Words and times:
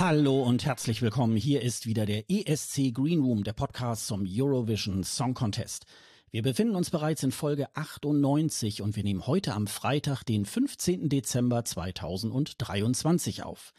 Hallo 0.00 0.44
und 0.44 0.64
herzlich 0.64 1.02
willkommen. 1.02 1.36
Hier 1.36 1.60
ist 1.60 1.84
wieder 1.84 2.06
der 2.06 2.30
ESC 2.30 2.94
Green 2.94 3.18
Room, 3.18 3.42
der 3.42 3.52
Podcast 3.52 4.06
zum 4.06 4.24
Eurovision 4.28 5.02
Song 5.02 5.34
Contest. 5.34 5.86
Wir 6.30 6.42
befinden 6.42 6.76
uns 6.76 6.90
bereits 6.90 7.24
in 7.24 7.32
Folge 7.32 7.66
98 7.74 8.80
und 8.80 8.94
wir 8.94 9.02
nehmen 9.02 9.26
heute 9.26 9.54
am 9.54 9.66
Freitag, 9.66 10.22
den 10.22 10.44
15. 10.44 11.08
Dezember 11.08 11.64
2023 11.64 13.42
auf. 13.42 13.74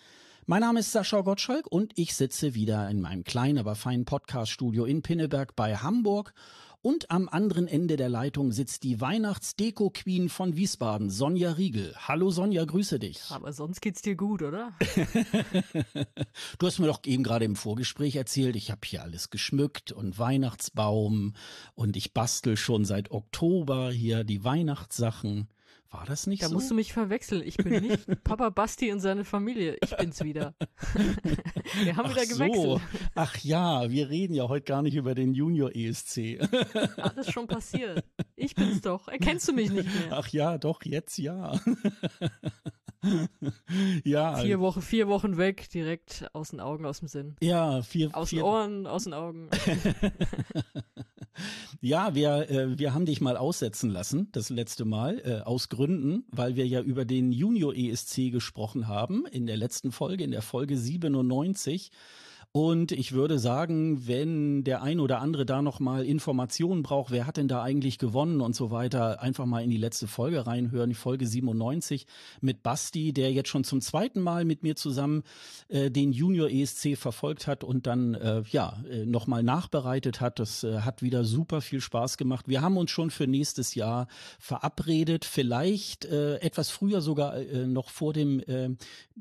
Mein 0.46 0.60
Name 0.60 0.82
ist 0.82 0.92
Sascha 0.92 1.22
Gottschalk 1.22 1.68
und 1.68 1.94
ich 1.96 2.14
sitze 2.14 2.54
wieder 2.54 2.90
in 2.90 3.00
meinem 3.00 3.24
kleinen, 3.24 3.58
aber 3.58 3.76
feinen 3.76 4.04
Podcaststudio 4.04 4.84
in 4.84 5.02
Pinneberg 5.02 5.56
bei 5.56 5.78
Hamburg 5.78 6.34
und 6.82 7.12
am 7.12 7.28
anderen 7.28 7.68
Ende 7.68 7.98
der 7.98 8.10
Leitung 8.10 8.52
sitzt 8.52 8.84
die 8.84 9.02
Weihnachtsdeko-Queen 9.02 10.30
von 10.30 10.56
Wiesbaden, 10.56 11.10
Sonja 11.10 11.52
Riegel. 11.52 11.94
Hallo 12.08 12.32
Sonja, 12.32 12.64
grüße 12.64 13.00
dich. 13.00 13.22
Aber 13.30 13.52
sonst 13.52 13.82
geht's 13.82 14.02
dir 14.02 14.16
gut, 14.16 14.42
oder? 14.42 14.72
du 16.58 16.68
hast 16.68 16.80
mir 16.80 16.88
doch 16.88 17.02
eben 17.06 17.24
gerade 17.24 17.46
im 17.46 17.58
Vorgespräch 17.58 18.16
erzählt, 18.16 18.56
ich 18.56 18.72
habe 18.72 18.82
hier 18.86 19.04
alles 19.04 19.30
geschmückt 19.30 19.92
und 19.92 20.18
Weihnachtsbaum 20.20 21.34
und 21.76 21.98
ich 21.98 22.14
bastel 22.14 22.56
schon 22.56 22.86
seit 22.86 23.12
Oktober 23.12 23.92
hier 23.92 24.24
die 24.24 24.44
Weihnachtssachen. 24.44 25.50
War 25.92 26.06
das 26.06 26.28
nicht 26.28 26.44
da 26.44 26.48
so? 26.48 26.54
Da 26.54 26.56
musst 26.56 26.70
du 26.70 26.76
mich 26.76 26.94
verwechseln. 26.94 27.42
Ich 27.44 27.58
bin 27.58 27.82
nicht 27.82 28.06
Papa 28.24 28.50
Basti 28.50 28.92
und 28.92 29.00
seine 29.00 29.26
Familie. 29.26 29.78
Ich 29.82 29.96
bin's 29.98 30.24
wieder. 30.24 30.54
wir 31.84 31.96
haben 31.96 32.06
Ach 32.06 32.16
wieder 32.16 32.26
gewechselt. 32.28 32.54
So. 32.54 32.82
Ach 33.16 33.36
ja, 33.38 33.90
wir 33.90 34.10
reden 34.10 34.36
ja 34.36 34.48
heute 34.48 34.66
gar 34.66 34.84
nicht 34.84 34.96
über 34.96 35.16
den 35.16 35.34
Junior 35.34 35.76
ESC. 35.76 36.40
Alles 36.98 37.32
schon 37.32 37.48
passiert. 37.48 38.04
Ich 38.40 38.56
bin's 38.56 38.82
doch. 38.82 39.08
Erkennst 39.08 39.48
du 39.48 39.54
mich 39.54 39.70
nicht 39.70 39.94
mehr? 39.94 40.12
Ach 40.12 40.28
ja, 40.30 40.58
doch, 40.58 40.84
jetzt 40.84 41.18
ja. 41.18 41.60
ja. 44.04 44.38
Vier 44.38 44.60
Wochen, 44.60 44.82
vier 44.82 45.08
Wochen 45.08 45.38
weg, 45.38 45.70
direkt 45.70 46.30
aus 46.34 46.50
den 46.50 46.60
Augen, 46.60 46.86
aus 46.86 47.00
dem 47.00 47.08
Sinn. 47.08 47.36
Ja, 47.42 47.82
vier. 47.82 48.16
Aus 48.16 48.30
vier, 48.30 48.40
den 48.40 48.46
Ohren, 48.46 48.88
aus 48.88 49.04
den 49.04 49.14
Augen. 49.14 49.50
ja, 51.82 52.16
wir, 52.16 52.50
äh, 52.50 52.80
wir 52.80 52.94
haben 52.94 53.06
dich 53.06 53.20
mal 53.20 53.36
aussetzen 53.36 53.90
lassen, 53.90 54.30
das 54.32 54.50
letzte 54.50 54.86
Mal, 54.86 55.20
äh, 55.20 55.42
aus 55.42 55.68
Gründen, 55.68 56.26
weil 56.32 56.56
wir 56.56 56.66
ja 56.66 56.82
über 56.82 57.04
den 57.04 57.32
Junior 57.34 57.76
ESC 57.76 58.32
gesprochen 58.32 58.88
haben 58.88 59.26
in 59.26 59.48
der 59.48 59.58
letzten 59.58 59.92
Folge, 59.92 60.24
in 60.24 60.32
der 60.32 60.42
Folge 60.42 60.78
97. 60.78 61.92
Und 62.52 62.92
ich 62.92 63.12
würde 63.12 63.38
sagen, 63.38 64.08
wenn 64.08 64.64
der 64.64 64.82
ein 64.82 65.00
oder 65.00 65.22
andere 65.22 65.46
da 65.46 65.62
noch 65.62 65.80
mal 65.80 66.04
Informationen 66.04 66.82
braucht, 66.82 67.12
wer 67.12 67.28
hat 67.28 67.38
denn 67.38 67.48
da 67.48 67.62
eigentlich 67.62 68.00
gewonnen 68.00 68.42
und 68.42 68.56
so 68.56 68.72
weiter, 68.72 69.22
einfach 69.22 69.46
mal 69.46 69.64
in 69.64 69.70
die 69.70 69.78
letzte 69.78 70.08
Folge 70.08 70.48
reinhören, 70.48 70.90
die 70.90 70.96
Folge 70.96 71.28
97 71.28 72.08
mit 72.42 72.64
Basti, 72.64 73.14
der 73.14 73.32
jetzt 73.32 73.50
schon 73.50 73.64
zum 73.64 73.82
zweiten 73.82 74.20
Mal 74.20 74.46
mit 74.46 74.64
mir 74.64 74.76
zusammen 74.76 75.22
äh, 75.68 75.92
den 75.92 76.12
Junior 76.12 76.50
ESC 76.50 76.98
verfolgt 76.98 77.46
hat 77.46 77.64
und 77.64 77.86
dann 77.86 78.16
äh, 78.16 78.42
ja 78.50 78.84
äh, 78.90 79.06
noch 79.06 79.28
mal 79.28 79.44
nachbereitet 79.44 80.20
hat. 80.20 80.40
Das 80.40 80.64
äh, 80.64 80.80
hat 80.80 81.04
wieder 81.04 81.26
super 81.26 81.62
viel 81.62 81.82
Spaß 81.82 82.18
gemacht. 82.18 82.48
Wir 82.48 82.64
haben 82.64 82.78
uns 82.78 82.90
schon 82.90 83.12
für 83.12 83.28
nächstes 83.28 83.76
Jahr 83.76 84.08
verabredet, 84.40 85.24
vielleicht 85.24 86.06
äh, 86.06 86.38
etwas 86.38 86.72
früher 86.72 87.02
sogar 87.02 87.38
äh, 87.38 87.68
noch 87.68 87.92
vor 87.92 88.12
dem 88.12 88.40
äh, 88.40 88.70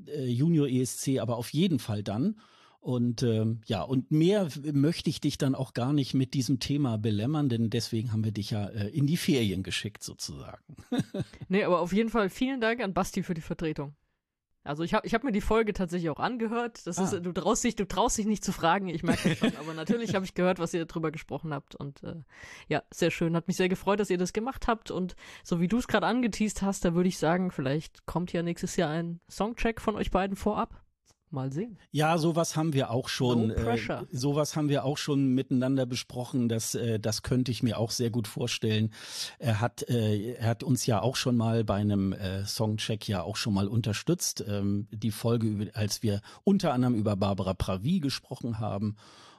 äh 0.07 0.25
Junior 0.25 0.67
ESC, 0.67 1.19
aber 1.19 1.37
auf 1.37 1.53
jeden 1.53 1.79
Fall 1.79 2.03
dann. 2.03 2.37
Und 2.81 3.23
ähm, 3.23 3.61
ja, 3.67 3.83
und 3.83 4.11
mehr 4.11 4.49
möchte 4.73 5.11
ich 5.11 5.21
dich 5.21 5.37
dann 5.37 5.55
auch 5.55 5.75
gar 5.75 5.93
nicht 5.93 6.15
mit 6.15 6.33
diesem 6.35 6.61
Thema 6.61 6.97
belämmern, 6.97 7.49
denn 7.49 7.71
deswegen 7.71 8.13
haben 8.13 8.25
wir 8.25 8.33
dich 8.33 8.51
ja 8.51 8.67
äh, 8.69 8.89
in 8.89 9.07
die 9.07 9.17
Ferien 9.17 9.63
geschickt 9.63 10.03
sozusagen. 10.03 10.77
nee, 11.49 11.65
aber 11.65 11.81
auf 11.81 11.93
jeden 11.93 12.09
Fall 12.09 12.31
vielen 12.31 12.61
Dank 12.61 12.81
an 12.81 12.95
Basti 12.95 13.23
für 13.23 13.35
die 13.35 13.41
Vertretung. 13.41 13.95
Also 14.69 14.83
ich 14.83 14.93
habe 14.93 15.07
ich 15.07 15.15
hab 15.15 15.25
mir 15.25 15.33
die 15.33 15.41
Folge 15.41 15.73
tatsächlich 15.73 16.11
auch 16.11 16.21
angehört. 16.21 16.87
Das 16.87 16.99
ah. 16.99 17.05
ist, 17.05 17.25
du 17.25 17.33
traust 17.33 17.65
dich, 17.65 17.75
du 17.75 17.87
traust 17.87 18.19
dich 18.19 18.27
nicht 18.27 18.45
zu 18.45 18.53
fragen, 18.53 18.89
ich 18.89 19.03
merke 19.03 19.31
das 19.31 19.39
schon, 19.39 19.57
aber 19.57 19.73
natürlich 19.73 20.15
habe 20.15 20.27
ich 20.27 20.35
gehört, 20.35 20.59
was 20.59 20.75
ihr 20.75 20.85
darüber 20.85 21.11
gesprochen 21.11 21.55
habt. 21.55 21.75
Und 21.75 22.03
äh, 22.03 22.17
ja, 22.69 22.83
sehr 22.93 23.11
schön. 23.11 23.35
Hat 23.35 23.49
mich 23.49 23.57
sehr 23.57 23.71
gefreut, 23.71 23.99
dass 23.99 24.11
ihr 24.11 24.19
das 24.19 24.33
gemacht 24.33 24.69
habt. 24.69 24.91
Und 24.91 25.17
so 25.43 25.61
wie 25.61 25.69
du 25.69 25.79
es 25.79 25.89
gerade 25.89 26.07
angeteased 26.07 26.63
hast, 26.63 26.85
da 26.85 26.95
würde 26.95 27.09
ich 27.09 27.19
sagen, 27.19 27.51
vielleicht 27.51 28.05
kommt 28.05 28.33
ja 28.33 28.43
nächstes 28.43 28.77
Jahr 28.77 28.91
ein 28.91 29.21
Songcheck 29.31 29.81
von 29.81 29.97
euch 29.97 30.11
beiden 30.11 30.37
vorab. 30.37 30.83
Mal 31.31 31.53
sehen. 31.53 31.79
Ja, 31.91 32.17
sowas 32.19 32.57
haben 32.57 32.73
wir 32.73 32.91
auch 32.91 33.09
schon. 33.09 33.49
No 33.49 33.55
äh, 33.55 34.05
sowas 34.11 34.57
haben 34.57 34.69
wir 34.69 34.85
auch 34.85 34.99
schon 34.99 35.35
miteinander 35.35 35.87
besprochen. 35.87 36.49
Das, 36.49 36.75
äh, 36.75 36.99
das 36.99 37.23
könnte 37.23 37.51
ich 37.51 37.63
mir 37.63 37.79
auch 37.79 37.91
sehr 37.91 38.11
gut 38.11 38.29
vorstellen. 38.29 38.93
Er 39.39 39.61
hat, 39.61 39.89
äh, 39.89 40.35
er 40.35 40.49
hat 40.49 40.63
uns 40.63 40.87
ja 40.87 41.01
auch 41.03 41.17
schon 41.17 41.37
mal 41.37 41.65
bei 41.65 41.77
einem 41.77 42.13
äh, 42.13 42.45
Songcheck 42.45 43.07
ja 43.09 43.23
auch 43.23 43.37
schon 43.37 43.55
mal 43.55 43.69
unterstützt. 43.69 44.45
Ähm, 44.49 44.89
die 44.91 45.11
Folge, 45.11 45.71
als 45.75 46.03
wir 46.03 46.21
unter 46.45 46.73
anderem 46.73 46.95
über 46.95 47.17
Barbara 47.17 47.55
Pravi 47.55 48.01
gesprochen 48.01 48.59
haben. 48.59 48.97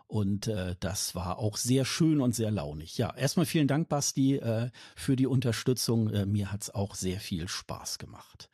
Und 0.10 0.48
äh, 0.48 0.76
das 0.80 1.14
war 1.14 1.38
auch 1.38 1.56
sehr 1.56 1.86
schön 1.86 2.20
und 2.20 2.34
sehr 2.34 2.50
launig. 2.50 2.98
Ja, 2.98 3.16
erstmal 3.16 3.46
vielen 3.46 3.68
Dank, 3.68 3.90
Basti, 3.90 4.38
äh, 4.38 4.72
für 4.96 5.16
die 5.16 5.28
Unterstützung. 5.28 6.10
Äh, 6.10 6.26
mir 6.26 6.52
hat's 6.52 6.72
auch 6.72 6.96
sehr 6.96 7.20
viel 7.20 7.48
Spaß 7.48 8.00
gemacht. 8.00 8.50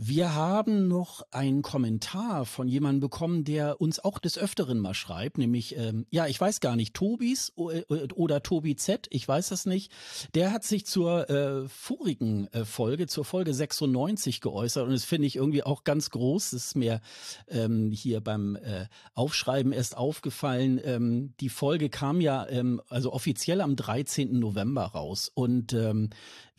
Wir 0.00 0.36
haben 0.36 0.86
noch 0.86 1.26
einen 1.32 1.60
Kommentar 1.62 2.46
von 2.46 2.68
jemandem 2.68 3.00
bekommen, 3.00 3.42
der 3.42 3.80
uns 3.80 3.98
auch 3.98 4.20
des 4.20 4.38
Öfteren 4.38 4.78
mal 4.78 4.94
schreibt, 4.94 5.38
nämlich, 5.38 5.76
ähm, 5.76 6.06
ja, 6.08 6.28
ich 6.28 6.40
weiß 6.40 6.60
gar 6.60 6.76
nicht, 6.76 6.94
Tobis 6.94 7.52
äh, 7.56 7.82
oder 8.14 8.40
Tobi 8.44 8.76
Z, 8.76 9.08
ich 9.10 9.26
weiß 9.26 9.48
das 9.48 9.66
nicht. 9.66 9.90
Der 10.34 10.52
hat 10.52 10.62
sich 10.62 10.86
zur 10.86 11.28
äh, 11.28 11.68
vorigen 11.68 12.46
äh, 12.52 12.64
Folge, 12.64 13.08
zur 13.08 13.24
Folge 13.24 13.52
96 13.52 14.40
geäußert 14.40 14.86
und 14.86 14.92
das 14.92 15.02
finde 15.02 15.26
ich 15.26 15.34
irgendwie 15.34 15.64
auch 15.64 15.82
ganz 15.82 16.10
groß. 16.10 16.50
Das 16.50 16.66
ist 16.66 16.76
mir 16.76 17.00
ähm, 17.48 17.90
hier 17.90 18.20
beim 18.20 18.54
äh, 18.54 18.86
Aufschreiben 19.14 19.72
erst 19.72 19.96
aufgefallen. 19.96 20.80
Ähm, 20.84 21.34
die 21.40 21.48
Folge 21.48 21.88
kam 21.88 22.20
ja 22.20 22.46
ähm, 22.48 22.80
also 22.88 23.12
offiziell 23.12 23.60
am 23.60 23.74
13. 23.74 24.38
November 24.38 24.84
raus 24.84 25.28
und 25.34 25.72
ähm, 25.72 26.10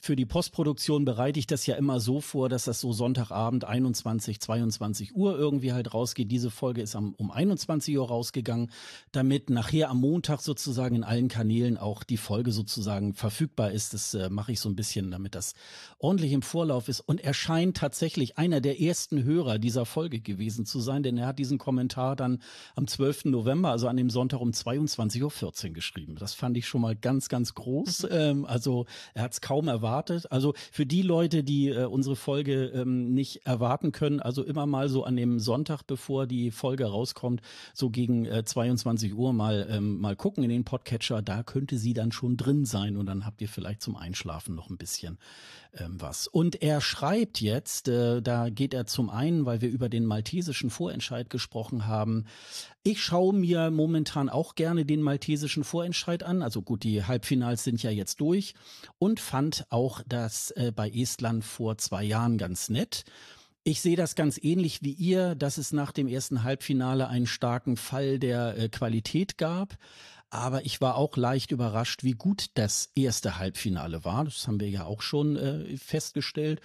für 0.02 0.16
die 0.16 0.26
Postproduktion 0.26 1.04
bereite 1.04 1.40
ich 1.40 1.48
das 1.48 1.66
ja 1.66 1.76
immer 1.76 2.00
so 2.00 2.22
vor, 2.22 2.48
dass 2.48 2.64
das 2.64 2.80
so 2.80 2.94
Sonntagabend 2.94 3.66
21, 3.66 4.40
22 4.40 5.16
Uhr 5.16 5.38
irgendwie 5.38 5.74
halt 5.74 5.94
rausgeht. 5.94 6.32
Diese 6.32 6.50
Folge 6.50 6.82
ist 6.82 6.96
am, 6.96 7.14
um 7.16 7.32
21 7.32 7.98
Uhr 7.98 8.08
rausgegangen, 8.08 8.72
damit 9.12 9.50
nachher 9.50 9.90
am 9.90 10.00
Montag 10.00 10.42
sozusagen 10.42 10.96
in 10.96 11.04
allen 11.04 11.28
Kanälen 11.28 11.78
auch 11.78 12.04
die 12.04 12.18
Folge 12.18 12.52
sozusagen 12.52 13.14
verfügbar 13.14 13.72
ist. 13.72 13.94
Das 13.94 14.14
äh, 14.14 14.30
mache 14.30 14.54
ich 14.54 14.62
so 14.62 14.70
ein 14.70 14.76
bisschen, 14.76 15.12
damit 15.12 15.36
das 15.36 15.54
ordentlich 15.98 16.32
im 16.32 16.42
Vorlauf 16.42 16.88
ist. 16.88 17.02
Und 17.02 17.22
er 17.22 17.34
scheint 17.34 17.78
tatsächlich 17.78 18.38
einer 18.38 18.62
der 18.62 18.80
ersten 18.80 19.24
Hörer 19.24 19.60
dieser 19.60 19.86
Folge 19.86 20.22
gewesen 20.22 20.66
zu 20.66 20.80
sein, 20.80 21.04
denn 21.04 21.18
er 21.18 21.28
hat 21.28 21.40
diesen 21.40 21.58
Kommentar 21.58 22.16
dann 22.16 22.42
am 22.76 22.88
12. 22.88 23.26
November, 23.26 23.72
also 23.72 23.88
an 23.88 23.98
dem 23.98 24.10
Sonntag 24.10 24.40
um 24.40 24.52
22.14 24.52 25.68
Uhr 25.68 25.74
geschrieben. 25.74 26.16
Das 26.16 26.34
fand 26.34 26.56
ich 26.56 26.68
schon 26.68 26.82
mal 26.82 26.96
ganz, 26.96 27.28
ganz 27.28 27.54
groß. 27.54 28.04
Mhm. 28.04 28.10
Ähm, 28.12 28.46
also 28.46 28.86
er 29.14 29.24
hat 29.24 29.34
es 29.34 29.42
kaum 29.42 29.68
erwartet 29.68 29.89
erwartet. 29.90 30.32
Also 30.32 30.54
für 30.72 30.86
die 30.86 31.02
Leute, 31.02 31.44
die 31.44 31.70
äh, 31.70 31.86
unsere 31.86 32.16
Folge 32.16 32.66
ähm, 32.68 33.14
nicht 33.14 33.46
erwarten 33.46 33.92
können, 33.92 34.20
also 34.20 34.44
immer 34.44 34.66
mal 34.66 34.88
so 34.88 35.04
an 35.04 35.16
dem 35.16 35.40
Sonntag, 35.40 35.84
bevor 35.88 36.28
die 36.28 36.52
Folge 36.52 36.86
rauskommt, 36.86 37.42
so 37.74 37.90
gegen 37.90 38.26
äh, 38.26 38.44
22 38.46 39.16
Uhr 39.16 39.34
mal 39.34 39.68
ähm, 39.70 40.00
mal 40.00 40.16
gucken 40.16 40.44
in 40.44 40.50
den 40.50 40.64
Podcatcher, 40.64 41.22
da 41.22 41.44
könnte 41.44 41.78
sie 41.78 41.94
dann 41.94 42.12
schon 42.12 42.38
drin 42.38 42.66
sein 42.66 42.98
und 42.98 43.08
dann 43.08 43.26
habt 43.26 43.42
ihr 43.42 43.50
vielleicht 43.50 43.82
zum 43.82 43.96
Einschlafen 43.96 44.56
noch 44.56 44.70
ein 44.70 44.78
bisschen 44.78 45.18
ähm, 45.78 45.96
was. 46.00 46.28
Und 46.28 46.62
er 46.62 46.82
schreibt 46.82 47.42
jetzt, 47.42 47.88
äh, 47.88 48.22
da 48.22 48.50
geht 48.50 48.74
er 48.74 48.86
zum 48.86 49.10
einen, 49.10 49.46
weil 49.46 49.62
wir 49.62 49.70
über 49.70 49.90
den 49.90 50.06
maltesischen 50.06 50.70
Vorentscheid 50.70 51.30
gesprochen 51.30 51.88
haben. 51.88 52.26
Ich 52.92 53.04
schaue 53.04 53.36
mir 53.36 53.70
momentan 53.70 54.30
auch 54.30 54.56
gerne 54.56 54.84
den 54.84 55.04
maltesischen 55.04 55.64
Vorentscheid 55.64 56.24
an. 56.24 56.42
Also 56.42 56.64
gut, 56.64 56.82
die 56.82 57.04
Halbfinals 57.04 57.64
sind 57.64 57.84
ja 57.84 57.92
jetzt 57.92 58.20
durch 58.20 58.56
und 58.98 59.20
fand 59.20 59.68
auch 59.70 60.02
das 60.08 60.50
äh, 60.56 60.72
bei 60.76 60.90
Estland 60.90 61.46
vor 61.46 61.78
zwei 61.78 62.04
Jahren 62.04 62.40
ganz 62.40 62.68
nett. 62.68 63.04
Ich 63.64 63.82
sehe 63.82 63.96
das 63.96 64.16
ganz 64.16 64.40
ähnlich 64.42 64.82
wie 64.82 64.94
ihr, 64.94 65.36
dass 65.36 65.60
es 65.60 65.72
nach 65.72 65.92
dem 65.92 66.08
ersten 66.08 66.42
Halbfinale 66.42 67.08
einen 67.08 67.28
starken 67.28 67.78
Fall 67.78 68.18
der 68.18 68.58
äh, 68.58 68.70
Qualität 68.70 69.38
gab. 69.38 69.78
Aber 70.32 70.66
ich 70.66 70.82
war 70.82 70.96
auch 70.96 71.16
leicht 71.16 71.52
überrascht, 71.52 72.04
wie 72.04 72.14
gut 72.14 72.48
das 72.56 72.90
erste 72.96 73.38
Halbfinale 73.38 74.04
war. 74.04 74.26
Das 74.26 74.48
haben 74.48 74.60
wir 74.60 74.70
ja 74.70 74.86
auch 74.86 75.04
schon 75.04 75.36
äh, 75.36 75.78
festgestellt. 75.78 76.60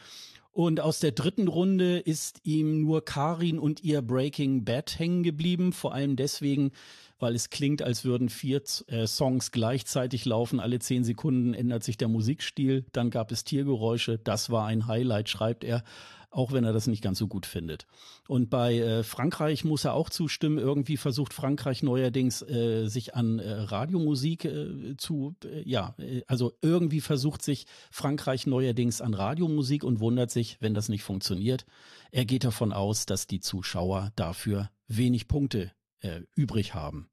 Und 0.55 0.79
aus 0.79 1.01
der 1.01 1.11
dritten 1.11 1.49
Runde 1.49 1.99
ist 1.99 2.39
ihm 2.45 2.81
nur 2.81 3.05
Karin 3.05 3.59
und 3.59 3.83
ihr 3.83 4.03
Breaking 4.03 4.65
Bad 4.65 5.01
hängen 5.01 5.25
geblieben. 5.25 5.73
Vor 5.73 5.93
allem 5.93 6.15
deswegen, 6.15 6.71
weil 7.19 7.35
es 7.35 7.51
klingt, 7.51 7.83
als 7.83 8.05
würden 8.05 8.29
vier 8.29 8.62
äh, 8.87 9.09
Songs 9.09 9.51
gleichzeitig 9.51 10.25
laufen. 10.25 10.61
Alle 10.61 10.79
zehn 10.79 11.03
Sekunden 11.03 11.55
ändert 11.55 11.83
sich 11.83 11.97
der 11.97 12.06
Musikstil. 12.06 12.85
Dann 12.93 13.11
gab 13.11 13.33
es 13.33 13.43
Tiergeräusche. 13.43 14.21
Das 14.23 14.49
war 14.49 14.67
ein 14.67 14.87
Highlight, 14.87 15.29
schreibt 15.29 15.65
er 15.65 15.83
auch 16.34 16.52
wenn 16.52 16.64
er 16.64 16.72
das 16.72 16.86
nicht 16.86 17.02
ganz 17.02 17.19
so 17.19 17.28
gut 17.28 17.46
findet. 17.46 17.86
Und 18.28 18.50
bei 18.50 18.78
äh, 18.78 19.02
Frankreich 19.04 19.64
muss 19.64 19.84
er 19.84 19.94
auch 19.94 20.10
zustimmen. 20.10 20.58
Irgendwie 20.58 20.96
versucht 20.96 21.32
Frankreich 21.32 21.82
neuerdings 21.82 22.42
äh, 22.42 22.86
sich 22.88 23.14
an 23.14 23.38
äh, 23.38 23.52
Radiomusik 23.52 24.44
äh, 24.44 24.96
zu, 24.96 25.36
äh, 25.44 25.62
ja, 25.69 25.94
äh, 25.98 26.22
also 26.26 26.52
irgendwie 26.60 27.00
versucht 27.00 27.42
sich 27.42 27.66
Frankreich 27.90 28.46
neuerdings 28.46 29.00
an 29.00 29.14
Radiomusik 29.14 29.84
und 29.84 30.00
wundert 30.00 30.31
sich, 30.31 30.58
wenn 30.60 30.75
das 30.75 30.88
nicht 30.88 31.04
funktioniert. 31.04 31.64
Er 32.10 32.25
geht 32.25 32.44
davon 32.44 32.72
aus, 32.72 33.06
dass 33.06 33.26
die 33.26 33.40
Zuschauer 33.40 34.12
dafür 34.16 34.70
wenig 34.88 35.28
Punkte 35.28 35.70
äh, 36.00 36.22
übrig 36.34 36.75
haben. 36.75 37.08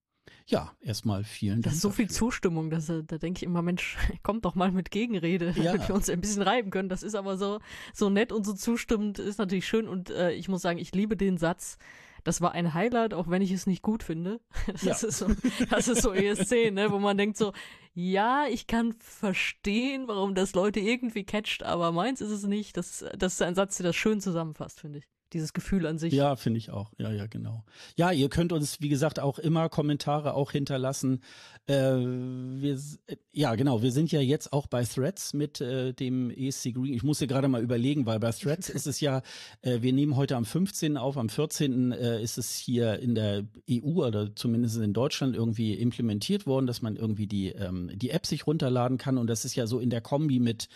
Ja, 0.51 0.74
erstmal 0.81 1.24
vielen 1.24 1.62
Dank. 1.62 1.63
Das 1.63 1.75
ist 1.75 1.81
so 1.81 1.88
dafür. 1.88 2.07
viel 2.07 2.13
Zustimmung, 2.13 2.69
dass, 2.69 2.89
äh, 2.89 3.03
da 3.06 3.18
denke 3.18 3.38
ich 3.38 3.44
immer, 3.44 3.62
Mensch, 3.62 3.98
kommt 4.24 4.44
doch 4.44 4.53
mal 4.53 4.71
mit 4.71 4.92
Gegenrede, 4.92 5.53
ja. 5.56 5.71
damit 5.71 5.88
wir 5.88 5.95
uns 5.95 6.09
ein 6.09 6.19
bisschen 6.19 6.42
reiben 6.42 6.71
können. 6.71 6.89
Das 6.89 7.03
ist 7.03 7.15
aber 7.15 7.38
so, 7.38 7.59
so 7.94 8.09
nett 8.09 8.33
und 8.33 8.45
so 8.45 8.53
zustimmend, 8.53 9.18
ist 9.18 9.39
natürlich 9.39 9.65
schön. 9.65 9.88
Und 9.88 10.09
äh, 10.09 10.33
ich 10.33 10.50
muss 10.50 10.62
sagen, 10.62 10.77
ich 10.77 10.94
liebe 10.94 11.15
den 11.15 11.38
Satz, 11.38 11.77
das 12.25 12.42
war 12.42 12.51
ein 12.51 12.74
Highlight, 12.74 13.13
auch 13.13 13.30
wenn 13.30 13.42
ich 13.42 13.51
es 13.51 13.65
nicht 13.65 13.81
gut 13.81 14.03
finde. 14.03 14.42
Das 14.74 14.83
ja. 14.83 14.94
ist 15.07 15.18
so, 15.18 15.27
das 15.69 15.88
ist 15.88 16.01
so 16.01 16.13
ESC, 16.13 16.51
ne, 16.71 16.92
wo 16.92 17.00
man 17.00 17.18
denkt 17.18 17.38
so, 17.38 17.54
ja, 17.94 18.45
ich 18.50 18.68
kann 18.68 18.94
verstehen, 19.00 20.07
warum 20.07 20.36
das 20.36 20.54
Leute 20.54 20.81
irgendwie 20.81 21.24
catcht, 21.24 21.63
aber 21.63 21.94
meins 21.94 22.19
ist 22.19 22.31
es 22.31 22.44
nicht. 22.44 22.75
Das, 22.75 23.06
das 23.18 23.33
ist 23.33 23.42
ein 23.42 23.56
Satz, 23.56 23.77
der 23.77 23.86
das 23.86 23.95
schön 23.95 24.19
zusammenfasst, 24.19 24.81
finde 24.81 25.00
ich 25.00 25.07
dieses 25.33 25.54
Gefühl 25.54 25.86
an 25.86 25.98
sich. 25.98 26.13
Ja, 26.13 26.36
finde 26.36 26.57
ich 26.57 26.69
auch. 26.69 26.92
Ja, 26.98 27.12
ja, 27.12 27.28
genau. 27.28 27.63
Ja, 27.95 28.12
ihr 28.12 28.30
könnt 28.30 28.51
uns, 28.51 28.81
wie 28.81 28.89
gesagt, 28.89 29.19
auch 29.19 29.39
immer 29.39 29.69
Kommentare 29.69 30.33
auch 30.33 30.51
hinterlassen. 30.51 31.22
Äh, 31.68 31.74
wir, 31.74 32.78
ja, 33.31 33.56
genau. 33.56 33.81
Wir 33.81 33.92
sind 33.92 34.12
ja 34.12 34.19
jetzt 34.19 34.51
auch 34.51 34.68
bei 34.68 34.83
Threads 34.83 35.33
mit 35.33 35.62
äh, 35.62 35.94
dem 35.94 36.31
ESC 36.31 36.74
Green. 36.74 36.94
Ich 36.94 37.04
musste 37.04 37.28
gerade 37.28 37.48
mal 37.48 37.62
überlegen, 37.62 38.06
weil 38.06 38.19
bei 38.19 38.31
Threads 38.31 38.69
ist 38.69 38.88
es 38.88 39.00
ja, 39.00 39.22
äh, 39.62 39.81
wir 39.81 39.94
nehmen 39.94 40.16
heute 40.16 40.36
am 40.36 40.45
15. 40.45 40.98
auf, 40.98 41.18
am 41.18 41.30
14. 41.30 41.92
Äh, 41.92 42.22
ist 42.22 42.38
es 42.38 42.56
hier 42.56 43.00
in 43.00 43.16
der 43.16 43.45
EU 43.69 44.06
oder 44.06 44.36
zumindest 44.36 44.78
in 44.78 44.94
Deutschland 44.94 45.36
irgendwie 45.36 45.74
implementiert 45.74 46.45
worden, 46.45 46.68
dass 46.68 46.81
man 46.81 46.95
irgendwie 46.95 47.28
die, 47.28 47.50
ähm, 47.50 47.92
die 47.94 48.10
App 48.10 48.25
sich 48.25 48.48
runterladen 48.48 48.98
kann. 48.98 49.18
Und 49.18 49.28
das 49.28 49.45
ist 49.45 49.56
ja 49.56 49.68
so 49.68 49.80
in 49.80 49.89
der 49.89 50.01
Kombi 50.01 50.39
mit 50.39 50.68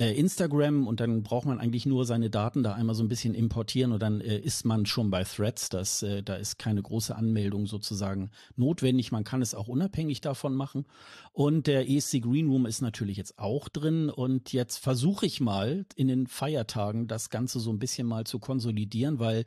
äh, 0.00 0.12
Instagram 0.12 0.88
und 0.88 0.98
dann 0.98 1.22
braucht 1.22 1.46
man 1.46 1.60
eigentlich 1.60 1.86
nur 1.86 2.04
seine 2.04 2.28
Daten 2.28 2.64
da 2.64 2.74
einmal 2.74 2.96
so 2.96 3.04
ein 3.04 3.08
bisschen 3.08 3.34
importieren 3.34 3.92
und 3.92 4.02
dann 4.02 4.20
äh, 4.20 4.38
ist 4.38 4.64
man 4.64 4.86
schon 4.86 5.10
bei 5.10 5.22
Threads. 5.22 5.68
Das, 5.68 6.02
äh, 6.02 6.22
da 6.22 6.34
ist 6.34 6.58
keine 6.58 6.82
große 6.82 7.14
Anmeldung 7.14 7.66
sozusagen 7.66 8.30
notwendig. 8.56 9.12
Man 9.12 9.22
kann 9.22 9.40
es 9.40 9.54
auch 9.54 9.68
unabhängig 9.68 10.20
davon 10.20 10.54
machen. 10.56 10.84
Und 11.32 11.68
der 11.68 11.88
ESC 11.88 12.22
Green 12.22 12.48
Room 12.48 12.66
ist 12.66 12.80
natürlich 12.80 13.16
jetzt 13.16 13.38
auch 13.38 13.68
drin 13.68 14.10
und 14.10 14.52
jetzt 14.52 14.78
versuche 14.78 15.26
ich 15.26 15.40
mal 15.40 15.86
in 15.94 16.08
den 16.08 16.26
Feiertagen 16.26 17.06
das 17.06 17.30
Ganze 17.30 17.60
so 17.60 17.70
ein 17.70 17.78
bisschen 17.78 18.06
mal 18.06 18.24
zu 18.24 18.40
konsolidieren, 18.40 19.20
weil 19.20 19.44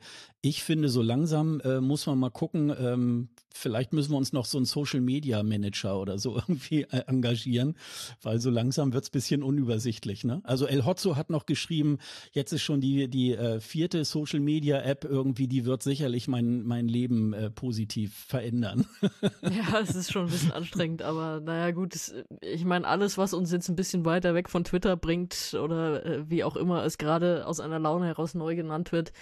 ich 0.48 0.62
finde, 0.62 0.88
so 0.88 1.02
langsam 1.02 1.60
äh, 1.60 1.80
muss 1.80 2.06
man 2.06 2.18
mal 2.18 2.30
gucken, 2.30 2.72
ähm, 2.78 3.28
vielleicht 3.52 3.92
müssen 3.92 4.12
wir 4.12 4.16
uns 4.16 4.32
noch 4.32 4.46
so 4.46 4.56
einen 4.56 4.64
Social 4.64 5.00
Media 5.00 5.42
Manager 5.42 6.00
oder 6.00 6.18
so 6.18 6.36
irgendwie 6.48 6.84
äh, 6.84 7.04
engagieren, 7.06 7.76
weil 8.22 8.40
so 8.40 8.48
langsam 8.48 8.94
wird's 8.94 9.10
bisschen 9.10 9.42
unübersichtlich. 9.42 10.24
Ne? 10.24 10.40
Also 10.44 10.66
El 10.66 10.86
Hotzo 10.86 11.16
hat 11.16 11.28
noch 11.28 11.44
geschrieben, 11.44 11.98
jetzt 12.32 12.52
ist 12.52 12.62
schon 12.62 12.80
die, 12.80 13.08
die 13.08 13.34
äh, 13.34 13.60
vierte 13.60 14.04
Social 14.06 14.40
Media 14.40 14.80
App 14.80 15.04
irgendwie, 15.04 15.48
die 15.48 15.66
wird 15.66 15.82
sicherlich 15.82 16.28
mein, 16.28 16.62
mein 16.62 16.88
Leben 16.88 17.34
äh, 17.34 17.50
positiv 17.50 18.14
verändern. 18.14 18.86
ja, 19.42 19.80
es 19.80 19.94
ist 19.94 20.12
schon 20.12 20.26
ein 20.26 20.30
bisschen 20.30 20.52
anstrengend, 20.52 21.02
aber 21.02 21.40
naja 21.40 21.72
gut, 21.72 21.94
es, 21.94 22.14
ich 22.40 22.64
meine, 22.64 22.86
alles, 22.86 23.18
was 23.18 23.34
uns 23.34 23.52
jetzt 23.52 23.68
ein 23.68 23.76
bisschen 23.76 24.06
weiter 24.06 24.34
weg 24.34 24.48
von 24.48 24.64
Twitter 24.64 24.96
bringt 24.96 25.54
oder 25.62 26.06
äh, 26.06 26.30
wie 26.30 26.42
auch 26.42 26.56
immer 26.56 26.84
es 26.84 26.96
gerade 26.96 27.46
aus 27.46 27.60
einer 27.60 27.78
Laune 27.78 28.06
heraus 28.06 28.34
neu 28.34 28.56
genannt 28.56 28.92
wird, 28.92 29.12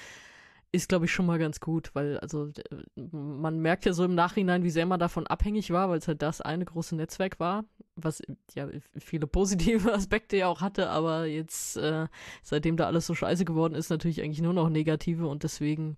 ist, 0.76 0.88
glaube 0.88 1.06
ich, 1.06 1.12
schon 1.12 1.26
mal 1.26 1.38
ganz 1.38 1.60
gut, 1.60 1.90
weil 1.94 2.18
also 2.18 2.50
man 2.94 3.58
merkt 3.58 3.84
ja 3.84 3.92
so 3.92 4.04
im 4.04 4.14
Nachhinein, 4.14 4.62
wie 4.62 4.70
sehr 4.70 4.86
man 4.86 5.00
davon 5.00 5.26
abhängig 5.26 5.70
war, 5.70 5.88
weil 5.88 5.98
es 5.98 6.08
halt 6.08 6.22
das 6.22 6.40
eine 6.40 6.64
große 6.64 6.94
Netzwerk 6.96 7.40
war, 7.40 7.64
was 7.96 8.22
ja 8.54 8.68
viele 8.98 9.26
positive 9.26 9.92
Aspekte 9.94 10.36
ja 10.36 10.48
auch 10.48 10.60
hatte, 10.60 10.90
aber 10.90 11.26
jetzt, 11.26 11.76
äh, 11.76 12.06
seitdem 12.42 12.76
da 12.76 12.86
alles 12.86 13.06
so 13.06 13.14
scheiße 13.14 13.44
geworden 13.44 13.74
ist, 13.74 13.90
natürlich 13.90 14.22
eigentlich 14.22 14.42
nur 14.42 14.54
noch 14.54 14.68
negative 14.68 15.26
und 15.26 15.42
deswegen 15.42 15.96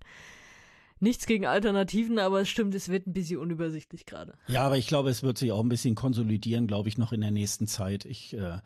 nichts 1.01 1.27
gegen 1.27 1.47
Alternativen, 1.47 2.19
aber 2.19 2.41
es 2.41 2.49
stimmt, 2.49 2.75
es 2.75 2.89
wird 2.89 3.07
ein 3.07 3.13
bisschen 3.13 3.39
unübersichtlich 3.39 4.07
gerade. 4.07 4.35
Ja, 4.49 4.65
aber 4.65 4.79
ich 4.79 4.87
glaube, 4.87 5.11
es 5.11 5.23
wird 5.23 5.39
sich 5.39 5.53
auch 5.53 5.61
ein 5.61 5.69
bisschen 5.69 5.95
konsolidieren, 5.95 6.67
glaube 6.67 6.89
ich, 6.89 6.99
noch 6.99 7.13
in 7.13 7.21
der 7.21 7.31
nächsten 7.31 7.67
Zeit. 7.67 8.05
Ich, 8.05 8.35
äh, 8.35 8.59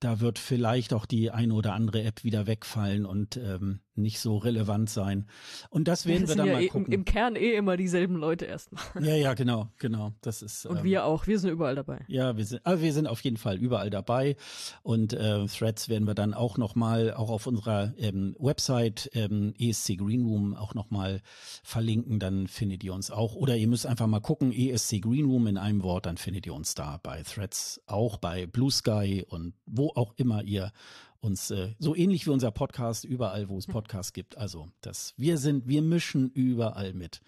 da 0.00 0.20
wird 0.20 0.38
vielleicht 0.38 0.94
auch 0.94 1.04
die 1.04 1.30
eine 1.30 1.52
oder 1.52 1.74
andere 1.74 2.02
App 2.02 2.24
wieder 2.24 2.46
wegfallen 2.46 3.04
und 3.04 3.36
ähm, 3.36 3.80
nicht 3.96 4.18
so 4.18 4.38
relevant 4.38 4.88
sein. 4.88 5.26
Und 5.68 5.88
das 5.88 6.06
werden 6.06 6.22
das 6.22 6.30
wir 6.30 6.36
dann 6.36 6.46
ja 6.46 6.52
mal 6.54 6.62
eh, 6.62 6.68
gucken. 6.68 6.92
Im 6.92 7.04
Kern 7.04 7.36
eh 7.36 7.52
immer 7.52 7.76
dieselben 7.76 8.16
Leute 8.16 8.46
erstmal. 8.46 8.82
Ja, 9.00 9.14
ja, 9.14 9.34
genau, 9.34 9.68
genau. 9.78 10.12
Das 10.20 10.42
ist. 10.42 10.66
Und 10.66 10.78
ähm, 10.78 10.84
wir 10.84 11.04
auch. 11.04 11.26
Wir 11.26 11.38
sind 11.38 11.50
überall 11.50 11.74
dabei. 11.74 12.04
Ja, 12.08 12.36
wir 12.36 12.44
sind, 12.44 12.64
aber 12.64 12.80
wir 12.80 12.92
sind 12.92 13.06
auf 13.06 13.20
jeden 13.20 13.36
Fall 13.36 13.56
überall 13.56 13.90
dabei. 13.90 14.36
Und 14.82 15.12
äh, 15.12 15.46
Threads 15.46 15.88
werden 15.88 16.06
wir 16.06 16.14
dann 16.14 16.32
auch 16.32 16.58
noch 16.58 16.74
mal, 16.74 17.12
auch 17.12 17.30
auf 17.30 17.46
unserer 17.46 17.92
ähm, 17.98 18.36
Website 18.38 19.10
ähm, 19.14 19.54
ESC 19.58 19.98
Green 19.98 20.24
Room 20.24 20.54
auch 20.54 20.74
noch 20.74 20.90
mal 20.90 21.20
verlinken. 21.62 22.18
Dann 22.18 22.46
findet 22.46 22.84
ihr 22.84 22.94
uns 22.94 23.10
auch. 23.10 23.34
Oder 23.34 23.56
ihr 23.56 23.68
müsst 23.68 23.86
einfach 23.86 24.06
mal 24.06 24.20
gucken 24.20 24.52
ESC 24.52 25.02
Green 25.02 25.26
Room 25.26 25.46
in 25.46 25.58
einem 25.58 25.82
Wort. 25.82 26.06
Dann 26.06 26.16
findet 26.16 26.46
ihr 26.46 26.54
uns 26.54 26.74
da 26.74 27.00
bei 27.02 27.22
Threads, 27.22 27.82
auch 27.86 28.16
bei 28.16 28.46
Blue 28.46 28.70
Sky 28.70 29.24
und 29.28 29.54
wo 29.66 29.89
auch 29.96 30.14
immer 30.16 30.42
ihr 30.42 30.72
uns 31.20 31.50
äh, 31.50 31.74
so 31.78 31.94
ähnlich 31.94 32.26
wie 32.26 32.30
unser 32.30 32.50
Podcast 32.50 33.04
überall, 33.04 33.48
wo 33.48 33.58
es 33.58 33.66
Podcasts 33.66 34.12
gibt. 34.12 34.38
Also 34.38 34.68
das, 34.80 35.14
wir 35.16 35.38
sind, 35.38 35.68
wir 35.68 35.82
mischen 35.82 36.30
überall 36.30 36.94
mit. 36.94 37.20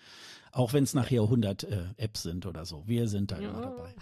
Auch 0.54 0.74
wenn 0.74 0.84
es 0.84 0.92
nachher 0.92 1.22
100 1.22 1.64
äh, 1.64 1.84
Apps 1.96 2.24
sind 2.24 2.44
oder 2.44 2.66
so. 2.66 2.82
Wir 2.86 3.08
sind 3.08 3.30
da 3.30 3.40
ja. 3.40 3.48
immer 3.48 3.62
dabei. 3.62 3.94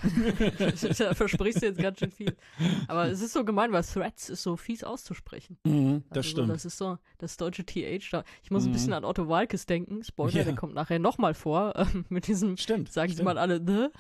da 0.99 1.15
versprichst 1.15 1.63
du 1.63 1.67
jetzt 1.67 1.79
ganz 1.79 2.01
schön 2.01 2.11
viel. 2.11 2.37
Aber 2.89 3.07
es 3.07 3.21
ist 3.21 3.33
so 3.33 3.45
gemein, 3.45 3.71
weil 3.71 3.85
Threads 3.85 4.29
ist 4.29 4.43
so 4.43 4.57
fies 4.57 4.83
auszusprechen. 4.83 5.59
Mhm, 5.63 6.03
das 6.09 6.19
also, 6.19 6.29
stimmt. 6.29 6.51
Das 6.51 6.65
ist 6.65 6.77
so 6.77 6.99
das 7.19 7.37
deutsche 7.37 7.65
TH. 7.65 8.11
Da. 8.11 8.25
Ich 8.43 8.51
muss 8.51 8.65
mhm. 8.65 8.71
ein 8.71 8.73
bisschen 8.73 8.93
an 8.95 9.05
Otto 9.05 9.29
Walkes 9.29 9.67
denken. 9.67 10.03
Spoiler, 10.03 10.39
ja. 10.39 10.45
der 10.45 10.57
kommt 10.57 10.75
nachher 10.75 10.99
nochmal 10.99 11.35
vor. 11.35 11.75
Äh, 11.81 11.87
mit 12.09 12.27
diesem, 12.27 12.57
stimmt, 12.57 12.93
sagen 12.93 13.13
stimmt. 13.13 13.19
Sie 13.19 13.23
mal 13.23 13.39
alle, 13.39 13.61
ne? 13.61 13.93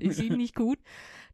ist 0.00 0.20
ihm 0.20 0.36
nicht 0.36 0.54
gut. 0.54 0.78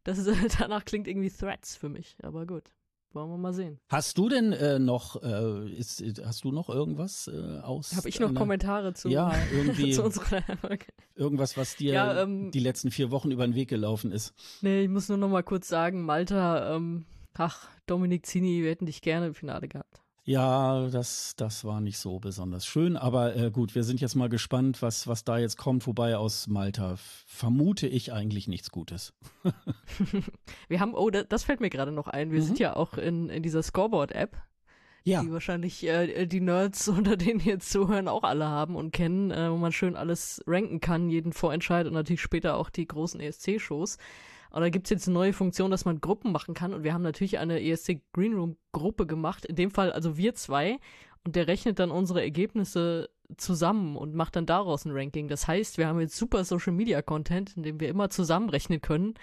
Das 0.05 0.19
ist, 0.19 0.29
danach 0.61 0.85
klingt 0.85 1.07
irgendwie 1.07 1.31
Threads 1.31 1.77
für 1.77 1.89
mich. 1.89 2.17
Aber 2.23 2.47
gut. 2.47 2.73
Wollen 3.13 3.29
wir 3.29 3.39
mal 3.39 3.53
sehen. 3.53 3.81
Hast 3.89 4.17
du 4.19 4.29
denn 4.29 4.53
äh, 4.53 4.79
noch, 4.79 5.21
äh, 5.21 5.69
ist, 5.73 6.01
hast 6.25 6.45
du 6.45 6.53
noch 6.53 6.69
irgendwas 6.69 7.27
äh, 7.27 7.59
aus? 7.59 7.97
Habe 7.97 8.09
ich 8.09 8.21
noch 8.21 8.29
einer, 8.29 8.39
Kommentare 8.39 8.95
zu, 8.95 9.09
ja, 9.09 9.33
irgendwie, 9.53 9.91
zu 9.91 10.05
unserer 10.05 10.45
okay. 10.63 10.93
Irgendwas, 11.17 11.57
was 11.57 11.75
dir 11.75 11.93
ja, 11.93 12.23
ähm, 12.23 12.53
die 12.53 12.61
letzten 12.61 12.93
vier 12.93 13.11
Wochen 13.11 13.33
über 13.33 13.45
den 13.45 13.57
Weg 13.57 13.69
gelaufen 13.69 14.13
ist? 14.13 14.33
Nee, 14.63 14.83
ich 14.83 14.89
muss 14.89 15.09
nur 15.09 15.19
noch 15.19 15.29
mal 15.29 15.43
kurz 15.43 15.67
sagen, 15.67 16.03
Malta, 16.03 16.77
ähm, 16.77 17.05
ach, 17.35 17.69
Dominik 17.87 18.27
Zini, 18.27 18.63
wir 18.63 18.71
hätten 18.71 18.87
dich 18.87 19.03
gerne 19.03 19.27
im 19.27 19.35
Finale 19.35 19.67
gehabt. 19.67 20.03
Ja, 20.25 20.89
das, 20.89 21.35
das 21.37 21.65
war 21.65 21.81
nicht 21.81 21.99
so 21.99 22.19
besonders 22.19 22.67
schön. 22.67 22.97
Aber 22.97 23.35
äh, 23.35 23.51
gut, 23.51 23.75
wir 23.75 23.85
sind 23.85 24.01
jetzt 24.01 24.15
mal 24.15 24.29
gespannt, 24.29 24.83
was, 24.83 25.09
was 25.09 25.25
da 25.25 25.39
jetzt 25.39 25.57
kommt. 25.57 25.87
Wobei 25.87 26.17
aus 26.17 26.47
Malta 26.47 26.97
vermute 27.27 27.87
ich 27.87 28.13
eigentlich 28.13 28.47
nichts 28.47 28.71
Gutes. 28.71 29.15
wir 30.69 30.81
haben, 30.81 30.95
oh, 30.95 31.11
das, 31.11 31.45
fällt 31.45 31.61
mir 31.61 31.71
gerade 31.71 31.93
noch 31.93 32.07
ein. 32.07 32.33
Wir 32.33 32.41
mhm. 32.41 32.45
sind 32.45 32.59
ja 32.59 32.77
auch 32.77 32.95
in, 32.95 33.31
in 33.31 33.43
dieser 33.43 33.63
Scoreboard-App. 33.63 34.37
Ja. 35.05 35.23
Die 35.23 35.33
wahrscheinlich 35.33 35.87
äh, 35.87 36.27
die 36.27 36.41
Nerds, 36.41 36.87
unter 36.89 37.17
denen 37.17 37.41
jetzt 37.41 37.71
zuhören, 37.71 38.07
auch 38.07 38.23
alle 38.23 38.47
haben 38.47 38.77
und 38.77 38.93
kennen, 38.93 39.31
äh, 39.31 39.51
wo 39.51 39.57
man 39.57 39.73
schön 39.73 39.97
alles 39.97 40.43
ranken 40.47 40.81
kann, 40.81 41.09
jeden 41.09 41.33
Vorentscheid 41.33 41.87
und 41.87 41.95
natürlich 41.95 42.21
später 42.21 42.57
auch 42.57 42.69
die 42.69 42.87
großen 42.87 43.21
ESC-Shows. 43.21 43.97
Und 44.51 44.63
da 44.63 44.69
gibt's 44.69 44.91
jetzt 44.91 45.07
eine 45.07 45.15
neue 45.15 45.33
Funktion, 45.33 45.71
dass 45.71 45.85
man 45.85 46.01
Gruppen 46.01 46.33
machen 46.33 46.55
kann. 46.55 46.75
Und 46.75 46.83
wir 46.83 46.93
haben 46.93 47.03
natürlich 47.03 47.39
eine 47.39 47.63
ESC 47.63 48.01
Greenroom 48.13 48.57
Gruppe 48.73 49.07
gemacht. 49.07 49.45
In 49.45 49.57
dem 49.57 49.71
Fall 49.71 49.93
also 49.93 50.17
wir 50.17 50.35
zwei. 50.35 50.79
Und 51.25 51.37
der 51.37 51.47
rechnet 51.47 51.79
dann 51.79 51.91
unsere 51.91 52.23
Ergebnisse 52.23 53.11
zusammen 53.37 53.97
und 53.97 54.15
macht 54.15 54.37
dann 54.37 54.47
daraus 54.47 54.85
ein 54.85 54.93
Ranking. 54.93 55.29
Das 55.29 55.47
heißt, 55.47 55.79
wir 55.79 55.87
haben 55.87 56.01
jetzt 56.01 56.17
super 56.17 56.45
Social 56.45 56.73
Media 56.73 57.03
Content, 57.03 57.57
in 57.57 57.63
dem 57.63 57.79
wir 57.79 57.89
immer 57.89 58.11
zusammenrechnen 58.11 58.81
können. 58.81 59.15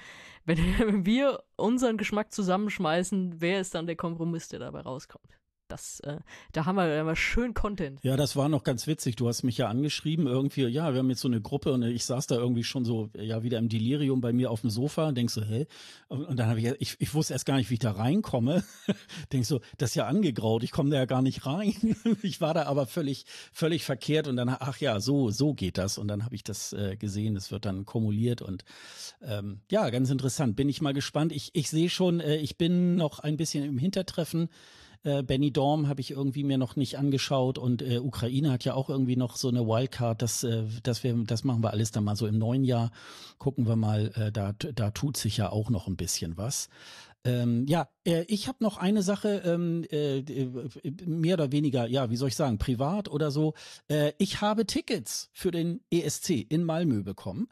Wenn 0.46 0.58
wir 1.06 1.44
unseren 1.56 1.98
Geschmack 1.98 2.32
zusammenschmeißen, 2.32 3.42
wer 3.42 3.60
ist 3.60 3.76
dann 3.76 3.88
der 3.88 3.96
Kompromiss, 3.96 4.48
der 4.48 4.60
dabei 4.60 4.82
rauskommt? 4.82 5.38
Das, 5.68 6.00
äh, 6.02 6.18
da 6.54 6.66
haben 6.66 6.76
wir 6.76 7.00
immer 7.00 7.16
schön 7.16 7.54
Content. 7.54 8.00
Ja, 8.04 8.16
das 8.16 8.36
war 8.36 8.50
noch 8.50 8.64
ganz 8.64 8.88
witzig. 8.88 9.16
Du 9.16 9.28
hast 9.28 9.44
mich 9.44 9.58
ja 9.58 9.68
angeschrieben, 9.68 10.28
irgendwie, 10.28 10.66
ja, 10.66 10.94
wir 10.94 11.00
haben 11.00 11.10
jetzt 11.10 11.22
so 11.22 11.28
eine 11.28 11.42
Gruppe 11.42 11.74
und 11.74 11.84
ich 11.84 12.06
saß 12.06 12.28
da 12.28 12.36
irgendwie 12.36 12.64
schon 12.64 12.86
so, 12.86 13.10
ja, 13.14 13.44
wieder 13.44 13.58
im 13.58 13.70
Delirium 13.70 14.22
bei 14.22 14.34
mir 14.34 14.52
auf 14.52 14.62
dem 14.62 14.70
Sofa 14.70 15.08
und 15.08 15.16
denkst 15.16 15.34
so, 15.34 15.44
hä? 15.44 15.68
Und 16.08 16.38
dann 16.38 16.48
habe 16.48 16.60
ich, 16.60 16.68
ich, 16.80 16.96
ich 17.00 17.14
wusste 17.14 17.34
erst 17.34 17.46
gar 17.46 17.58
nicht, 17.58 17.70
wie 17.70 17.76
ich 17.76 17.80
da 17.80 17.92
reinkomme. 17.92 18.64
denkst 19.32 19.48
so, 19.48 19.62
das 19.78 19.92
ist 19.92 19.96
ja 19.96 20.08
angegraut, 20.08 20.64
ich 20.64 20.72
komme 20.72 20.90
da 20.90 20.98
ja 20.98 21.06
gar 21.06 21.22
nicht 21.22 21.46
rein. 21.46 21.74
ich 22.22 22.42
war 22.42 22.54
da 22.54 22.64
aber 22.64 22.86
völlig, 22.86 23.26
völlig 23.52 23.84
verkehrt 23.84 24.28
und 24.28 24.36
dann, 24.36 24.50
ach 24.50 24.78
ja, 24.78 25.00
so, 25.00 25.30
so 25.32 25.54
geht 25.54 25.78
das. 25.78 25.98
Und 25.98 26.08
dann 26.08 26.24
habe 26.24 26.36
ich 26.36 26.44
das 26.44 26.74
äh, 26.74 26.96
gesehen, 26.98 27.36
es 27.36 27.52
wird 27.52 27.66
dann 27.66 27.86
kumuliert 27.86 28.42
und 28.42 28.64
ähm, 29.22 29.62
ja, 29.72 29.90
ganz 29.90 30.10
interessant. 30.10 30.56
Bin 30.56 30.70
ich 30.70 30.82
mal 30.82 30.94
gespannt. 30.94 31.32
Ich, 31.32 31.52
ich 31.54 31.70
sehe 31.70 31.90
schon, 31.90 32.20
äh, 32.20 32.38
ich 32.38 32.58
bin 32.58 32.96
noch 32.96 33.20
ein 33.20 33.38
bisschen 33.38 33.64
im 33.64 33.78
Hintertreffen. 33.78 34.50
Äh, 35.08 35.24
Benny 35.24 35.52
Dorm 35.52 35.88
habe 35.88 36.02
ich 36.02 36.12
irgendwie 36.12 36.44
mir 36.44 36.58
noch 36.58 36.76
nicht 36.76 36.98
angeschaut 36.98 37.58
und 37.58 37.82
äh, 37.82 38.00
Ukraine 38.00 38.52
hat 38.52 38.66
ja 38.66 38.74
auch 38.74 38.90
irgendwie 38.90 39.16
noch 39.16 39.38
so 39.38 39.48
eine 39.48 39.66
Wildcard. 39.66 40.22
Das, 40.22 40.44
äh, 40.44 40.64
das, 40.84 41.02
wir, 41.02 41.16
das 41.26 41.46
machen 41.46 41.64
wir 41.64 41.72
alles 41.72 41.92
dann 41.92 42.04
mal 42.04 42.18
so 42.18 42.28
im 42.28 42.38
neuen 42.38 42.66
Jahr. 42.66 42.92
Gucken 43.38 43.68
wir 43.68 43.78
mal, 43.78 44.12
äh, 44.16 44.34
da, 44.34 44.52
da 44.52 44.92
tut 44.92 45.16
sich 45.16 45.38
ja 45.38 45.50
auch 45.50 45.70
noch 45.70 45.88
ein 45.88 45.96
bisschen 45.96 46.36
was. 46.36 46.68
Ähm, 47.28 47.66
ja, 47.68 47.90
äh, 48.06 48.24
ich 48.28 48.48
habe 48.48 48.58
noch 48.62 48.78
eine 48.78 49.04
Sache, 49.04 49.42
ähm, 49.46 49.84
äh, 49.92 50.24
mehr 51.06 51.34
oder 51.34 51.52
weniger, 51.52 51.88
ja, 51.88 52.10
wie 52.10 52.16
soll 52.16 52.30
ich 52.30 52.36
sagen, 52.36 52.58
privat 52.58 53.10
oder 53.10 53.32
so. 53.32 53.54
Äh, 53.90 54.14
ich 54.18 54.42
habe 54.42 54.66
Tickets 54.66 55.30
für 55.34 55.52
den 55.52 55.82
ESC 55.92 56.46
in 56.50 56.64
Malmö 56.64 57.04
bekommen. 57.04 57.50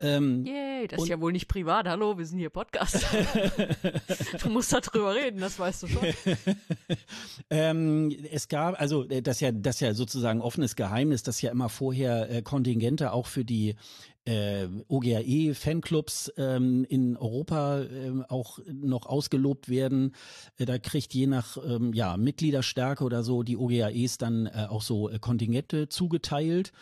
Ähm, 0.00 0.44
Yay, 0.44 0.88
das 0.88 1.00
ist 1.00 1.08
ja 1.08 1.20
wohl 1.20 1.32
nicht 1.32 1.48
privat. 1.48 1.88
Hallo, 1.88 2.18
wir 2.18 2.26
sind 2.26 2.38
hier 2.38 2.50
Podcast. 2.50 3.06
du 4.42 4.50
musst 4.50 4.72
da 4.72 4.80
drüber 4.80 5.14
reden, 5.14 5.40
das 5.40 5.58
weißt 5.58 5.84
du 5.84 5.86
schon. 5.86 6.02
ähm, 7.50 8.14
es 8.30 8.48
gab, 8.48 8.78
also 8.78 9.04
äh, 9.08 9.22
das 9.22 9.40
ja, 9.40 9.52
das 9.52 9.80
ja 9.80 9.94
sozusagen 9.94 10.42
offenes 10.42 10.76
Geheimnis, 10.76 11.22
dass 11.22 11.40
ja 11.40 11.50
immer 11.50 11.70
vorher 11.70 12.28
äh, 12.30 12.42
Kontingente 12.42 13.12
auch 13.12 13.26
für 13.26 13.44
die 13.44 13.76
äh, 14.24 14.66
OGAE-Fanclubs 14.88 16.32
ähm, 16.36 16.84
in 16.88 17.16
Europa 17.16 17.82
äh, 17.82 18.12
auch 18.28 18.58
noch 18.66 19.06
ausgelobt 19.06 19.68
werden. 19.68 20.14
Äh, 20.56 20.64
da 20.64 20.78
kriegt 20.78 21.14
je 21.14 21.26
nach 21.26 21.56
ähm, 21.56 21.92
ja, 21.92 22.16
Mitgliederstärke 22.16 23.04
oder 23.04 23.22
so 23.22 23.42
die 23.42 23.56
OGAEs 23.56 24.18
dann 24.18 24.46
äh, 24.46 24.66
auch 24.68 24.82
so 24.82 25.10
äh, 25.10 25.18
Kontingente 25.18 25.88
zugeteilt. 25.88 26.72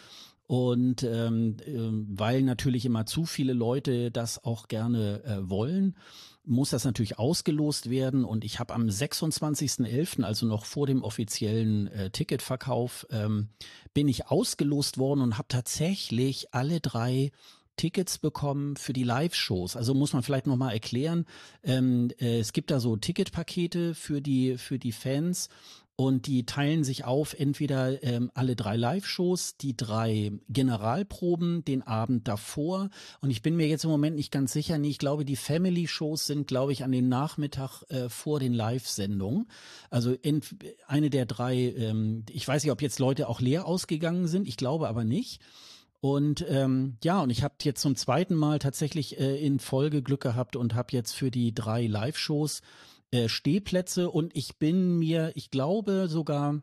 Und 0.46 1.02
ähm, 1.02 1.56
äh, 1.64 2.18
weil 2.18 2.42
natürlich 2.42 2.84
immer 2.84 3.06
zu 3.06 3.25
viele 3.25 3.54
Leute 3.54 4.11
das 4.11 4.44
auch 4.44 4.68
gerne 4.68 5.22
äh, 5.25 5.49
wollen, 5.49 5.96
muss 6.44 6.70
das 6.70 6.84
natürlich 6.84 7.18
ausgelost 7.18 7.90
werden. 7.90 8.25
Und 8.25 8.44
ich 8.44 8.58
habe 8.58 8.75
am 8.75 8.87
26.11., 8.87 10.22
also 10.22 10.46
noch 10.46 10.64
vor 10.64 10.87
dem 10.87 11.02
offiziellen 11.02 11.88
äh, 11.88 12.11
Ticketverkauf, 12.11 13.06
ähm, 13.11 13.49
bin 13.94 14.08
ich 14.08 14.26
ausgelost 14.28 14.99
worden 14.99 15.20
und 15.20 15.38
habe 15.38 15.49
tatsächlich 15.49 16.52
alle 16.54 16.80
drei 16.80 17.30
Tickets 17.76 18.18
bekommen 18.18 18.76
für 18.76 18.92
die 18.92 19.04
Live-Shows. 19.04 19.76
Also 19.76 19.94
muss 19.94 20.12
man 20.12 20.22
vielleicht 20.22 20.46
nochmal 20.46 20.75
erklären. 20.75 21.26
Ähm, 21.62 22.11
äh, 22.20 22.38
es 22.38 22.52
gibt 22.52 22.70
da 22.70 22.80
so 22.80 22.96
Ticketpakete 22.96 23.94
für 23.94 24.20
die, 24.20 24.58
für 24.58 24.78
die 24.78 24.92
Fans 24.92 25.49
und 25.96 26.26
die 26.26 26.46
teilen 26.46 26.84
sich 26.84 27.04
auf, 27.04 27.34
entweder 27.38 28.02
ähm, 28.02 28.30
alle 28.34 28.56
drei 28.56 28.76
Live-Shows, 28.76 29.58
die 29.58 29.76
drei 29.76 30.32
Generalproben, 30.49 31.64
den 31.64 31.82
Abend 31.82 32.26
davor. 32.26 32.88
Und 33.20 33.30
ich 33.30 33.42
bin 33.42 33.56
mir 33.56 33.68
jetzt 33.68 33.84
im 33.84 33.90
Moment 33.90 34.16
nicht 34.16 34.32
ganz 34.32 34.52
sicher. 34.52 34.78
Nee, 34.78 34.88
ich 34.88 34.99
glaube, 34.99 35.25
die 35.25 35.37
Family-Shows 35.37 36.26
sind, 36.26 36.46
glaube 36.46 36.72
ich, 36.72 36.82
an 36.82 36.92
dem 36.92 37.08
Nachmittag 37.08 37.82
äh, 37.90 38.08
vor 38.08 38.40
den 38.40 38.54
Live-Sendungen. 38.54 39.49
Also 39.90 40.16
eine 40.87 41.11
der 41.11 41.26
drei, 41.26 41.56
ähm, 41.56 42.25
ich 42.30 42.49
weiß 42.49 42.64
nicht, 42.64 42.72
ob 42.72 42.80
jetzt 42.80 42.99
Leute 42.99 43.28
auch 43.28 43.40
leer 43.40 43.66
ausgegangen 43.66 44.28
sind. 44.28 44.49
Ich 44.49 44.56
glaube 44.56 44.88
aber 44.88 45.04
nicht. 45.04 45.40
Und 46.00 46.44
ähm, 46.49 46.96
ja, 47.04 47.20
und 47.20 47.30
ich 47.30 47.44
habe 47.44 47.54
jetzt 47.62 47.80
zum 47.80 47.94
zweiten 47.94 48.34
Mal 48.34 48.58
tatsächlich 48.58 49.20
äh, 49.20 49.37
in 49.37 49.61
Folge 49.61 50.02
Glück 50.02 50.22
gehabt 50.22 50.56
und 50.56 50.75
habe 50.75 50.88
jetzt 50.90 51.12
für 51.12 51.30
die 51.30 51.54
drei 51.54 51.87
Live-Shows 51.87 52.62
äh, 53.12 53.28
Stehplätze 53.28 54.11
und 54.11 54.37
ich 54.37 54.59
bin 54.59 54.99
mir, 54.99 55.33
ich 55.35 55.50
glaube 55.50 56.09
sogar 56.09 56.61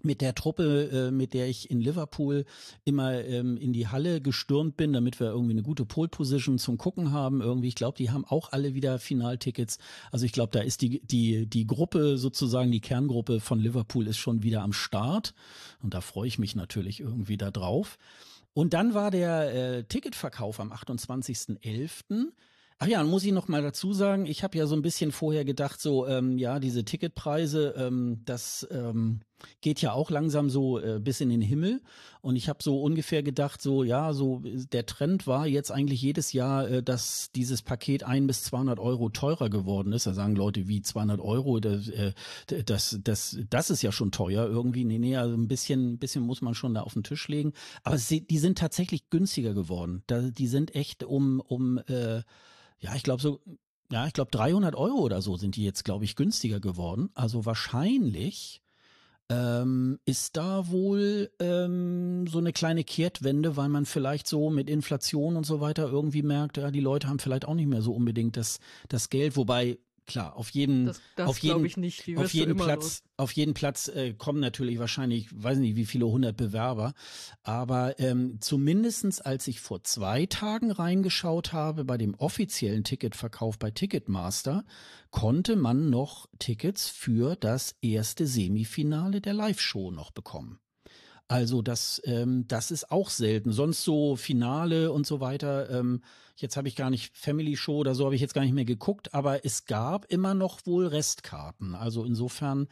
mit 0.00 0.20
der 0.20 0.34
Truppe, 0.34 1.08
äh, 1.08 1.10
mit 1.10 1.34
der 1.34 1.48
ich 1.48 1.70
in 1.70 1.80
Liverpool 1.80 2.44
immer 2.84 3.24
ähm, 3.24 3.56
in 3.56 3.72
die 3.72 3.88
Halle 3.88 4.20
gestürmt 4.20 4.76
bin, 4.76 4.92
damit 4.92 5.18
wir 5.18 5.28
irgendwie 5.28 5.52
eine 5.52 5.62
gute 5.62 5.84
Pole 5.84 6.08
Position 6.08 6.58
zum 6.58 6.78
Gucken 6.78 7.10
haben. 7.10 7.40
Irgendwie, 7.40 7.68
ich 7.68 7.74
glaube, 7.74 7.96
die 7.96 8.10
haben 8.10 8.24
auch 8.24 8.52
alle 8.52 8.74
wieder 8.74 8.98
Finaltickets. 8.98 9.78
Also 10.12 10.24
ich 10.24 10.32
glaube, 10.32 10.52
da 10.52 10.60
ist 10.60 10.82
die 10.82 11.00
die 11.04 11.46
die 11.46 11.66
Gruppe 11.66 12.16
sozusagen 12.16 12.70
die 12.70 12.80
Kerngruppe 12.80 13.40
von 13.40 13.58
Liverpool 13.58 14.06
ist 14.06 14.18
schon 14.18 14.42
wieder 14.42 14.62
am 14.62 14.72
Start 14.72 15.34
und 15.82 15.94
da 15.94 16.00
freue 16.00 16.28
ich 16.28 16.38
mich 16.38 16.54
natürlich 16.54 17.00
irgendwie 17.00 17.36
da 17.36 17.50
drauf. 17.50 17.98
Und 18.54 18.74
dann 18.74 18.94
war 18.94 19.10
der 19.10 19.54
äh, 19.54 19.84
Ticketverkauf 19.84 20.60
am 20.60 20.72
28.11. 20.72 22.32
Ach 22.80 22.86
ja, 22.86 23.02
muss 23.02 23.24
ich 23.24 23.32
noch 23.32 23.48
mal 23.48 23.60
dazu 23.60 23.92
sagen, 23.92 24.26
ich 24.26 24.44
habe 24.44 24.56
ja 24.56 24.66
so 24.66 24.76
ein 24.76 24.82
bisschen 24.82 25.10
vorher 25.10 25.44
gedacht, 25.44 25.80
so 25.80 26.06
ähm, 26.06 26.38
ja, 26.38 26.60
diese 26.60 26.84
Ticketpreise, 26.84 27.74
ähm, 27.76 28.22
das 28.24 28.68
ähm, 28.70 29.18
geht 29.60 29.80
ja 29.80 29.92
auch 29.92 30.10
langsam 30.10 30.48
so 30.48 30.78
äh, 30.78 31.00
bis 31.00 31.20
in 31.20 31.28
den 31.28 31.40
Himmel. 31.40 31.82
Und 32.20 32.36
ich 32.36 32.48
habe 32.48 32.62
so 32.62 32.80
ungefähr 32.80 33.24
gedacht, 33.24 33.60
so 33.60 33.82
ja, 33.82 34.12
so 34.12 34.42
der 34.44 34.86
Trend 34.86 35.26
war 35.26 35.48
jetzt 35.48 35.72
eigentlich 35.72 36.02
jedes 36.02 36.32
Jahr, 36.32 36.68
äh, 36.68 36.80
dass 36.80 37.32
dieses 37.32 37.62
Paket 37.62 38.04
ein 38.04 38.28
bis 38.28 38.44
200 38.44 38.78
Euro 38.78 39.08
teurer 39.08 39.50
geworden 39.50 39.92
ist. 39.92 40.06
Da 40.06 40.14
sagen 40.14 40.36
Leute, 40.36 40.68
wie 40.68 40.80
200 40.80 41.20
Euro, 41.20 41.58
das, 41.58 41.88
äh, 41.88 42.12
das, 42.46 43.00
das, 43.02 43.38
das 43.50 43.70
ist 43.70 43.82
ja 43.82 43.90
schon 43.90 44.12
teuer 44.12 44.46
irgendwie. 44.46 44.84
Nee, 44.84 45.00
nee, 45.00 45.16
also 45.16 45.34
ein 45.34 45.48
bisschen, 45.48 45.94
ein 45.94 45.98
bisschen 45.98 46.22
muss 46.22 46.42
man 46.42 46.54
schon 46.54 46.74
da 46.74 46.82
auf 46.82 46.94
den 46.94 47.02
Tisch 47.02 47.26
legen. 47.26 47.54
Aber 47.82 47.98
sie, 47.98 48.24
die 48.24 48.38
sind 48.38 48.56
tatsächlich 48.56 49.10
günstiger 49.10 49.52
geworden. 49.52 50.04
Da, 50.06 50.30
die 50.30 50.46
sind 50.46 50.76
echt 50.76 51.02
um, 51.02 51.40
um 51.40 51.78
äh, 51.88 52.22
ja, 52.80 52.94
ich 52.94 53.02
glaube 53.02 53.22
so, 53.22 53.40
ja, 53.90 54.06
ich 54.06 54.12
glaube 54.12 54.30
300 54.30 54.74
Euro 54.74 54.98
oder 54.98 55.22
so 55.22 55.36
sind 55.36 55.56
die 55.56 55.64
jetzt, 55.64 55.84
glaube 55.84 56.04
ich, 56.04 56.16
günstiger 56.16 56.60
geworden. 56.60 57.10
Also 57.14 57.46
wahrscheinlich 57.46 58.62
ähm, 59.30 59.98
ist 60.04 60.36
da 60.36 60.68
wohl 60.70 61.30
ähm, 61.38 62.26
so 62.26 62.38
eine 62.38 62.52
kleine 62.52 62.84
Kehrtwende, 62.84 63.56
weil 63.56 63.68
man 63.68 63.84
vielleicht 63.84 64.26
so 64.26 64.50
mit 64.50 64.70
Inflation 64.70 65.36
und 65.36 65.44
so 65.44 65.60
weiter 65.60 65.88
irgendwie 65.88 66.22
merkt, 66.22 66.56
ja, 66.56 66.70
die 66.70 66.80
Leute 66.80 67.08
haben 67.08 67.18
vielleicht 67.18 67.46
auch 67.46 67.54
nicht 67.54 67.68
mehr 67.68 67.82
so 67.82 67.92
unbedingt 67.92 68.36
das, 68.36 68.58
das 68.88 69.10
Geld, 69.10 69.36
wobei 69.36 69.78
klar, 70.08 70.36
auf 70.36 70.50
jeden, 70.50 70.86
das, 70.86 71.00
das 71.14 71.28
auf 71.28 71.38
jeden, 71.38 71.64
auf 72.16 72.34
jeden 72.34 72.56
Platz, 72.56 72.82
los. 72.82 73.02
auf 73.16 73.32
jeden 73.32 73.54
Platz 73.54 73.86
äh, 73.86 74.14
kommen 74.14 74.40
natürlich 74.40 74.80
wahrscheinlich, 74.80 75.28
weiß 75.32 75.58
nicht, 75.58 75.76
wie 75.76 75.84
viele 75.84 76.06
hundert 76.06 76.36
Bewerber. 76.36 76.94
Aber 77.44 78.00
ähm, 78.00 78.40
zumindestens 78.40 79.20
als 79.20 79.46
ich 79.46 79.60
vor 79.60 79.84
zwei 79.84 80.26
Tagen 80.26 80.72
reingeschaut 80.72 81.52
habe 81.52 81.84
bei 81.84 81.96
dem 81.96 82.14
offiziellen 82.14 82.82
Ticketverkauf 82.82 83.58
bei 83.58 83.70
Ticketmaster, 83.70 84.64
konnte 85.12 85.54
man 85.54 85.90
noch 85.90 86.26
Tickets 86.40 86.88
für 86.88 87.36
das 87.36 87.76
erste 87.80 88.26
Semifinale 88.26 89.20
der 89.20 89.34
Live-Show 89.34 89.92
noch 89.92 90.10
bekommen. 90.10 90.58
Also 91.28 91.60
das, 91.60 92.00
ähm, 92.04 92.46
das 92.48 92.70
ist 92.70 92.90
auch 92.90 93.10
selten. 93.10 93.52
Sonst 93.52 93.84
so 93.84 94.16
Finale 94.16 94.90
und 94.90 95.06
so 95.06 95.20
weiter. 95.20 95.70
Ähm, 95.70 96.00
jetzt 96.40 96.56
habe 96.56 96.68
ich 96.68 96.76
gar 96.76 96.90
nicht 96.90 97.16
Family 97.16 97.56
Show 97.56 97.78
oder 97.78 97.94
so 97.94 98.04
habe 98.04 98.14
ich 98.14 98.20
jetzt 98.20 98.34
gar 98.34 98.42
nicht 98.42 98.54
mehr 98.54 98.64
geguckt, 98.64 99.14
aber 99.14 99.44
es 99.44 99.64
gab 99.64 100.06
immer 100.06 100.34
noch 100.34 100.66
wohl 100.66 100.86
Restkarten. 100.86 101.74
Also 101.74 102.04
insofern 102.04 102.68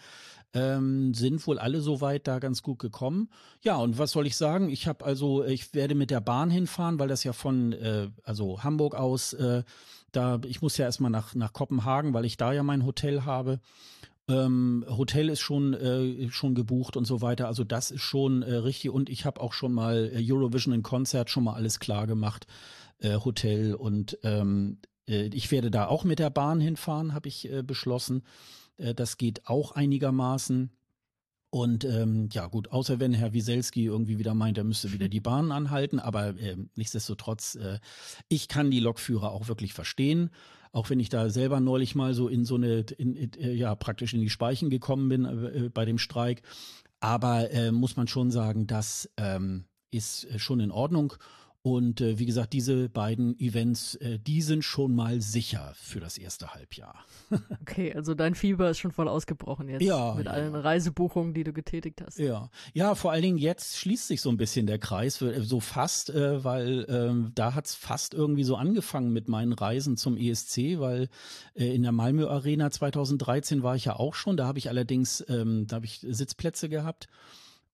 ähm, 0.54 1.14
sind 1.14 1.46
wohl 1.46 1.58
alle 1.58 1.80
soweit 1.80 2.26
da 2.26 2.38
ganz 2.38 2.62
gut 2.62 2.78
gekommen. 2.78 3.28
Ja, 3.62 3.76
und 3.76 3.98
was 3.98 4.12
soll 4.12 4.26
ich 4.26 4.36
sagen? 4.36 4.70
Ich 4.70 4.86
habe 4.86 5.04
also, 5.04 5.44
ich 5.44 5.74
werde 5.74 5.94
mit 5.94 6.10
der 6.10 6.20
Bahn 6.20 6.50
hinfahren, 6.50 6.98
weil 6.98 7.08
das 7.08 7.24
ja 7.24 7.32
von 7.32 7.72
äh, 7.72 8.08
also 8.22 8.62
Hamburg 8.62 8.94
aus 8.94 9.32
äh, 9.34 9.62
da, 10.12 10.40
ich 10.46 10.62
muss 10.62 10.76
ja 10.78 10.86
erstmal 10.86 11.10
nach, 11.10 11.34
nach 11.34 11.52
Kopenhagen, 11.52 12.14
weil 12.14 12.24
ich 12.24 12.36
da 12.36 12.52
ja 12.52 12.62
mein 12.62 12.86
Hotel 12.86 13.24
habe. 13.24 13.60
Ähm, 14.28 14.84
Hotel 14.88 15.28
ist 15.28 15.40
schon 15.40 15.74
äh, 15.74 16.30
schon 16.30 16.54
gebucht 16.54 16.96
und 16.96 17.04
so 17.04 17.20
weiter. 17.20 17.46
Also 17.46 17.62
das 17.62 17.90
ist 17.90 18.00
schon 18.00 18.42
äh, 18.42 18.54
richtig. 18.54 18.90
Und 18.90 19.08
ich 19.08 19.24
habe 19.24 19.40
auch 19.40 19.52
schon 19.52 19.72
mal 19.72 20.10
äh, 20.12 20.32
Eurovision 20.32 20.74
in 20.74 20.82
Konzert 20.82 21.30
schon 21.30 21.44
mal 21.44 21.54
alles 21.54 21.78
klar 21.78 22.06
gemacht. 22.06 22.46
Äh, 22.98 23.18
Hotel 23.24 23.74
und 23.74 24.18
ähm, 24.22 24.78
äh, 25.08 25.26
ich 25.26 25.50
werde 25.50 25.70
da 25.70 25.86
auch 25.86 26.04
mit 26.04 26.18
der 26.18 26.30
Bahn 26.30 26.60
hinfahren, 26.60 27.12
habe 27.14 27.28
ich 27.28 27.50
äh, 27.50 27.62
beschlossen. 27.62 28.22
Äh, 28.78 28.94
das 28.94 29.18
geht 29.18 29.46
auch 29.46 29.72
einigermaßen. 29.72 30.70
Und 31.50 31.84
ähm, 31.84 32.28
ja 32.32 32.48
gut, 32.48 32.70
außer 32.72 32.98
wenn 32.98 33.14
Herr 33.14 33.32
Wieselski 33.32 33.84
irgendwie 33.84 34.18
wieder 34.18 34.34
meint, 34.34 34.58
er 34.58 34.64
müsste 34.64 34.92
wieder 34.92 35.08
die 35.08 35.20
Bahn 35.20 35.52
anhalten, 35.52 35.98
aber 36.00 36.38
äh, 36.38 36.56
nichtsdestotrotz, 36.74 37.54
äh, 37.54 37.78
ich 38.28 38.48
kann 38.48 38.70
die 38.70 38.80
Lokführer 38.80 39.30
auch 39.30 39.48
wirklich 39.48 39.72
verstehen. 39.72 40.30
Auch 40.72 40.90
wenn 40.90 41.00
ich 41.00 41.08
da 41.08 41.30
selber 41.30 41.60
neulich 41.60 41.94
mal 41.94 42.12
so 42.12 42.28
in 42.28 42.44
so 42.44 42.56
eine, 42.56 42.80
in, 42.98 43.14
in, 43.14 43.32
äh, 43.34 43.52
ja, 43.52 43.74
praktisch 43.74 44.12
in 44.12 44.20
die 44.20 44.28
Speichen 44.28 44.68
gekommen 44.68 45.08
bin 45.08 45.24
äh, 45.24 45.70
bei 45.72 45.84
dem 45.84 45.98
Streik. 45.98 46.42
Aber 47.00 47.50
äh, 47.50 47.72
muss 47.72 47.96
man 47.96 48.08
schon 48.08 48.30
sagen, 48.30 48.66
das 48.66 49.08
ähm, 49.16 49.64
ist 49.90 50.24
äh, 50.24 50.38
schon 50.38 50.60
in 50.60 50.70
Ordnung. 50.70 51.14
Und 51.66 52.00
äh, 52.00 52.20
wie 52.20 52.26
gesagt, 52.26 52.52
diese 52.52 52.88
beiden 52.88 53.36
Events, 53.40 53.96
äh, 53.96 54.20
die 54.20 54.40
sind 54.40 54.62
schon 54.62 54.94
mal 54.94 55.20
sicher 55.20 55.72
für 55.74 55.98
das 55.98 56.16
erste 56.16 56.54
Halbjahr. 56.54 56.94
okay, 57.60 57.92
also 57.92 58.14
dein 58.14 58.36
Fieber 58.36 58.70
ist 58.70 58.78
schon 58.78 58.92
voll 58.92 59.08
ausgebrochen 59.08 59.68
jetzt. 59.68 59.82
Ja. 59.82 60.14
Mit 60.14 60.26
ja. 60.26 60.30
allen 60.30 60.54
Reisebuchungen, 60.54 61.34
die 61.34 61.42
du 61.42 61.52
getätigt 61.52 62.02
hast. 62.06 62.20
Ja. 62.20 62.50
Ja, 62.72 62.94
vor 62.94 63.10
allen 63.10 63.22
Dingen 63.22 63.38
jetzt 63.38 63.78
schließt 63.78 64.06
sich 64.06 64.20
so 64.20 64.30
ein 64.30 64.36
bisschen 64.36 64.68
der 64.68 64.78
Kreis, 64.78 65.20
äh, 65.22 65.40
so 65.40 65.58
fast, 65.58 66.10
äh, 66.10 66.44
weil 66.44 66.84
äh, 66.84 67.32
da 67.34 67.56
hat's 67.56 67.74
fast 67.74 68.14
irgendwie 68.14 68.44
so 68.44 68.54
angefangen 68.54 69.12
mit 69.12 69.26
meinen 69.26 69.52
Reisen 69.52 69.96
zum 69.96 70.16
ESC, 70.16 70.78
weil 70.78 71.08
äh, 71.56 71.74
in 71.74 71.82
der 71.82 71.90
Malmö 71.90 72.28
Arena 72.28 72.70
2013 72.70 73.64
war 73.64 73.74
ich 73.74 73.86
ja 73.86 73.96
auch 73.96 74.14
schon. 74.14 74.36
Da 74.36 74.46
habe 74.46 74.60
ich 74.60 74.68
allerdings, 74.68 75.24
ähm, 75.28 75.66
da 75.66 75.74
habe 75.74 75.86
ich 75.86 75.98
Sitzplätze 76.08 76.68
gehabt. 76.68 77.08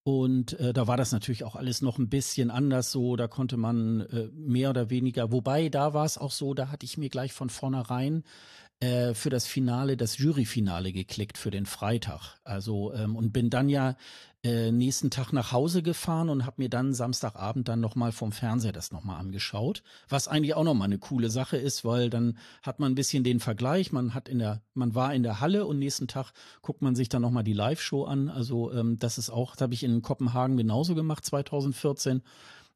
Und 0.05 0.59
äh, 0.59 0.73
da 0.73 0.89
war 0.89 0.97
das 0.97 1.13
natürlich 1.13 1.45
auch 1.45 1.55
alles 1.55 1.81
noch 1.81 1.99
ein 1.99 2.09
bisschen 2.09 2.51
anders 2.51 2.91
so. 2.91 3.15
Da 3.17 3.29
konnte 3.29 3.57
man 3.57 4.01
äh, 4.01 4.29
mehr 4.35 4.71
oder 4.71 4.91
weniger, 4.91 5.31
wobei 5.31 5.69
da 5.69 5.95
war 5.95 6.05
es 6.05 6.19
auch 6.19 6.33
so, 6.33 6.55
da 6.55 6.71
hatte 6.71 6.85
ich 6.85 6.99
mir 6.99 7.09
gleich 7.09 7.33
von 7.33 7.51
vornherein 7.51 8.25
äh, 8.81 9.15
für 9.15 9.31
das 9.31 9.47
Finale, 9.47 9.97
das 9.97 10.19
Juryfinale 10.19 10.93
geklickt 10.93 11.39
für 11.39 11.53
den 11.53 11.67
Freitag. 11.67 12.41
Also 12.43 12.93
ähm, 12.95 13.15
und 13.15 13.33
bin 13.33 13.49
dann 13.49 13.69
ja 13.69 13.97
äh, 14.45 14.73
nächsten 14.73 15.11
Tag 15.11 15.33
nach 15.33 15.53
Hause 15.53 15.83
gefahren 15.83 16.29
und 16.29 16.45
habe 16.45 16.63
mir 16.63 16.69
dann 16.69 16.95
Samstagabend 16.95 17.69
dann 17.69 17.81
nochmal 17.81 18.11
vom 18.11 18.33
Fernseher 18.33 18.73
das 18.73 18.91
nochmal 18.91 19.21
angeschaut. 19.21 19.85
Was 20.09 20.27
eigentlich 20.27 20.55
auch 20.55 20.65
nochmal 20.65 20.87
eine 20.87 20.99
coole 20.99 21.31
Sache 21.31 21.57
ist, 21.57 21.85
weil 21.85 22.11
dann 22.11 22.37
hat 22.63 22.81
man 22.81 22.93
ein 22.93 22.97
bisschen 22.97 23.23
den 23.23 23.39
Vergleich. 23.39 23.93
Man 23.93 24.15
hat 24.15 24.29
in 24.29 24.41
der, 24.41 24.61
man 24.75 24.97
war 24.97 25.15
in 25.15 25.23
der 25.23 25.41
Halle 25.41 25.65
und 25.65 25.79
nächsten 25.79 26.09
Tag 26.09 26.33
guckt 26.61 26.83
man 26.83 26.97
sich 26.97 27.09
dann 27.09 27.23
nochmal 27.23 27.45
die 27.45 27.53
Live-Show 27.53 28.05
an. 28.05 28.29
Also 28.29 28.73
ähm, 28.73 28.99
das 28.99 29.17
ist 29.17 29.31
auch, 29.31 29.53
das 29.53 29.63
habe 29.63 29.75
ich 29.75 29.85
in 29.85 30.03
Kopenhagen 30.03 30.57
genauso 30.57 30.97
gemacht, 30.97 31.25
2014. 31.25 32.23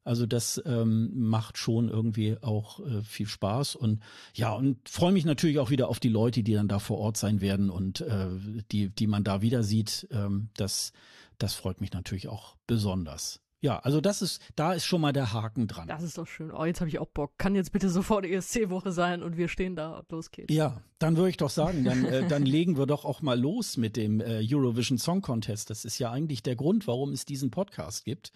Also 0.05 0.25
das 0.25 0.61
ähm, 0.65 1.11
macht 1.15 1.57
schon 1.57 1.89
irgendwie 1.89 2.37
auch 2.41 2.79
äh, 2.79 3.01
viel 3.03 3.27
Spaß 3.27 3.75
und 3.75 4.01
ja 4.33 4.53
und 4.53 4.87
freue 4.87 5.11
mich 5.11 5.25
natürlich 5.25 5.59
auch 5.59 5.69
wieder 5.69 5.89
auf 5.89 5.99
die 5.99 6.07
Leute, 6.07 6.43
die 6.43 6.53
dann 6.53 6.69
da 6.69 6.79
vor 6.79 6.97
Ort 6.99 7.17
sein 7.17 7.41
werden 7.41 7.69
und 7.69 7.99
äh, 7.99 8.29
die 8.71 8.87
die 8.87 9.07
man 9.07 9.25
da 9.25 9.41
wieder 9.41 9.63
sieht. 9.63 10.07
Ähm, 10.11 10.47
das 10.55 10.93
das 11.37 11.53
freut 11.53 11.81
mich 11.81 11.93
natürlich 11.93 12.27
auch 12.27 12.55
besonders. 12.67 13.39
Ja, 13.59 13.79
also 13.79 14.01
das 14.01 14.21
ist, 14.21 14.39
da 14.55 14.73
ist 14.73 14.85
schon 14.85 15.01
mal 15.01 15.13
der 15.13 15.33
Haken 15.33 15.67
dran. 15.67 15.87
Das 15.87 16.03
ist 16.03 16.17
doch 16.17 16.27
schön. 16.27 16.51
Oh, 16.51 16.63
jetzt 16.63 16.79
habe 16.79 16.89
ich 16.89 16.99
auch 16.99 17.07
Bock. 17.07 17.37
Kann 17.39 17.55
jetzt 17.55 17.71
bitte 17.71 17.89
sofort 17.89 18.23
ESC-Woche 18.23 18.91
sein 18.91 19.23
und 19.23 19.35
wir 19.35 19.47
stehen 19.47 19.75
da 19.75 19.97
und 19.97 20.11
los 20.11 20.29
geht's. 20.29 20.53
Ja, 20.53 20.81
dann 20.99 21.17
würde 21.17 21.31
ich 21.31 21.37
doch 21.37 21.49
sagen, 21.49 21.83
dann, 21.83 22.05
äh, 22.05 22.27
dann 22.27 22.45
legen 22.45 22.77
wir 22.77 22.85
doch 22.85 23.03
auch 23.03 23.21
mal 23.23 23.39
los 23.39 23.75
mit 23.77 23.97
dem 23.97 24.21
äh, 24.21 24.45
Eurovision 24.47 24.99
Song 24.99 25.21
Contest. 25.21 25.71
Das 25.71 25.85
ist 25.85 25.97
ja 25.97 26.11
eigentlich 26.11 26.43
der 26.43 26.55
Grund, 26.55 26.85
warum 26.85 27.11
es 27.11 27.25
diesen 27.25 27.49
Podcast 27.49 28.05
gibt. 28.05 28.31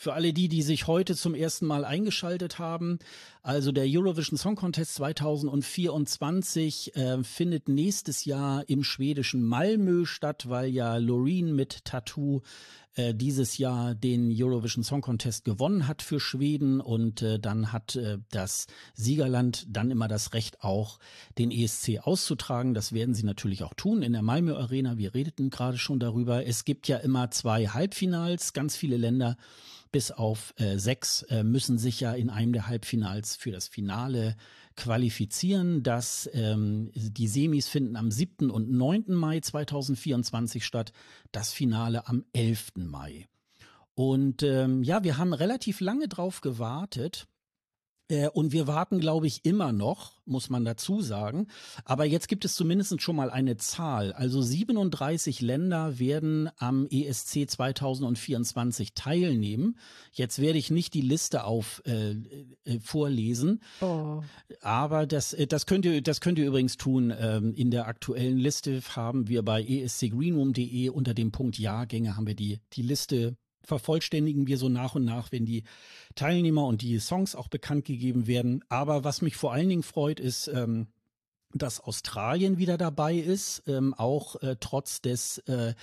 Für 0.00 0.12
alle 0.12 0.32
die, 0.32 0.46
die 0.46 0.62
sich 0.62 0.86
heute 0.86 1.16
zum 1.16 1.34
ersten 1.34 1.66
Mal 1.66 1.84
eingeschaltet 1.84 2.60
haben, 2.60 3.00
also 3.42 3.72
der 3.72 3.82
Eurovision 3.84 4.38
Song 4.38 4.54
Contest 4.54 4.94
2024 4.94 6.94
äh, 6.94 7.24
findet 7.24 7.68
nächstes 7.68 8.24
Jahr 8.24 8.62
im 8.68 8.84
schwedischen 8.84 9.42
Malmö 9.42 10.06
statt, 10.06 10.48
weil 10.48 10.68
ja 10.68 10.98
Loreen 10.98 11.52
mit 11.52 11.84
Tattoo 11.84 12.42
äh, 12.98 13.14
dieses 13.14 13.58
Jahr 13.58 13.94
den 13.94 14.34
Eurovision 14.34 14.82
Song 14.82 15.02
Contest 15.02 15.44
gewonnen 15.44 15.86
hat 15.86 16.02
für 16.02 16.18
Schweden 16.18 16.80
und 16.80 17.22
äh, 17.22 17.38
dann 17.38 17.72
hat 17.72 17.94
äh, 17.94 18.18
das 18.30 18.66
Siegerland 18.94 19.66
dann 19.68 19.92
immer 19.92 20.08
das 20.08 20.34
Recht 20.34 20.64
auch 20.64 20.98
den 21.38 21.52
ESC 21.52 22.00
auszutragen. 22.02 22.74
Das 22.74 22.92
werden 22.92 23.14
sie 23.14 23.24
natürlich 23.24 23.62
auch 23.62 23.74
tun 23.74 24.02
in 24.02 24.14
der 24.14 24.22
Malmö 24.22 24.56
Arena. 24.56 24.98
Wir 24.98 25.14
redeten 25.14 25.48
gerade 25.48 25.78
schon 25.78 26.00
darüber. 26.00 26.44
Es 26.44 26.64
gibt 26.64 26.88
ja 26.88 26.96
immer 26.96 27.30
zwei 27.30 27.68
Halbfinals, 27.68 28.52
ganz 28.52 28.76
viele 28.76 28.96
Länder 28.96 29.36
bis 29.92 30.10
auf 30.10 30.52
äh, 30.58 30.76
sechs 30.76 31.22
äh, 31.22 31.42
müssen 31.44 31.78
sich 31.78 32.00
ja 32.00 32.12
in 32.12 32.30
einem 32.30 32.52
der 32.52 32.66
Halbfinals 32.66 33.36
für 33.36 33.52
das 33.52 33.68
Finale 33.68 34.36
qualifizieren. 34.78 35.82
Das, 35.82 36.30
ähm, 36.32 36.90
die 36.94 37.28
Semis 37.28 37.68
finden 37.68 37.96
am 37.96 38.10
7. 38.10 38.50
und 38.50 38.70
9. 38.70 39.04
Mai 39.08 39.40
2024 39.40 40.64
statt, 40.64 40.92
das 41.32 41.52
Finale 41.52 42.06
am 42.06 42.24
11. 42.32 42.72
Mai. 42.76 43.26
Und 43.94 44.44
ähm, 44.44 44.84
ja, 44.84 45.02
wir 45.02 45.18
haben 45.18 45.34
relativ 45.34 45.80
lange 45.80 46.06
drauf 46.06 46.40
gewartet. 46.40 47.26
Äh, 48.08 48.28
und 48.28 48.52
wir 48.52 48.66
warten, 48.66 49.00
glaube 49.00 49.26
ich, 49.26 49.44
immer 49.44 49.72
noch, 49.72 50.12
muss 50.24 50.50
man 50.50 50.64
dazu 50.64 51.00
sagen. 51.00 51.46
Aber 51.84 52.04
jetzt 52.04 52.28
gibt 52.28 52.44
es 52.44 52.54
zumindest 52.54 53.00
schon 53.00 53.16
mal 53.16 53.30
eine 53.30 53.56
Zahl. 53.56 54.12
Also 54.12 54.42
37 54.42 55.40
Länder 55.40 55.98
werden 55.98 56.50
am 56.56 56.86
ESC 56.86 57.48
2024 57.48 58.94
teilnehmen. 58.94 59.76
Jetzt 60.12 60.40
werde 60.40 60.58
ich 60.58 60.70
nicht 60.70 60.94
die 60.94 61.02
Liste 61.02 61.44
auf 61.44 61.82
äh, 61.86 62.12
äh, 62.12 62.80
vorlesen. 62.80 63.60
Oh. 63.80 64.22
Aber 64.62 65.06
das, 65.06 65.32
äh, 65.34 65.46
das, 65.46 65.66
könnt 65.66 65.84
ihr, 65.84 66.02
das 66.02 66.20
könnt 66.20 66.38
ihr 66.38 66.46
übrigens 66.46 66.76
tun. 66.76 67.12
Ähm, 67.18 67.54
in 67.54 67.70
der 67.70 67.86
aktuellen 67.86 68.38
Liste 68.38 68.80
haben 68.94 69.28
wir 69.28 69.42
bei 69.42 69.62
escgreenroom.de 69.62 70.88
unter 70.90 71.14
dem 71.14 71.30
Punkt 71.30 71.58
Jahrgänge 71.58 72.16
haben 72.16 72.26
wir 72.26 72.34
die, 72.34 72.60
die 72.72 72.82
Liste 72.82 73.36
vervollständigen 73.62 74.46
wir 74.46 74.58
so 74.58 74.68
nach 74.68 74.94
und 74.94 75.04
nach, 75.04 75.32
wenn 75.32 75.44
die 75.44 75.64
Teilnehmer 76.14 76.66
und 76.66 76.82
die 76.82 76.98
Songs 76.98 77.34
auch 77.34 77.48
bekannt 77.48 77.84
gegeben 77.84 78.26
werden. 78.26 78.64
Aber 78.68 79.04
was 79.04 79.22
mich 79.22 79.36
vor 79.36 79.52
allen 79.52 79.68
Dingen 79.68 79.82
freut, 79.82 80.20
ist, 80.20 80.48
ähm, 80.48 80.88
dass 81.54 81.80
Australien 81.80 82.58
wieder 82.58 82.76
dabei 82.76 83.16
ist, 83.16 83.62
ähm, 83.66 83.94
auch 83.94 84.36
äh, 84.42 84.56
trotz 84.60 85.00
des, 85.00 85.38
äh, 85.46 85.74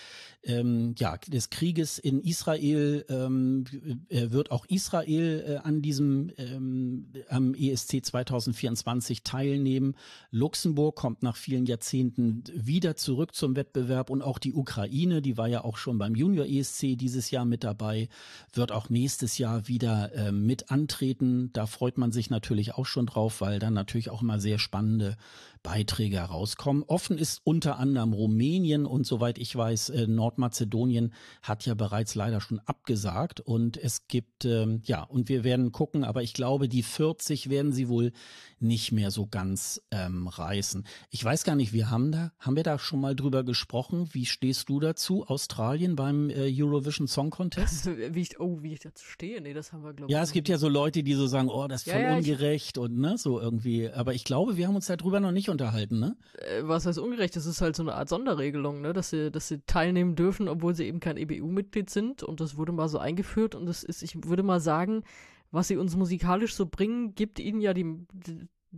ähm, 0.43 0.93
ja, 0.99 1.17
des 1.17 1.49
Krieges 1.49 1.97
in 1.97 2.21
Israel 2.21 3.03
ähm, 3.09 3.65
äh, 4.09 4.29
wird 4.29 4.51
auch 4.51 4.65
Israel 4.67 5.43
äh, 5.47 5.55
an 5.67 5.81
diesem 5.81 6.31
ähm, 6.37 7.07
am 7.29 7.55
ESC 7.55 8.05
2024 8.05 9.23
teilnehmen. 9.23 9.95
Luxemburg 10.29 10.95
kommt 10.95 11.23
nach 11.23 11.35
vielen 11.35 11.65
Jahrzehnten 11.65 12.43
wieder 12.53 12.95
zurück 12.95 13.33
zum 13.33 13.55
Wettbewerb 13.55 14.11
und 14.11 14.21
auch 14.21 14.37
die 14.37 14.53
Ukraine, 14.53 15.23
die 15.23 15.35
war 15.35 15.47
ja 15.47 15.63
auch 15.63 15.77
schon 15.77 15.97
beim 15.97 16.13
Junior 16.13 16.45
ESC 16.45 16.95
dieses 16.95 17.31
Jahr 17.31 17.45
mit 17.45 17.63
dabei, 17.63 18.07
wird 18.53 18.71
auch 18.71 18.89
nächstes 18.89 19.39
Jahr 19.39 19.67
wieder 19.67 20.13
äh, 20.13 20.31
mit 20.31 20.69
antreten. 20.69 21.49
Da 21.53 21.65
freut 21.65 21.97
man 21.97 22.11
sich 22.11 22.29
natürlich 22.29 22.75
auch 22.75 22.85
schon 22.85 23.07
drauf, 23.07 23.41
weil 23.41 23.57
dann 23.57 23.73
natürlich 23.73 24.11
auch 24.11 24.21
immer 24.21 24.39
sehr 24.39 24.59
spannende 24.59 25.17
Beiträge 25.65 26.17
herauskommen. 26.17 26.83
Offen 26.83 27.17
ist 27.17 27.41
unter 27.43 27.79
anderem 27.79 28.13
Rumänien 28.13 28.85
und 28.85 29.05
soweit 29.07 29.39
ich 29.39 29.55
weiß, 29.55 29.89
äh, 29.89 30.05
Nordmazedonien 30.05 31.11
hat 31.41 31.65
ja 31.65 31.73
bereits 31.73 32.13
leider 32.13 32.39
schon 32.39 32.59
abgesagt 32.59 33.39
und 33.39 33.75
es 33.75 34.07
gibt, 34.07 34.45
ähm, 34.45 34.81
ja, 34.85 35.01
und 35.01 35.27
wir 35.27 35.43
werden 35.43 35.71
gucken, 35.71 36.03
aber 36.03 36.21
ich 36.21 36.33
glaube, 36.33 36.69
die 36.69 36.83
40 36.83 37.49
werden 37.49 37.73
sie 37.73 37.89
wohl 37.89 38.11
nicht 38.59 38.91
mehr 38.91 39.09
so 39.09 39.25
ganz 39.25 39.81
ähm, 39.89 40.27
reißen. 40.27 40.85
Ich 41.09 41.25
weiß 41.25 41.43
gar 41.43 41.55
nicht, 41.55 41.73
wir 41.73 41.89
haben 41.89 42.11
da, 42.11 42.31
haben 42.37 42.55
wir 42.55 42.63
da 42.63 42.77
schon 42.77 43.01
mal 43.01 43.15
drüber 43.15 43.43
gesprochen? 43.43 44.07
Wie 44.11 44.25
stehst 44.25 44.69
du 44.69 44.79
dazu, 44.79 45.25
Australien 45.25 45.95
beim 45.95 46.29
äh, 46.29 46.53
Eurovision 46.55 47.07
Song 47.07 47.31
Contest? 47.31 47.87
wie 48.13 48.21
ich, 48.21 48.39
oh, 48.39 48.61
wie 48.61 48.73
ich 48.73 48.81
dazu 48.81 49.03
stehe? 49.03 49.41
Nee, 49.41 49.53
das 49.53 49.73
haben 49.73 49.83
wir, 49.83 49.93
glaube 49.93 50.11
ich. 50.11 50.13
Ja, 50.13 50.21
es 50.21 50.31
gibt 50.31 50.47
ja 50.47 50.59
so 50.59 50.69
Leute, 50.69 51.01
die 51.01 51.15
so 51.15 51.25
sagen, 51.25 51.49
oh, 51.49 51.67
das 51.67 51.81
ist 51.81 51.91
voll 51.91 52.01
ja, 52.01 52.11
ja, 52.11 52.17
ungerecht 52.17 52.77
ich, 52.77 52.83
und 52.83 52.99
ne, 52.99 53.17
so 53.17 53.39
irgendwie. 53.39 53.89
Aber 53.89 54.13
ich 54.13 54.23
glaube, 54.23 54.57
wir 54.57 54.67
haben 54.67 54.75
uns 54.75 54.85
darüber 54.85 55.19
noch 55.19 55.31
nicht 55.31 55.49
unterhalten, 55.55 55.99
ne? 55.99 56.15
Äh, 56.37 56.61
was 56.63 56.85
heißt 56.85 56.99
ungerecht? 56.99 57.35
Das 57.35 57.45
ist 57.45 57.61
halt 57.61 57.75
so 57.75 57.83
eine 57.83 57.95
Art 57.95 58.09
Sonderregelung, 58.09 58.81
ne? 58.81 58.93
Dass 58.93 59.09
sie, 59.09 59.31
dass 59.31 59.47
sie 59.47 59.61
teilnehmen 59.65 60.15
dürfen, 60.15 60.47
obwohl 60.47 60.75
sie 60.75 60.85
eben 60.85 60.99
kein 60.99 61.17
EBU-Mitglied 61.17 61.89
sind. 61.89 62.23
Und 62.23 62.41
das 62.41 62.57
wurde 62.57 62.71
mal 62.71 62.89
so 62.89 62.99
eingeführt. 62.99 63.55
Und 63.55 63.65
das 63.65 63.83
ist, 63.83 64.03
ich 64.03 64.15
würde 64.25 64.43
mal 64.43 64.59
sagen, 64.59 65.03
was 65.51 65.67
sie 65.67 65.77
uns 65.77 65.95
musikalisch 65.95 66.53
so 66.53 66.65
bringen, 66.65 67.15
gibt 67.15 67.39
ihnen 67.39 67.61
ja 67.61 67.73
die, 67.73 67.97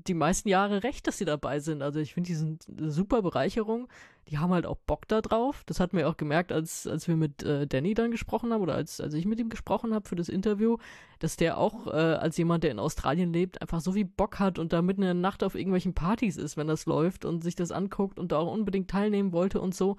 die 0.04 0.14
meisten 0.14 0.50
Jahre 0.50 0.84
recht, 0.84 1.08
dass 1.08 1.18
sie 1.18 1.26
dabei 1.26 1.60
sind. 1.60 1.82
Also 1.82 2.00
ich 2.00 2.14
finde, 2.14 2.28
die 2.28 2.36
sind 2.36 2.66
eine 2.78 2.92
super 2.92 3.22
Bereicherung 3.22 3.88
die 4.30 4.38
haben 4.38 4.52
halt 4.52 4.66
auch 4.66 4.78
Bock 4.78 5.08
da 5.08 5.22
drauf. 5.22 5.64
Das 5.66 5.80
hatten 5.80 5.98
wir 5.98 6.10
auch 6.10 6.18
gemerkt, 6.18 6.52
als, 6.52 6.86
als 6.86 7.08
wir 7.08 7.16
mit 7.16 7.44
äh, 7.44 7.66
Danny 7.66 7.94
dann 7.94 8.12
gesprochen 8.12 8.52
haben 8.52 8.62
oder 8.62 8.76
als, 8.76 9.00
als 9.00 9.14
ich 9.14 9.26
mit 9.26 9.40
ihm 9.40 9.50
gesprochen 9.50 9.94
habe 9.94 10.08
für 10.08 10.16
das 10.16 10.30
Interview, 10.30 10.78
dass 11.20 11.38
der 11.38 11.58
auch 11.58 11.88
äh, 11.88 11.92
als 11.92 12.38
jemand, 12.38 12.64
der 12.64 12.72
in 12.72 12.80
Australien 12.80 13.32
lebt, 13.32 13.62
einfach 13.62 13.80
so 13.80 13.94
viel 13.94 14.06
Bock 14.06 14.40
hat 14.40 14.60
und 14.60 14.74
da 14.74 14.82
mitten 14.82 15.02
in 15.02 15.08
der 15.08 15.14
Nacht 15.14 15.44
auf 15.44 15.56
irgendwelchen 15.56 15.94
Partys 15.94 16.38
ist, 16.38 16.58
wenn 16.58 16.68
das 16.68 16.86
läuft 16.86 17.26
und 17.26 17.44
sich 17.44 17.56
das 17.56 17.72
anguckt 17.72 18.20
und 18.20 18.32
da 18.32 18.38
auch 18.38 18.52
unbedingt 18.52 18.90
teilnehmen 18.90 19.32
wollte 19.32 19.62
und 19.62 19.74
so. 19.74 19.98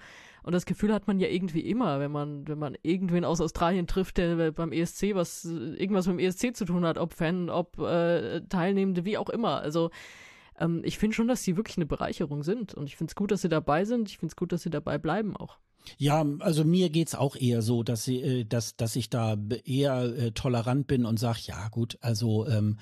Und 0.49 0.55
das 0.55 0.65
Gefühl 0.65 0.95
hat 0.95 1.07
man 1.07 1.21
ja 1.21 1.29
irgendwie 1.29 1.61
immer, 1.61 2.01
wenn 2.01 2.11
man, 2.11 2.49
wenn 2.49 2.59
man 2.59 2.75
irgendwen 2.83 3.27
aus 3.27 3.39
Australien 3.39 3.87
trifft, 3.87 4.17
der 4.17 4.51
beim 4.51 4.73
ESC 4.73 5.15
was, 5.15 5.45
irgendwas 5.45 6.07
mit 6.07 6.19
dem 6.19 6.21
ESC 6.21 6.57
zu 6.57 6.65
tun 6.65 6.87
hat, 6.87 6.97
ob 6.97 7.13
Fan, 7.13 7.51
ob 7.51 7.79
äh, 7.79 8.41
Teilnehmende, 8.49 9.05
wie 9.05 9.19
auch 9.19 9.29
immer. 9.29 9.61
Also 9.61 9.91
ähm, 10.59 10.81
ich 10.87 10.97
finde 10.97 11.15
schon, 11.15 11.29
dass 11.29 11.45
sie 11.45 11.59
wirklich 11.59 11.77
eine 11.77 11.85
Bereicherung 11.85 12.45
sind. 12.45 12.73
Und 12.73 12.87
ich 12.87 12.97
finde 12.97 13.11
es 13.11 13.15
gut, 13.15 13.31
dass 13.31 13.43
sie 13.43 13.51
dabei 13.51 13.85
sind. 13.85 14.09
Ich 14.09 14.17
finde 14.17 14.33
es 14.33 14.37
gut, 14.37 14.51
dass 14.51 14.63
sie 14.63 14.71
dabei 14.71 14.97
bleiben 14.97 15.37
auch. 15.37 15.59
Ja, 15.99 16.25
also 16.39 16.65
mir 16.65 16.89
geht's 16.89 17.15
auch 17.15 17.37
eher 17.37 17.61
so, 17.61 17.83
dass 17.83 18.05
sie, 18.05 18.23
äh, 18.23 18.45
dass, 18.47 18.75
dass 18.75 18.97
ich 18.97 19.11
da 19.11 19.37
eher 19.67 20.03
äh, 20.05 20.31
tolerant 20.31 20.87
bin 20.87 21.05
und 21.05 21.19
sage, 21.19 21.41
ja 21.43 21.69
gut, 21.69 21.99
also 22.01 22.47
ähm, 22.47 22.79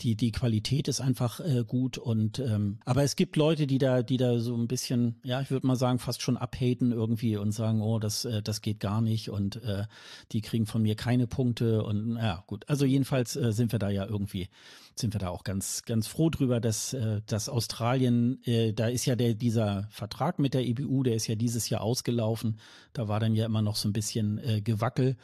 die, 0.00 0.16
die 0.16 0.32
Qualität 0.32 0.88
ist 0.88 1.00
einfach 1.00 1.40
äh, 1.40 1.64
gut 1.66 1.98
und 1.98 2.40
ähm, 2.40 2.78
aber 2.84 3.04
es 3.04 3.14
gibt 3.14 3.36
Leute, 3.36 3.66
die 3.66 3.78
da, 3.78 4.02
die 4.02 4.16
da 4.16 4.38
so 4.40 4.56
ein 4.56 4.66
bisschen, 4.66 5.20
ja, 5.22 5.40
ich 5.40 5.50
würde 5.50 5.66
mal 5.66 5.76
sagen, 5.76 6.00
fast 6.00 6.20
schon 6.20 6.36
abhaten 6.36 6.90
irgendwie 6.90 7.36
und 7.36 7.52
sagen, 7.52 7.80
oh, 7.80 8.00
das, 8.00 8.24
äh, 8.24 8.42
das 8.42 8.60
geht 8.60 8.80
gar 8.80 9.00
nicht 9.00 9.30
und 9.30 9.62
äh, 9.62 9.84
die 10.32 10.40
kriegen 10.40 10.66
von 10.66 10.82
mir 10.82 10.96
keine 10.96 11.26
Punkte 11.26 11.84
und 11.84 12.16
ja, 12.16 12.42
gut. 12.46 12.68
Also 12.68 12.84
jedenfalls 12.84 13.36
äh, 13.36 13.52
sind 13.52 13.70
wir 13.70 13.78
da 13.78 13.88
ja 13.88 14.04
irgendwie, 14.04 14.48
sind 14.96 15.14
wir 15.14 15.20
da 15.20 15.28
auch 15.28 15.44
ganz, 15.44 15.82
ganz 15.82 16.08
froh 16.08 16.28
drüber, 16.28 16.60
dass, 16.60 16.92
äh, 16.92 17.20
dass 17.26 17.48
Australien, 17.48 18.42
äh, 18.44 18.72
da 18.72 18.88
ist 18.88 19.06
ja 19.06 19.14
der, 19.14 19.34
dieser 19.34 19.86
Vertrag 19.90 20.40
mit 20.40 20.54
der 20.54 20.66
EBU, 20.66 21.04
der 21.04 21.14
ist 21.14 21.28
ja 21.28 21.36
dieses 21.36 21.68
Jahr 21.68 21.82
ausgelaufen. 21.82 22.58
Da 22.92 23.06
war 23.06 23.20
dann 23.20 23.36
ja 23.36 23.46
immer 23.46 23.62
noch 23.62 23.76
so 23.76 23.88
ein 23.88 23.92
bisschen 23.92 24.38
äh, 24.38 24.60
Gewackel. 24.60 25.16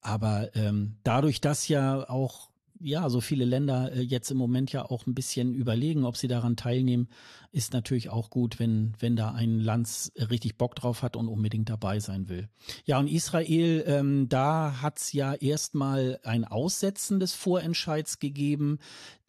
Aber 0.00 0.54
ähm, 0.54 0.96
dadurch, 1.04 1.40
dass 1.40 1.68
ja 1.68 2.08
auch 2.08 2.50
ja, 2.80 3.08
so 3.08 3.20
viele 3.20 3.44
Länder 3.44 3.92
äh, 3.92 4.00
jetzt 4.00 4.30
im 4.30 4.38
Moment 4.38 4.72
ja 4.72 4.84
auch 4.84 5.06
ein 5.06 5.14
bisschen 5.14 5.54
überlegen, 5.54 6.04
ob 6.04 6.16
sie 6.16 6.28
daran 6.28 6.56
teilnehmen, 6.56 7.08
ist 7.56 7.72
natürlich 7.72 8.10
auch 8.10 8.28
gut, 8.28 8.58
wenn, 8.58 8.92
wenn 8.98 9.16
da 9.16 9.30
ein 9.30 9.60
Land 9.60 10.12
richtig 10.28 10.58
Bock 10.58 10.74
drauf 10.74 11.00
hat 11.00 11.16
und 11.16 11.26
unbedingt 11.26 11.70
dabei 11.70 12.00
sein 12.00 12.28
will. 12.28 12.50
Ja, 12.84 12.98
und 12.98 13.08
Israel, 13.08 13.82
ähm, 13.86 14.28
da 14.28 14.82
hat's 14.82 15.14
ja 15.14 15.32
erstmal 15.32 16.20
ein 16.22 16.44
Aussetzen 16.44 17.18
des 17.18 17.32
Vorentscheids 17.32 18.18
gegeben. 18.18 18.78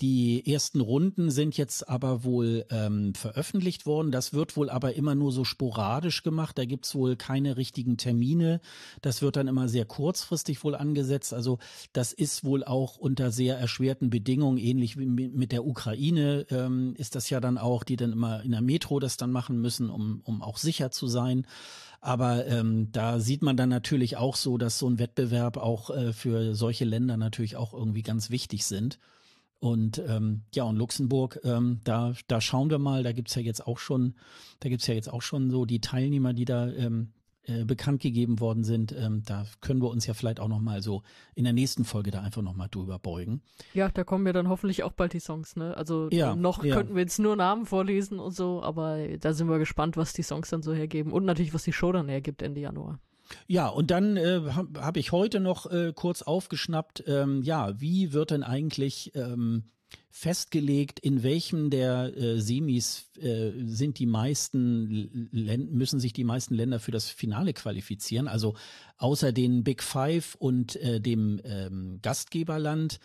Die 0.01 0.45
ersten 0.45 0.81
Runden 0.81 1.31
sind 1.31 1.55
jetzt 1.55 1.87
aber 1.87 2.25
wohl 2.25 2.65
ähm, 2.69 3.15
veröffentlicht 3.15 3.85
worden. 3.85 4.11
Das 4.11 4.33
wird 4.33 4.57
wohl 4.57 4.69
aber 4.69 4.95
immer 4.95 5.15
nur 5.15 5.31
so 5.31 5.45
sporadisch 5.45 6.21
gemacht. 6.21 6.57
Da 6.57 6.65
gibt's 6.65 6.93
wohl 6.95 7.15
keine 7.15 7.55
richtigen 7.55 7.95
Termine. 7.95 8.59
Das 9.01 9.21
wird 9.21 9.37
dann 9.37 9.47
immer 9.47 9.69
sehr 9.69 9.85
kurzfristig 9.85 10.65
wohl 10.65 10.75
angesetzt. 10.75 11.33
Also 11.33 11.59
das 11.93 12.11
ist 12.11 12.43
wohl 12.43 12.65
auch 12.65 12.97
unter 12.97 13.31
sehr 13.31 13.57
erschwerten 13.57 14.09
Bedingungen, 14.09 14.57
ähnlich 14.57 14.99
wie 14.99 15.05
mit 15.05 15.53
der 15.53 15.65
Ukraine 15.65 16.45
ähm, 16.49 16.93
ist 16.97 17.15
das 17.15 17.29
ja 17.29 17.39
dann 17.39 17.57
auch, 17.57 17.85
die 17.85 17.95
dann 17.95 18.16
immer 18.17 18.41
in 18.43 18.51
der 18.51 18.61
Metro 18.61 18.99
das 18.99 19.15
dann 19.15 19.31
machen 19.31 19.61
müssen, 19.61 19.89
um, 19.89 20.21
um 20.23 20.41
auch 20.41 20.57
sicher 20.57 20.89
zu 20.89 21.07
sein. 21.07 21.45
Aber 22.01 22.47
ähm, 22.47 22.91
da 22.91 23.19
sieht 23.19 23.43
man 23.43 23.57
dann 23.57 23.69
natürlich 23.69 24.17
auch 24.17 24.35
so, 24.35 24.57
dass 24.57 24.79
so 24.79 24.89
ein 24.89 24.99
Wettbewerb 24.99 25.57
auch 25.57 25.89
äh, 25.89 26.13
für 26.13 26.55
solche 26.55 26.85
Länder 26.85 27.17
natürlich 27.17 27.55
auch 27.55 27.73
irgendwie 27.73 28.03
ganz 28.03 28.29
wichtig 28.29 28.65
sind. 28.65 28.99
Und 29.59 30.01
ähm, 30.07 30.41
ja, 30.53 30.63
und 30.63 30.77
Luxemburg, 30.77 31.39
ähm, 31.43 31.79
da, 31.83 32.13
da 32.27 32.41
schauen 32.41 32.69
wir 32.69 32.79
mal, 32.79 33.03
da 33.03 33.11
gibt's 33.11 33.35
ja 33.35 33.41
jetzt 33.41 33.65
auch 33.65 33.79
schon, 33.79 34.15
da 34.59 34.69
gibt's 34.69 34.87
ja 34.87 34.93
jetzt 34.93 35.11
auch 35.11 35.23
schon 35.23 35.49
so 35.49 35.65
die 35.65 35.81
Teilnehmer, 35.81 36.33
die 36.33 36.45
da 36.45 36.67
ähm, 36.67 37.13
äh, 37.47 37.63
bekannt 37.63 38.01
gegeben 38.01 38.39
worden 38.39 38.63
sind. 38.63 38.91
Ähm, 38.91 39.23
da 39.25 39.45
können 39.61 39.81
wir 39.81 39.89
uns 39.89 40.05
ja 40.05 40.13
vielleicht 40.13 40.39
auch 40.39 40.47
nochmal 40.47 40.81
so 40.81 41.03
in 41.33 41.45
der 41.45 41.53
nächsten 41.53 41.85
Folge 41.85 42.11
da 42.11 42.21
einfach 42.21 42.41
nochmal 42.41 42.67
drüber 42.69 42.99
beugen. 42.99 43.41
Ja, 43.73 43.89
da 43.89 44.03
kommen 44.03 44.25
ja 44.27 44.33
dann 44.33 44.49
hoffentlich 44.49 44.83
auch 44.83 44.91
bald 44.91 45.13
die 45.13 45.19
Songs, 45.19 45.55
ne? 45.55 45.75
Also 45.77 46.09
ja, 46.11 46.35
noch 46.35 46.63
ja. 46.63 46.75
könnten 46.75 46.95
wir 46.95 47.01
jetzt 47.01 47.19
nur 47.19 47.35
Namen 47.35 47.65
vorlesen 47.65 48.19
und 48.19 48.35
so, 48.35 48.61
aber 48.61 48.99
da 49.19 49.33
sind 49.33 49.49
wir 49.49 49.59
gespannt, 49.59 49.95
was 49.95 50.13
die 50.13 50.23
Songs 50.23 50.49
dann 50.49 50.61
so 50.61 50.73
hergeben 50.73 51.13
und 51.13 51.23
natürlich, 51.25 51.53
was 51.53 51.63
die 51.63 51.73
Show 51.73 51.91
dann 51.91 52.09
hergibt 52.09 52.41
Ende 52.41 52.61
Januar. 52.61 52.99
Ja, 53.47 53.67
und 53.67 53.91
dann 53.91 54.17
äh, 54.17 54.41
habe 54.51 54.81
hab 54.81 54.97
ich 54.97 55.11
heute 55.11 55.39
noch 55.39 55.71
äh, 55.71 55.93
kurz 55.93 56.21
aufgeschnappt, 56.21 57.03
ähm, 57.07 57.41
ja, 57.43 57.79
wie 57.79 58.13
wird 58.13 58.31
denn 58.31 58.43
eigentlich 58.43 59.11
ähm, 59.15 59.63
festgelegt, 60.19 60.99
in 60.99 61.21
welchem 61.21 61.69
der 61.69 62.11
äh, 62.17 62.41
Semis 62.41 63.05
äh, 63.21 63.51
sind 63.65 63.99
die 63.99 64.07
meisten 64.07 65.29
müssen 65.31 65.99
sich 65.99 66.11
die 66.11 66.23
meisten 66.23 66.55
Länder 66.55 66.79
für 66.79 66.89
das 66.89 67.07
Finale 67.11 67.53
qualifizieren. 67.53 68.27
Also 68.27 68.55
außer 68.97 69.31
den 69.31 69.63
Big 69.63 69.83
Five 69.83 70.33
und 70.33 70.75
äh, 70.77 70.99
dem 70.99 71.39
ähm, 71.43 71.99
Gastgeberland 72.01 72.99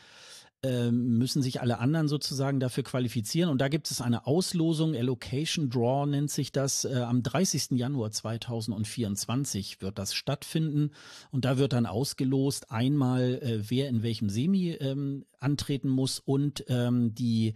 müssen 0.92 1.42
sich 1.42 1.60
alle 1.60 1.78
anderen 1.78 2.06
sozusagen 2.06 2.60
dafür 2.60 2.84
qualifizieren. 2.84 3.50
Und 3.50 3.60
da 3.60 3.68
gibt 3.68 3.90
es 3.90 4.00
eine 4.00 4.26
Auslosung, 4.26 4.94
Allocation 4.94 5.70
Draw 5.70 6.06
nennt 6.06 6.30
sich 6.30 6.52
das. 6.52 6.84
Äh, 6.84 6.98
am 6.98 7.22
30. 7.22 7.72
Januar 7.72 8.12
2024 8.12 9.82
wird 9.82 9.98
das 9.98 10.14
stattfinden. 10.14 10.90
Und 11.30 11.44
da 11.44 11.58
wird 11.58 11.72
dann 11.72 11.86
ausgelost, 11.86 12.70
einmal 12.70 13.40
äh, 13.42 13.70
wer 13.70 13.88
in 13.88 14.02
welchem 14.02 14.28
Semi 14.28 14.70
ähm, 14.70 15.24
antreten 15.40 15.88
muss 15.88 16.20
und 16.20 16.64
ähm, 16.68 17.14
die 17.14 17.54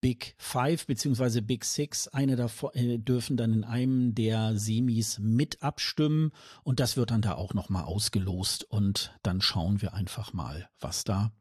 Big 0.00 0.34
Five 0.38 0.86
beziehungsweise 0.86 1.42
Big 1.42 1.64
Six, 1.64 2.08
eine 2.08 2.36
davon 2.36 2.70
äh, 2.74 2.98
dürfen 2.98 3.36
dann 3.36 3.52
in 3.52 3.64
einem 3.64 4.14
der 4.14 4.56
Semis 4.56 5.18
mit 5.18 5.62
abstimmen 5.62 6.30
und 6.62 6.78
das 6.78 6.96
wird 6.96 7.10
dann 7.10 7.20
da 7.20 7.34
auch 7.34 7.52
nochmal 7.52 7.84
ausgelost 7.84 8.64
und 8.64 9.12
dann 9.22 9.40
schauen 9.40 9.82
wir 9.82 9.94
einfach 9.94 10.32
mal, 10.32 10.68
was 10.78 11.04
da 11.04 11.32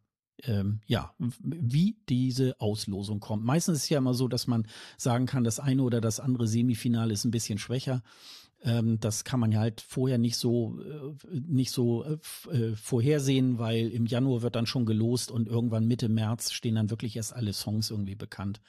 ähm, 0.43 0.81
ja, 0.85 1.13
wie 1.17 1.97
diese 2.09 2.59
Auslosung 2.59 3.19
kommt. 3.19 3.43
Meistens 3.43 3.77
ist 3.77 3.83
es 3.83 3.89
ja 3.89 3.97
immer 3.97 4.13
so, 4.13 4.27
dass 4.27 4.47
man 4.47 4.67
sagen 4.97 5.25
kann, 5.25 5.43
das 5.43 5.59
eine 5.59 5.81
oder 5.81 6.01
das 6.01 6.19
andere 6.19 6.47
Semifinale 6.47 7.13
ist 7.13 7.25
ein 7.25 7.31
bisschen 7.31 7.57
schwächer. 7.57 8.03
Ähm, 8.63 8.99
das 8.99 9.23
kann 9.23 9.39
man 9.39 9.51
ja 9.51 9.59
halt 9.59 9.81
vorher 9.81 10.17
nicht 10.17 10.37
so 10.37 10.79
äh, 10.81 11.39
nicht 11.47 11.71
so 11.71 12.03
äh, 12.03 12.17
äh, 12.51 12.75
vorhersehen, 12.75 13.59
weil 13.59 13.89
im 13.89 14.05
Januar 14.05 14.41
wird 14.41 14.55
dann 14.55 14.65
schon 14.65 14.85
gelost 14.85 15.31
und 15.31 15.47
irgendwann 15.47 15.87
Mitte 15.87 16.09
März 16.09 16.51
stehen 16.51 16.75
dann 16.75 16.89
wirklich 16.89 17.15
erst 17.15 17.33
alle 17.33 17.53
Songs 17.53 17.91
irgendwie 17.91 18.15
bekannt. 18.15 18.61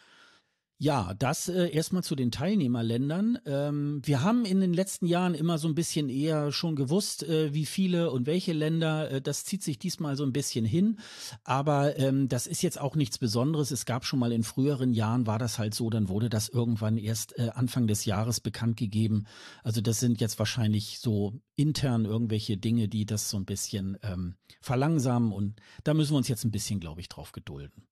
Ja, 0.81 1.13
das 1.15 1.49
äh, 1.49 1.71
erstmal 1.71 2.05
zu 2.05 2.15
den 2.15 2.31
Teilnehmerländern. 2.31 3.41
Ähm, 3.47 4.01
wir 4.05 4.23
haben 4.23 4.45
in 4.45 4.61
den 4.61 4.73
letzten 4.73 5.07
Jahren 5.07 5.35
immer 5.35 5.59
so 5.59 5.67
ein 5.67 5.75
bisschen 5.75 6.09
eher 6.09 6.53
schon 6.53 6.77
gewusst, 6.77 7.25
äh, 7.25 7.53
wie 7.53 7.67
viele 7.67 8.13
und 8.13 8.27
welche 8.27 8.53
Länder. 8.53 9.11
Äh, 9.11 9.21
das 9.21 9.45
zieht 9.45 9.65
sich 9.65 9.81
diesmal 9.81 10.17
so 10.17 10.23
ein 10.23 10.33
bisschen 10.33 10.65
hin. 10.65 11.01
Aber 11.43 11.99
ähm, 11.99 12.29
das 12.29 12.47
ist 12.47 12.63
jetzt 12.63 12.81
auch 12.81 12.95
nichts 12.95 13.19
Besonderes. 13.19 13.73
Es 13.73 13.87
gab 13.87 14.05
schon 14.05 14.21
mal 14.21 14.31
in 14.31 14.45
früheren 14.45 14.93
Jahren, 14.95 15.27
war 15.27 15.41
das 15.41 15.59
halt 15.59 15.75
so, 15.75 15.91
dann 15.91 16.09
wurde 16.09 16.29
das 16.29 16.49
irgendwann 16.49 16.97
erst 16.97 17.37
äh, 17.41 17.51
Anfang 17.53 17.89
des 17.89 18.05
Jahres 18.05 18.39
bekannt 18.39 18.77
gegeben. 18.77 19.25
Also 19.65 19.81
das 19.81 19.99
sind 19.99 20.21
jetzt 20.21 20.39
wahrscheinlich 20.39 21.01
so 21.01 21.41
intern 21.57 22.05
irgendwelche 22.05 22.57
Dinge, 22.57 22.87
die 22.87 23.05
das 23.05 23.31
so 23.31 23.37
ein 23.37 23.47
bisschen 23.47 23.99
ähm, 24.05 24.37
verlangsamen. 24.61 25.33
Und 25.33 25.61
da 25.83 25.93
müssen 25.93 26.13
wir 26.13 26.19
uns 26.19 26.29
jetzt 26.29 26.45
ein 26.45 26.53
bisschen, 26.53 26.79
glaube 26.79 27.01
ich, 27.01 27.09
drauf 27.09 27.33
gedulden. 27.33 27.83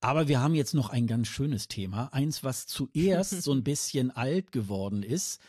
Aber 0.00 0.28
wir 0.28 0.40
haben 0.40 0.54
jetzt 0.54 0.74
noch 0.74 0.90
ein 0.90 1.06
ganz 1.06 1.28
schönes 1.28 1.68
Thema. 1.68 2.12
Eins, 2.12 2.44
was 2.44 2.66
zuerst 2.66 3.30
so 3.42 3.52
ein 3.52 3.64
bisschen 3.64 4.10
alt 4.10 4.52
geworden 4.52 5.02
ist. 5.02 5.40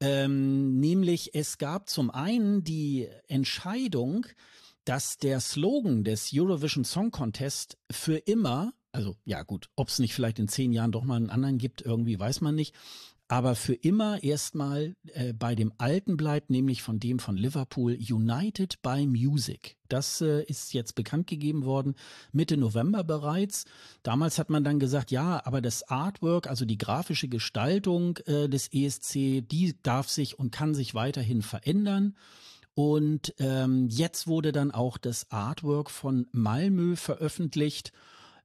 Ähm, 0.00 0.80
nämlich 0.80 1.34
es 1.34 1.58
gab 1.58 1.88
zum 1.88 2.10
einen 2.10 2.64
die 2.64 3.08
Entscheidung, 3.28 4.26
dass 4.84 5.16
der 5.16 5.40
Slogan 5.40 6.02
des 6.02 6.30
Eurovision 6.34 6.84
Song 6.84 7.10
Contest 7.12 7.78
für 7.90 8.16
immer, 8.16 8.74
also 8.90 9.16
ja 9.24 9.42
gut, 9.44 9.70
ob 9.76 9.88
es 9.88 10.00
nicht 10.00 10.12
vielleicht 10.12 10.40
in 10.40 10.48
zehn 10.48 10.72
Jahren 10.72 10.92
doch 10.92 11.04
mal 11.04 11.16
einen 11.16 11.30
anderen 11.30 11.58
gibt, 11.58 11.82
irgendwie 11.82 12.18
weiß 12.18 12.40
man 12.40 12.56
nicht, 12.56 12.74
aber 13.28 13.54
für 13.54 13.74
immer 13.74 14.22
erstmal 14.22 14.94
äh, 15.14 15.32
bei 15.32 15.54
dem 15.54 15.72
alten 15.78 16.16
bleibt, 16.16 16.50
nämlich 16.50 16.82
von 16.82 17.00
dem 17.00 17.18
von 17.18 17.36
Liverpool, 17.36 17.92
United 17.94 18.82
by 18.82 19.06
Music. 19.06 19.76
Das 19.88 20.20
äh, 20.20 20.42
ist 20.44 20.74
jetzt 20.74 20.94
bekannt 20.94 21.26
gegeben 21.26 21.64
worden, 21.64 21.94
Mitte 22.32 22.56
November 22.56 23.04
bereits. 23.04 23.64
Damals 24.02 24.38
hat 24.38 24.50
man 24.50 24.64
dann 24.64 24.78
gesagt, 24.78 25.10
ja, 25.10 25.40
aber 25.44 25.60
das 25.60 25.88
Artwork, 25.88 26.46
also 26.46 26.64
die 26.64 26.78
grafische 26.78 27.28
Gestaltung 27.28 28.18
äh, 28.26 28.48
des 28.48 28.68
ESC, 28.72 29.42
die 29.48 29.76
darf 29.82 30.08
sich 30.08 30.38
und 30.38 30.50
kann 30.50 30.74
sich 30.74 30.94
weiterhin 30.94 31.42
verändern. 31.42 32.16
Und 32.74 33.34
ähm, 33.38 33.88
jetzt 33.88 34.26
wurde 34.26 34.52
dann 34.52 34.70
auch 34.70 34.96
das 34.96 35.30
Artwork 35.30 35.90
von 35.90 36.26
Malmö 36.32 36.96
veröffentlicht 36.96 37.92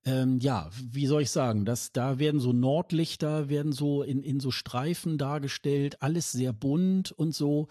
ähm, 0.08 0.40
ja, 0.40 0.70
wie 0.92 1.06
soll 1.06 1.24
ich 1.24 1.32
sagen, 1.32 1.66
das, 1.66 1.92
da 1.92 2.18
werden 2.18 2.40
so 2.40 2.54
Nordlichter, 2.54 3.50
werden 3.50 3.74
so 3.74 4.04
in, 4.04 4.24
in 4.24 4.40
so 4.40 4.52
Streifen 4.52 5.18
dargestellt, 5.18 6.02
alles 6.02 6.32
sehr 6.32 6.54
bunt 6.54 7.12
und 7.12 7.36
so. 7.36 7.68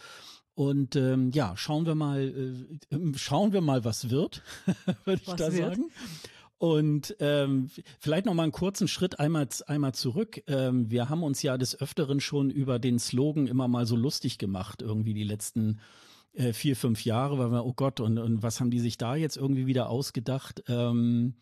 Und 0.55 0.97
ähm, 0.97 1.31
ja, 1.33 1.57
schauen 1.57 1.87
wir 1.87 1.95
mal, 1.95 2.67
äh, 2.91 2.97
schauen 3.17 3.53
wir 3.53 3.63
mal, 3.63 3.85
was 3.85 4.11
wird, 4.11 4.43
würde 5.05 5.23
ich 5.23 5.29
was 5.29 5.37
da 5.37 5.53
wird? 5.53 5.77
sagen. 5.77 5.91
Und 6.59 7.17
ähm, 7.21 7.71
vielleicht 7.99 8.27
noch 8.27 8.35
mal 8.35 8.45
einen 8.45 8.53
kurzen 8.53 8.89
Schritt 8.89 9.19
einmal 9.19 9.49
einmal 9.67 9.95
zurück. 9.95 10.43
Ähm, 10.47 10.91
wir 10.91 11.09
haben 11.09 11.23
uns 11.23 11.43
ja 11.43 11.57
des 11.59 11.79
Öfteren 11.81 12.21
schon 12.21 12.51
über 12.51 12.79
den 12.79 12.99
Slogan 12.99 13.47
immer 13.47 13.69
mal 13.69 13.87
so 13.87 13.97
lustig 13.97 14.39
gemacht, 14.39 14.81
irgendwie 14.81 15.13
die 15.15 15.25
letzten 15.25 15.81
äh, 16.33 16.53
vier 16.53 16.77
fünf 16.77 17.05
Jahre, 17.05 17.39
weil 17.39 17.51
wir 17.51 17.65
oh 17.65 17.75
Gott 17.75 18.01
und 18.01 18.19
und 18.19 18.43
was 18.43 18.61
haben 18.61 18.71
die 18.71 18.81
sich 18.81 18.97
da 18.97 19.17
jetzt 19.17 19.37
irgendwie 19.37 19.67
wieder 19.67 19.91
ausgedacht? 19.91 20.63
Ähm, 20.69 21.35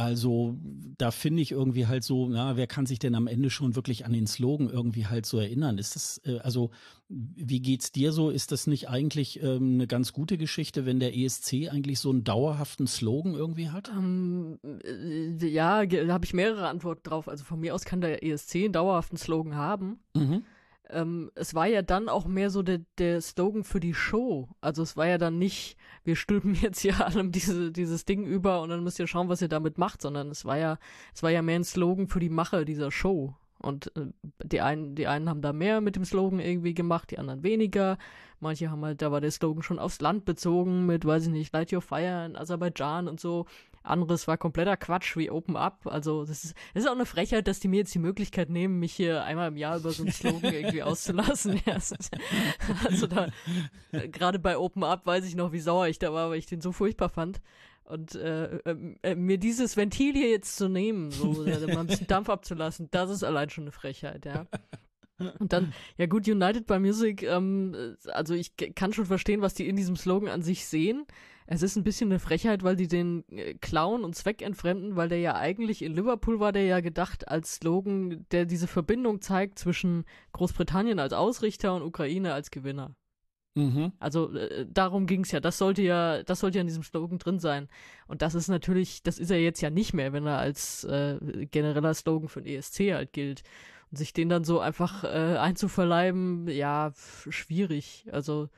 also 0.00 0.56
da 0.96 1.10
finde 1.10 1.42
ich 1.42 1.52
irgendwie 1.52 1.86
halt 1.86 2.04
so, 2.04 2.26
na, 2.26 2.56
wer 2.56 2.66
kann 2.66 2.86
sich 2.86 2.98
denn 2.98 3.14
am 3.14 3.26
Ende 3.26 3.50
schon 3.50 3.76
wirklich 3.76 4.06
an 4.06 4.14
den 4.14 4.26
Slogan 4.26 4.70
irgendwie 4.70 5.06
halt 5.06 5.26
so 5.26 5.38
erinnern? 5.38 5.76
Ist 5.76 5.94
das, 5.94 6.22
äh, 6.24 6.38
also 6.38 6.70
wie 7.10 7.60
geht's 7.60 7.92
dir 7.92 8.12
so? 8.12 8.30
Ist 8.30 8.50
das 8.50 8.66
nicht 8.66 8.88
eigentlich 8.88 9.42
ähm, 9.42 9.74
eine 9.74 9.86
ganz 9.86 10.14
gute 10.14 10.38
Geschichte, 10.38 10.86
wenn 10.86 11.00
der 11.00 11.14
ESC 11.14 11.68
eigentlich 11.70 12.00
so 12.00 12.08
einen 12.08 12.24
dauerhaften 12.24 12.86
Slogan 12.86 13.34
irgendwie 13.34 13.68
hat? 13.68 13.90
Ähm, 13.90 14.58
äh, 14.64 15.46
ja, 15.46 15.84
da 15.84 16.14
habe 16.14 16.24
ich 16.24 16.32
mehrere 16.32 16.68
Antworten 16.68 17.02
drauf. 17.02 17.28
Also 17.28 17.44
von 17.44 17.60
mir 17.60 17.74
aus 17.74 17.84
kann 17.84 18.00
der 18.00 18.24
ESC 18.24 18.54
einen 18.54 18.72
dauerhaften 18.72 19.18
Slogan 19.18 19.54
haben. 19.54 19.98
Mhm 20.16 20.44
ähm, 20.92 21.30
es 21.36 21.54
war 21.54 21.66
ja 21.66 21.82
dann 21.82 22.08
auch 22.08 22.26
mehr 22.26 22.50
so 22.50 22.62
der, 22.62 22.80
der 22.98 23.20
Slogan 23.20 23.62
für 23.62 23.78
die 23.78 23.94
Show. 23.94 24.48
Also 24.60 24.82
es 24.82 24.96
war 24.96 25.06
ja 25.06 25.18
dann 25.18 25.38
nicht, 25.38 25.76
wir 26.04 26.16
stülpen 26.16 26.54
jetzt 26.62 26.80
hier 26.80 27.04
allem 27.04 27.32
diese, 27.32 27.72
dieses 27.72 28.04
Ding 28.04 28.24
über 28.24 28.62
und 28.62 28.70
dann 28.70 28.84
müsst 28.84 28.98
ihr 28.98 29.06
schauen, 29.06 29.28
was 29.28 29.42
ihr 29.42 29.48
damit 29.48 29.78
macht, 29.78 30.02
sondern 30.02 30.30
es 30.30 30.44
war 30.44 30.58
ja, 30.58 30.78
es 31.14 31.22
war 31.22 31.30
ja 31.30 31.42
mehr 31.42 31.56
ein 31.56 31.64
Slogan 31.64 32.08
für 32.08 32.20
die 32.20 32.30
Mache 32.30 32.64
dieser 32.64 32.90
Show. 32.90 33.34
Und 33.62 33.94
äh, 33.94 34.06
die 34.42 34.62
einen, 34.62 34.94
die 34.94 35.06
einen 35.06 35.28
haben 35.28 35.42
da 35.42 35.52
mehr 35.52 35.80
mit 35.82 35.96
dem 35.96 36.04
Slogan 36.04 36.40
irgendwie 36.40 36.72
gemacht, 36.72 37.10
die 37.10 37.18
anderen 37.18 37.42
weniger. 37.42 37.98
Manche 38.40 38.70
haben 38.70 38.82
halt, 38.84 39.02
da 39.02 39.12
war 39.12 39.20
der 39.20 39.30
Slogan 39.30 39.62
schon 39.62 39.78
aufs 39.78 40.00
Land 40.00 40.24
bezogen 40.24 40.86
mit, 40.86 41.04
weiß 41.04 41.24
ich 41.24 41.32
nicht, 41.32 41.52
Light 41.52 41.72
Your 41.72 41.82
Fire 41.82 42.24
in 42.24 42.36
Aserbaidschan 42.36 43.06
und 43.06 43.20
so. 43.20 43.44
Anderes 43.82 44.28
war 44.28 44.36
kompletter 44.36 44.76
Quatsch 44.76 45.16
wie 45.16 45.30
Open 45.30 45.56
Up. 45.56 45.86
Also 45.86 46.24
das 46.24 46.44
ist, 46.44 46.54
das 46.74 46.84
ist 46.84 46.88
auch 46.88 46.94
eine 46.94 47.06
Frechheit, 47.06 47.46
dass 47.46 47.60
die 47.60 47.68
mir 47.68 47.78
jetzt 47.78 47.94
die 47.94 47.98
Möglichkeit 47.98 48.50
nehmen, 48.50 48.78
mich 48.78 48.92
hier 48.92 49.24
einmal 49.24 49.48
im 49.48 49.56
Jahr 49.56 49.78
über 49.78 49.90
so 49.90 50.02
einen 50.02 50.12
Slogan 50.12 50.52
irgendwie 50.54 50.82
auszulassen. 50.82 51.60
Ja, 51.66 51.78
also 52.84 53.06
da, 53.06 53.28
gerade 53.90 54.38
bei 54.38 54.58
Open 54.58 54.84
Up 54.84 55.06
weiß 55.06 55.24
ich 55.26 55.34
noch, 55.34 55.52
wie 55.52 55.60
sauer 55.60 55.88
ich 55.88 55.98
da 55.98 56.12
war, 56.12 56.30
weil 56.30 56.38
ich 56.38 56.46
den 56.46 56.60
so 56.60 56.72
furchtbar 56.72 57.08
fand. 57.08 57.40
Und 57.84 58.14
äh, 58.14 58.58
äh, 58.58 58.96
äh, 59.02 59.14
mir 59.16 59.38
dieses 59.38 59.76
Ventil 59.76 60.12
hier 60.12 60.30
jetzt 60.30 60.56
zu 60.56 60.68
nehmen, 60.68 61.10
so 61.10 61.44
äh, 61.46 61.66
mal 61.66 61.80
ein 61.80 61.86
bisschen 61.86 62.06
Dampf 62.06 62.28
abzulassen, 62.28 62.88
das 62.90 63.10
ist 63.10 63.24
allein 63.24 63.50
schon 63.50 63.64
eine 63.64 63.72
Frechheit, 63.72 64.26
ja. 64.26 64.46
Und 65.38 65.52
dann, 65.52 65.74
ja 65.98 66.06
gut, 66.06 66.26
United 66.26 66.66
by 66.66 66.78
Music, 66.78 67.22
ähm, 67.22 67.96
also 68.06 68.34
ich 68.34 68.52
kann 68.74 68.92
schon 68.92 69.06
verstehen, 69.06 69.42
was 69.42 69.54
die 69.54 69.68
in 69.68 69.76
diesem 69.76 69.96
Slogan 69.96 70.30
an 70.30 70.42
sich 70.42 70.66
sehen. 70.66 71.04
Es 71.52 71.62
ist 71.62 71.74
ein 71.74 71.82
bisschen 71.82 72.12
eine 72.12 72.20
Frechheit, 72.20 72.62
weil 72.62 72.76
die 72.76 72.86
den 72.86 73.24
äh, 73.28 73.54
klauen 73.54 74.04
und 74.04 74.14
zweckentfremden, 74.14 74.94
weil 74.94 75.08
der 75.08 75.18
ja 75.18 75.34
eigentlich 75.34 75.82
in 75.82 75.94
Liverpool 75.94 76.38
war 76.38 76.52
der 76.52 76.64
ja 76.64 76.78
gedacht 76.78 77.26
als 77.26 77.56
Slogan, 77.56 78.24
der 78.30 78.44
diese 78.44 78.68
Verbindung 78.68 79.20
zeigt 79.20 79.58
zwischen 79.58 80.04
Großbritannien 80.32 81.00
als 81.00 81.12
Ausrichter 81.12 81.74
und 81.74 81.82
Ukraine 81.82 82.34
als 82.34 82.52
Gewinner. 82.52 82.94
Mhm. 83.56 83.90
Also 83.98 84.32
äh, 84.32 84.64
darum 84.70 85.06
ging 85.06 85.22
es 85.22 85.32
ja. 85.32 85.40
Das 85.40 85.58
sollte 85.58 85.82
ja, 85.82 86.22
das 86.22 86.38
sollte 86.38 86.58
ja 86.58 86.60
in 86.60 86.68
diesem 86.68 86.84
Slogan 86.84 87.18
drin 87.18 87.40
sein. 87.40 87.66
Und 88.06 88.22
das 88.22 88.36
ist 88.36 88.46
natürlich, 88.46 89.02
das 89.02 89.18
ist 89.18 89.32
er 89.32 89.40
jetzt 89.40 89.60
ja 89.60 89.70
nicht 89.70 89.92
mehr, 89.92 90.12
wenn 90.12 90.26
er 90.26 90.38
als 90.38 90.84
äh, 90.84 91.18
genereller 91.50 91.94
Slogan 91.94 92.28
für 92.28 92.42
den 92.42 92.58
ESC 92.58 92.92
halt 92.92 93.12
gilt. 93.12 93.42
Und 93.90 93.96
sich 93.98 94.12
den 94.12 94.28
dann 94.28 94.44
so 94.44 94.60
einfach 94.60 95.02
äh, 95.02 95.36
einzuverleiben, 95.36 96.46
ja, 96.46 96.92
schwierig. 96.94 98.06
Also 98.12 98.48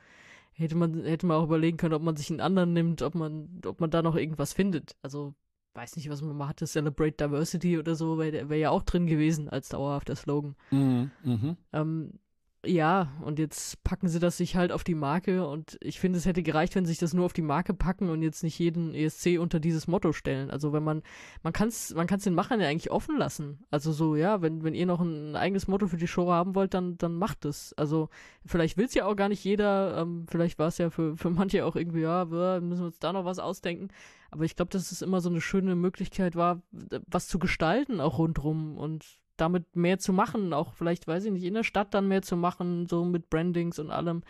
hätte 0.53 0.75
man, 0.75 1.03
hätte 1.03 1.25
man 1.25 1.37
auch 1.37 1.45
überlegen 1.45 1.77
können, 1.77 1.93
ob 1.93 2.01
man 2.01 2.15
sich 2.15 2.29
einen 2.29 2.41
anderen 2.41 2.73
nimmt, 2.73 3.01
ob 3.01 3.15
man, 3.15 3.61
ob 3.65 3.79
man 3.79 3.89
da 3.89 4.01
noch 4.01 4.15
irgendwas 4.15 4.53
findet. 4.53 4.95
Also 5.01 5.33
weiß 5.73 5.95
nicht, 5.95 6.09
was 6.09 6.21
man 6.21 6.35
mal 6.37 6.47
hatte, 6.47 6.65
Celebrate 6.65 7.25
Diversity 7.25 7.79
oder 7.79 7.95
so, 7.95 8.17
wäre 8.19 8.49
wär 8.49 8.57
ja 8.57 8.69
auch 8.69 8.83
drin 8.83 9.07
gewesen 9.07 9.49
als 9.49 9.69
dauerhafter 9.69 10.15
Slogan. 10.15 10.55
Mhm, 10.71 11.11
mh. 11.23 11.55
ähm, 11.73 12.19
ja, 12.65 13.09
und 13.21 13.39
jetzt 13.39 13.83
packen 13.83 14.07
sie 14.07 14.19
das 14.19 14.37
sich 14.37 14.55
halt 14.55 14.71
auf 14.71 14.85
die 14.85 14.95
Marke 14.95 15.45
und 15.45 15.77
ich 15.81 15.99
finde, 15.99 16.17
es 16.17 16.25
hätte 16.25 16.43
gereicht, 16.43 16.75
wenn 16.75 16.85
sie 16.85 16.91
sich 16.91 16.99
das 16.99 17.13
nur 17.13 17.25
auf 17.25 17.33
die 17.33 17.41
Marke 17.41 17.73
packen 17.73 18.09
und 18.09 18.21
jetzt 18.21 18.41
nicht 18.41 18.57
jeden 18.57 18.93
ESC 18.95 19.37
unter 19.37 19.59
dieses 19.59 19.87
Motto 19.87 20.13
stellen. 20.13 20.49
Also 20.49 20.71
wenn 20.71 20.83
man, 20.83 21.03
man 21.43 21.51
kann 21.51 21.67
es 21.67 21.93
man 21.93 22.07
kann's 22.07 22.23
den 22.23 22.35
Machern 22.35 22.61
ja 22.61 22.67
eigentlich 22.69 22.89
offen 22.89 23.17
lassen. 23.17 23.59
Also 23.69 23.91
so, 23.91 24.15
ja, 24.15 24.41
wenn, 24.41 24.63
wenn 24.63 24.75
ihr 24.75 24.85
noch 24.85 25.01
ein 25.01 25.35
eigenes 25.35 25.67
Motto 25.67 25.87
für 25.87 25.97
die 25.97 26.07
Show 26.07 26.31
haben 26.31 26.55
wollt, 26.55 26.73
dann, 26.73 26.97
dann 26.97 27.15
macht 27.15 27.43
es. 27.43 27.73
Also 27.73 28.09
vielleicht 28.45 28.77
will 28.77 28.85
es 28.85 28.93
ja 28.93 29.05
auch 29.05 29.15
gar 29.17 29.27
nicht 29.27 29.43
jeder, 29.43 29.97
ähm, 29.97 30.25
vielleicht 30.29 30.57
war 30.57 30.67
es 30.67 30.77
ja 30.77 30.89
für, 30.89 31.17
für 31.17 31.29
manche 31.29 31.65
auch 31.65 31.75
irgendwie, 31.75 32.01
ja, 32.01 32.23
müssen 32.25 32.81
wir 32.81 32.85
uns 32.85 32.99
da 32.99 33.11
noch 33.11 33.25
was 33.25 33.39
ausdenken. 33.39 33.89
Aber 34.31 34.45
ich 34.45 34.55
glaube, 34.55 34.71
dass 34.71 34.91
es 34.91 35.01
immer 35.01 35.19
so 35.19 35.29
eine 35.29 35.41
schöne 35.41 35.75
Möglichkeit 35.75 36.35
war, 36.35 36.61
was 37.07 37.27
zu 37.27 37.39
gestalten 37.39 37.99
auch 37.99 38.17
rundrum 38.19 38.77
und 38.77 39.19
damit 39.37 39.75
mehr 39.75 39.99
zu 39.99 40.13
machen, 40.13 40.53
auch 40.53 40.73
vielleicht, 40.73 41.07
weiß 41.07 41.25
ich 41.25 41.31
nicht, 41.31 41.43
in 41.43 41.53
der 41.53 41.63
Stadt 41.63 41.93
dann 41.93 42.07
mehr 42.07 42.21
zu 42.21 42.37
machen, 42.37 42.87
so 42.87 43.03
mit 43.05 43.29
Brandings 43.29 43.79
und 43.79 43.91
allem. 43.91 44.23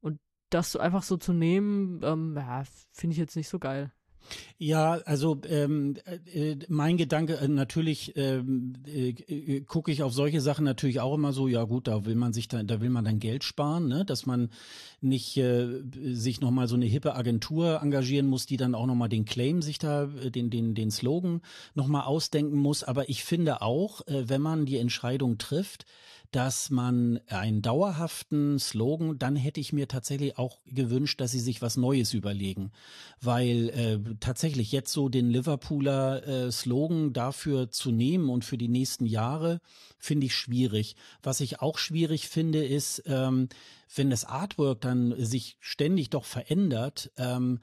Und 0.00 0.20
das 0.50 0.76
einfach 0.76 1.02
so 1.02 1.16
zu 1.16 1.32
nehmen, 1.32 2.00
ähm, 2.04 2.34
ja, 2.36 2.62
finde 2.92 3.12
ich 3.12 3.18
jetzt 3.18 3.36
nicht 3.36 3.48
so 3.48 3.58
geil. 3.58 3.92
Ja, 4.60 4.94
also 5.04 5.38
ähm, 5.48 5.96
äh, 6.32 6.56
mein 6.68 6.96
Gedanke, 6.96 7.36
äh, 7.36 7.46
natürlich 7.46 8.16
ähm, 8.16 8.74
äh, 8.86 9.10
äh, 9.10 9.60
gucke 9.60 9.92
ich 9.92 10.02
auf 10.02 10.12
solche 10.12 10.40
Sachen 10.40 10.64
natürlich 10.64 10.98
auch 10.98 11.14
immer 11.14 11.32
so, 11.32 11.46
ja 11.46 11.62
gut, 11.62 11.86
da 11.86 12.04
will 12.04 12.16
man 12.16 12.32
sich 12.32 12.48
dann, 12.48 12.66
da 12.66 12.80
will 12.80 12.90
man 12.90 13.04
dann 13.04 13.20
Geld 13.20 13.44
sparen, 13.44 13.86
ne? 13.86 14.04
dass 14.04 14.26
man 14.26 14.50
nicht 15.00 15.36
äh, 15.36 15.68
sich 16.12 16.40
nochmal 16.40 16.66
so 16.66 16.74
eine 16.74 16.86
hippe 16.86 17.14
Agentur 17.14 17.80
engagieren 17.80 18.26
muss, 18.26 18.46
die 18.46 18.56
dann 18.56 18.74
auch 18.74 18.86
nochmal 18.86 19.08
den 19.08 19.24
Claim 19.24 19.62
sich 19.62 19.78
da, 19.78 20.04
äh, 20.04 20.30
den, 20.30 20.50
den, 20.50 20.74
den 20.74 20.90
Slogan 20.90 21.40
nochmal 21.74 22.02
ausdenken 22.02 22.56
muss. 22.56 22.82
Aber 22.82 23.08
ich 23.08 23.22
finde 23.22 23.62
auch, 23.62 24.06
äh, 24.08 24.28
wenn 24.28 24.42
man 24.42 24.66
die 24.66 24.78
Entscheidung 24.78 25.38
trifft, 25.38 25.86
dass 26.30 26.70
man 26.70 27.20
einen 27.28 27.62
dauerhaften 27.62 28.58
Slogan, 28.58 29.18
dann 29.18 29.34
hätte 29.34 29.60
ich 29.60 29.72
mir 29.72 29.88
tatsächlich 29.88 30.36
auch 30.36 30.58
gewünscht, 30.66 31.20
dass 31.20 31.30
sie 31.30 31.40
sich 31.40 31.62
was 31.62 31.76
Neues 31.76 32.12
überlegen. 32.12 32.70
Weil 33.20 33.70
äh, 33.70 34.14
tatsächlich 34.20 34.70
jetzt 34.72 34.92
so 34.92 35.08
den 35.08 35.30
Liverpooler 35.30 36.26
äh, 36.26 36.52
Slogan 36.52 37.12
dafür 37.12 37.70
zu 37.70 37.90
nehmen 37.90 38.28
und 38.28 38.44
für 38.44 38.58
die 38.58 38.68
nächsten 38.68 39.06
Jahre, 39.06 39.60
finde 39.98 40.26
ich 40.26 40.34
schwierig. 40.34 40.96
Was 41.22 41.40
ich 41.40 41.60
auch 41.60 41.78
schwierig 41.78 42.28
finde, 42.28 42.64
ist, 42.64 43.02
ähm, 43.06 43.48
wenn 43.94 44.10
das 44.10 44.24
Artwork 44.24 44.82
dann 44.82 45.14
sich 45.16 45.56
ständig 45.60 46.10
doch 46.10 46.24
verändert, 46.24 47.10
ähm, 47.16 47.60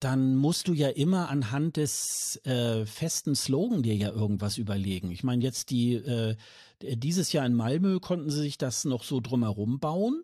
dann 0.00 0.36
musst 0.36 0.68
du 0.68 0.74
ja 0.74 0.88
immer 0.88 1.28
anhand 1.28 1.76
des 1.76 2.40
äh, 2.44 2.86
festen 2.86 3.34
Slogan 3.34 3.82
dir 3.82 3.96
ja 3.96 4.10
irgendwas 4.10 4.56
überlegen. 4.56 5.10
Ich 5.10 5.24
meine, 5.24 5.42
jetzt 5.42 5.70
die 5.70 5.94
äh, 5.94 6.36
dieses 6.82 7.32
Jahr 7.32 7.46
in 7.46 7.54
Malmö 7.54 8.00
konnten 8.00 8.30
sie 8.30 8.40
sich 8.40 8.58
das 8.58 8.84
noch 8.84 9.04
so 9.04 9.20
drumherum 9.20 9.78
bauen. 9.80 10.22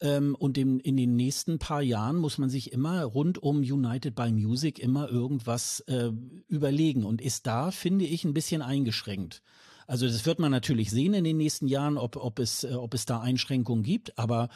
Ähm, 0.00 0.34
und 0.38 0.58
in, 0.58 0.78
in 0.80 0.96
den 0.96 1.16
nächsten 1.16 1.58
paar 1.58 1.82
Jahren 1.82 2.16
muss 2.16 2.38
man 2.38 2.50
sich 2.50 2.72
immer 2.72 3.02
rund 3.04 3.42
um 3.42 3.58
United 3.58 4.14
by 4.14 4.30
Music 4.30 4.78
immer 4.78 5.08
irgendwas 5.08 5.80
äh, 5.80 6.12
überlegen 6.48 7.04
und 7.04 7.22
ist 7.22 7.46
da, 7.46 7.70
finde 7.70 8.04
ich, 8.04 8.24
ein 8.24 8.34
bisschen 8.34 8.62
eingeschränkt. 8.62 9.42
Also 9.86 10.06
das 10.06 10.26
wird 10.26 10.38
man 10.38 10.50
natürlich 10.50 10.90
sehen 10.90 11.14
in 11.14 11.24
den 11.24 11.36
nächsten 11.36 11.68
Jahren, 11.68 11.98
ob, 11.98 12.16
ob, 12.16 12.38
es, 12.38 12.64
äh, 12.64 12.74
ob 12.74 12.94
es 12.94 13.06
da 13.06 13.20
Einschränkungen 13.20 13.84
gibt, 13.84 14.18
aber 14.18 14.48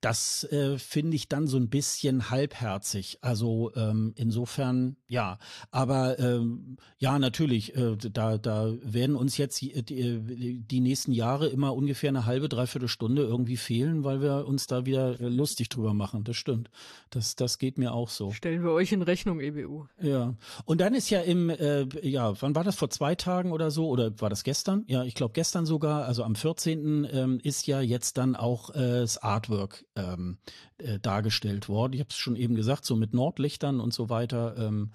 das 0.00 0.44
äh, 0.44 0.78
finde 0.78 1.16
ich 1.16 1.28
dann 1.28 1.46
so 1.46 1.56
ein 1.56 1.68
bisschen 1.68 2.30
halbherzig. 2.30 3.18
Also 3.20 3.72
ähm, 3.74 4.12
insofern 4.16 4.96
ja, 5.06 5.38
aber 5.70 6.18
ähm, 6.18 6.76
ja, 6.98 7.18
natürlich, 7.18 7.74
äh, 7.76 7.96
da, 7.96 8.38
da 8.38 8.74
werden 8.82 9.16
uns 9.16 9.36
jetzt 9.36 9.60
die, 9.60 9.82
die, 9.82 10.60
die 10.60 10.80
nächsten 10.80 11.12
Jahre 11.12 11.48
immer 11.48 11.74
ungefähr 11.74 12.10
eine 12.10 12.26
halbe, 12.26 12.48
dreiviertel 12.48 12.88
Stunde 12.88 13.22
irgendwie 13.22 13.56
fehlen, 13.56 14.04
weil 14.04 14.20
wir 14.20 14.46
uns 14.46 14.66
da 14.66 14.86
wieder 14.86 15.16
lustig 15.18 15.68
drüber 15.68 15.94
machen. 15.94 16.24
Das 16.24 16.36
stimmt. 16.36 16.70
Das, 17.10 17.36
das 17.36 17.58
geht 17.58 17.78
mir 17.78 17.92
auch 17.92 18.08
so. 18.08 18.32
Stellen 18.32 18.62
wir 18.62 18.72
euch 18.72 18.92
in 18.92 19.02
Rechnung, 19.02 19.40
EBU. 19.40 19.86
Ja. 20.00 20.34
Und 20.64 20.80
dann 20.80 20.94
ist 20.94 21.10
ja 21.10 21.20
im, 21.20 21.50
äh, 21.50 21.86
ja, 22.06 22.40
wann 22.40 22.54
war 22.54 22.64
das? 22.64 22.76
Vor 22.76 22.90
zwei 22.90 23.14
Tagen 23.14 23.52
oder 23.52 23.70
so? 23.70 23.88
Oder 23.88 24.20
war 24.20 24.30
das 24.30 24.44
gestern? 24.44 24.77
Gestern, 24.78 24.84
ja, 24.86 25.04
ich 25.04 25.14
glaube 25.14 25.32
gestern 25.32 25.66
sogar, 25.66 26.04
also 26.04 26.24
am 26.24 26.34
14. 26.34 27.08
Ähm, 27.10 27.40
ist 27.42 27.66
ja 27.66 27.80
jetzt 27.80 28.18
dann 28.18 28.36
auch 28.36 28.70
äh, 28.70 29.00
das 29.00 29.18
Artwork 29.18 29.84
ähm, 29.96 30.38
äh, 30.78 30.98
dargestellt 30.98 31.68
worden. 31.68 31.94
Ich 31.94 32.00
habe 32.00 32.10
es 32.10 32.16
schon 32.16 32.36
eben 32.36 32.54
gesagt, 32.54 32.84
so 32.84 32.96
mit 32.96 33.14
Nordlichtern 33.14 33.80
und 33.80 33.92
so 33.92 34.08
weiter. 34.08 34.56
Ähm, 34.58 34.92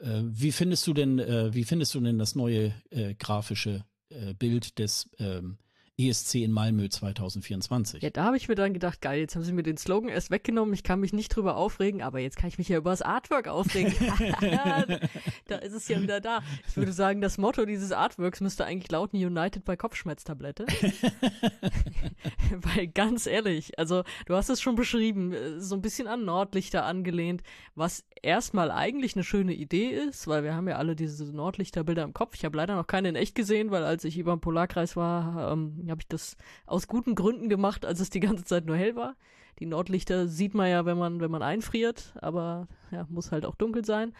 äh, 0.00 0.22
wie 0.24 0.52
findest 0.52 0.86
du 0.86 0.94
denn, 0.94 1.18
äh, 1.18 1.54
wie 1.54 1.64
findest 1.64 1.94
du 1.94 2.00
denn 2.00 2.18
das 2.18 2.34
neue 2.34 2.74
äh, 2.90 3.14
grafische 3.14 3.84
äh, 4.10 4.34
Bild 4.34 4.78
des 4.78 5.08
ähm, 5.18 5.58
ESC 6.08 6.36
in 6.36 6.52
Malmö 6.52 6.88
2024. 6.88 8.02
Ja, 8.02 8.10
da 8.10 8.24
habe 8.24 8.36
ich 8.36 8.48
mir 8.48 8.54
dann 8.54 8.72
gedacht, 8.72 9.00
geil, 9.00 9.20
jetzt 9.20 9.36
haben 9.36 9.42
sie 9.42 9.52
mir 9.52 9.62
den 9.62 9.76
Slogan 9.76 10.08
erst 10.08 10.30
weggenommen, 10.30 10.72
ich 10.74 10.82
kann 10.82 11.00
mich 11.00 11.12
nicht 11.12 11.28
drüber 11.34 11.56
aufregen, 11.56 12.02
aber 12.02 12.20
jetzt 12.20 12.36
kann 12.36 12.48
ich 12.48 12.58
mich 12.58 12.68
ja 12.68 12.78
über 12.78 12.90
das 12.90 13.02
Artwork 13.02 13.48
aufregen. 13.48 13.92
da 15.46 15.56
ist 15.56 15.72
es 15.72 15.88
ja 15.88 16.00
wieder 16.00 16.20
da. 16.20 16.40
Ich 16.68 16.76
würde 16.76 16.92
sagen, 16.92 17.20
das 17.20 17.38
Motto 17.38 17.66
dieses 17.66 17.92
Artworks 17.92 18.40
müsste 18.40 18.64
eigentlich 18.64 18.90
lauten 18.90 19.16
United 19.16 19.64
bei 19.64 19.76
Kopfschmerztablette. 19.76 20.66
Weil 22.50 22.88
ganz 22.88 23.26
ehrlich, 23.26 23.78
also 23.78 24.04
du 24.26 24.34
hast 24.34 24.48
es 24.48 24.60
schon 24.60 24.74
beschrieben, 24.74 25.32
äh, 25.32 25.60
so 25.60 25.74
ein 25.74 25.82
bisschen 25.82 26.06
an 26.06 26.24
Nordlichter 26.24 26.84
angelehnt, 26.84 27.42
was 27.74 28.04
erstmal 28.22 28.70
eigentlich 28.70 29.16
eine 29.16 29.24
schöne 29.24 29.54
Idee 29.54 29.88
ist, 29.88 30.26
weil 30.28 30.44
wir 30.44 30.54
haben 30.54 30.68
ja 30.68 30.76
alle 30.76 30.96
diese 30.96 31.24
Nordlichterbilder 31.24 32.02
im 32.02 32.12
Kopf. 32.12 32.34
Ich 32.34 32.44
habe 32.44 32.56
leider 32.56 32.76
noch 32.76 32.86
keine 32.86 33.08
in 33.08 33.16
echt 33.16 33.34
gesehen, 33.34 33.70
weil 33.70 33.84
als 33.84 34.04
ich 34.04 34.18
über 34.18 34.34
den 34.34 34.40
Polarkreis 34.40 34.96
war, 34.96 35.52
ähm, 35.52 35.86
habe 35.88 36.00
ich 36.00 36.08
das 36.08 36.36
aus 36.66 36.88
guten 36.88 37.14
Gründen 37.14 37.48
gemacht, 37.48 37.84
als 37.84 38.00
es 38.00 38.10
die 38.10 38.20
ganze 38.20 38.44
Zeit 38.44 38.66
nur 38.66 38.76
hell 38.76 38.96
war. 38.96 39.16
Die 39.58 39.66
Nordlichter 39.66 40.28
sieht 40.28 40.54
man 40.54 40.70
ja, 40.70 40.86
wenn 40.86 40.98
man, 40.98 41.20
wenn 41.20 41.30
man 41.30 41.42
einfriert, 41.42 42.14
aber 42.20 42.68
ja, 42.90 43.06
muss 43.10 43.32
halt 43.32 43.44
auch 43.44 43.54
dunkel 43.54 43.84
sein. 43.84 44.14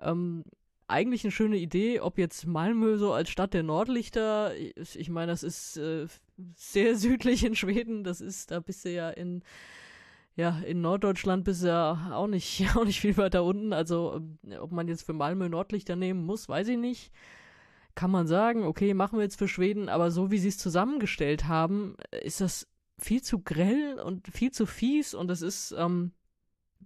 Ähm, 0.00 0.44
eigentlich 0.88 1.24
eine 1.24 1.30
schöne 1.30 1.56
Idee, 1.56 2.00
ob 2.00 2.18
jetzt 2.18 2.46
Malmö 2.46 2.98
so 2.98 3.12
als 3.12 3.30
Stadt 3.30 3.54
der 3.54 3.62
Nordlichter, 3.62 4.54
ich, 4.56 4.98
ich 4.98 5.08
meine, 5.08 5.32
das 5.32 5.42
ist 5.42 5.76
äh, 5.76 6.06
sehr 6.54 6.96
südlich 6.96 7.44
in 7.44 7.54
Schweden, 7.54 8.04
das 8.04 8.20
ist, 8.20 8.50
da 8.50 8.60
bist 8.60 8.84
du 8.84 8.90
ja 8.90 9.10
in, 9.10 9.42
ja, 10.36 10.58
in 10.66 10.80
Norddeutschland 10.80 11.44
bist 11.44 11.62
du 11.62 11.68
ja 11.68 12.10
auch 12.12 12.26
nicht, 12.26 12.64
auch 12.76 12.84
nicht 12.84 13.00
viel 13.00 13.16
weiter 13.16 13.44
unten, 13.44 13.72
also 13.72 14.20
ob 14.60 14.72
man 14.72 14.88
jetzt 14.88 15.04
für 15.04 15.12
Malmö 15.12 15.48
Nordlichter 15.48 15.96
nehmen 15.96 16.24
muss, 16.24 16.48
weiß 16.48 16.68
ich 16.68 16.78
nicht. 16.78 17.12
Kann 17.94 18.10
man 18.10 18.26
sagen, 18.26 18.64
okay, 18.64 18.92
machen 18.92 19.18
wir 19.18 19.22
jetzt 19.22 19.38
für 19.38 19.46
Schweden, 19.46 19.88
aber 19.88 20.10
so 20.10 20.32
wie 20.32 20.38
sie 20.38 20.48
es 20.48 20.58
zusammengestellt 20.58 21.46
haben, 21.46 21.96
ist 22.22 22.40
das 22.40 22.66
viel 22.98 23.22
zu 23.22 23.40
grell 23.40 24.00
und 24.04 24.26
viel 24.28 24.50
zu 24.50 24.66
fies. 24.66 25.14
Und 25.14 25.30
es 25.30 25.42
ist, 25.42 25.72
ähm, 25.78 26.12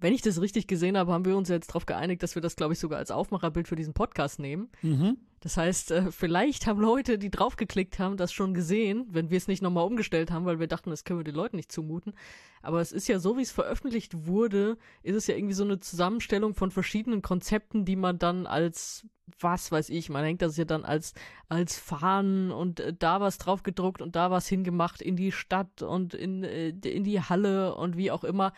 wenn 0.01 0.13
ich 0.13 0.23
das 0.23 0.41
richtig 0.41 0.67
gesehen 0.67 0.97
habe, 0.97 1.13
haben 1.13 1.25
wir 1.25 1.37
uns 1.37 1.49
jetzt 1.49 1.69
darauf 1.69 1.87
geeinigt, 1.87 2.23
dass 2.23 2.35
wir 2.35 2.43
das, 2.43 2.57
glaube 2.57 2.73
ich, 2.73 2.79
sogar 2.79 2.99
als 2.99 3.11
Aufmacherbild 3.11 3.69
für 3.69 3.77
diesen 3.77 3.95
Podcast 3.95 4.39
nehmen. 4.39 4.69
Mhm. 4.83 5.19
Das 5.41 5.57
heißt, 5.57 5.91
äh, 5.93 6.11
vielleicht 6.11 6.67
haben 6.67 6.81
Leute, 6.81 7.19
die 7.19 7.31
draufgeklickt 7.31 7.99
haben, 7.99 8.17
das 8.17 8.33
schon 8.33 8.55
gesehen, 8.55 9.07
wenn 9.11 9.31
wir 9.31 9.37
es 9.37 9.49
nicht 9.49 9.63
nochmal 9.63 9.85
umgestellt 9.85 10.31
haben, 10.31 10.47
weil 10.47 10.59
wir 10.59 10.67
dachten, 10.67 10.91
das 10.91 11.05
können 11.05 11.21
wir 11.21 11.25
den 11.25 11.35
Leuten 11.35 11.57
nicht 11.57 11.71
zumuten. 11.71 12.15
Aber 12.61 12.81
es 12.81 12.93
ist 12.93 13.09
ja 13.09 13.19
so, 13.19 13.37
wie 13.37 13.43
es 13.43 13.53
veröffentlicht 13.53 14.27
wurde, 14.27 14.79
ist 15.03 15.15
es 15.15 15.27
ja 15.27 15.37
irgendwie 15.37 15.55
so 15.55 15.65
eine 15.65 15.79
Zusammenstellung 15.79 16.55
von 16.55 16.71
verschiedenen 16.71 17.23
Konzepten, 17.23 17.85
die 17.85 17.97
man 17.97 18.19
dann 18.19 18.47
als 18.47 19.07
was 19.41 19.71
weiß 19.71 19.91
ich, 19.91 20.09
man 20.09 20.25
hängt 20.25 20.43
das 20.43 20.57
ja 20.57 20.65
dann 20.65 20.85
als, 20.85 21.13
als 21.49 21.79
Fahnen 21.79 22.51
und 22.51 22.81
äh, 22.81 22.95
da 22.99 23.21
was 23.21 23.39
drauf 23.39 23.63
gedruckt 23.63 24.01
und 24.01 24.17
da 24.17 24.31
was 24.31 24.49
hingemacht 24.49 25.03
in 25.03 25.17
die 25.17 25.33
Stadt 25.33 25.83
und 25.83 26.15
in, 26.15 26.45
äh, 26.45 26.69
in 26.69 27.05
die 27.05 27.21
Halle 27.21 27.75
und 27.75 27.97
wie 27.97 28.11
auch 28.11 28.25
immer 28.25 28.53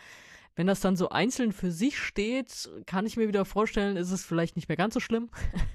wenn 0.61 0.67
das 0.67 0.79
dann 0.79 0.95
so 0.95 1.09
einzeln 1.09 1.53
für 1.53 1.71
sich 1.71 1.97
steht, 1.97 2.69
kann 2.85 3.07
ich 3.07 3.17
mir 3.17 3.27
wieder 3.27 3.45
vorstellen, 3.45 3.97
ist 3.97 4.11
es 4.11 4.23
vielleicht 4.23 4.55
nicht 4.55 4.69
mehr 4.69 4.77
ganz 4.77 4.93
so 4.93 4.99
schlimm. 4.99 5.31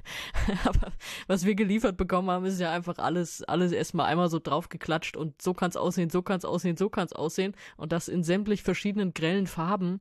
Aber 0.64 0.92
was 1.26 1.44
wir 1.44 1.56
geliefert 1.56 1.96
bekommen 1.96 2.30
haben, 2.30 2.44
ist 2.44 2.60
ja 2.60 2.70
einfach 2.70 2.98
alles, 2.98 3.42
alles 3.42 3.72
erstmal 3.72 4.06
einmal 4.06 4.30
so 4.30 4.38
draufgeklatscht 4.38 5.16
und 5.16 5.42
so 5.42 5.54
kann 5.54 5.70
es 5.70 5.76
aussehen, 5.76 6.08
so 6.08 6.22
kann 6.22 6.38
es 6.38 6.44
aussehen, 6.44 6.76
so 6.76 6.88
kann 6.88 7.06
es 7.06 7.12
aussehen. 7.12 7.56
Und 7.76 7.90
das 7.90 8.06
in 8.06 8.22
sämtlich 8.22 8.62
verschiedenen 8.62 9.12
grellen 9.12 9.48
Farben. 9.48 9.98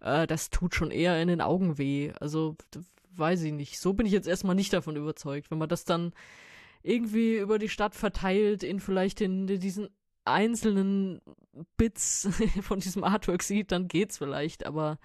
Äh, 0.00 0.26
das 0.26 0.50
tut 0.50 0.74
schon 0.74 0.90
eher 0.90 1.22
in 1.22 1.28
den 1.28 1.40
Augen 1.40 1.78
weh. 1.78 2.10
Also, 2.18 2.56
weiß 3.12 3.42
ich 3.42 3.52
nicht. 3.52 3.78
So 3.78 3.92
bin 3.92 4.06
ich 4.06 4.12
jetzt 4.12 4.26
erstmal 4.26 4.56
nicht 4.56 4.72
davon 4.72 4.96
überzeugt. 4.96 5.52
Wenn 5.52 5.58
man 5.58 5.68
das 5.68 5.84
dann 5.84 6.12
irgendwie 6.82 7.36
über 7.36 7.60
die 7.60 7.68
Stadt 7.68 7.94
verteilt 7.94 8.64
in 8.64 8.80
vielleicht 8.80 9.20
in 9.20 9.46
diesen 9.46 9.88
einzelnen 10.26 11.20
Bits 11.76 12.28
von 12.62 12.80
diesem 12.80 13.04
Artwork 13.04 13.42
sieht, 13.42 13.72
dann 13.72 13.88
geht's 13.88 14.18
vielleicht, 14.18 14.66
aber 14.66 14.98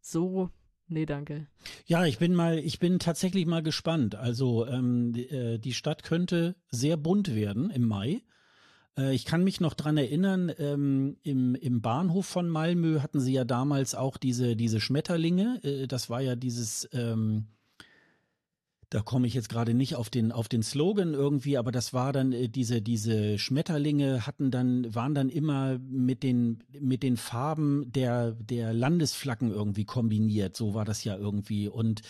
so 0.00 0.50
Nee, 0.88 1.04
danke. 1.04 1.48
Ja, 1.86 2.04
ich 2.04 2.18
bin 2.18 2.32
mal, 2.32 2.58
ich 2.58 2.78
bin 2.78 3.00
tatsächlich 3.00 3.44
mal 3.44 3.62
gespannt. 3.62 4.14
Also 4.14 4.66
ähm, 4.66 5.12
die, 5.12 5.28
äh, 5.28 5.58
die 5.58 5.74
Stadt 5.74 6.04
könnte 6.04 6.54
sehr 6.70 6.96
bunt 6.96 7.34
werden 7.34 7.70
im 7.70 7.88
Mai. 7.88 8.22
Äh, 8.96 9.14
ich 9.14 9.24
kann 9.24 9.42
mich 9.42 9.60
noch 9.60 9.74
dran 9.74 9.96
erinnern, 9.96 10.52
ähm, 10.58 11.16
im, 11.22 11.56
im 11.56 11.82
Bahnhof 11.82 12.26
von 12.26 12.48
Malmö 12.48 13.00
hatten 13.00 13.18
sie 13.18 13.32
ja 13.32 13.44
damals 13.44 13.96
auch 13.96 14.16
diese, 14.16 14.54
diese 14.54 14.80
Schmetterlinge. 14.80 15.60
Äh, 15.64 15.86
das 15.88 16.08
war 16.08 16.20
ja 16.20 16.36
dieses, 16.36 16.88
ähm, 16.92 17.48
da 18.90 19.00
komme 19.00 19.26
ich 19.26 19.34
jetzt 19.34 19.48
gerade 19.48 19.74
nicht 19.74 19.96
auf 19.96 20.10
den 20.10 20.30
auf 20.30 20.48
den 20.48 20.62
Slogan 20.62 21.14
irgendwie, 21.14 21.58
aber 21.58 21.72
das 21.72 21.92
war 21.92 22.12
dann 22.12 22.32
äh, 22.32 22.48
diese 22.48 22.80
diese 22.80 23.38
Schmetterlinge 23.38 24.26
hatten 24.26 24.50
dann 24.50 24.94
waren 24.94 25.14
dann 25.14 25.28
immer 25.28 25.78
mit 25.78 26.22
den 26.22 26.62
mit 26.80 27.02
den 27.02 27.16
Farben 27.16 27.90
der 27.92 28.32
der 28.32 28.72
Landesflaggen 28.72 29.50
irgendwie 29.50 29.84
kombiniert. 29.84 30.56
So 30.56 30.74
war 30.74 30.84
das 30.84 31.02
ja 31.04 31.16
irgendwie 31.16 31.68
und 31.68 32.02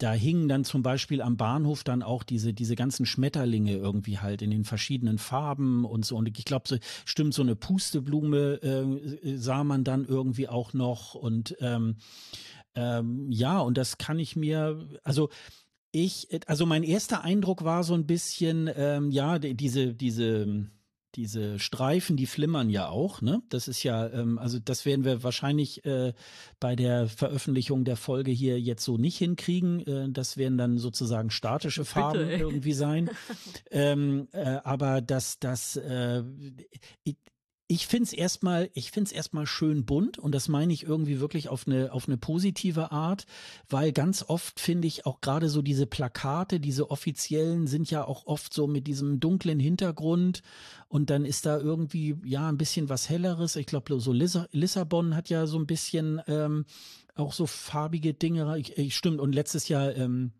da 0.00 0.12
hingen 0.12 0.48
dann 0.48 0.64
zum 0.64 0.82
Beispiel 0.82 1.20
am 1.20 1.36
Bahnhof 1.36 1.84
dann 1.84 2.02
auch 2.02 2.22
diese, 2.22 2.54
diese 2.54 2.74
ganzen 2.74 3.04
Schmetterlinge 3.04 3.74
irgendwie 3.74 4.18
halt 4.18 4.40
in 4.40 4.50
den 4.50 4.64
verschiedenen 4.64 5.18
Farben 5.18 5.84
und 5.84 6.06
so. 6.06 6.16
Und 6.16 6.26
ich 6.38 6.44
glaube, 6.46 6.66
so, 6.66 6.76
stimmt, 7.04 7.34
so 7.34 7.42
eine 7.42 7.54
Pusteblume 7.54 8.62
äh, 8.62 9.36
sah 9.36 9.62
man 9.62 9.84
dann 9.84 10.06
irgendwie 10.06 10.48
auch 10.48 10.72
noch. 10.72 11.14
Und 11.14 11.54
ähm, 11.60 11.96
ähm, 12.74 13.30
ja, 13.30 13.58
und 13.58 13.76
das 13.76 13.98
kann 13.98 14.18
ich 14.18 14.36
mir, 14.36 14.88
also 15.02 15.28
ich, 15.92 16.28
also 16.46 16.66
mein 16.66 16.82
erster 16.82 17.22
Eindruck 17.22 17.64
war 17.64 17.84
so 17.84 17.94
ein 17.94 18.06
bisschen, 18.06 18.70
ähm, 18.74 19.10
ja, 19.10 19.38
diese, 19.38 19.94
diese, 19.94 20.68
diese 21.16 21.58
Streifen, 21.58 22.16
die 22.16 22.26
flimmern 22.26 22.70
ja 22.70 22.88
auch, 22.88 23.20
ne? 23.20 23.42
Das 23.48 23.66
ist 23.66 23.82
ja, 23.82 24.08
ähm, 24.08 24.38
also 24.38 24.58
das 24.60 24.86
werden 24.86 25.04
wir 25.04 25.24
wahrscheinlich 25.24 25.84
äh, 25.84 26.12
bei 26.60 26.76
der 26.76 27.08
Veröffentlichung 27.08 27.84
der 27.84 27.96
Folge 27.96 28.30
hier 28.30 28.60
jetzt 28.60 28.84
so 28.84 28.96
nicht 28.96 29.18
hinkriegen. 29.18 29.86
Äh, 29.86 30.10
das 30.10 30.36
werden 30.36 30.56
dann 30.56 30.78
sozusagen 30.78 31.30
statische 31.30 31.84
Farben 31.84 32.28
Bitte, 32.28 32.42
irgendwie 32.42 32.72
sein. 32.72 33.10
ähm, 33.70 34.28
äh, 34.32 34.58
aber 34.62 35.00
das, 35.00 35.40
das, 35.40 35.76
äh, 35.76 36.22
ich 37.70 37.86
finde 37.86 38.06
es 38.06 38.12
erstmal, 38.12 38.68
ich 38.74 38.90
finde 38.90 39.06
es 39.06 39.12
erstmal 39.12 39.46
schön 39.46 39.84
bunt 39.84 40.18
und 40.18 40.34
das 40.34 40.48
meine 40.48 40.72
ich 40.72 40.82
irgendwie 40.82 41.20
wirklich 41.20 41.48
auf 41.48 41.68
eine, 41.68 41.92
auf 41.92 42.08
eine 42.08 42.16
positive 42.16 42.90
Art, 42.90 43.26
weil 43.68 43.92
ganz 43.92 44.24
oft 44.26 44.58
finde 44.58 44.88
ich 44.88 45.06
auch 45.06 45.20
gerade 45.20 45.48
so 45.48 45.62
diese 45.62 45.86
Plakate, 45.86 46.58
diese 46.58 46.90
offiziellen 46.90 47.68
sind 47.68 47.88
ja 47.88 48.04
auch 48.04 48.26
oft 48.26 48.52
so 48.52 48.66
mit 48.66 48.88
diesem 48.88 49.20
dunklen 49.20 49.60
Hintergrund 49.60 50.42
und 50.88 51.10
dann 51.10 51.24
ist 51.24 51.46
da 51.46 51.60
irgendwie, 51.60 52.16
ja, 52.24 52.48
ein 52.48 52.58
bisschen 52.58 52.88
was 52.88 53.08
Helleres. 53.08 53.54
Ich 53.54 53.66
glaube, 53.66 54.00
so 54.00 54.12
Lissa 54.12 54.48
Lissabon 54.50 55.14
hat 55.14 55.28
ja 55.28 55.46
so 55.46 55.56
ein 55.56 55.68
bisschen 55.68 56.20
ähm, 56.26 56.64
auch 57.14 57.32
so 57.32 57.46
farbige 57.46 58.14
Dinge. 58.14 58.58
Ich, 58.58 58.76
ich, 58.78 58.96
stimmt. 58.96 59.20
Und 59.20 59.32
letztes 59.32 59.68
Jahr, 59.68 59.94
ähm, 59.94 60.32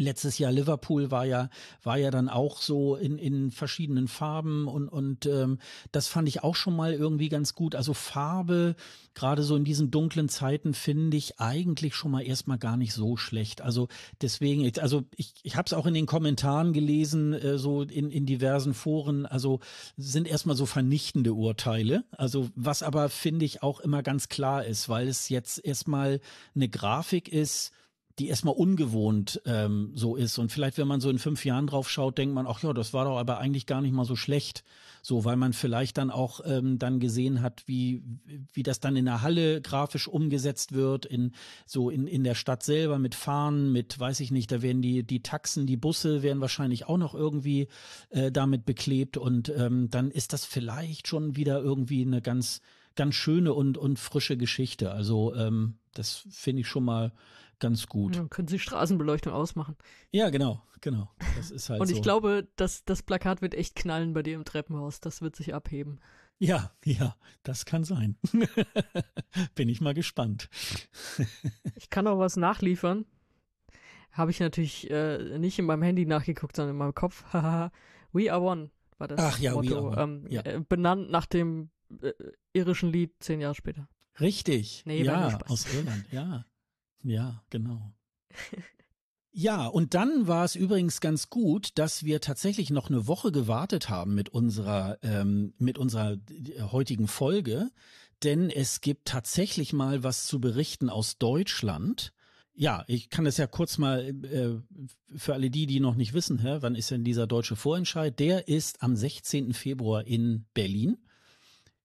Letztes 0.00 0.38
Jahr 0.38 0.52
Liverpool 0.52 1.10
war 1.10 1.26
ja 1.26 1.50
war 1.82 1.98
ja 1.98 2.12
dann 2.12 2.28
auch 2.28 2.62
so 2.62 2.94
in 2.94 3.18
in 3.18 3.50
verschiedenen 3.50 4.06
Farben 4.06 4.68
und 4.68 4.88
und 4.88 5.26
ähm, 5.26 5.58
das 5.90 6.06
fand 6.06 6.28
ich 6.28 6.44
auch 6.44 6.54
schon 6.54 6.76
mal 6.76 6.92
irgendwie 6.92 7.28
ganz 7.28 7.54
gut. 7.54 7.74
Also 7.74 7.94
Farbe 7.94 8.76
gerade 9.14 9.42
so 9.42 9.56
in 9.56 9.64
diesen 9.64 9.90
dunklen 9.90 10.28
Zeiten 10.28 10.72
finde 10.72 11.16
ich 11.16 11.40
eigentlich 11.40 11.96
schon 11.96 12.12
mal 12.12 12.20
erstmal 12.20 12.58
gar 12.58 12.76
nicht 12.76 12.92
so 12.92 13.16
schlecht. 13.16 13.60
Also 13.60 13.88
deswegen 14.22 14.70
also 14.78 15.02
ich 15.16 15.34
ich 15.42 15.56
habe 15.56 15.66
es 15.66 15.72
auch 15.72 15.86
in 15.86 15.94
den 15.94 16.06
Kommentaren 16.06 16.72
gelesen 16.72 17.32
äh, 17.32 17.58
so 17.58 17.82
in 17.82 18.10
in 18.10 18.24
diversen 18.24 18.74
Foren. 18.74 19.26
Also 19.26 19.58
sind 19.96 20.28
erstmal 20.28 20.56
so 20.56 20.64
vernichtende 20.64 21.34
Urteile. 21.34 22.04
Also 22.12 22.48
was 22.54 22.84
aber 22.84 23.08
finde 23.08 23.44
ich 23.44 23.64
auch 23.64 23.80
immer 23.80 24.04
ganz 24.04 24.28
klar 24.28 24.64
ist, 24.64 24.88
weil 24.88 25.08
es 25.08 25.28
jetzt 25.28 25.64
erstmal 25.64 26.20
eine 26.54 26.68
Grafik 26.68 27.28
ist 27.28 27.72
die 28.18 28.28
erstmal 28.28 28.54
ungewohnt 28.54 29.40
ähm, 29.46 29.92
so 29.94 30.16
ist. 30.16 30.38
Und 30.38 30.50
vielleicht, 30.50 30.78
wenn 30.78 30.88
man 30.88 31.00
so 31.00 31.10
in 31.10 31.18
fünf 31.18 31.44
Jahren 31.44 31.66
drauf 31.66 31.88
schaut, 31.88 32.18
denkt 32.18 32.34
man, 32.34 32.46
ach 32.46 32.62
ja, 32.62 32.72
das 32.72 32.92
war 32.92 33.04
doch 33.04 33.16
aber 33.16 33.38
eigentlich 33.38 33.66
gar 33.66 33.80
nicht 33.80 33.92
mal 33.92 34.04
so 34.04 34.16
schlecht. 34.16 34.64
So, 35.02 35.24
weil 35.24 35.36
man 35.36 35.52
vielleicht 35.52 35.96
dann 35.98 36.10
auch 36.10 36.40
ähm, 36.44 36.78
dann 36.78 36.98
gesehen 36.98 37.40
hat, 37.40 37.62
wie, 37.66 38.02
wie 38.52 38.64
das 38.64 38.80
dann 38.80 38.96
in 38.96 39.04
der 39.04 39.22
Halle 39.22 39.62
grafisch 39.62 40.08
umgesetzt 40.08 40.72
wird, 40.72 41.06
in 41.06 41.32
so 41.66 41.88
in, 41.88 42.08
in 42.08 42.24
der 42.24 42.34
Stadt 42.34 42.64
selber 42.64 42.98
mit 42.98 43.14
Fahnen, 43.14 43.72
mit, 43.72 43.98
weiß 43.98 44.20
ich 44.20 44.32
nicht, 44.32 44.50
da 44.50 44.60
werden 44.60 44.82
die, 44.82 45.04
die 45.04 45.22
Taxen, 45.22 45.66
die 45.66 45.76
Busse 45.76 46.22
werden 46.22 46.40
wahrscheinlich 46.40 46.86
auch 46.86 46.98
noch 46.98 47.14
irgendwie 47.14 47.68
äh, 48.10 48.32
damit 48.32 48.66
beklebt 48.66 49.16
und 49.16 49.48
ähm, 49.56 49.88
dann 49.88 50.10
ist 50.10 50.32
das 50.32 50.44
vielleicht 50.44 51.06
schon 51.06 51.36
wieder 51.36 51.60
irgendwie 51.60 52.02
eine 52.02 52.20
ganz, 52.20 52.60
ganz 52.96 53.14
schöne 53.14 53.54
und, 53.54 53.78
und 53.78 53.98
frische 53.98 54.36
Geschichte. 54.36 54.90
Also 54.90 55.34
ähm, 55.36 55.74
das 55.94 56.26
finde 56.30 56.62
ich 56.62 56.68
schon 56.68 56.84
mal 56.84 57.12
ganz 57.58 57.86
gut. 57.86 58.16
Ja, 58.16 58.24
können 58.28 58.48
Sie 58.48 58.58
Straßenbeleuchtung 58.58 59.32
ausmachen. 59.32 59.76
Ja, 60.10 60.30
genau, 60.30 60.62
genau. 60.80 61.10
Das 61.36 61.50
ist 61.50 61.70
halt 61.70 61.80
Und 61.80 61.90
ich 61.90 61.96
so. 61.96 62.02
glaube, 62.02 62.48
dass 62.56 62.84
das 62.84 63.02
Plakat 63.02 63.42
wird 63.42 63.54
echt 63.54 63.74
knallen 63.74 64.12
bei 64.12 64.22
dir 64.22 64.34
im 64.34 64.44
Treppenhaus. 64.44 65.00
Das 65.00 65.22
wird 65.22 65.36
sich 65.36 65.54
abheben. 65.54 66.00
Ja, 66.38 66.72
ja, 66.84 67.16
das 67.42 67.64
kann 67.64 67.84
sein. 67.84 68.16
Bin 69.54 69.68
ich 69.68 69.80
mal 69.80 69.94
gespannt. 69.94 70.48
ich 71.74 71.90
kann 71.90 72.06
auch 72.06 72.18
was 72.18 72.36
nachliefern. 72.36 73.06
Habe 74.12 74.30
ich 74.30 74.40
natürlich 74.40 74.90
äh, 74.90 75.38
nicht 75.38 75.58
in 75.58 75.66
meinem 75.66 75.82
Handy 75.82 76.06
nachgeguckt, 76.06 76.56
sondern 76.56 76.74
in 76.74 76.78
meinem 76.78 76.94
Kopf. 76.94 77.24
We 78.12 78.32
are 78.32 78.40
one 78.40 78.70
war 78.98 79.08
das 79.08 79.20
Ach 79.20 79.38
ja, 79.38 79.52
Motto. 79.52 79.70
We 79.70 79.76
are 79.76 79.86
one. 79.86 80.02
Ähm, 80.02 80.26
ja. 80.28 80.42
Äh, 80.42 80.60
benannt 80.60 81.10
nach 81.10 81.26
dem 81.26 81.70
äh, 82.02 82.12
irischen 82.52 82.92
Lied 82.92 83.14
zehn 83.20 83.40
Jahre 83.40 83.54
später. 83.54 83.88
Richtig. 84.20 84.82
Nee, 84.84 85.02
ja, 85.02 85.38
aus 85.46 85.72
Irland, 85.72 86.04
ja. 86.10 86.44
Ja, 87.02 87.42
genau. 87.50 87.92
Ja, 89.30 89.66
und 89.66 89.94
dann 89.94 90.26
war 90.26 90.44
es 90.44 90.56
übrigens 90.56 91.00
ganz 91.00 91.30
gut, 91.30 91.70
dass 91.76 92.02
wir 92.02 92.20
tatsächlich 92.20 92.70
noch 92.70 92.88
eine 92.88 93.06
Woche 93.06 93.30
gewartet 93.30 93.88
haben 93.88 94.14
mit 94.14 94.30
unserer, 94.30 94.98
ähm, 95.02 95.54
mit 95.58 95.78
unserer 95.78 96.14
äh, 96.14 96.62
heutigen 96.62 97.06
Folge, 97.06 97.70
denn 98.24 98.50
es 98.50 98.80
gibt 98.80 99.06
tatsächlich 99.06 99.72
mal 99.72 100.02
was 100.02 100.26
zu 100.26 100.40
berichten 100.40 100.88
aus 100.88 101.18
Deutschland. 101.18 102.12
Ja, 102.54 102.82
ich 102.88 103.10
kann 103.10 103.26
das 103.26 103.36
ja 103.36 103.46
kurz 103.46 103.78
mal 103.78 104.08
äh, 104.24 104.60
für 105.16 105.34
alle 105.34 105.50
die, 105.50 105.66
die 105.66 105.78
noch 105.78 105.94
nicht 105.94 106.14
wissen, 106.14 106.40
hä, 106.40 106.56
wann 106.60 106.74
ist 106.74 106.90
denn 106.90 107.04
dieser 107.04 107.28
deutsche 107.28 107.54
Vorentscheid? 107.54 108.18
Der 108.18 108.48
ist 108.48 108.82
am 108.82 108.96
16. 108.96 109.52
Februar 109.52 110.04
in 110.04 110.46
Berlin, 110.52 110.96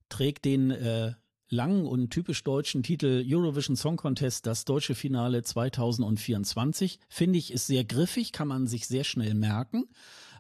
trägt 0.10 0.46
den 0.46 0.72
äh, 0.72 1.14
langen 1.54 1.86
und 1.86 2.10
typisch 2.10 2.44
deutschen 2.44 2.84
Titel 2.84 3.24
Eurovision 3.26 3.76
Song 3.78 3.96
Contest, 3.96 4.46
das 4.46 4.66
deutsche 4.66 4.96
Finale 4.96 5.44
2024. 5.44 7.00
Finde 7.08 7.40
ich, 7.40 7.54
ist 7.54 7.68
sehr 7.68 7.86
griffig, 7.86 8.32
kann 8.32 8.48
man 8.48 8.68
sich 8.68 8.88
sehr 8.88 9.04
schnell 9.04 9.36
merken. 9.36 9.86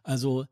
Also 0.03 0.45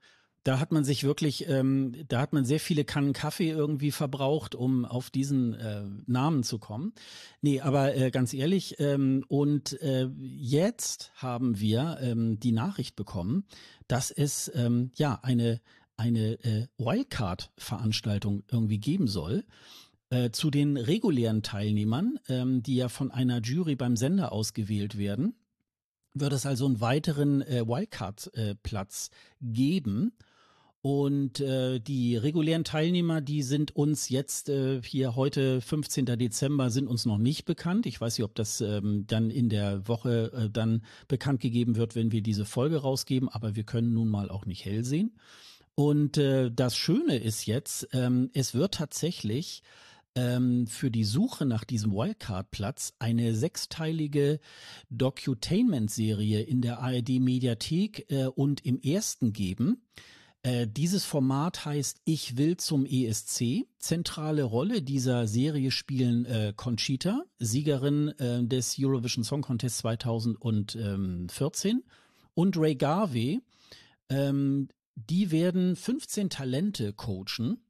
da 0.43 0.59
hat 0.59 0.71
man 0.71 0.83
sich 0.83 1.03
wirklich, 1.03 1.47
ähm, 1.49 1.93
da 2.07 2.19
hat 2.19 2.33
man 2.33 2.45
sehr 2.45 2.59
viele 2.59 2.83
Kannen 2.83 3.13
Kaffee 3.13 3.49
irgendwie 3.49 3.91
verbraucht, 3.91 4.55
um 4.55 4.85
auf 4.85 5.09
diesen 5.09 5.53
äh, 5.53 5.83
Namen 6.07 6.43
zu 6.43 6.57
kommen. 6.57 6.93
Nee, 7.41 7.61
aber 7.61 7.95
äh, 7.95 8.09
ganz 8.09 8.33
ehrlich, 8.33 8.79
ähm, 8.79 9.23
und 9.27 9.79
äh, 9.81 10.09
jetzt 10.17 11.11
haben 11.15 11.59
wir 11.59 11.99
ähm, 12.01 12.39
die 12.39 12.53
Nachricht 12.53 12.95
bekommen, 12.95 13.45
dass 13.87 14.09
es 14.09 14.51
ähm, 14.55 14.91
ja 14.95 15.19
eine 15.21 15.59
eine 15.97 16.43
äh, 16.43 16.67
Wildcard-Veranstaltung 16.79 18.43
irgendwie 18.51 18.79
geben 18.79 19.07
soll. 19.07 19.45
Äh, 20.11 20.31
zu 20.31 20.51
den 20.51 20.75
regulären 20.75 21.41
Teilnehmern, 21.41 22.19
ähm, 22.27 22.61
die 22.61 22.75
ja 22.75 22.89
von 22.89 23.11
einer 23.11 23.41
Jury 23.41 23.77
beim 23.77 23.95
Sender 23.95 24.33
ausgewählt 24.33 24.97
werden, 24.97 25.35
wird 26.13 26.33
es 26.33 26.45
also 26.45 26.65
einen 26.65 26.81
weiteren 26.81 27.41
äh, 27.41 27.65
Wildcard-Platz 27.65 29.09
äh, 29.09 29.45
geben. 29.53 30.11
Und 30.81 31.39
äh, 31.39 31.79
die 31.79 32.17
regulären 32.17 32.65
Teilnehmer, 32.65 33.21
die 33.21 33.41
sind 33.41 33.73
uns 33.73 34.09
jetzt 34.09 34.49
äh, 34.49 34.81
hier 34.83 35.15
heute, 35.15 35.61
15. 35.61 36.05
Dezember, 36.05 36.71
sind 36.71 36.87
uns 36.87 37.05
noch 37.05 37.19
nicht 37.19 37.45
bekannt. 37.45 37.85
Ich 37.85 38.01
weiß 38.01 38.17
nicht, 38.17 38.25
ob 38.25 38.35
das 38.35 38.59
ähm, 38.59 39.05
dann 39.07 39.29
in 39.29 39.47
der 39.47 39.87
Woche 39.87 40.33
äh, 40.33 40.49
dann 40.49 40.83
bekannt 41.07 41.39
gegeben 41.39 41.77
wird, 41.77 41.95
wenn 41.95 42.11
wir 42.11 42.21
diese 42.21 42.43
Folge 42.43 42.81
rausgeben, 42.81 43.29
aber 43.29 43.55
wir 43.55 43.63
können 43.63 43.93
nun 43.93 44.09
mal 44.09 44.29
auch 44.29 44.45
nicht 44.45 44.65
hell 44.65 44.83
sehen. 44.83 45.15
Und 45.75 46.17
äh, 46.17 46.51
das 46.51 46.75
Schöne 46.75 47.15
ist 47.15 47.45
jetzt, 47.45 47.87
ähm, 47.93 48.29
es 48.33 48.53
wird 48.53 48.73
tatsächlich 48.73 49.63
ähm, 50.15 50.67
für 50.67 50.91
die 50.91 51.03
Suche 51.03 51.45
nach 51.45 51.63
diesem 51.63 51.93
Wildcard-Platz 51.93 52.93
eine 52.99 53.33
sechsteilige 53.33 54.39
Docutainment-Serie 54.89 56.41
in 56.41 56.61
der 56.61 56.79
ARD-Mediathek 56.79 58.11
äh, 58.11 58.25
und 58.25 58.65
im 58.65 58.79
ersten 58.79 59.33
geben. 59.33 59.81
Äh, 60.43 60.67
dieses 60.67 61.05
Format 61.05 61.65
heißt 61.65 62.01
Ich 62.03 62.37
will 62.37 62.57
zum 62.57 62.85
ESC. 62.85 63.67
Zentrale 63.77 64.43
Rolle 64.43 64.81
dieser 64.81 65.27
Serie 65.27 65.71
spielen 65.71 66.25
äh, 66.25 66.53
Conchita, 66.55 67.23
Siegerin 67.37 68.09
äh, 68.17 68.43
des 68.43 68.75
Eurovision 68.79 69.23
Song 69.23 69.43
Contest 69.43 69.77
2014 69.79 71.83
und 72.33 72.57
Ray 72.57 72.75
Garvey. 72.75 73.41
Ähm, 74.09 74.69
die 74.95 75.31
werden 75.31 75.75
15 75.75 76.29
Talente 76.29 76.93
coachen 76.93 77.63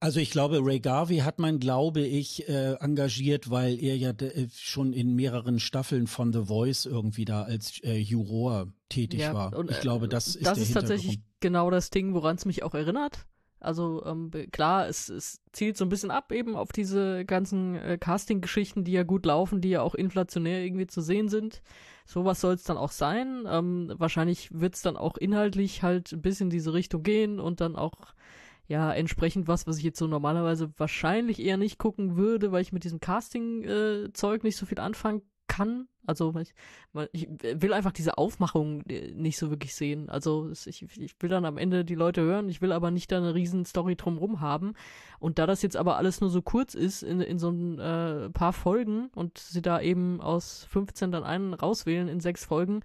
Also 0.02 0.18
ich 0.18 0.32
glaube, 0.32 0.58
Ray 0.60 0.80
Garvey 0.80 1.18
hat 1.18 1.38
man, 1.38 1.60
glaube 1.60 2.00
ich, 2.00 2.48
äh, 2.48 2.74
engagiert, 2.80 3.50
weil 3.50 3.80
er 3.80 3.96
ja 3.96 4.10
äh, 4.10 4.48
schon 4.52 4.92
in 4.92 5.14
mehreren 5.14 5.60
Staffeln 5.60 6.08
von 6.08 6.32
The 6.32 6.46
Voice 6.46 6.86
irgendwie 6.86 7.24
da 7.24 7.42
als 7.42 7.78
äh, 7.84 7.98
Juror 7.98 8.66
tätig 8.88 9.20
ja, 9.20 9.32
war. 9.32 9.56
Und, 9.56 9.70
ich 9.70 9.78
glaube, 9.78 10.08
das 10.08 10.34
ist 10.34 10.44
Das 10.44 10.58
ist 10.58 10.72
tatsächlich 10.72 11.20
genau 11.38 11.70
das 11.70 11.90
Ding, 11.90 12.14
woran 12.14 12.34
es 12.34 12.44
mich 12.46 12.64
auch 12.64 12.74
erinnert. 12.74 13.26
Also 13.60 14.04
ähm, 14.04 14.32
klar, 14.50 14.88
es, 14.88 15.08
es 15.08 15.40
zielt 15.52 15.76
so 15.76 15.84
ein 15.84 15.88
bisschen 15.88 16.10
ab 16.10 16.32
eben 16.32 16.56
auf 16.56 16.72
diese 16.72 17.24
ganzen 17.24 17.76
äh, 17.76 17.96
Casting-Geschichten, 17.96 18.82
die 18.82 18.90
ja 18.90 19.04
gut 19.04 19.24
laufen, 19.24 19.60
die 19.60 19.70
ja 19.70 19.82
auch 19.82 19.94
inflationär 19.94 20.64
irgendwie 20.64 20.88
zu 20.88 21.00
sehen 21.00 21.28
sind. 21.28 21.62
Sowas 22.06 22.40
soll 22.40 22.54
es 22.54 22.64
dann 22.64 22.76
auch 22.76 22.90
sein. 22.90 23.44
Ähm, 23.46 23.92
wahrscheinlich 23.98 24.50
wird 24.52 24.74
es 24.74 24.82
dann 24.82 24.96
auch 24.96 25.16
inhaltlich 25.16 25.84
halt 25.84 26.10
ein 26.10 26.22
bisschen 26.22 26.46
in 26.46 26.50
diese 26.50 26.72
Richtung 26.72 27.04
gehen 27.04 27.38
und 27.38 27.60
dann 27.60 27.76
auch 27.76 28.14
ja, 28.66 28.92
entsprechend 28.92 29.48
was, 29.48 29.66
was 29.66 29.78
ich 29.78 29.84
jetzt 29.84 29.98
so 29.98 30.06
normalerweise 30.06 30.70
wahrscheinlich 30.76 31.40
eher 31.40 31.56
nicht 31.56 31.78
gucken 31.78 32.16
würde, 32.16 32.52
weil 32.52 32.62
ich 32.62 32.72
mit 32.72 32.84
diesem 32.84 33.00
Casting-Zeug 33.00 34.42
äh, 34.42 34.46
nicht 34.46 34.56
so 34.56 34.66
viel 34.66 34.78
anfangen 34.78 35.22
kann. 35.52 35.86
Also 36.06 36.34
ich, 36.40 36.54
ich, 37.12 37.28
will 37.40 37.72
einfach 37.72 37.92
diese 37.92 38.18
Aufmachung 38.18 38.82
äh, 38.86 39.12
nicht 39.12 39.38
so 39.38 39.50
wirklich 39.50 39.74
sehen. 39.74 40.08
Also 40.08 40.50
ich, 40.50 40.82
ich 40.82 41.14
will 41.20 41.28
dann 41.28 41.44
am 41.44 41.58
Ende 41.58 41.84
die 41.84 41.94
Leute 41.94 42.22
hören, 42.22 42.48
ich 42.48 42.60
will 42.60 42.72
aber 42.72 42.90
nicht 42.90 43.12
da 43.12 43.18
eine 43.18 43.34
riesen 43.34 43.64
Story 43.64 43.94
drumrum 43.94 44.40
haben. 44.40 44.72
Und 45.20 45.38
da 45.38 45.46
das 45.46 45.62
jetzt 45.62 45.76
aber 45.76 45.98
alles 45.98 46.20
nur 46.20 46.30
so 46.30 46.42
kurz 46.42 46.74
ist, 46.74 47.02
in, 47.02 47.20
in 47.20 47.38
so 47.38 47.50
ein 47.50 47.78
äh, 47.78 48.30
paar 48.30 48.52
Folgen 48.52 49.10
und 49.14 49.38
sie 49.38 49.62
da 49.62 49.80
eben 49.80 50.20
aus 50.20 50.64
15 50.70 51.12
dann 51.12 51.22
einen 51.22 51.54
rauswählen 51.54 52.08
in 52.08 52.20
sechs 52.20 52.44
Folgen, 52.44 52.80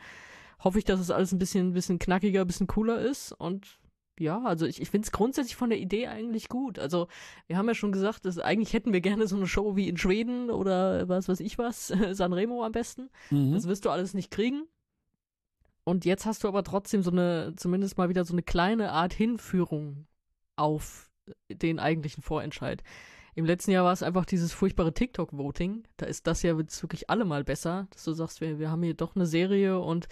hoffe 0.60 0.80
ich, 0.80 0.86
dass 0.86 1.00
es 1.00 1.10
alles 1.10 1.32
ein 1.32 1.40
bisschen, 1.40 1.70
ein 1.70 1.74
bisschen 1.74 2.00
knackiger, 2.00 2.42
ein 2.42 2.48
bisschen 2.48 2.68
cooler 2.68 3.00
ist 3.00 3.32
und 3.32 3.80
ja, 4.20 4.42
also 4.44 4.66
ich, 4.66 4.82
ich 4.82 4.90
finde 4.90 5.06
es 5.06 5.12
grundsätzlich 5.12 5.56
von 5.56 5.70
der 5.70 5.80
Idee 5.80 6.08
eigentlich 6.08 6.50
gut. 6.50 6.80
Also 6.80 7.08
wir 7.48 7.58
haben 7.58 7.68
ja 7.68 7.76
schon 7.76 7.92
gesagt, 7.92 8.26
dass 8.26 8.40
eigentlich 8.40 8.74
hätten 8.74 8.94
wir 8.94 9.02
gerne 9.02 9.28
so 9.28 9.36
eine 9.36 9.48
Show 9.48 9.76
wie 9.76 9.88
in 9.88 9.98
Schweden 9.98 10.50
oder 10.50 11.08
was 11.08 11.28
weiß 11.28 11.40
ich 11.40 11.58
was, 11.58 11.88
Sanremo 12.12 12.64
am 12.64 12.72
besten. 12.72 13.10
Mhm. 13.30 13.54
Das 13.54 13.68
wirst 13.68 13.86
du 13.86 13.90
alles 13.90 14.14
nicht 14.14 14.32
kriegen. 14.32 14.64
Und 15.84 16.04
jetzt 16.04 16.26
hast 16.26 16.44
du 16.44 16.48
aber 16.48 16.64
trotzdem 16.64 17.02
so 17.02 17.12
eine, 17.12 17.54
zumindest 17.56 17.98
mal 17.98 18.10
wieder 18.10 18.26
so 18.26 18.34
eine 18.34 18.44
kleine 18.44 18.92
Art 18.92 19.14
Hinführung 19.14 20.06
auf 20.58 21.10
den 21.50 21.80
eigentlichen 21.80 22.22
Vorentscheid. 22.24 22.84
Im 23.36 23.46
letzten 23.46 23.72
Jahr 23.72 23.86
war 23.86 23.94
es 23.94 24.04
einfach 24.04 24.26
dieses 24.26 24.52
furchtbare 24.52 24.94
TikTok-Voting. 24.94 25.84
Da 25.98 26.08
ist 26.08 26.26
das 26.26 26.42
ja 26.42 26.58
wirklich 26.58 27.10
allemal 27.10 27.44
besser, 27.44 27.88
dass 27.92 28.04
du 28.04 28.14
sagst, 28.14 28.42
wir, 28.42 28.58
wir 28.58 28.72
haben 28.72 28.82
hier 28.82 28.96
doch 28.96 29.16
eine 29.16 29.28
Serie 29.28 29.80
und 29.80 30.08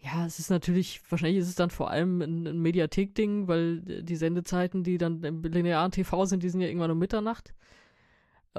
ja, 0.00 0.26
es 0.26 0.38
ist 0.38 0.50
natürlich, 0.50 1.00
wahrscheinlich 1.08 1.38
ist 1.38 1.48
es 1.48 1.54
dann 1.54 1.70
vor 1.70 1.90
allem 1.90 2.20
ein, 2.20 2.46
ein 2.46 2.60
Mediathek-Ding, 2.60 3.48
weil 3.48 3.80
die 3.80 4.16
Sendezeiten, 4.16 4.84
die 4.84 4.98
dann 4.98 5.22
im 5.22 5.42
linearen 5.42 5.90
TV 5.90 6.26
sind, 6.26 6.42
die 6.42 6.48
sind 6.48 6.60
ja 6.60 6.68
irgendwann 6.68 6.90
um 6.90 6.98
Mitternacht. 6.98 7.54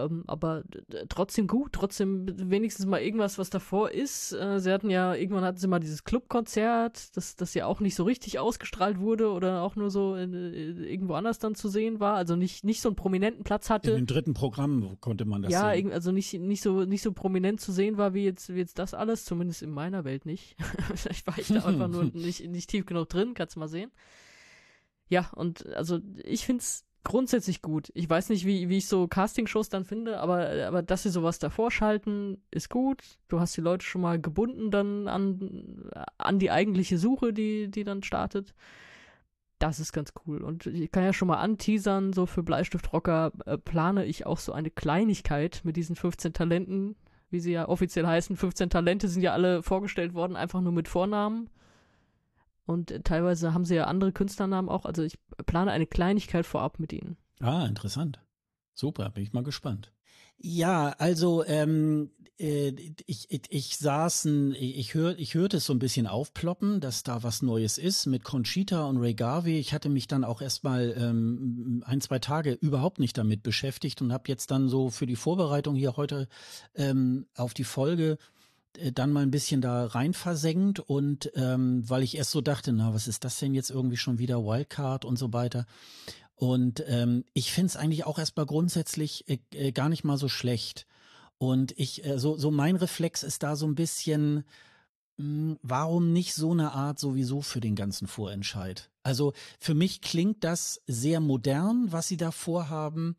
Ähm, 0.05 0.23
aber 0.27 0.63
trotzdem 1.09 1.47
gut, 1.47 1.73
trotzdem 1.73 2.25
wenigstens 2.49 2.85
mal 2.85 3.01
irgendwas, 3.01 3.37
was 3.37 3.49
davor 3.49 3.91
ist. 3.91 4.33
Äh, 4.33 4.59
sie 4.59 4.71
hatten 4.71 4.89
ja, 4.89 5.15
irgendwann 5.15 5.43
hatten 5.43 5.57
sie 5.57 5.67
mal 5.67 5.79
dieses 5.79 6.03
Clubkonzert, 6.03 7.15
das, 7.15 7.35
das 7.35 7.53
ja 7.53 7.65
auch 7.65 7.79
nicht 7.79 7.95
so 7.95 8.03
richtig 8.03 8.39
ausgestrahlt 8.39 8.99
wurde 8.99 9.31
oder 9.31 9.61
auch 9.63 9.75
nur 9.75 9.89
so 9.89 10.15
in, 10.15 10.33
in, 10.33 10.83
irgendwo 10.83 11.13
anders 11.13 11.39
dann 11.39 11.55
zu 11.55 11.69
sehen 11.69 11.99
war, 11.99 12.15
also 12.15 12.35
nicht, 12.35 12.63
nicht 12.63 12.81
so 12.81 12.89
einen 12.89 12.95
prominenten 12.95 13.43
Platz 13.43 13.69
hatte. 13.69 13.91
In 13.91 13.97
dem 13.97 14.07
dritten 14.07 14.33
Programm 14.33 14.97
konnte 14.99 15.25
man 15.25 15.41
das 15.41 15.51
ja, 15.51 15.73
sehen. 15.73 15.89
Ja, 15.89 15.93
also 15.93 16.11
nicht, 16.11 16.33
nicht, 16.33 16.61
so, 16.61 16.85
nicht 16.85 17.01
so 17.01 17.11
prominent 17.11 17.59
zu 17.61 17.71
sehen 17.71 17.97
war 17.97 18.13
wie 18.13 18.23
jetzt, 18.23 18.53
wie 18.53 18.59
jetzt 18.59 18.79
das 18.79 18.93
alles, 18.93 19.25
zumindest 19.25 19.61
in 19.61 19.71
meiner 19.71 20.03
Welt 20.03 20.25
nicht. 20.25 20.55
Vielleicht 20.95 21.27
war 21.27 21.37
ich 21.37 21.47
da 21.47 21.65
einfach 21.65 21.87
nur 21.87 22.03
nicht, 22.13 22.47
nicht 22.47 22.69
tief 22.69 22.85
genug 22.85 23.09
drin, 23.09 23.33
kannst 23.33 23.55
du 23.55 23.59
mal 23.59 23.67
sehen. 23.67 23.91
Ja, 25.09 25.29
und 25.35 25.65
also 25.67 25.99
ich 26.23 26.45
find's 26.45 26.86
grundsätzlich 27.07 27.61
gut. 27.61 27.89
Ich 27.95 28.09
weiß 28.09 28.27
nicht, 28.29 28.45
wie, 28.45 28.67
wie 28.67 28.77
ich 28.77 28.87
so 28.87 29.07
Castingshows 29.07 29.69
dann 29.69 29.85
finde, 29.85 30.19
aber, 30.19 30.49
aber 30.67 30.83
dass 30.83 31.03
sie 31.03 31.09
sowas 31.09 31.39
davor 31.39 31.71
schalten, 31.71 32.41
ist 32.51 32.69
gut. 32.69 33.01
Du 33.29 33.39
hast 33.39 33.55
die 33.55 33.61
Leute 33.61 33.85
schon 33.85 34.01
mal 34.01 34.19
gebunden 34.19 34.71
dann 34.71 35.07
an, 35.07 35.89
an 36.17 36.37
die 36.37 36.51
eigentliche 36.51 36.97
Suche, 36.97 37.31
die, 37.31 37.71
die 37.71 37.85
dann 37.85 38.03
startet. 38.03 38.53
Das 39.57 39.79
ist 39.79 39.93
ganz 39.93 40.13
cool. 40.25 40.41
Und 40.41 40.65
ich 40.67 40.91
kann 40.91 41.05
ja 41.05 41.13
schon 41.13 41.29
mal 41.29 41.37
anteasern, 41.37 42.11
so 42.11 42.25
für 42.25 42.43
Bleistiftrocker 42.43 43.31
äh, 43.45 43.57
plane 43.57 44.03
ich 44.03 44.25
auch 44.25 44.37
so 44.37 44.51
eine 44.51 44.69
Kleinigkeit 44.69 45.61
mit 45.63 45.77
diesen 45.77 45.95
15 45.95 46.33
Talenten, 46.33 46.97
wie 47.29 47.39
sie 47.39 47.53
ja 47.53 47.69
offiziell 47.69 48.05
heißen. 48.05 48.35
15 48.35 48.69
Talente 48.69 49.07
sind 49.07 49.21
ja 49.21 49.31
alle 49.31 49.63
vorgestellt 49.63 50.13
worden, 50.13 50.35
einfach 50.35 50.59
nur 50.59 50.73
mit 50.73 50.89
Vornamen. 50.89 51.49
Und 52.67 52.93
teilweise 53.05 53.53
haben 53.53 53.65
sie 53.65 53.75
ja 53.75 53.85
andere 53.85 54.11
Künstlernamen 54.11 54.69
auch. 54.69 54.85
Also 54.85 55.01
ich 55.01 55.17
plane 55.45 55.71
eine 55.71 55.87
Kleinigkeit 55.87 56.45
vorab 56.45 56.79
mit 56.79 56.93
ihnen. 56.93 57.17
Ah, 57.39 57.65
interessant. 57.65 58.19
Super, 58.73 59.09
bin 59.09 59.23
ich 59.23 59.33
mal 59.33 59.43
gespannt. 59.43 59.93
Ja, 60.37 60.89
also 60.99 61.43
ähm, 61.45 62.11
äh, 62.37 62.69
ich, 63.05 63.31
ich, 63.31 63.41
ich 63.49 63.77
saß, 63.77 64.25
ich, 64.25 64.93
hör, 64.93 65.17
ich 65.17 65.33
hörte 65.33 65.57
es 65.57 65.65
so 65.65 65.73
ein 65.73 65.79
bisschen 65.79 66.07
aufploppen, 66.07 66.79
dass 66.79 67.03
da 67.03 67.23
was 67.23 67.41
Neues 67.41 67.77
ist 67.77 68.05
mit 68.05 68.23
Conchita 68.23 68.85
und 68.85 68.97
Ray 68.97 69.13
Garvey. 69.13 69.57
Ich 69.59 69.73
hatte 69.73 69.89
mich 69.89 70.07
dann 70.07 70.23
auch 70.23 70.41
erstmal 70.41 70.93
ähm, 70.97 71.83
ein, 71.85 72.01
zwei 72.01 72.19
Tage 72.19 72.51
überhaupt 72.51 72.99
nicht 72.99 73.17
damit 73.17 73.43
beschäftigt 73.43 74.01
und 74.01 74.11
habe 74.11 74.25
jetzt 74.27 74.51
dann 74.51 74.67
so 74.67 74.89
für 74.89 75.07
die 75.07 75.15
Vorbereitung 75.15 75.75
hier 75.75 75.97
heute 75.97 76.27
ähm, 76.75 77.27
auf 77.35 77.53
die 77.53 77.63
Folge 77.63 78.11
äh, 78.11 78.36
dann 78.93 79.11
mal 79.11 79.23
ein 79.23 79.31
bisschen 79.31 79.61
da 79.61 79.85
rein 79.85 80.13
versenkt 80.13 80.79
und 80.79 81.31
ähm, 81.35 81.89
weil 81.89 82.03
ich 82.03 82.17
erst 82.17 82.31
so 82.31 82.41
dachte, 82.41 82.71
na, 82.73 82.93
was 82.93 83.07
ist 83.07 83.23
das 83.23 83.39
denn 83.39 83.53
jetzt 83.53 83.69
irgendwie 83.69 83.97
schon 83.97 84.19
wieder 84.19 84.43
Wildcard 84.43 85.05
und 85.05 85.17
so 85.17 85.33
weiter. 85.33 85.65
Und 86.37 86.83
ähm, 86.87 87.25
ich 87.33 87.51
finde 87.51 87.67
es 87.67 87.77
eigentlich 87.77 88.05
auch 88.05 88.19
erstmal 88.19 88.45
grundsätzlich 88.45 89.27
äh, 89.27 89.39
äh, 89.53 89.71
gar 89.71 89.89
nicht 89.89 90.03
mal 90.03 90.17
so 90.17 90.29
schlecht. 90.29 90.85
Und 91.39 91.73
ich, 91.77 92.05
äh, 92.05 92.19
so, 92.19 92.37
so 92.37 92.51
mein 92.51 92.75
Reflex 92.75 93.23
ist 93.23 93.41
da 93.41 93.55
so 93.55 93.65
ein 93.65 93.73
bisschen, 93.75 94.43
mh, 95.17 95.23
hm, 95.25 95.59
warum 95.63 96.13
nicht 96.13 96.35
so 96.35 96.51
eine 96.51 96.73
Art 96.73 96.99
sowieso 96.99 97.41
für 97.41 97.59
den 97.59 97.75
ganzen 97.75 98.07
Vorentscheid? 98.07 98.91
Also 99.01 99.33
für 99.59 99.73
mich 99.73 100.01
klingt 100.01 100.43
das 100.43 100.81
sehr 100.85 101.21
modern, 101.21 101.87
was 101.91 102.07
sie 102.07 102.17
da 102.17 102.31
vorhaben. 102.31 103.15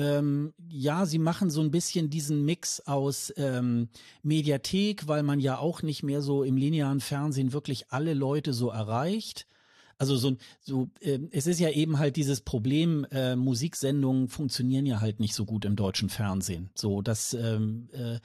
Ähm, 0.00 0.54
ja, 0.68 1.04
sie 1.04 1.18
machen 1.18 1.50
so 1.50 1.60
ein 1.60 1.70
bisschen 1.70 2.08
diesen 2.08 2.44
Mix 2.44 2.80
aus 2.80 3.32
ähm, 3.36 3.88
Mediathek, 4.22 5.06
weil 5.06 5.22
man 5.22 5.40
ja 5.40 5.58
auch 5.58 5.82
nicht 5.82 6.02
mehr 6.02 6.22
so 6.22 6.42
im 6.42 6.56
linearen 6.56 7.00
Fernsehen 7.00 7.52
wirklich 7.52 7.90
alle 7.90 8.14
Leute 8.14 8.54
so 8.54 8.70
erreicht. 8.70 9.46
Also 9.98 10.16
so, 10.16 10.38
so 10.62 10.88
äh, 11.00 11.18
es 11.30 11.46
ist 11.46 11.60
ja 11.60 11.68
eben 11.68 11.98
halt 11.98 12.16
dieses 12.16 12.40
Problem, 12.40 13.06
äh, 13.10 13.36
Musiksendungen 13.36 14.28
funktionieren 14.28 14.86
ja 14.86 15.02
halt 15.02 15.20
nicht 15.20 15.34
so 15.34 15.44
gut 15.44 15.66
im 15.66 15.76
deutschen 15.76 16.08
Fernsehen. 16.08 16.70
So, 16.74 17.02
dass 17.02 17.34
ähm, 17.34 17.90
äh, 17.92 18.18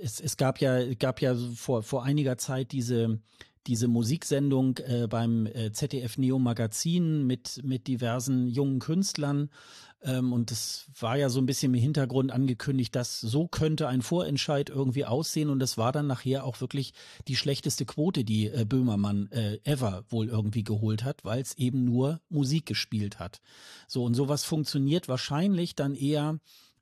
es, 0.00 0.20
es 0.20 0.36
gab 0.36 0.60
ja 0.60 0.94
gab 0.94 1.20
ja 1.20 1.34
vor 1.34 1.82
vor 1.82 2.04
einiger 2.04 2.38
Zeit 2.38 2.70
diese 2.70 3.18
diese 3.66 3.88
Musiksendung 3.88 4.78
äh, 4.78 5.08
beim 5.08 5.46
äh, 5.46 5.72
ZDF 5.72 6.18
Neo 6.18 6.38
Magazin 6.38 7.26
mit 7.26 7.60
mit 7.64 7.88
diversen 7.88 8.46
jungen 8.46 8.78
Künstlern 8.78 9.50
ähm, 10.02 10.32
und 10.32 10.50
es 10.50 10.86
war 10.98 11.16
ja 11.16 11.28
so 11.28 11.40
ein 11.40 11.46
bisschen 11.46 11.74
im 11.74 11.80
Hintergrund 11.80 12.32
angekündigt, 12.32 12.94
dass 12.96 13.20
so 13.20 13.46
könnte 13.48 13.88
ein 13.88 14.02
Vorentscheid 14.02 14.70
irgendwie 14.70 15.04
aussehen. 15.04 15.50
Und 15.50 15.58
das 15.58 15.76
war 15.76 15.92
dann 15.92 16.06
nachher 16.06 16.44
auch 16.44 16.60
wirklich 16.60 16.94
die 17.28 17.36
schlechteste 17.36 17.84
Quote, 17.84 18.24
die 18.24 18.46
äh, 18.46 18.64
Böhmermann 18.64 19.30
äh, 19.30 19.58
ever 19.64 20.04
wohl 20.08 20.28
irgendwie 20.28 20.64
geholt 20.64 21.04
hat, 21.04 21.24
weil 21.24 21.42
es 21.42 21.56
eben 21.58 21.84
nur 21.84 22.20
Musik 22.30 22.66
gespielt 22.66 23.18
hat. 23.18 23.40
So, 23.86 24.04
und 24.04 24.14
sowas 24.14 24.44
funktioniert 24.44 25.08
wahrscheinlich 25.08 25.74
dann 25.74 25.94
eher 25.94 26.38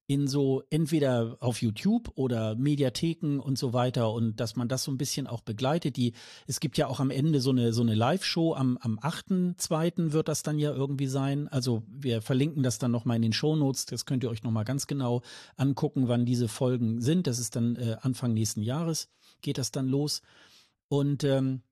in 0.08 0.26
so 0.26 0.64
entweder 0.70 1.36
auf 1.38 1.62
YouTube 1.62 2.10
oder 2.16 2.56
Mediatheken 2.56 3.38
und 3.38 3.58
so 3.58 3.72
weiter 3.72 4.10
und 4.12 4.40
dass 4.40 4.56
man 4.56 4.66
das 4.66 4.82
so 4.82 4.90
ein 4.90 4.98
bisschen 4.98 5.26
auch 5.26 5.42
begleitet. 5.42 5.96
Die, 5.96 6.14
es 6.46 6.58
gibt 6.58 6.78
ja 6.78 6.88
auch 6.88 6.98
am 6.98 7.10
Ende 7.10 7.40
so 7.40 7.50
eine, 7.50 7.72
so 7.72 7.82
eine 7.82 7.94
Live-Show 7.94 8.54
am, 8.54 8.78
am 8.80 8.98
8.2. 8.98 10.12
wird 10.12 10.28
das 10.28 10.42
dann 10.42 10.58
ja 10.58 10.72
irgendwie 10.72 11.06
sein. 11.06 11.46
Also 11.48 11.82
wir 11.88 12.22
verlinken 12.22 12.62
das 12.62 12.78
dann 12.78 12.90
nochmal 12.90 13.16
in 13.16 13.22
den 13.22 13.32
Shownotes. 13.34 13.86
Das 13.86 14.06
könnt 14.06 14.24
ihr 14.24 14.30
euch 14.30 14.42
nochmal 14.42 14.64
ganz 14.64 14.86
genau 14.86 15.22
angucken, 15.56 16.08
wann 16.08 16.24
diese 16.24 16.48
Folgen 16.48 17.00
sind. 17.00 17.26
Das 17.26 17.38
ist 17.38 17.54
dann 17.54 17.76
äh, 17.76 17.96
Anfang 18.00 18.32
nächsten 18.32 18.62
Jahres 18.62 19.08
geht 19.40 19.58
das 19.58 19.70
dann 19.70 19.88
los. 19.88 20.22
Und 20.88 21.24
ähm, 21.24 21.62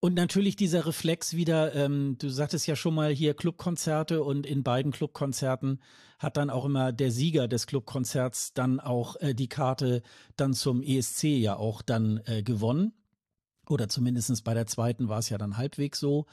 und 0.00 0.14
natürlich 0.14 0.56
dieser 0.56 0.86
Reflex 0.86 1.34
wieder, 1.34 1.74
ähm, 1.74 2.16
du 2.18 2.30
sagtest 2.30 2.66
ja 2.66 2.74
schon 2.74 2.94
mal 2.94 3.12
hier 3.12 3.34
Clubkonzerte 3.34 4.24
und 4.24 4.46
in 4.46 4.62
beiden 4.62 4.92
Clubkonzerten 4.92 5.80
hat 6.18 6.38
dann 6.38 6.48
auch 6.48 6.64
immer 6.64 6.90
der 6.92 7.10
Sieger 7.10 7.48
des 7.48 7.66
Clubkonzerts 7.66 8.54
dann 8.54 8.80
auch 8.80 9.16
äh, 9.16 9.34
die 9.34 9.48
Karte 9.48 10.02
dann 10.36 10.54
zum 10.54 10.82
ESC 10.82 11.24
ja 11.24 11.56
auch 11.56 11.82
dann 11.82 12.22
äh, 12.24 12.42
gewonnen. 12.42 12.94
Oder 13.68 13.88
zumindestens 13.88 14.40
bei 14.40 14.54
der 14.54 14.66
zweiten 14.66 15.08
war 15.08 15.18
es 15.18 15.28
ja 15.28 15.36
dann 15.36 15.58
halbwegs 15.58 16.00
so. 16.00 16.26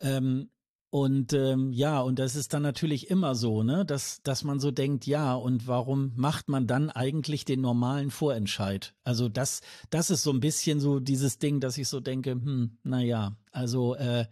Ähm, 0.00 0.48
und 0.92 1.32
ähm, 1.32 1.72
ja, 1.72 2.02
und 2.02 2.18
das 2.18 2.36
ist 2.36 2.52
dann 2.52 2.60
natürlich 2.60 3.08
immer 3.08 3.34
so, 3.34 3.62
ne, 3.62 3.86
dass, 3.86 4.20
dass 4.24 4.44
man 4.44 4.60
so 4.60 4.70
denkt, 4.70 5.06
ja, 5.06 5.34
und 5.34 5.66
warum 5.66 6.12
macht 6.16 6.50
man 6.50 6.66
dann 6.66 6.90
eigentlich 6.90 7.46
den 7.46 7.62
normalen 7.62 8.10
Vorentscheid? 8.10 8.92
Also 9.02 9.30
das, 9.30 9.62
das 9.88 10.10
ist 10.10 10.22
so 10.22 10.30
ein 10.30 10.40
bisschen 10.40 10.80
so 10.80 11.00
dieses 11.00 11.38
Ding, 11.38 11.60
dass 11.60 11.78
ich 11.78 11.88
so 11.88 12.00
denke, 12.00 12.32
hm, 12.32 12.76
naja, 12.82 13.38
also 13.52 13.94
äh, 13.94 14.26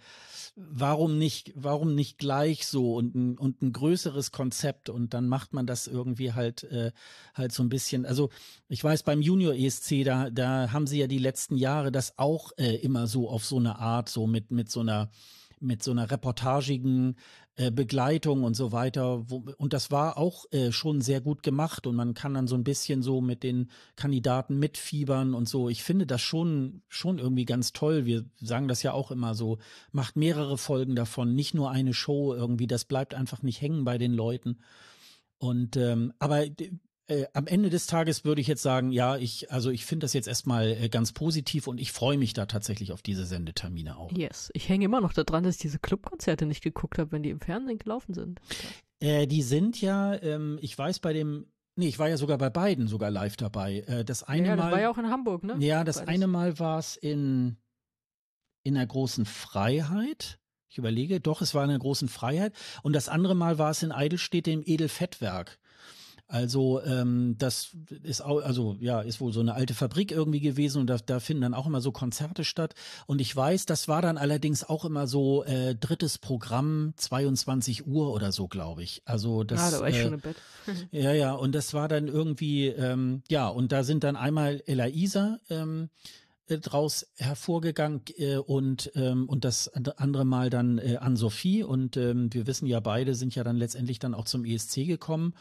warum 0.54 1.16
nicht, 1.16 1.54
warum 1.56 1.94
nicht 1.94 2.18
gleich 2.18 2.66
so 2.66 2.94
und 2.94 3.14
ein, 3.14 3.38
und 3.38 3.62
ein 3.62 3.72
größeres 3.72 4.30
Konzept 4.30 4.90
und 4.90 5.14
dann 5.14 5.28
macht 5.28 5.54
man 5.54 5.64
das 5.64 5.86
irgendwie 5.86 6.34
halt 6.34 6.64
äh, 6.64 6.92
halt 7.32 7.52
so 7.52 7.62
ein 7.62 7.70
bisschen. 7.70 8.04
Also 8.04 8.28
ich 8.68 8.84
weiß 8.84 9.04
beim 9.04 9.22
Junior 9.22 9.54
ESC 9.54 10.04
da 10.04 10.28
da 10.28 10.72
haben 10.72 10.86
sie 10.86 10.98
ja 10.98 11.06
die 11.06 11.16
letzten 11.16 11.56
Jahre 11.56 11.90
das 11.90 12.18
auch 12.18 12.52
äh, 12.58 12.76
immer 12.76 13.06
so 13.06 13.30
auf 13.30 13.46
so 13.46 13.56
eine 13.56 13.78
Art 13.78 14.10
so 14.10 14.26
mit 14.26 14.50
mit 14.50 14.70
so 14.70 14.80
einer 14.80 15.10
mit 15.60 15.82
so 15.82 15.90
einer 15.90 16.10
reportagigen 16.10 17.16
äh, 17.56 17.70
Begleitung 17.70 18.42
und 18.44 18.54
so 18.54 18.72
weiter. 18.72 19.30
Wo, 19.30 19.44
und 19.58 19.72
das 19.72 19.90
war 19.90 20.16
auch 20.16 20.46
äh, 20.50 20.72
schon 20.72 21.00
sehr 21.00 21.20
gut 21.20 21.42
gemacht 21.42 21.86
und 21.86 21.94
man 21.94 22.14
kann 22.14 22.34
dann 22.34 22.46
so 22.46 22.54
ein 22.54 22.64
bisschen 22.64 23.02
so 23.02 23.20
mit 23.20 23.42
den 23.42 23.70
Kandidaten 23.96 24.58
mitfiebern 24.58 25.34
und 25.34 25.48
so. 25.48 25.68
Ich 25.68 25.82
finde 25.82 26.06
das 26.06 26.22
schon, 26.22 26.82
schon 26.88 27.18
irgendwie 27.18 27.44
ganz 27.44 27.72
toll. 27.72 28.06
Wir 28.06 28.24
sagen 28.40 28.68
das 28.68 28.82
ja 28.82 28.92
auch 28.92 29.10
immer 29.10 29.34
so, 29.34 29.58
macht 29.92 30.16
mehrere 30.16 30.58
Folgen 30.58 30.96
davon, 30.96 31.34
nicht 31.34 31.54
nur 31.54 31.70
eine 31.70 31.94
Show 31.94 32.34
irgendwie. 32.34 32.66
Das 32.66 32.84
bleibt 32.84 33.14
einfach 33.14 33.42
nicht 33.42 33.60
hängen 33.60 33.84
bei 33.84 33.98
den 33.98 34.14
Leuten. 34.14 34.58
Und 35.38 35.76
ähm, 35.76 36.12
aber 36.18 36.44
äh, 37.10 37.26
am 37.34 37.46
Ende 37.46 37.70
des 37.70 37.86
Tages 37.86 38.24
würde 38.24 38.40
ich 38.40 38.46
jetzt 38.46 38.62
sagen, 38.62 38.92
ja, 38.92 39.16
ich, 39.16 39.50
also 39.50 39.70
ich 39.70 39.84
finde 39.84 40.04
das 40.04 40.12
jetzt 40.12 40.28
erstmal 40.28 40.70
äh, 40.70 40.88
ganz 40.88 41.12
positiv 41.12 41.66
und 41.66 41.80
ich 41.80 41.90
freue 41.92 42.16
mich 42.16 42.34
da 42.34 42.46
tatsächlich 42.46 42.92
auf 42.92 43.02
diese 43.02 43.26
Sendetermine 43.26 43.96
auch. 43.96 44.12
Yes. 44.12 44.50
Ich 44.54 44.68
hänge 44.68 44.84
immer 44.84 45.00
noch 45.00 45.12
daran, 45.12 45.42
dass 45.42 45.56
ich 45.56 45.60
diese 45.60 45.80
Clubkonzerte 45.80 46.46
nicht 46.46 46.62
geguckt 46.62 46.98
habe, 46.98 47.12
wenn 47.12 47.22
die 47.22 47.30
im 47.30 47.40
Fernsehen 47.40 47.78
gelaufen 47.78 48.14
sind. 48.14 48.40
Äh, 49.00 49.26
die 49.26 49.42
sind 49.42 49.80
ja, 49.80 50.14
ähm, 50.22 50.58
ich 50.62 50.76
weiß 50.76 51.00
bei 51.00 51.12
dem 51.12 51.46
Nee, 51.76 51.88
ich 51.88 51.98
war 51.98 52.08
ja 52.08 52.18
sogar 52.18 52.36
bei 52.36 52.50
beiden 52.50 52.88
sogar 52.88 53.10
live 53.10 53.36
dabei. 53.36 53.80
Äh, 53.86 54.04
das 54.04 54.22
eine 54.22 54.48
ja, 54.48 54.56
das 54.56 54.66
Mal. 54.66 54.72
war 54.72 54.80
ja 54.80 54.90
auch 54.90 54.98
in 54.98 55.08
Hamburg, 55.08 55.44
ne? 55.44 55.56
Ja, 55.60 55.82
das 55.82 55.98
Beides. 55.98 56.08
eine 56.14 56.26
Mal 56.26 56.58
war 56.58 56.78
es 56.78 56.96
in, 56.96 57.56
in 58.64 58.74
der 58.74 58.86
großen 58.86 59.24
Freiheit. 59.24 60.38
Ich 60.68 60.78
überlege, 60.78 61.20
doch, 61.20 61.40
es 61.40 61.54
war 61.54 61.62
in 61.64 61.70
der 61.70 61.78
großen 61.78 62.08
Freiheit. 62.08 62.54
Und 62.82 62.92
das 62.92 63.08
andere 63.08 63.34
Mal 63.34 63.58
war 63.58 63.70
es 63.70 63.82
in 63.82 63.92
Eidelstedt 63.92 64.46
im 64.48 64.62
Edelfettwerk. 64.64 65.59
Also 66.30 66.80
ähm, 66.84 67.34
das 67.38 67.70
ist 68.04 68.20
auch, 68.20 68.40
also 68.40 68.76
ja, 68.78 69.00
ist 69.00 69.20
wohl 69.20 69.32
so 69.32 69.40
eine 69.40 69.54
alte 69.54 69.74
Fabrik 69.74 70.12
irgendwie 70.12 70.38
gewesen 70.38 70.80
und 70.80 70.86
da, 70.86 70.96
da 71.04 71.18
finden 71.18 71.42
dann 71.42 71.54
auch 71.54 71.66
immer 71.66 71.80
so 71.80 71.90
Konzerte 71.90 72.44
statt. 72.44 72.74
Und 73.06 73.20
ich 73.20 73.34
weiß, 73.34 73.66
das 73.66 73.88
war 73.88 74.00
dann 74.00 74.16
allerdings 74.16 74.62
auch 74.62 74.84
immer 74.84 75.08
so 75.08 75.42
äh, 75.42 75.74
drittes 75.74 76.18
Programm, 76.18 76.94
22 76.96 77.88
Uhr 77.88 78.12
oder 78.12 78.30
so, 78.30 78.46
glaube 78.46 78.84
ich. 78.84 79.02
Also 79.06 79.42
das. 79.42 79.60
Ah, 79.60 79.70
da 79.72 79.80
war 79.80 79.88
ich 79.88 79.96
äh, 79.96 80.02
schon 80.04 80.14
im 80.14 80.20
Bett. 80.20 80.36
ja, 80.92 81.12
ja, 81.12 81.32
und 81.32 81.52
das 81.52 81.74
war 81.74 81.88
dann 81.88 82.06
irgendwie, 82.06 82.68
ähm, 82.68 83.24
ja, 83.28 83.48
und 83.48 83.72
da 83.72 83.82
sind 83.82 84.04
dann 84.04 84.14
einmal 84.14 84.62
Ella 84.66 84.86
Isa, 84.86 85.40
ähm, 85.50 85.90
äh, 86.46 86.58
draus 86.58 87.08
hervorgegangen 87.16 88.02
äh, 88.18 88.36
und 88.36 88.92
ähm, 88.94 89.28
und 89.28 89.44
das 89.44 89.66
andere 89.68 90.24
Mal 90.24 90.48
dann 90.48 90.78
äh, 90.78 90.98
an 90.98 91.16
Sophie 91.16 91.64
und 91.64 91.96
ähm, 91.96 92.32
wir 92.32 92.46
wissen 92.46 92.66
ja 92.66 92.78
beide 92.78 93.16
sind 93.16 93.34
ja 93.34 93.42
dann 93.42 93.56
letztendlich 93.56 93.98
dann 93.98 94.14
auch 94.14 94.26
zum 94.26 94.44
ESC 94.44 94.86
gekommen 94.86 95.34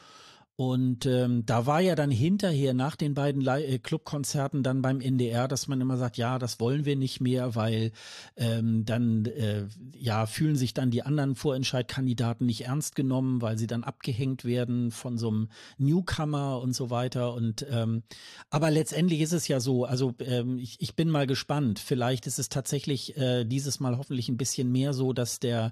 und 0.60 1.05
ähm, 1.05 1.45
da 1.45 1.68
war 1.68 1.80
ja 1.80 1.95
dann 1.95 2.12
hinterher 2.12 2.74
nach 2.74 2.97
den 2.97 3.14
beiden 3.14 3.47
äh, 3.47 3.80
Clubkonzerten 3.80 4.62
dann 4.62 4.82
beim 4.82 4.99
NDR, 4.99 5.47
dass 5.47 5.70
man 5.70 5.80
immer 5.80 5.95
sagt, 5.95 6.18
ja, 6.18 6.38
das 6.38 6.60
wollen 6.60 6.84
wir 6.84 6.97
nicht 6.97 7.22
mehr, 7.22 7.55
weil 7.55 7.93
ähm, 8.36 8.84
dann 8.84 9.24
äh, 9.24 9.68
ja 9.97 10.26
fühlen 10.26 10.57
sich 10.57 10.74
dann 10.74 10.91
die 10.91 11.03
anderen 11.03 11.36
Vorentscheidkandidaten 11.36 12.45
nicht 12.45 12.66
ernst 12.66 12.95
genommen, 12.95 13.41
weil 13.41 13.57
sie 13.57 13.68
dann 13.68 13.86
abgehängt 13.86 14.43
werden 14.43 14.91
von 14.91 15.18
so 15.18 15.30
einem 15.30 15.47
Newcomer 15.78 16.60
und 16.60 16.74
so 16.74 16.89
weiter. 16.89 17.36
Und 17.36 17.66
ähm, 17.72 18.03
aber 18.49 18.70
letztendlich 18.70 19.22
ist 19.22 19.32
es 19.32 19.47
ja 19.47 19.62
so, 19.62 19.86
also 19.86 20.14
ähm, 20.20 20.57
ich, 20.57 20.76
ich 20.82 20.93
bin 20.93 21.10
mal 21.10 21.26
gespannt. 21.26 21.80
Vielleicht 21.80 22.28
ist 22.28 22.38
es 22.38 22.49
tatsächlich 22.49 23.16
äh, 23.16 23.45
dieses 23.45 23.80
Mal 23.80 23.97
hoffentlich 23.97 24.28
ein 24.28 24.36
bisschen 24.36 24.70
mehr 24.74 24.91
so, 24.91 25.14
dass 25.14 25.39
der, 25.39 25.72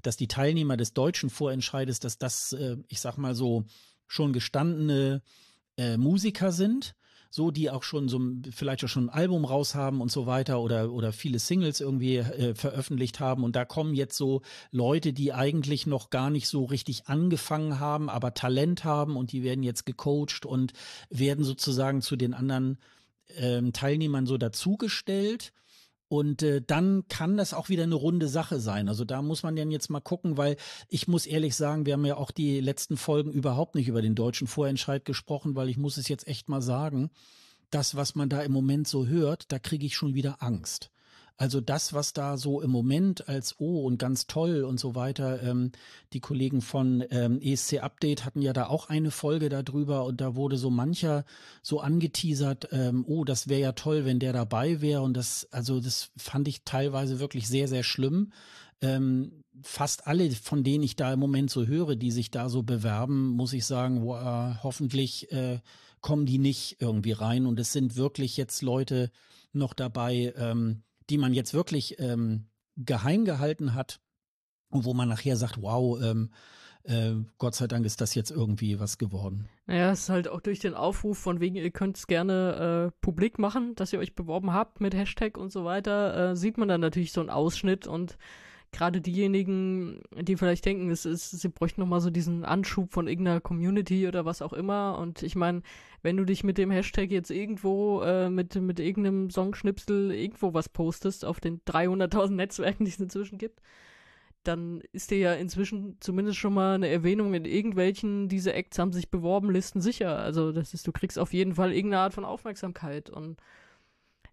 dass 0.00 0.16
die 0.16 0.28
Teilnehmer 0.28 0.76
des 0.76 0.92
deutschen 0.92 1.28
Vorentscheides, 1.28 1.98
dass 1.98 2.18
das, 2.18 2.52
äh, 2.52 2.76
ich 2.86 3.00
sag 3.00 3.18
mal 3.18 3.34
so 3.34 3.64
schon 4.08 4.32
gestandene 4.32 5.22
äh, 5.76 5.96
Musiker 5.96 6.50
sind, 6.50 6.96
so 7.30 7.50
die 7.50 7.70
auch 7.70 7.82
schon 7.82 8.08
so 8.08 8.20
vielleicht 8.50 8.82
auch 8.84 8.88
schon 8.88 9.06
ein 9.06 9.14
Album 9.14 9.44
raus 9.44 9.74
haben 9.74 10.00
und 10.00 10.10
so 10.10 10.26
weiter 10.26 10.60
oder 10.60 10.90
oder 10.90 11.12
viele 11.12 11.38
Singles 11.38 11.80
irgendwie 11.80 12.16
äh, 12.16 12.54
veröffentlicht 12.54 13.20
haben. 13.20 13.44
Und 13.44 13.54
da 13.54 13.64
kommen 13.64 13.94
jetzt 13.94 14.16
so 14.16 14.42
Leute, 14.72 15.12
die 15.12 15.32
eigentlich 15.32 15.86
noch 15.86 16.10
gar 16.10 16.30
nicht 16.30 16.48
so 16.48 16.64
richtig 16.64 17.06
angefangen 17.06 17.78
haben, 17.78 18.08
aber 18.08 18.34
Talent 18.34 18.84
haben 18.84 19.16
und 19.16 19.32
die 19.32 19.42
werden 19.44 19.62
jetzt 19.62 19.84
gecoacht 19.84 20.46
und 20.46 20.72
werden 21.10 21.44
sozusagen 21.44 22.00
zu 22.00 22.16
den 22.16 22.34
anderen 22.34 22.78
ähm, 23.36 23.72
Teilnehmern 23.72 24.26
so 24.26 24.38
dazugestellt 24.38 25.52
und 26.08 26.42
äh, 26.42 26.62
dann 26.62 27.06
kann 27.08 27.36
das 27.36 27.54
auch 27.54 27.68
wieder 27.68 27.82
eine 27.82 27.94
runde 27.94 28.28
Sache 28.28 28.60
sein. 28.60 28.88
Also 28.88 29.04
da 29.04 29.22
muss 29.22 29.42
man 29.42 29.56
dann 29.56 29.70
jetzt 29.70 29.90
mal 29.90 30.00
gucken, 30.00 30.36
weil 30.36 30.56
ich 30.88 31.06
muss 31.06 31.26
ehrlich 31.26 31.54
sagen, 31.54 31.86
wir 31.86 31.92
haben 31.92 32.06
ja 32.06 32.16
auch 32.16 32.30
die 32.30 32.60
letzten 32.60 32.96
Folgen 32.96 33.30
überhaupt 33.30 33.74
nicht 33.74 33.88
über 33.88 34.02
den 34.02 34.14
deutschen 34.14 34.46
Vorentscheid 34.46 35.04
gesprochen, 35.04 35.54
weil 35.54 35.68
ich 35.68 35.76
muss 35.76 35.98
es 35.98 36.08
jetzt 36.08 36.26
echt 36.26 36.48
mal 36.48 36.62
sagen, 36.62 37.10
das, 37.70 37.94
was 37.94 38.14
man 38.14 38.30
da 38.30 38.40
im 38.42 38.52
Moment 38.52 38.88
so 38.88 39.06
hört, 39.06 39.52
da 39.52 39.58
kriege 39.58 39.84
ich 39.84 39.94
schon 39.94 40.14
wieder 40.14 40.42
Angst. 40.42 40.90
Also 41.38 41.60
das, 41.60 41.92
was 41.92 42.12
da 42.12 42.36
so 42.36 42.60
im 42.60 42.70
Moment 42.70 43.28
als 43.28 43.54
oh 43.60 43.86
und 43.86 43.96
ganz 43.98 44.26
toll 44.26 44.64
und 44.64 44.80
so 44.80 44.96
weiter, 44.96 45.40
ähm, 45.40 45.70
die 46.12 46.18
Kollegen 46.18 46.60
von 46.60 47.04
ähm, 47.10 47.40
ESC 47.40 47.78
Update 47.78 48.24
hatten 48.24 48.42
ja 48.42 48.52
da 48.52 48.66
auch 48.66 48.88
eine 48.88 49.12
Folge 49.12 49.48
darüber 49.48 50.04
und 50.04 50.20
da 50.20 50.34
wurde 50.34 50.56
so 50.56 50.68
mancher 50.68 51.24
so 51.62 51.78
angeteasert, 51.78 52.70
ähm, 52.72 53.04
oh, 53.06 53.22
das 53.22 53.46
wäre 53.46 53.60
ja 53.60 53.72
toll, 53.72 54.04
wenn 54.04 54.18
der 54.18 54.32
dabei 54.32 54.80
wäre 54.80 55.02
und 55.02 55.16
das, 55.16 55.46
also 55.52 55.78
das 55.78 56.10
fand 56.16 56.48
ich 56.48 56.64
teilweise 56.64 57.20
wirklich 57.20 57.46
sehr, 57.46 57.68
sehr 57.68 57.84
schlimm. 57.84 58.32
Ähm, 58.80 59.44
fast 59.62 60.08
alle, 60.08 60.28
von 60.32 60.64
denen 60.64 60.82
ich 60.82 60.96
da 60.96 61.12
im 61.12 61.20
Moment 61.20 61.50
so 61.50 61.66
höre, 61.66 61.94
die 61.94 62.10
sich 62.10 62.32
da 62.32 62.48
so 62.48 62.64
bewerben, 62.64 63.28
muss 63.28 63.52
ich 63.52 63.64
sagen, 63.64 64.02
wo, 64.02 64.16
äh, 64.16 64.54
hoffentlich 64.64 65.30
äh, 65.30 65.60
kommen 66.00 66.26
die 66.26 66.38
nicht 66.38 66.78
irgendwie 66.80 67.12
rein 67.12 67.46
und 67.46 67.60
es 67.60 67.72
sind 67.72 67.94
wirklich 67.94 68.36
jetzt 68.36 68.60
Leute 68.62 69.12
noch 69.52 69.72
dabei, 69.72 70.34
ähm, 70.36 70.82
die 71.10 71.18
man 71.18 71.32
jetzt 71.32 71.54
wirklich 71.54 71.98
ähm, 71.98 72.46
geheim 72.76 73.24
gehalten 73.24 73.74
hat 73.74 74.00
und 74.70 74.84
wo 74.84 74.94
man 74.94 75.08
nachher 75.08 75.36
sagt, 75.36 75.62
wow, 75.62 76.00
ähm, 76.02 76.30
äh, 76.84 77.14
Gott 77.38 77.54
sei 77.54 77.66
Dank 77.66 77.84
ist 77.84 78.00
das 78.00 78.14
jetzt 78.14 78.30
irgendwie 78.30 78.80
was 78.80 78.98
geworden. 78.98 79.48
Naja, 79.66 79.90
es 79.90 80.00
ist 80.00 80.08
halt 80.08 80.28
auch 80.28 80.40
durch 80.40 80.60
den 80.60 80.74
Aufruf 80.74 81.18
von 81.18 81.40
wegen, 81.40 81.56
ihr 81.56 81.70
könnt 81.70 81.96
es 81.96 82.06
gerne 82.06 82.92
äh, 82.92 82.96
publik 83.00 83.38
machen, 83.38 83.74
dass 83.74 83.92
ihr 83.92 83.98
euch 83.98 84.14
beworben 84.14 84.52
habt 84.52 84.80
mit 84.80 84.94
Hashtag 84.94 85.36
und 85.36 85.52
so 85.52 85.64
weiter, 85.64 86.30
äh, 86.30 86.36
sieht 86.36 86.58
man 86.58 86.68
dann 86.68 86.80
natürlich 86.80 87.12
so 87.12 87.20
einen 87.20 87.30
Ausschnitt 87.30 87.86
und 87.86 88.16
gerade 88.72 89.00
diejenigen, 89.00 90.02
die 90.20 90.36
vielleicht 90.36 90.64
denken, 90.64 90.90
es 90.90 91.04
ist, 91.04 91.30
sie 91.30 91.48
bräuchten 91.48 91.80
nochmal 91.80 92.00
so 92.00 92.10
diesen 92.10 92.44
Anschub 92.44 92.92
von 92.92 93.08
irgendeiner 93.08 93.40
Community 93.40 94.06
oder 94.06 94.24
was 94.24 94.42
auch 94.42 94.52
immer. 94.52 94.98
Und 94.98 95.22
ich 95.22 95.36
meine, 95.36 95.62
wenn 96.02 96.16
du 96.16 96.24
dich 96.24 96.44
mit 96.44 96.58
dem 96.58 96.70
Hashtag 96.70 97.10
jetzt 97.10 97.30
irgendwo 97.30 98.02
äh, 98.02 98.30
mit, 98.30 98.54
mit 98.56 98.80
irgendeinem 98.80 99.30
Songschnipsel 99.30 100.12
irgendwo 100.12 100.54
was 100.54 100.68
postest 100.68 101.24
auf 101.24 101.40
den 101.40 101.60
300.000 101.62 102.32
Netzwerken, 102.32 102.84
die 102.84 102.90
es 102.90 103.00
inzwischen 103.00 103.38
gibt, 103.38 103.60
dann 104.44 104.80
ist 104.92 105.10
dir 105.10 105.18
ja 105.18 105.34
inzwischen 105.34 105.96
zumindest 106.00 106.38
schon 106.38 106.54
mal 106.54 106.74
eine 106.74 106.88
Erwähnung 106.88 107.34
in 107.34 107.44
irgendwelchen, 107.44 108.28
diese 108.28 108.52
Acts 108.52 108.78
haben 108.78 108.92
sich 108.92 109.10
beworben, 109.10 109.50
Listen 109.50 109.80
sicher. 109.80 110.18
Also 110.18 110.52
das 110.52 110.74
ist, 110.74 110.86
du 110.86 110.92
kriegst 110.92 111.18
auf 111.18 111.32
jeden 111.32 111.54
Fall 111.54 111.72
irgendeine 111.72 112.02
Art 112.02 112.14
von 112.14 112.24
Aufmerksamkeit 112.24 113.10
und 113.10 113.40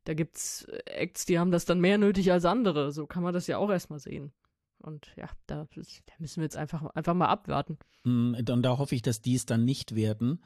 da 0.06 0.14
gibt's 0.14 0.66
Acts, 0.86 1.26
die 1.26 1.38
haben 1.38 1.52
das 1.52 1.66
dann 1.66 1.80
mehr 1.80 1.98
nötig 1.98 2.32
als 2.32 2.46
andere. 2.46 2.92
So 2.92 3.06
kann 3.06 3.24
man 3.24 3.34
das 3.34 3.48
ja 3.48 3.58
auch 3.58 3.70
erstmal 3.70 4.00
sehen. 4.00 4.32
Und 4.80 5.08
ja, 5.18 5.28
da, 5.48 5.68
da 5.76 5.82
müssen 6.20 6.38
wir 6.38 6.44
jetzt 6.44 6.58
einfach, 6.58 6.86
einfach 6.96 7.14
mal 7.14 7.28
abwarten. 7.28 7.78
Mm, 8.04 8.36
und 8.36 8.62
da 8.64 8.78
hoffe 8.78 8.96
ich, 8.96 9.02
dass 9.02 9.22
die 9.22 9.36
es 9.36 9.46
dann 9.46 9.66
nicht 9.66 9.96
werden. 9.96 10.44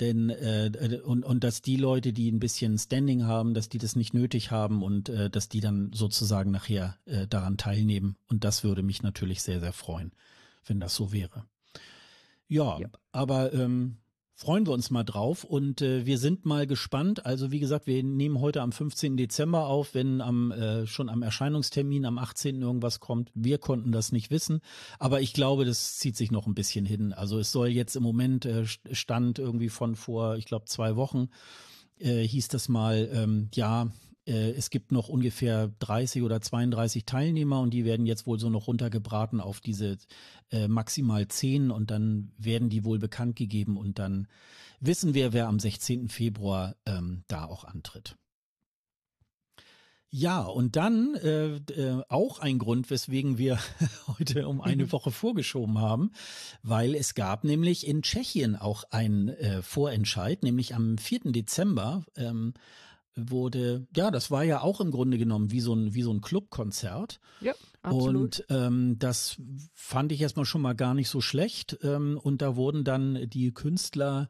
Denn 0.00 0.30
äh, 0.30 1.00
und, 1.04 1.24
und 1.24 1.44
dass 1.44 1.60
die 1.60 1.76
Leute, 1.76 2.12
die 2.12 2.30
ein 2.30 2.40
bisschen 2.40 2.78
Standing 2.78 3.24
haben, 3.24 3.52
dass 3.52 3.68
die 3.68 3.78
das 3.78 3.96
nicht 3.96 4.14
nötig 4.14 4.50
haben 4.50 4.82
und 4.82 5.08
äh, 5.08 5.28
dass 5.28 5.48
die 5.48 5.60
dann 5.60 5.92
sozusagen 5.92 6.50
nachher 6.50 6.96
äh, 7.04 7.26
daran 7.26 7.58
teilnehmen. 7.58 8.16
Und 8.28 8.44
das 8.44 8.64
würde 8.64 8.82
mich 8.82 9.02
natürlich 9.02 9.42
sehr, 9.42 9.60
sehr 9.60 9.74
freuen, 9.74 10.12
wenn 10.64 10.80
das 10.80 10.94
so 10.94 11.12
wäre. 11.12 11.44
Ja, 12.48 12.78
ja. 12.80 12.88
aber 13.12 13.52
ähm, 13.52 13.98
freuen 14.40 14.66
wir 14.66 14.72
uns 14.72 14.90
mal 14.90 15.04
drauf 15.04 15.44
und 15.44 15.82
äh, 15.82 16.06
wir 16.06 16.16
sind 16.16 16.46
mal 16.46 16.66
gespannt. 16.66 17.26
Also 17.26 17.52
wie 17.52 17.60
gesagt, 17.60 17.86
wir 17.86 18.02
nehmen 18.02 18.40
heute 18.40 18.62
am 18.62 18.72
15. 18.72 19.18
Dezember 19.18 19.66
auf, 19.66 19.92
wenn 19.92 20.22
am 20.22 20.50
äh, 20.50 20.86
schon 20.86 21.10
am 21.10 21.20
Erscheinungstermin 21.20 22.06
am 22.06 22.16
18. 22.16 22.62
irgendwas 22.62 23.00
kommt. 23.00 23.30
Wir 23.34 23.58
konnten 23.58 23.92
das 23.92 24.12
nicht 24.12 24.30
wissen, 24.30 24.62
aber 24.98 25.20
ich 25.20 25.34
glaube, 25.34 25.66
das 25.66 25.98
zieht 25.98 26.16
sich 26.16 26.30
noch 26.30 26.46
ein 26.46 26.54
bisschen 26.54 26.86
hin. 26.86 27.12
Also 27.12 27.38
es 27.38 27.52
soll 27.52 27.68
jetzt 27.68 27.96
im 27.96 28.02
Moment 28.02 28.46
äh, 28.46 28.64
Stand 28.64 29.38
irgendwie 29.38 29.68
von 29.68 29.94
vor, 29.94 30.36
ich 30.36 30.46
glaube, 30.46 30.64
zwei 30.64 30.96
Wochen 30.96 31.28
äh, 31.98 32.22
hieß 32.22 32.48
das 32.48 32.70
mal, 32.70 33.10
ähm, 33.12 33.50
ja, 33.52 33.90
es 34.32 34.70
gibt 34.70 34.92
noch 34.92 35.08
ungefähr 35.08 35.72
30 35.78 36.22
oder 36.22 36.40
32 36.40 37.04
Teilnehmer 37.04 37.60
und 37.60 37.70
die 37.72 37.84
werden 37.84 38.06
jetzt 38.06 38.26
wohl 38.26 38.38
so 38.38 38.50
noch 38.50 38.66
runtergebraten 38.66 39.40
auf 39.40 39.60
diese 39.60 39.98
äh, 40.50 40.68
maximal 40.68 41.28
10 41.28 41.70
und 41.70 41.90
dann 41.90 42.32
werden 42.38 42.68
die 42.68 42.84
wohl 42.84 42.98
bekannt 42.98 43.36
gegeben 43.36 43.76
und 43.76 43.98
dann 43.98 44.28
wissen 44.80 45.14
wir, 45.14 45.32
wer 45.32 45.48
am 45.48 45.58
16. 45.58 46.08
Februar 46.08 46.76
ähm, 46.86 47.24
da 47.28 47.44
auch 47.44 47.64
antritt. 47.64 48.16
Ja, 50.12 50.40
und 50.42 50.74
dann 50.74 51.14
äh, 51.14 51.54
äh, 51.54 52.02
auch 52.08 52.40
ein 52.40 52.58
Grund, 52.58 52.90
weswegen 52.90 53.38
wir 53.38 53.60
heute 54.18 54.48
um 54.48 54.60
eine 54.60 54.86
mhm. 54.86 54.92
Woche 54.92 55.12
vorgeschoben 55.12 55.78
haben, 55.78 56.10
weil 56.64 56.96
es 56.96 57.14
gab 57.14 57.44
nämlich 57.44 57.86
in 57.86 58.02
Tschechien 58.02 58.56
auch 58.56 58.82
einen 58.90 59.28
äh, 59.28 59.62
Vorentscheid, 59.62 60.42
nämlich 60.42 60.74
am 60.74 60.98
4. 60.98 61.30
Dezember 61.30 62.04
ähm, 62.16 62.54
wurde, 63.16 63.86
ja, 63.94 64.10
das 64.10 64.30
war 64.30 64.44
ja 64.44 64.60
auch 64.60 64.80
im 64.80 64.90
Grunde 64.90 65.18
genommen 65.18 65.50
wie 65.50 65.60
so 65.60 65.74
ein, 65.74 65.94
wie 65.94 66.02
so 66.02 66.12
ein 66.12 66.20
Clubkonzert. 66.20 67.20
Ja, 67.40 67.52
absolut. 67.82 68.40
Und 68.40 68.46
ähm, 68.50 68.98
das 68.98 69.36
fand 69.74 70.12
ich 70.12 70.20
erstmal 70.20 70.44
schon 70.44 70.62
mal 70.62 70.74
gar 70.74 70.94
nicht 70.94 71.08
so 71.08 71.20
schlecht. 71.20 71.78
Ähm, 71.82 72.18
und 72.22 72.42
da 72.42 72.56
wurden 72.56 72.84
dann 72.84 73.28
die 73.28 73.52
Künstler 73.52 74.28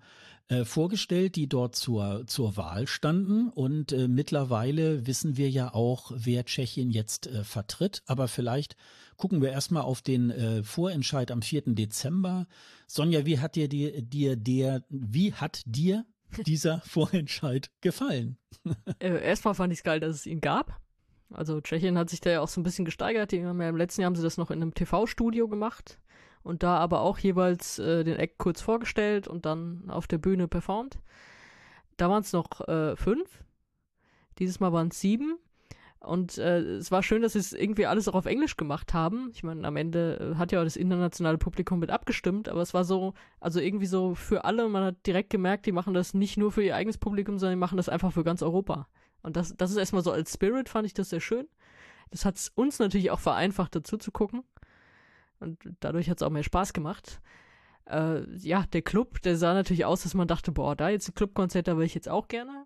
äh, 0.50 0.64
vorgestellt, 0.64 1.36
die 1.36 1.48
dort 1.48 1.76
zur, 1.76 2.24
zur 2.26 2.56
Wahl 2.56 2.86
standen. 2.86 3.48
Und 3.50 3.92
äh, 3.92 4.08
mittlerweile 4.08 5.06
wissen 5.06 5.36
wir 5.36 5.48
ja 5.48 5.72
auch, 5.72 6.10
wer 6.14 6.44
Tschechien 6.44 6.90
jetzt 6.90 7.28
äh, 7.28 7.44
vertritt. 7.44 8.02
Aber 8.06 8.26
vielleicht 8.26 8.76
gucken 9.16 9.42
wir 9.42 9.50
erstmal 9.50 9.82
auf 9.82 10.02
den 10.02 10.30
äh, 10.30 10.62
Vorentscheid 10.64 11.30
am 11.30 11.42
4. 11.42 11.74
Dezember. 11.74 12.46
Sonja, 12.88 13.26
wie 13.26 13.38
hat 13.38 13.54
dir, 13.54 13.68
dir, 13.68 14.02
dir 14.02 14.34
der, 14.34 14.82
wie 14.88 15.34
hat 15.34 15.62
dir 15.66 16.04
dieser 16.46 16.80
Vorentscheid 16.86 17.70
gefallen? 17.80 18.36
Äh, 18.98 19.24
erstmal 19.24 19.54
fand 19.54 19.72
ich 19.72 19.78
es 19.78 19.84
geil, 19.84 20.00
dass 20.00 20.14
es 20.14 20.26
ihn 20.26 20.40
gab. 20.40 20.80
Also 21.32 21.60
Tschechien 21.60 21.96
hat 21.96 22.10
sich 22.10 22.20
da 22.20 22.30
ja 22.30 22.40
auch 22.40 22.48
so 22.48 22.60
ein 22.60 22.64
bisschen 22.64 22.84
gesteigert. 22.84 23.32
Im 23.32 23.76
letzten 23.76 24.02
Jahr 24.02 24.06
haben 24.06 24.16
sie 24.16 24.22
das 24.22 24.36
noch 24.36 24.50
in 24.50 24.60
einem 24.60 24.74
TV-Studio 24.74 25.48
gemacht 25.48 25.98
und 26.42 26.62
da 26.62 26.76
aber 26.78 27.00
auch 27.00 27.18
jeweils 27.18 27.78
äh, 27.78 28.04
den 28.04 28.16
Act 28.16 28.38
kurz 28.38 28.60
vorgestellt 28.60 29.28
und 29.28 29.46
dann 29.46 29.88
auf 29.88 30.06
der 30.06 30.18
Bühne 30.18 30.48
performt. 30.48 30.98
Da 31.96 32.08
waren 32.10 32.22
es 32.22 32.32
noch 32.32 32.66
äh, 32.68 32.96
fünf. 32.96 33.44
Dieses 34.38 34.60
Mal 34.60 34.72
waren 34.72 34.88
es 34.88 35.00
sieben. 35.00 35.38
Und 36.00 36.38
äh, 36.38 36.60
es 36.60 36.90
war 36.90 37.02
schön, 37.02 37.20
dass 37.20 37.34
sie 37.34 37.40
es 37.40 37.52
irgendwie 37.52 37.84
alles 37.84 38.08
auch 38.08 38.14
auf 38.14 38.24
Englisch 38.24 38.56
gemacht 38.56 38.94
haben. 38.94 39.30
Ich 39.34 39.42
meine, 39.42 39.66
am 39.68 39.76
Ende 39.76 40.32
äh, 40.34 40.38
hat 40.38 40.50
ja 40.50 40.60
auch 40.60 40.64
das 40.64 40.76
internationale 40.76 41.36
Publikum 41.36 41.78
mit 41.78 41.90
abgestimmt, 41.90 42.48
aber 42.48 42.62
es 42.62 42.72
war 42.72 42.84
so, 42.84 43.12
also 43.38 43.60
irgendwie 43.60 43.86
so 43.86 44.14
für 44.14 44.44
alle. 44.44 44.66
Man 44.70 44.82
hat 44.82 45.06
direkt 45.06 45.28
gemerkt, 45.28 45.66
die 45.66 45.72
machen 45.72 45.92
das 45.92 46.14
nicht 46.14 46.38
nur 46.38 46.52
für 46.52 46.62
ihr 46.62 46.74
eigenes 46.74 46.96
Publikum, 46.96 47.38
sondern 47.38 47.58
die 47.58 47.60
machen 47.60 47.76
das 47.76 47.90
einfach 47.90 48.14
für 48.14 48.24
ganz 48.24 48.42
Europa. 48.42 48.88
Und 49.22 49.36
das, 49.36 49.54
das 49.56 49.70
ist 49.70 49.76
erstmal 49.76 50.02
so 50.02 50.10
als 50.10 50.32
Spirit, 50.32 50.70
fand 50.70 50.86
ich 50.86 50.94
das 50.94 51.10
sehr 51.10 51.20
schön. 51.20 51.46
Das 52.10 52.24
hat 52.24 52.36
es 52.36 52.48
uns 52.48 52.78
natürlich 52.78 53.10
auch 53.10 53.20
vereinfacht, 53.20 53.76
dazu 53.76 53.98
zu 53.98 54.10
gucken. 54.10 54.42
Und 55.38 55.58
dadurch 55.80 56.08
hat 56.08 56.16
es 56.16 56.22
auch 56.22 56.30
mehr 56.30 56.42
Spaß 56.42 56.72
gemacht. 56.72 57.20
Äh, 57.84 58.22
ja, 58.38 58.64
der 58.72 58.82
Club, 58.82 59.20
der 59.20 59.36
sah 59.36 59.52
natürlich 59.52 59.84
aus, 59.84 60.04
dass 60.04 60.14
man 60.14 60.28
dachte, 60.28 60.50
boah, 60.50 60.74
da 60.74 60.88
jetzt 60.88 61.10
ein 61.10 61.14
Clubkonzert, 61.14 61.68
da 61.68 61.76
will 61.76 61.84
ich 61.84 61.94
jetzt 61.94 62.08
auch 62.08 62.28
gerne. 62.28 62.64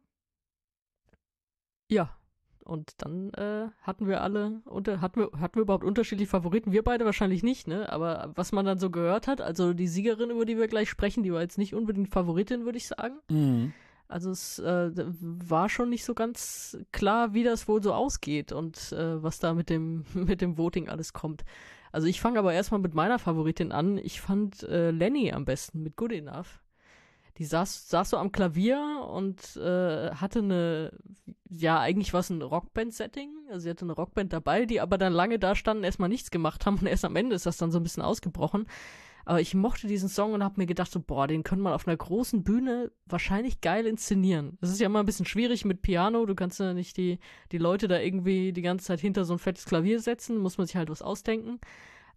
Ja, 1.89 2.17
und 2.65 2.93
dann 2.99 3.31
äh, 3.35 3.69
hatten 3.83 4.09
wir 4.09 4.23
alle, 4.23 4.63
unter, 4.65 5.01
hatten, 5.01 5.21
wir, 5.21 5.41
hatten 5.41 5.57
wir 5.57 5.63
überhaupt 5.63 5.85
unterschiedliche 5.85 6.31
Favoriten? 6.31 6.73
Wir 6.73 6.83
beide 6.83 7.05
wahrscheinlich 7.05 7.43
nicht, 7.43 7.69
ne? 7.69 7.93
Aber 7.93 8.33
was 8.35 8.53
man 8.53 8.65
dann 8.65 8.79
so 8.79 8.91
gehört 8.91 9.27
hat, 9.27 9.41
also 9.41 9.75
die 9.75 9.89
Siegerin, 9.89 10.31
über 10.31 10.45
die 10.45 10.57
wir 10.57 10.69
gleich 10.69 10.89
sprechen, 10.89 11.23
die 11.23 11.33
war 11.33 11.43
jetzt 11.43 11.59
nicht 11.59 11.75
unbedingt 11.75 12.09
Favoritin, 12.09 12.65
würde 12.65 12.79
ich 12.79 12.89
sagen. 12.89 13.17
Mhm. 13.29 13.73
Also 14.09 14.31
es 14.31 14.59
äh, 14.59 14.91
war 14.95 15.69
schon 15.69 15.91
nicht 15.91 16.05
so 16.05 16.15
ganz 16.15 16.79
klar, 16.93 17.35
wie 17.35 17.45
das 17.45 17.69
wohl 17.69 17.83
so 17.83 17.93
ausgeht 17.93 18.53
und 18.53 18.93
äh, 18.93 19.23
was 19.23 19.39
da 19.39 19.55
mit 19.55 19.71
dem, 19.71 20.05
mit 20.15 20.41
dem 20.41 20.57
Voting 20.59 20.89
alles 20.89 21.13
kommt. 21.13 21.45
Also 21.93 22.07
ich 22.07 22.21
fange 22.21 22.39
aber 22.39 22.53
erstmal 22.53 22.81
mit 22.81 22.95
meiner 22.95 23.19
Favoritin 23.19 23.73
an. 23.73 23.99
Ich 23.99 24.21
fand 24.21 24.63
äh, 24.65 24.91
Lenny 24.91 25.33
am 25.33 25.45
besten 25.45 25.83
mit 25.83 25.97
Good 25.97 26.13
Enough 26.13 26.64
die 27.39 27.45
saß, 27.45 27.89
saß 27.89 28.11
so 28.11 28.17
am 28.17 28.33
Klavier 28.33 29.07
und 29.11 29.57
äh, 29.57 30.11
hatte 30.11 30.39
eine, 30.39 30.93
ja, 31.51 31.81
eigentlich 31.81 32.13
war 32.13 32.21
es 32.21 32.31
ein 32.31 32.43
Rockband-Setting. 32.43 33.31
Also 33.51 33.65
sie 33.65 33.71
hatte 33.71 33.85
eine 33.85 33.93
Rockband 33.93 34.33
dabei, 34.33 34.67
die 34.67 34.81
aber 34.81 34.99
dann 34.99 35.13
lange 35.13 35.39
da 35.39 35.55
standen, 35.57 35.85
erstmal 35.85 36.09
nichts 36.09 36.31
gemacht 36.31 36.65
haben 36.65 36.79
und 36.79 36.87
erst 36.89 37.05
am 37.05 37.17
Ende 37.17 37.35
ist 37.35 37.47
das 37.47 37.57
dann 37.57 37.73
so 37.73 37.81
ein 37.81 37.83
bisschen 37.83 38.03
ausgebrochen. 38.03 38.67
Aber 39.27 39.41
ich 39.41 39.55
mochte 39.55 39.87
diesen 39.87 40.09
Song 40.09 40.35
und 40.35 40.45
habe 40.45 40.61
mir 40.61 40.67
gedacht, 40.67 40.93
so, 40.93 41.01
boah, 41.01 41.27
den 41.27 41.45
könnte 41.45 41.63
man 41.63 41.73
auf 41.73 41.89
einer 41.89 41.97
großen 41.97 42.45
Bühne 42.45 42.93
wahrscheinlich 43.07 43.63
geil 43.63 43.87
inszenieren. 43.87 44.59
Das 44.61 44.71
ist 44.71 44.81
ja 44.81 44.87
immer 44.87 45.01
ein 45.01 45.07
bisschen 45.07 45.25
schwierig 45.25 45.65
mit 45.65 45.81
Piano. 45.81 46.27
Du 46.27 46.35
kannst 46.35 46.61
ja 46.61 46.75
nicht 46.75 46.97
die, 46.99 47.19
die 47.51 47.59
Leute 47.59 47.89
da 47.89 47.99
irgendwie 47.99 48.53
die 48.53 48.63
ganze 48.63 48.85
Zeit 48.85 49.01
hinter 49.01 49.25
so 49.25 49.33
ein 49.33 49.39
fettes 49.39 49.65
Klavier 49.65 49.99
setzen, 50.01 50.37
muss 50.37 50.59
man 50.59 50.67
sich 50.67 50.77
halt 50.77 50.91
was 50.91 51.01
ausdenken. 51.01 51.59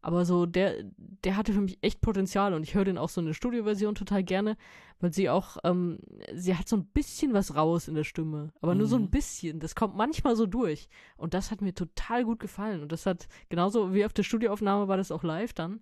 Aber 0.02 0.26
so, 0.26 0.46
der, 0.46 0.84
der 1.24 1.38
hatte 1.38 1.54
für 1.54 1.62
mich 1.62 1.80
echt 1.82 2.02
Potenzial 2.02 2.54
und 2.54 2.64
ich 2.64 2.76
höre 2.76 2.86
den 2.86 2.98
auch 2.98 3.10
so 3.10 3.20
in 3.20 3.28
der 3.28 3.34
Studioversion 3.34 3.96
total 3.96 4.24
gerne, 4.24 4.56
weil 5.00 5.14
sie 5.14 5.30
auch, 5.30 5.58
ähm, 5.64 6.00
sie 6.34 6.56
hat 6.56 6.68
so 6.68 6.78
ein 6.78 6.86
bisschen 6.86 7.34
was 7.34 7.56
raus 7.56 7.88
in 7.88 7.96
der 7.96 8.04
Stimme. 8.04 8.54
Aber 8.62 8.74
mhm. 8.74 8.80
nur 8.80 8.88
so 8.88 8.96
ein 8.96 9.04
mhm. 9.04 9.10
bisschen. 9.10 9.60
Das 9.60 9.76
kommt 9.76 9.96
manchmal 9.96 10.36
so 10.36 10.46
durch. 10.46 10.90
Und 11.18 11.34
das 11.34 11.52
hat 11.52 11.62
mir 11.62 11.74
total 11.74 12.26
gut 12.26 12.40
gefallen. 12.40 12.82
Und 12.82 12.92
das 12.92 13.06
hat, 13.06 13.28
genauso 13.50 13.94
wie 13.94 14.06
auf 14.06 14.14
der 14.14 14.24
Studioaufnahme 14.24 14.88
war 14.88 14.98
das 14.98 15.12
auch 15.12 15.24
live 15.24 15.54
dann. 15.54 15.82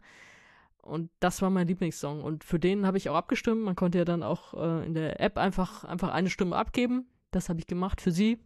Und 0.81 1.09
das 1.19 1.41
war 1.41 1.49
mein 1.49 1.67
Lieblingssong. 1.67 2.23
Und 2.23 2.43
für 2.43 2.59
den 2.59 2.85
habe 2.85 2.97
ich 2.97 3.09
auch 3.09 3.15
abgestimmt. 3.15 3.63
Man 3.63 3.75
konnte 3.75 3.97
ja 3.97 4.05
dann 4.05 4.23
auch 4.23 4.53
äh, 4.53 4.85
in 4.85 4.93
der 4.93 5.19
App 5.19 5.37
einfach, 5.37 5.83
einfach 5.83 6.09
eine 6.11 6.29
Stimme 6.29 6.55
abgeben. 6.55 7.07
Das 7.31 7.49
habe 7.49 7.59
ich 7.59 7.67
gemacht 7.67 8.01
für 8.01 8.11
sie. 8.11 8.39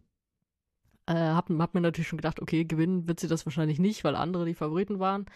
Äh, 1.06 1.14
hab, 1.14 1.50
hab 1.50 1.74
mir 1.74 1.80
natürlich 1.80 2.08
schon 2.08 2.16
gedacht, 2.16 2.40
okay, 2.40 2.64
gewinnen 2.64 3.08
wird 3.08 3.20
sie 3.20 3.28
das 3.28 3.44
wahrscheinlich 3.44 3.78
nicht, 3.78 4.04
weil 4.04 4.16
andere 4.16 4.46
die 4.46 4.54
Favoriten 4.54 4.98
waren. 5.00 5.26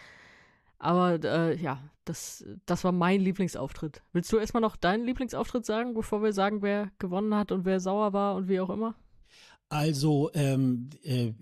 Aber 0.77 1.23
äh, 1.23 1.55
ja, 1.55 1.79
das, 2.05 2.45
das 2.65 2.83
war 2.83 2.91
mein 2.91 3.21
Lieblingsauftritt. 3.21 4.03
Willst 4.13 4.31
du 4.31 4.37
erstmal 4.37 4.61
noch 4.61 4.75
deinen 4.75 5.05
Lieblingsauftritt 5.05 5.65
sagen, 5.65 5.93
bevor 5.93 6.21
wir 6.21 6.33
sagen, 6.33 6.61
wer 6.61 6.91
gewonnen 6.99 7.35
hat 7.35 7.51
und 7.51 7.65
wer 7.65 7.79
sauer 7.79 8.13
war 8.13 8.35
und 8.35 8.47
wie 8.47 8.59
auch 8.59 8.69
immer? 8.69 8.95
Also 9.67 10.29
ähm, 10.35 10.91
äh, 11.03 11.33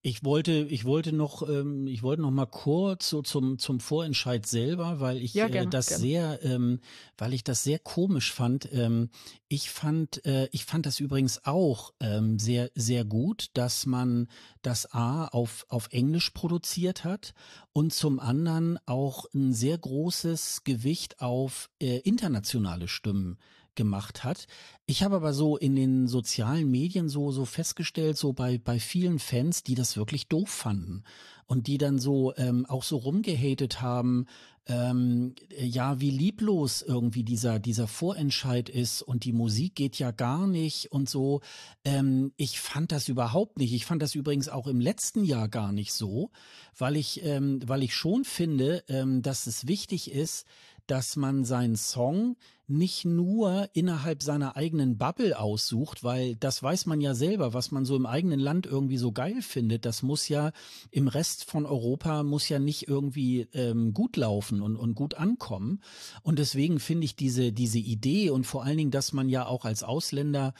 ich 0.00 0.24
wollte, 0.24 0.52
ich 0.52 0.86
wollte 0.86 1.12
noch, 1.12 1.46
ähm, 1.46 1.86
ich 1.86 2.02
wollte 2.02 2.22
noch 2.22 2.30
mal 2.30 2.46
kurz 2.46 3.10
so 3.10 3.20
zum 3.20 3.58
zum 3.58 3.78
Vorentscheid 3.78 4.46
selber, 4.46 5.00
weil 5.00 5.18
ich 5.18 5.34
ja, 5.34 5.48
gerne, 5.48 5.68
äh, 5.68 5.70
das 5.70 5.88
gerne. 5.88 6.00
sehr, 6.00 6.44
ähm, 6.44 6.80
weil 7.18 7.34
ich 7.34 7.44
das 7.44 7.62
sehr 7.64 7.78
komisch 7.78 8.32
fand. 8.32 8.72
Ähm, 8.72 9.10
ich 9.48 9.68
fand, 9.68 10.24
äh, 10.24 10.48
ich 10.50 10.64
fand 10.64 10.86
das 10.86 10.98
übrigens 10.98 11.44
auch 11.44 11.92
ähm, 12.00 12.38
sehr 12.38 12.70
sehr 12.74 13.04
gut, 13.04 13.50
dass 13.52 13.84
man 13.84 14.28
das 14.62 14.94
A 14.94 15.26
auf 15.26 15.66
auf 15.68 15.88
Englisch 15.90 16.30
produziert 16.30 17.04
hat 17.04 17.34
und 17.74 17.92
zum 17.92 18.18
anderen 18.18 18.78
auch 18.86 19.26
ein 19.34 19.52
sehr 19.52 19.76
großes 19.76 20.64
Gewicht 20.64 21.20
auf 21.20 21.68
äh, 21.82 21.98
internationale 21.98 22.88
Stimmen 22.88 23.36
gemacht 23.78 24.24
hat. 24.24 24.46
Ich 24.84 25.02
habe 25.02 25.16
aber 25.16 25.32
so 25.32 25.56
in 25.56 25.76
den 25.76 26.08
sozialen 26.08 26.70
Medien 26.70 27.08
so 27.08 27.30
so 27.30 27.46
festgestellt, 27.46 28.18
so 28.18 28.34
bei 28.34 28.58
bei 28.58 28.78
vielen 28.78 29.18
Fans, 29.18 29.62
die 29.62 29.74
das 29.74 29.96
wirklich 29.96 30.26
doof 30.26 30.50
fanden 30.50 31.04
und 31.46 31.66
die 31.66 31.78
dann 31.78 31.98
so 31.98 32.34
ähm, 32.36 32.66
auch 32.66 32.82
so 32.82 32.96
rumgehatet 32.96 33.80
haben, 33.80 34.26
ähm, 34.66 35.34
ja, 35.56 36.00
wie 36.00 36.10
lieblos 36.10 36.82
irgendwie 36.82 37.22
dieser 37.22 37.58
dieser 37.60 37.86
Vorentscheid 37.86 38.68
ist 38.68 39.00
und 39.00 39.24
die 39.24 39.32
Musik 39.32 39.76
geht 39.76 39.98
ja 39.98 40.10
gar 40.10 40.46
nicht 40.46 40.92
und 40.92 41.08
so. 41.08 41.40
Ähm, 41.84 42.32
ich 42.36 42.60
fand 42.60 42.90
das 42.92 43.08
überhaupt 43.08 43.58
nicht. 43.58 43.72
Ich 43.72 43.86
fand 43.86 44.02
das 44.02 44.14
übrigens 44.14 44.48
auch 44.48 44.66
im 44.66 44.80
letzten 44.80 45.24
Jahr 45.24 45.48
gar 45.48 45.72
nicht 45.72 45.92
so, 45.92 46.30
weil 46.76 46.96
ich 46.96 47.24
ähm, 47.24 47.60
weil 47.64 47.82
ich 47.84 47.94
schon 47.94 48.24
finde, 48.24 48.82
ähm, 48.88 49.22
dass 49.22 49.46
es 49.46 49.68
wichtig 49.68 50.10
ist, 50.10 50.44
dass 50.90 51.16
man 51.16 51.44
seinen 51.44 51.76
Song 51.76 52.36
nicht 52.68 53.06
nur 53.06 53.70
innerhalb 53.72 54.22
seiner 54.22 54.54
eigenen 54.54 54.98
Bubble 54.98 55.38
aussucht, 55.38 56.04
weil 56.04 56.36
das 56.36 56.62
weiß 56.62 56.84
man 56.84 57.00
ja 57.00 57.14
selber, 57.14 57.54
was 57.54 57.70
man 57.70 57.86
so 57.86 57.96
im 57.96 58.04
eigenen 58.04 58.38
Land 58.38 58.66
irgendwie 58.66 58.98
so 58.98 59.10
geil 59.10 59.40
findet. 59.40 59.86
Das 59.86 60.02
muss 60.02 60.28
ja 60.28 60.52
im 60.90 61.08
Rest 61.08 61.44
von 61.44 61.64
Europa 61.64 62.22
muss 62.22 62.48
ja 62.48 62.58
nicht 62.58 62.86
irgendwie 62.86 63.48
ähm, 63.54 63.94
gut 63.94 64.16
laufen 64.16 64.60
und, 64.60 64.76
und 64.76 64.94
gut 64.94 65.14
ankommen. 65.14 65.80
Und 66.22 66.38
deswegen 66.38 66.78
finde 66.78 67.06
ich 67.06 67.16
diese, 67.16 67.52
diese 67.52 67.78
Idee 67.78 68.28
und 68.28 68.46
vor 68.46 68.64
allen 68.64 68.76
Dingen, 68.76 68.90
dass 68.90 69.14
man 69.14 69.30
ja 69.30 69.46
auch 69.46 69.64
als 69.64 69.82
Ausländer 69.82 70.52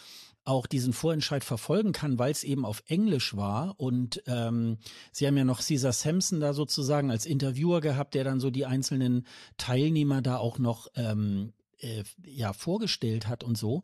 auch 0.48 0.66
diesen 0.66 0.92
Vorentscheid 0.92 1.44
verfolgen 1.44 1.92
kann, 1.92 2.18
weil 2.18 2.32
es 2.32 2.42
eben 2.42 2.64
auf 2.64 2.82
Englisch 2.86 3.36
war. 3.36 3.74
Und 3.78 4.22
ähm, 4.26 4.78
sie 5.12 5.26
haben 5.26 5.36
ja 5.36 5.44
noch 5.44 5.60
Caesar 5.60 5.92
Sampson 5.92 6.40
da 6.40 6.54
sozusagen 6.54 7.10
als 7.10 7.26
Interviewer 7.26 7.80
gehabt, 7.80 8.14
der 8.14 8.24
dann 8.24 8.40
so 8.40 8.50
die 8.50 8.66
einzelnen 8.66 9.26
Teilnehmer 9.58 10.22
da 10.22 10.38
auch 10.38 10.58
noch 10.58 10.88
ähm, 10.96 11.52
äh, 11.78 12.02
ja 12.24 12.52
vorgestellt 12.52 13.28
hat 13.28 13.44
und 13.44 13.58
so. 13.58 13.82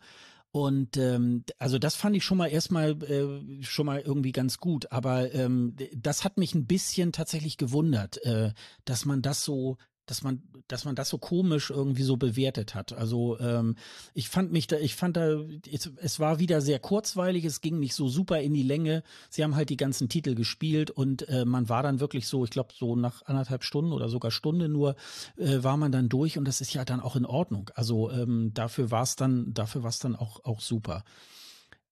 Und 0.50 0.96
ähm, 0.96 1.44
also 1.58 1.78
das 1.80 1.96
fand 1.96 2.16
ich 2.16 2.24
schon 2.24 2.38
mal 2.38 2.46
erstmal 2.46 2.92
äh, 3.02 3.62
schon 3.62 3.86
mal 3.86 4.00
irgendwie 4.00 4.32
ganz 4.32 4.58
gut. 4.58 4.90
Aber 4.92 5.34
ähm, 5.34 5.76
das 5.92 6.24
hat 6.24 6.38
mich 6.38 6.54
ein 6.54 6.66
bisschen 6.66 7.12
tatsächlich 7.12 7.56
gewundert, 7.56 8.24
äh, 8.24 8.52
dass 8.84 9.04
man 9.04 9.20
das 9.20 9.44
so 9.44 9.76
dass 10.07 10.22
man, 10.22 10.42
dass 10.68 10.84
man 10.84 10.94
das 10.94 11.09
so 11.09 11.18
komisch 11.18 11.70
irgendwie 11.70 12.02
so 12.02 12.16
bewertet 12.16 12.74
hat. 12.74 12.92
Also 12.92 13.38
ähm, 13.40 13.76
ich 14.12 14.28
fand 14.28 14.52
mich 14.52 14.66
da, 14.66 14.76
ich 14.78 14.94
fand 14.94 15.16
da, 15.16 15.40
es, 15.70 15.90
es 15.96 16.20
war 16.20 16.38
wieder 16.38 16.61
sehr 16.61 16.78
kurzweilig, 16.78 17.44
es 17.44 17.61
ging 17.61 17.78
nicht 17.78 17.94
so 17.94 18.09
super 18.09 18.40
in 18.40 18.55
die 18.55 18.62
Länge. 18.62 19.02
Sie 19.30 19.42
haben 19.42 19.57
halt 19.57 19.70
die 19.70 19.76
ganzen 19.76 20.09
Titel 20.09 20.34
gespielt 20.34 20.90
und 20.90 21.28
äh, 21.28 21.44
man 21.44 21.68
war 21.68 21.82
dann 21.82 22.00
wirklich 22.00 22.26
so, 22.26 22.44
ich 22.44 22.50
glaube 22.50 22.74
so 22.74 22.96
nach 22.96 23.22
anderthalb 23.22 23.64
Stunden 23.64 23.92
oder 23.92 24.09
sogar 24.09 24.30
Stunde 24.30 24.68
nur 24.68 24.96
äh, 25.36 25.62
war 25.62 25.76
man 25.76 25.92
dann 25.92 26.09
durch 26.09 26.38
und 26.38 26.46
das 26.46 26.61
ist 26.61 26.74
ja 26.74 26.84
dann 26.84 27.00
auch 27.00 27.16
in 27.16 27.26
Ordnung. 27.26 27.70
Also 27.74 28.11
ähm, 28.11 28.52
dafür 28.55 28.90
war 28.90 29.02
es 29.02 29.16
dann, 29.16 29.55
dafür 29.55 29.82
war 29.82 29.90
es 29.90 29.98
dann 29.98 30.16
auch 30.16 30.44
auch 30.44 30.61
super. 30.61 31.05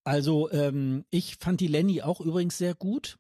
Also 0.05 0.51
ähm, 0.51 1.05
ich 1.11 1.37
fand 1.37 1.61
die 1.61 1.69
Lenny 1.69 2.03
auch 2.03 2.21
übrigens 2.21 2.59
sehr 2.59 2.75
gut. 2.75 3.19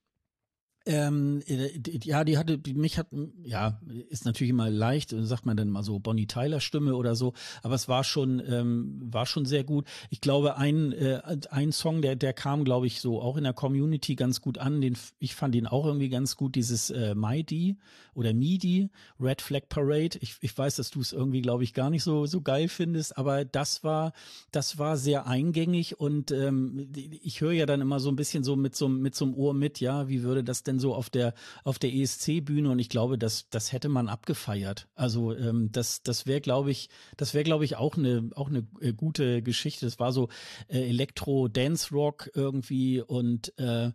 Ähm, 0.85 1.43
äh, 1.47 1.71
ja, 2.03 2.25
die 2.25 2.39
hatte, 2.39 2.59
die, 2.59 2.75
mich 2.75 2.99
hat, 2.99 3.07
ja, 3.45 3.81
ist 4.09 4.25
natürlich 4.25 4.51
immer 4.51 4.71
leicht, 4.71 5.15
sagt 5.17 5.47
man 5.47 5.57
dann 5.57 5.71
mal 5.71 5.83
so 5.83 5.99
Bonnie 5.99 6.27
Tyler 6.27 6.61
Stimme 6.61 6.97
oder 6.97 7.15
so, 7.15 7.35
aber 7.63 7.75
es 7.75 7.89
war 7.89 8.05
schon, 8.05 8.43
ähm, 8.47 9.01
war 9.05 9.27
schon 9.27 9.45
sehr 9.45 9.65
gut. 9.65 9.87
Ich 10.11 10.21
glaube, 10.21 10.57
ein, 10.57 10.93
äh, 10.93 11.21
ein 11.51 11.73
Song, 11.73 12.03
der, 12.03 12.17
der 12.17 12.33
kam, 12.33 12.65
glaube 12.65 12.87
ich, 12.87 13.01
so 13.01 13.21
auch 13.21 13.37
in 13.37 13.45
der 13.45 13.53
Community 13.53 14.17
ganz 14.17 14.41
gut 14.41 14.59
an. 14.59 14.81
Den, 14.81 14.97
ich 15.19 15.35
fand 15.35 15.55
ihn 15.55 15.67
auch 15.67 15.87
irgendwie 15.87 16.09
ganz 16.09 16.37
gut, 16.37 16.55
dieses 16.55 16.91
äh, 16.91 17.15
Mighty 17.15 17.77
oder 18.15 18.35
MIDI, 18.35 18.91
Red 19.21 19.41
Flag 19.41 19.69
Parade. 19.69 20.19
Ich, 20.21 20.37
ich 20.41 20.57
weiß, 20.57 20.77
dass 20.77 20.91
du 20.91 21.01
es 21.01 21.13
irgendwie, 21.13 21.43
glaube 21.43 21.65
ich, 21.65 21.75
gar 21.75 21.91
nicht 21.91 22.03
so, 22.03 22.27
so 22.27 22.41
geil 22.41 22.69
findest, 22.69 23.17
aber 23.17 23.45
das 23.45 23.85
war, 23.85 24.13
das 24.51 24.79
war 24.79 24.97
sehr 24.97 25.27
eingängig 25.27 25.99
und 25.99 26.31
ähm, 26.31 26.91
ich 27.23 27.41
höre 27.41 27.53
ja 27.53 27.67
dann 27.67 27.81
immer 27.81 28.01
so 28.01 28.11
ein 28.11 28.17
bisschen 28.17 28.45
so 28.45 28.57
mit 28.57 28.77
so, 28.77 28.89
mit 28.89 29.15
so 29.15 29.25
einem 29.25 29.35
Ohr 29.35 29.55
mit, 29.55 29.81
ja, 29.81 30.09
wie 30.09 30.23
würde 30.23 30.45
das 30.45 30.63
denn 30.63 30.72
denn 30.73 30.81
so 30.81 30.95
auf 30.95 31.11
der 31.11 31.35
auf 31.65 31.79
der 31.79 31.93
ESC-Bühne 31.93 32.71
und 32.71 32.79
ich 32.79 32.89
glaube, 32.89 33.19
das 33.19 33.49
das 33.51 33.73
hätte 33.73 33.89
man 33.89 34.09
abgefeiert. 34.09 34.89
Also 34.95 35.35
ähm, 35.35 35.71
das 35.73 36.03
das 36.03 36.27
wäre, 36.27 36.41
glaube 36.41 36.71
ich, 36.71 36.89
das 37.17 37.35
wäre, 37.35 37.45
glaube 37.45 37.65
ich, 37.65 37.77
auch 37.77 37.97
eine 37.97 38.31
auch 38.35 38.49
eine 38.49 38.67
äh, 38.81 38.93
gute 38.93 39.43
Geschichte. 39.43 39.87
Das 39.87 39.99
war 39.99 40.13
so 40.13 40.29
äh, 40.69 40.89
Elektro, 40.89 41.49
Dance 41.49 41.95
Rock 41.95 42.31
irgendwie 42.35 43.01
und 43.01 43.57
äh, 43.59 43.93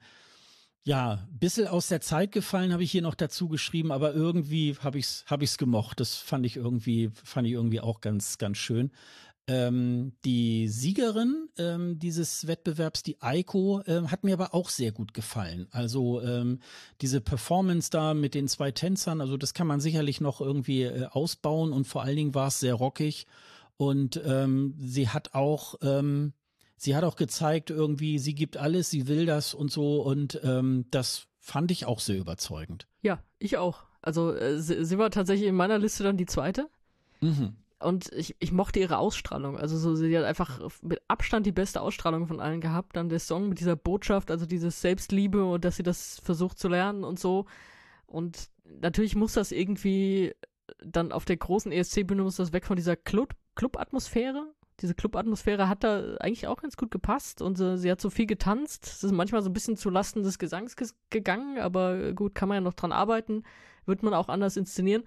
ja, 0.87 1.27
bisschen 1.31 1.67
aus 1.67 1.87
der 1.87 1.99
Zeit 1.99 2.31
gefallen 2.31 2.71
habe 2.71 2.81
ich 2.81 2.91
hier 2.91 3.01
noch 3.01 3.15
dazu 3.15 3.49
geschrieben, 3.49 3.91
aber 3.91 4.13
irgendwie 4.13 4.77
habe 4.79 4.97
ich's 4.97 5.25
habe 5.27 5.43
ich's 5.43 5.57
gemocht. 5.57 5.99
Das 5.99 6.15
fand 6.15 6.45
ich 6.45 6.55
irgendwie 6.55 7.11
fand 7.25 7.45
ich 7.45 7.53
irgendwie 7.53 7.81
auch 7.81 7.99
ganz 7.99 8.37
ganz 8.37 8.57
schön. 8.57 8.91
Ähm, 9.47 10.13
die 10.25 10.67
Siegerin 10.67 11.47
ähm, 11.57 11.99
dieses 11.99 12.47
Wettbewerbs, 12.47 13.01
die 13.01 13.21
Eiko, 13.21 13.81
ähm, 13.87 14.11
hat 14.11 14.23
mir 14.23 14.33
aber 14.33 14.53
auch 14.53 14.69
sehr 14.69 14.91
gut 14.91 15.13
gefallen. 15.13 15.67
Also 15.71 16.21
ähm, 16.21 16.59
diese 17.01 17.21
Performance 17.21 17.89
da 17.89 18.13
mit 18.13 18.33
den 18.33 18.49
zwei 18.49 18.71
Tänzern, 18.71 19.21
also 19.21 19.37
das 19.37 19.53
kann 19.53 19.67
man 19.67 19.79
sicherlich 19.79 20.19
noch 20.19 20.41
irgendwie 20.41 20.83
äh, 20.83 21.05
ausbauen 21.05 21.71
und 21.71 21.87
vor 21.87 22.03
allen 22.03 22.17
Dingen 22.17 22.35
war 22.35 22.49
es 22.49 22.59
sehr 22.59 22.73
rockig 22.73 23.25
und 23.77 24.21
ähm, 24.25 24.75
sie 24.79 25.07
hat 25.07 25.33
auch 25.33 25.75
ähm, 25.81 26.33
sie 26.75 26.95
hat 26.95 27.05
auch 27.05 27.15
gezeigt 27.15 27.69
irgendwie, 27.69 28.19
sie 28.19 28.35
gibt 28.35 28.57
alles, 28.57 28.89
sie 28.89 29.07
will 29.07 29.25
das 29.25 29.53
und 29.53 29.71
so 29.71 30.01
und 30.01 30.39
das 30.91 31.27
fand 31.39 31.71
ich 31.71 31.85
auch 31.85 32.01
sehr 32.01 32.17
überzeugend. 32.17 32.87
Ja, 33.01 33.23
ich 33.39 33.57
auch. 33.57 33.85
Also 34.01 34.33
äh, 34.33 34.59
sie, 34.59 34.85
sie 34.85 34.97
war 34.97 35.09
tatsächlich 35.09 35.47
in 35.47 35.55
meiner 35.55 35.79
Liste 35.79 36.03
dann 36.03 36.17
die 36.17 36.25
zweite. 36.25 36.69
Mhm. 37.21 37.55
Und 37.79 38.11
ich, 38.13 38.35
ich 38.39 38.51
mochte 38.51 38.79
ihre 38.79 38.97
Ausstrahlung. 38.97 39.57
Also 39.57 39.77
so, 39.77 39.95
sie 39.95 40.17
hat 40.17 40.25
einfach 40.25 40.59
mit 40.81 40.99
Abstand 41.07 41.45
die 41.45 41.51
beste 41.51 41.81
Ausstrahlung 41.81 42.27
von 42.27 42.39
allen 42.39 42.59
gehabt. 42.59 42.95
Dann 42.95 43.09
der 43.09 43.19
Song 43.19 43.49
mit 43.49 43.59
dieser 43.59 43.75
Botschaft, 43.75 44.31
also 44.31 44.45
dieses 44.47 44.81
Selbstliebe 44.81 45.45
und 45.45 45.63
dass 45.63 45.77
sie 45.77 45.83
das 45.83 46.19
versucht 46.23 46.57
zu 46.57 46.69
lernen 46.69 47.03
und 47.03 47.19
so. 47.19 47.45
Und 48.07 48.49
natürlich 48.81 49.15
muss 49.15 49.33
das 49.33 49.51
irgendwie 49.51 50.33
dann 50.79 51.11
auf 51.11 51.25
der 51.25 51.37
großen 51.37 51.71
ESC-Bühne 51.71 52.23
muss 52.23 52.37
das 52.37 52.53
weg 52.53 52.65
von 52.65 52.75
dieser 52.75 52.95
Club-Atmosphäre. 52.95 54.53
Diese 54.79 54.93
Club-Atmosphäre 54.93 55.69
hat 55.69 55.83
da 55.83 56.15
eigentlich 56.19 56.47
auch 56.47 56.61
ganz 56.61 56.77
gut 56.77 56.91
gepasst 56.91 57.41
und 57.41 57.57
sie, 57.57 57.77
sie 57.77 57.89
hat 57.89 58.01
so 58.01 58.09
viel 58.09 58.27
getanzt. 58.27 58.85
Es 58.85 59.03
ist 59.03 59.11
manchmal 59.11 59.41
so 59.41 59.49
ein 59.49 59.53
bisschen 59.53 59.77
zu 59.77 59.89
Lasten 59.89 60.23
des 60.23 60.37
Gesangs 60.37 60.75
gegangen, 61.09 61.57
aber 61.59 62.13
gut, 62.13 62.35
kann 62.35 62.49
man 62.49 62.57
ja 62.57 62.61
noch 62.61 62.73
dran 62.73 62.91
arbeiten. 62.91 63.43
Wird 63.85 64.03
man 64.03 64.13
auch 64.13 64.29
anders 64.29 64.57
inszenieren. 64.57 65.03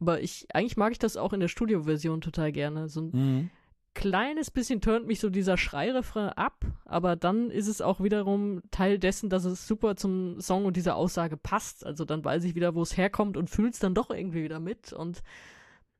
Aber 0.00 0.20
ich, 0.20 0.46
eigentlich 0.52 0.76
mag 0.76 0.92
ich 0.92 0.98
das 0.98 1.16
auch 1.16 1.32
in 1.32 1.40
der 1.40 1.48
Studioversion 1.48 2.20
total 2.20 2.52
gerne. 2.52 2.88
So 2.88 3.00
ein 3.00 3.10
mhm. 3.12 3.50
kleines 3.94 4.50
bisschen 4.50 4.80
turnt 4.80 5.06
mich 5.06 5.20
so 5.20 5.30
dieser 5.30 5.56
Schreirefrain 5.56 6.30
ab, 6.30 6.64
aber 6.84 7.16
dann 7.16 7.50
ist 7.50 7.68
es 7.68 7.80
auch 7.80 8.00
wiederum 8.00 8.62
Teil 8.70 8.98
dessen, 8.98 9.30
dass 9.30 9.44
es 9.44 9.66
super 9.66 9.96
zum 9.96 10.40
Song 10.40 10.66
und 10.66 10.76
dieser 10.76 10.96
Aussage 10.96 11.36
passt. 11.36 11.84
Also 11.84 12.04
dann 12.04 12.24
weiß 12.24 12.44
ich 12.44 12.54
wieder, 12.54 12.74
wo 12.74 12.82
es 12.82 12.96
herkommt 12.96 13.36
und 13.36 13.50
fühl's 13.50 13.78
dann 13.78 13.94
doch 13.94 14.10
irgendwie 14.10 14.44
wieder 14.44 14.60
mit 14.60 14.92
und 14.92 15.22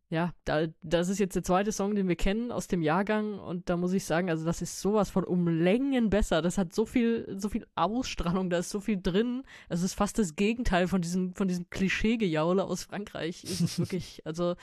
ja, 0.09 0.33
da, 0.45 0.67
das 0.83 1.09
ist 1.09 1.19
jetzt 1.19 1.35
der 1.35 1.43
zweite 1.43 1.73
Song, 1.73 1.97
den 1.97 2.07
wir 2.07 2.15
kennen 2.15 2.53
aus 2.53 2.69
dem 2.69 2.81
Jahrgang 2.81 3.41
und 3.41 3.69
da 3.69 3.77
muss 3.77 3.93
ich 3.93 4.05
sagen, 4.05 4.31
also 4.31 4.45
das 4.45 4.63
ist 4.63 4.81
sowas 4.81 5.11
von 5.11 5.25
um 5.25 5.49
Längen 5.49 6.11
besser. 6.11 6.43
Das 6.43 6.59
hat 6.59 6.73
so 6.73 6.87
viel, 6.87 7.35
so 7.37 7.49
viel 7.49 7.67
Ausstrahlung, 7.75 8.49
da 8.49 8.59
ist 8.59 8.71
so 8.71 8.79
viel 8.79 9.01
drin. 9.03 9.43
Es 9.69 9.83
ist 9.83 9.95
fast 9.95 10.19
das 10.19 10.37
Gegenteil 10.37 10.87
von 10.87 11.03
diesem, 11.03 11.35
von 11.35 11.49
diesem 11.49 11.69
Klischee-Gejaule 11.71 12.63
aus 12.65 12.85
Frankreich. 12.85 13.43
Ist 13.43 13.61
es 13.61 13.79
wirklich, 13.81 14.23
also 14.25 14.55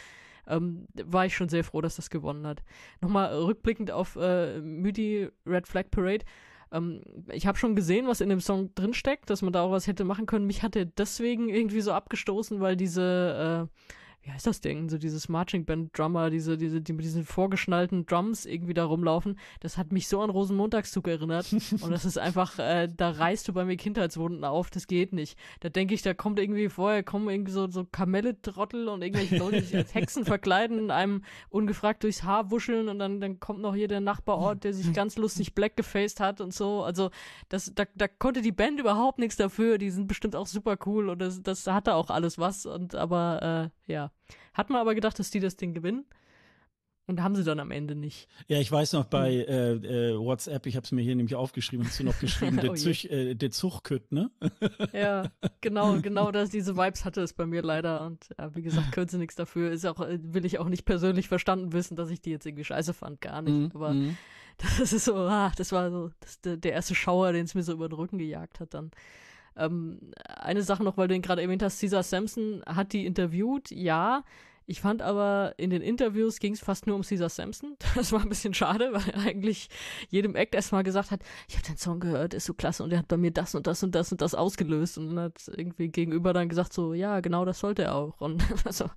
ähm, 0.47 0.87
war 1.03 1.25
ich 1.25 1.35
schon 1.35 1.49
sehr 1.49 1.65
froh, 1.65 1.81
dass 1.81 1.97
das 1.97 2.09
gewonnen 2.09 2.47
hat. 2.47 2.63
Nochmal 3.01 3.33
rückblickend 3.35 3.91
auf 3.91 4.15
äh, 4.15 4.61
Müdi 4.61 5.29
Red 5.45 5.67
Flag 5.67 5.91
Parade. 5.91 6.23
Ähm, 6.71 7.01
ich 7.29 7.47
habe 7.47 7.57
schon 7.57 7.75
gesehen, 7.75 8.07
was 8.07 8.21
in 8.21 8.29
dem 8.29 8.39
Song 8.39 8.73
drinsteckt, 8.75 9.29
dass 9.29 9.41
man 9.41 9.51
da 9.51 9.63
auch 9.63 9.71
was 9.71 9.87
hätte 9.87 10.05
machen 10.05 10.25
können. 10.25 10.47
Mich 10.47 10.63
hatte 10.63 10.85
deswegen 10.85 11.49
irgendwie 11.49 11.81
so 11.81 11.91
abgestoßen, 11.91 12.61
weil 12.61 12.77
diese 12.77 13.69
äh, 13.69 13.77
wie 14.23 14.31
heißt 14.31 14.47
das 14.47 14.61
Ding? 14.61 14.89
So 14.89 14.97
dieses 14.97 15.27
Marching 15.27 15.65
Band 15.65 15.97
Drummer, 15.97 16.29
diese, 16.29 16.57
diese, 16.57 16.81
die 16.81 16.93
mit 16.93 17.03
diesen 17.03 17.25
vorgeschnallten 17.25 18.05
Drums 18.05 18.45
irgendwie 18.45 18.73
da 18.73 18.85
rumlaufen. 18.85 19.37
Das 19.59 19.77
hat 19.77 19.91
mich 19.91 20.07
so 20.07 20.21
an 20.21 20.29
Rosenmontagszug 20.29 21.09
erinnert. 21.09 21.51
und 21.51 21.91
das 21.91 22.05
ist 22.05 22.17
einfach, 22.17 22.57
äh, 22.57 22.87
da 22.87 23.11
reißt 23.11 23.49
du 23.49 23.53
bei 23.53 23.65
mir 23.65 23.75
Kindheitswunden 23.75 24.45
auf, 24.45 24.69
das 24.69 24.87
geht 24.87 25.11
nicht. 25.11 25.37
Da 25.59 25.67
denke 25.67 25.93
ich, 25.93 26.03
da 26.03 26.13
kommt 26.13 26.39
irgendwie 26.39 26.69
vorher, 26.69 27.03
kommen 27.03 27.27
irgendwie 27.27 27.51
so, 27.51 27.69
so 27.69 27.83
Kamelle-Trottel 27.83 28.87
und 28.87 29.01
irgendwelche 29.01 29.37
Leute, 29.37 29.57
die 29.57 29.67
sich 29.67 29.75
als 29.75 29.93
Hexen 29.93 30.23
verkleiden, 30.23 30.89
einem 30.89 31.23
ungefragt 31.49 32.03
durchs 32.03 32.23
Haar 32.23 32.49
wuscheln 32.49 32.87
und 32.87 32.99
dann, 32.99 33.19
dann 33.19 33.41
kommt 33.41 33.59
noch 33.59 33.75
hier 33.75 33.89
der 33.89 33.99
Nachbarort, 33.99 34.63
der 34.63 34.73
sich 34.73 34.93
ganz 34.93 35.17
lustig 35.17 35.53
black 35.53 35.75
gefaced 35.75 36.21
hat 36.21 36.39
und 36.39 36.53
so. 36.53 36.83
Also, 36.83 37.09
das, 37.49 37.73
da, 37.75 37.83
da 37.95 38.07
konnte 38.07 38.41
die 38.41 38.53
Band 38.53 38.79
überhaupt 38.79 39.19
nichts 39.19 39.35
dafür. 39.35 39.77
Die 39.77 39.89
sind 39.89 40.07
bestimmt 40.07 40.37
auch 40.37 40.47
super 40.47 40.77
cool 40.85 41.09
und 41.09 41.19
das, 41.19 41.43
das 41.43 41.67
hatte 41.67 41.95
auch 41.95 42.09
alles 42.09 42.39
was 42.39 42.65
und 42.65 42.95
aber, 42.95 43.71
äh, 43.87 43.91
ja. 43.91 44.12
Hat 44.53 44.69
man 44.69 44.79
aber 44.79 44.95
gedacht, 44.95 45.17
dass 45.19 45.31
die 45.31 45.39
das 45.39 45.55
Ding 45.55 45.73
gewinnen. 45.73 46.05
Und 47.05 47.21
haben 47.21 47.35
sie 47.35 47.43
dann 47.43 47.59
am 47.59 47.71
Ende 47.71 47.95
nicht. 47.95 48.29
Ja, 48.47 48.59
ich 48.59 48.71
weiß 48.71 48.93
noch 48.93 49.03
bei 49.03 49.45
hm. 49.45 49.83
äh, 49.83 50.11
äh, 50.11 50.17
WhatsApp, 50.17 50.65
ich 50.67 50.77
habe 50.77 50.85
es 50.85 50.93
mir 50.93 51.01
hier 51.01 51.17
nämlich 51.17 51.35
aufgeschrieben, 51.35 51.85
hast 51.85 51.99
du 51.99 52.05
noch 52.05 52.17
geschrieben, 52.17 52.55
der, 52.61 52.71
oh 52.71 52.75
Züch, 52.75 53.05
äh, 53.11 53.35
der 53.35 53.51
Zuchkütt, 53.51 54.13
ne? 54.13 54.31
ja, 54.93 55.29
genau, 55.59 55.99
genau 55.99 56.31
das, 56.31 56.49
diese 56.49 56.77
Vibes 56.77 57.03
hatte 57.03 57.19
es 57.19 57.33
bei 57.33 57.45
mir 57.45 57.61
leider. 57.61 58.05
Und 58.05 58.29
ja, 58.37 58.55
wie 58.55 58.61
gesagt, 58.61 58.93
können 58.93 59.09
sie 59.09 59.17
nichts 59.17 59.35
dafür. 59.35 59.71
Ist 59.71 59.85
auch, 59.85 59.99
äh, 59.99 60.17
will 60.21 60.45
ich 60.45 60.59
auch 60.59 60.69
nicht 60.69 60.85
persönlich 60.85 61.27
verstanden 61.27 61.73
wissen, 61.73 61.97
dass 61.97 62.09
ich 62.09 62.21
die 62.21 62.31
jetzt 62.31 62.45
irgendwie 62.45 62.63
scheiße 62.63 62.93
fand, 62.93 63.19
gar 63.19 63.41
nicht. 63.41 63.73
Mm, 63.73 63.75
Aber 63.75 63.93
mm. 63.93 64.15
das 64.79 64.93
ist 64.93 65.03
so, 65.03 65.15
ah, 65.17 65.51
das 65.57 65.73
war 65.73 65.91
so 65.91 66.09
das, 66.21 66.39
der 66.41 66.71
erste 66.71 66.95
Schauer, 66.95 67.33
den 67.33 67.43
es 67.43 67.53
mir 67.53 67.63
so 67.63 67.73
über 67.73 67.89
den 67.89 67.95
Rücken 67.95 68.17
gejagt 68.17 68.61
hat 68.61 68.73
dann. 68.73 68.91
Ähm, 69.57 70.11
eine 70.27 70.63
Sache 70.63 70.83
noch, 70.83 70.97
weil 70.97 71.07
du 71.07 71.15
ihn 71.15 71.21
gerade 71.21 71.41
erwähnt 71.41 71.63
hast, 71.63 71.79
Caesar 71.79 72.03
Sampson 72.03 72.63
hat 72.65 72.93
die 72.93 73.05
interviewt, 73.05 73.71
ja. 73.71 74.23
Ich 74.65 74.79
fand 74.79 75.01
aber, 75.01 75.53
in 75.57 75.71
den 75.71 75.81
Interviews 75.81 76.39
ging 76.39 76.53
es 76.53 76.61
fast 76.61 76.87
nur 76.87 76.95
um 76.95 77.01
Caesar 77.01 77.29
Sampson. 77.29 77.75
Das 77.95 78.11
war 78.11 78.21
ein 78.21 78.29
bisschen 78.29 78.53
schade, 78.53 78.93
weil 78.93 79.09
er 79.09 79.21
eigentlich 79.21 79.69
jedem 80.09 80.35
Act 80.35 80.55
erstmal 80.55 80.83
gesagt 80.83 81.11
hat, 81.11 81.21
ich 81.49 81.55
habe 81.55 81.67
den 81.67 81.77
Song 81.77 81.99
gehört, 81.99 82.33
ist 82.33 82.45
so 82.45 82.53
klasse 82.53 82.83
und 82.83 82.91
er 82.91 82.99
hat 82.99 83.07
bei 83.07 83.17
mir 83.17 83.31
das 83.31 83.55
und 83.55 83.67
das 83.67 83.83
und 83.83 83.93
das 83.93 84.11
und 84.11 84.21
das 84.21 84.35
ausgelöst 84.35 84.97
und 84.97 85.09
dann 85.09 85.25
hat 85.25 85.51
irgendwie 85.55 85.89
gegenüber 85.89 86.33
dann 86.33 86.49
gesagt 86.49 86.71
so, 86.73 86.93
ja, 86.93 87.19
genau 87.19 87.43
das 87.45 87.59
sollte 87.59 87.83
er 87.83 87.95
auch. 87.95 88.21
Und 88.21 88.43
also, 88.65 88.89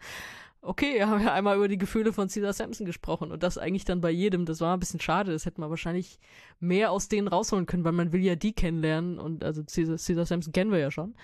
okay, 0.67 0.95
wir 0.99 1.09
haben 1.09 1.23
ja 1.23 1.33
einmal 1.33 1.57
über 1.57 1.69
die 1.69 1.79
Gefühle 1.79 2.13
von 2.13 2.29
Caesar 2.29 2.53
Sampson 2.53 2.87
gesprochen 2.87 3.33
und 3.33 3.43
das 3.43 3.59
eigentlich 3.59 3.85
dann 3.85 4.01
bei 4.01 4.11
jedem. 4.11 4.45
Das 4.45 4.61
war 4.61 4.77
ein 4.77 4.81
bisschen 4.81 5.01
schade. 5.01 5.33
Das 5.33 5.47
hätte 5.47 5.61
man 5.61 5.71
wahrscheinlich 5.71 6.19
mehr 6.61 6.91
aus 6.91 7.09
denen 7.09 7.29
rausholen 7.29 7.67
können, 7.67 7.85
weil 7.85 7.93
man 7.93 8.13
will 8.13 8.23
ja 8.23 8.37
die 8.37 8.53
kennenlernen 8.53 9.19
und 9.19 9.45
also 9.45 9.63
Caesar, 9.65 9.97
Caesar 9.97 10.27
Sampson 10.27 10.53
kennen 10.53 10.73
wir 10.73 10.79
ja 10.79 10.91
schon. 10.91 11.15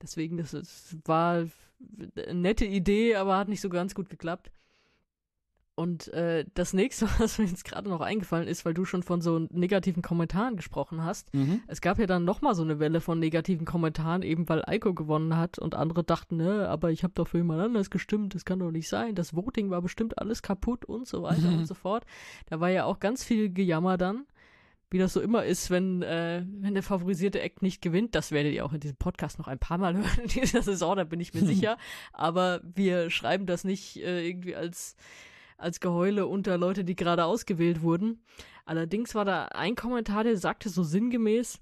Deswegen, 0.00 0.36
das, 0.36 0.50
das 0.50 0.96
war 1.04 1.46
eine 2.16 2.34
nette 2.34 2.64
Idee, 2.64 3.16
aber 3.16 3.36
hat 3.36 3.48
nicht 3.48 3.60
so 3.60 3.68
ganz 3.68 3.94
gut 3.94 4.10
geklappt. 4.10 4.50
Und 5.74 6.08
äh, 6.08 6.44
das 6.52 6.74
nächste, 6.74 7.06
was 7.18 7.38
mir 7.38 7.46
jetzt 7.46 7.64
gerade 7.64 7.88
noch 7.88 8.00
eingefallen 8.00 8.46
ist, 8.46 8.64
weil 8.64 8.74
du 8.74 8.84
schon 8.84 9.02
von 9.02 9.22
so 9.22 9.38
negativen 9.50 10.02
Kommentaren 10.02 10.56
gesprochen 10.56 11.02
hast, 11.02 11.32
mhm. 11.34 11.62
es 11.66 11.80
gab 11.80 11.98
ja 11.98 12.06
dann 12.06 12.24
nochmal 12.24 12.54
so 12.54 12.62
eine 12.62 12.78
Welle 12.78 13.00
von 13.00 13.18
negativen 13.18 13.64
Kommentaren, 13.64 14.22
eben 14.22 14.48
weil 14.48 14.62
Eiko 14.66 14.92
gewonnen 14.92 15.36
hat 15.36 15.58
und 15.58 15.74
andere 15.74 16.04
dachten, 16.04 16.36
ne, 16.36 16.68
aber 16.68 16.90
ich 16.90 17.04
habe 17.04 17.14
doch 17.14 17.28
für 17.28 17.38
jemand 17.38 17.62
anderes 17.62 17.90
gestimmt, 17.90 18.34
das 18.34 18.44
kann 18.44 18.58
doch 18.58 18.70
nicht 18.70 18.88
sein, 18.88 19.14
das 19.14 19.34
Voting 19.34 19.70
war 19.70 19.80
bestimmt 19.80 20.18
alles 20.18 20.42
kaputt 20.42 20.84
und 20.84 21.06
so 21.06 21.22
weiter 21.22 21.50
mhm. 21.50 21.58
und 21.58 21.66
so 21.66 21.74
fort. 21.74 22.04
Da 22.46 22.60
war 22.60 22.68
ja 22.68 22.84
auch 22.84 23.00
ganz 23.00 23.24
viel 23.24 23.48
Gejammer 23.48 23.96
dann, 23.96 24.26
wie 24.90 24.98
das 24.98 25.14
so 25.14 25.22
immer 25.22 25.44
ist, 25.44 25.70
wenn, 25.70 26.02
äh, 26.02 26.44
wenn 26.46 26.74
der 26.74 26.82
favorisierte 26.82 27.40
Act 27.40 27.62
nicht 27.62 27.80
gewinnt. 27.80 28.14
Das 28.14 28.30
werdet 28.30 28.52
ihr 28.52 28.66
auch 28.66 28.74
in 28.74 28.80
diesem 28.80 28.98
Podcast 28.98 29.38
noch 29.38 29.48
ein 29.48 29.58
paar 29.58 29.78
Mal 29.78 29.96
hören 29.96 30.20
in 30.22 30.28
dieser 30.28 30.60
Saison, 30.60 30.96
da 30.96 31.04
bin 31.04 31.18
ich 31.18 31.32
mir 31.32 31.40
sicher. 31.46 31.78
Aber 32.12 32.60
wir 32.62 33.08
schreiben 33.08 33.46
das 33.46 33.64
nicht 33.64 33.96
äh, 33.96 34.28
irgendwie 34.28 34.54
als 34.54 34.96
als 35.62 35.80
Geheule 35.80 36.26
unter 36.26 36.58
Leute, 36.58 36.84
die 36.84 36.96
gerade 36.96 37.24
ausgewählt 37.24 37.82
wurden. 37.82 38.24
Allerdings 38.64 39.14
war 39.14 39.24
da 39.24 39.46
ein 39.46 39.74
Kommentar, 39.74 40.24
der 40.24 40.36
sagte 40.36 40.68
so 40.68 40.82
sinngemäß, 40.82 41.60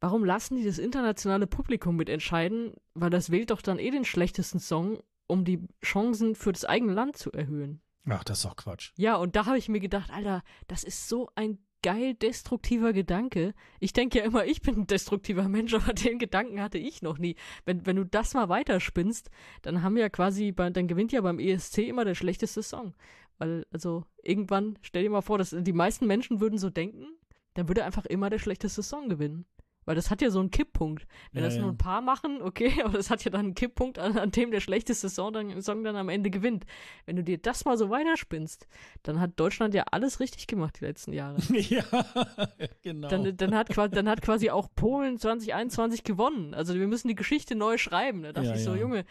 warum 0.00 0.24
lassen 0.24 0.56
die 0.56 0.64
das 0.64 0.78
internationale 0.78 1.46
Publikum 1.46 1.96
mitentscheiden, 1.96 2.74
weil 2.94 3.10
das 3.10 3.30
wählt 3.30 3.50
doch 3.50 3.62
dann 3.62 3.78
eh 3.78 3.90
den 3.90 4.04
schlechtesten 4.04 4.60
Song, 4.60 5.00
um 5.26 5.44
die 5.44 5.66
Chancen 5.84 6.34
für 6.34 6.52
das 6.52 6.64
eigene 6.64 6.92
Land 6.92 7.16
zu 7.16 7.32
erhöhen. 7.32 7.80
Ach, 8.08 8.22
das 8.22 8.38
ist 8.38 8.44
doch 8.44 8.56
Quatsch. 8.56 8.92
Ja, 8.96 9.16
und 9.16 9.34
da 9.34 9.46
habe 9.46 9.58
ich 9.58 9.68
mir 9.68 9.80
gedacht, 9.80 10.10
Alter, 10.12 10.42
das 10.68 10.84
ist 10.84 11.08
so 11.08 11.28
ein 11.34 11.58
geil 11.82 12.14
destruktiver 12.14 12.92
Gedanke. 12.92 13.54
Ich 13.80 13.92
denke 13.92 14.18
ja 14.18 14.24
immer, 14.24 14.44
ich 14.44 14.60
bin 14.60 14.76
ein 14.76 14.86
destruktiver 14.86 15.48
Mensch, 15.48 15.74
aber 15.74 15.92
den 15.92 16.18
Gedanken 16.18 16.60
hatte 16.60 16.78
ich 16.78 17.02
noch 17.02 17.18
nie. 17.18 17.36
Wenn, 17.64 17.86
wenn 17.86 17.96
du 17.96 18.04
das 18.04 18.34
mal 18.34 18.48
weiterspinnst, 18.48 19.30
dann 19.62 19.82
haben 19.82 19.96
ja 19.96 20.08
quasi, 20.08 20.52
dann 20.52 20.88
gewinnt 20.88 21.12
ja 21.12 21.20
beim 21.20 21.38
ESC 21.38 21.78
immer 21.78 22.04
der 22.04 22.14
schlechteste 22.14 22.62
Song. 22.62 22.94
Weil, 23.38 23.66
also, 23.70 24.04
irgendwann, 24.22 24.78
stell 24.82 25.02
dir 25.02 25.10
mal 25.10 25.20
vor, 25.20 25.38
dass 25.38 25.54
die 25.56 25.72
meisten 25.72 26.06
Menschen 26.06 26.40
würden 26.40 26.58
so 26.58 26.70
denken, 26.70 27.06
dann 27.54 27.68
würde 27.68 27.84
einfach 27.84 28.06
immer 28.06 28.30
der 28.30 28.38
schlechteste 28.38 28.82
Song 28.82 29.08
gewinnen. 29.08 29.46
Weil 29.86 29.94
das 29.94 30.10
hat 30.10 30.20
ja 30.20 30.30
so 30.30 30.40
einen 30.40 30.50
Kipppunkt. 30.50 31.06
Wenn 31.32 31.42
ja, 31.42 31.48
das 31.48 31.56
ja. 31.56 31.62
nur 31.62 31.70
ein 31.70 31.78
paar 31.78 32.00
machen, 32.00 32.42
okay, 32.42 32.72
aber 32.84 32.98
das 32.98 33.08
hat 33.08 33.24
ja 33.24 33.30
dann 33.30 33.46
einen 33.46 33.54
Kipppunkt, 33.54 33.98
an, 33.98 34.18
an 34.18 34.32
dem 34.32 34.50
der 34.50 34.60
schlechteste 34.60 35.08
Song 35.08 35.32
dann, 35.32 35.62
Song 35.62 35.84
dann 35.84 35.96
am 35.96 36.08
Ende 36.08 36.28
gewinnt. 36.28 36.66
Wenn 37.06 37.16
du 37.16 37.22
dir 37.22 37.38
das 37.38 37.64
mal 37.64 37.78
so 37.78 37.88
weiterspinnst, 37.88 38.66
dann 39.04 39.20
hat 39.20 39.32
Deutschland 39.36 39.74
ja 39.74 39.84
alles 39.92 40.18
richtig 40.18 40.48
gemacht 40.48 40.78
die 40.80 40.84
letzten 40.84 41.12
Jahre. 41.12 41.40
Ja, 41.56 41.84
genau. 42.82 43.08
Dann, 43.08 43.36
dann, 43.36 43.54
hat, 43.54 43.68
dann 43.76 44.08
hat 44.08 44.20
quasi 44.22 44.50
auch 44.50 44.68
Polen 44.74 45.18
2021 45.18 46.04
gewonnen. 46.04 46.52
Also 46.52 46.74
wir 46.74 46.86
müssen 46.86 47.08
die 47.08 47.14
Geschichte 47.14 47.54
neu 47.54 47.78
schreiben. 47.78 48.22
Da 48.22 48.32
dachte 48.32 48.48
ja, 48.48 48.54
ich 48.56 48.62
so, 48.62 48.74
Junge, 48.74 49.04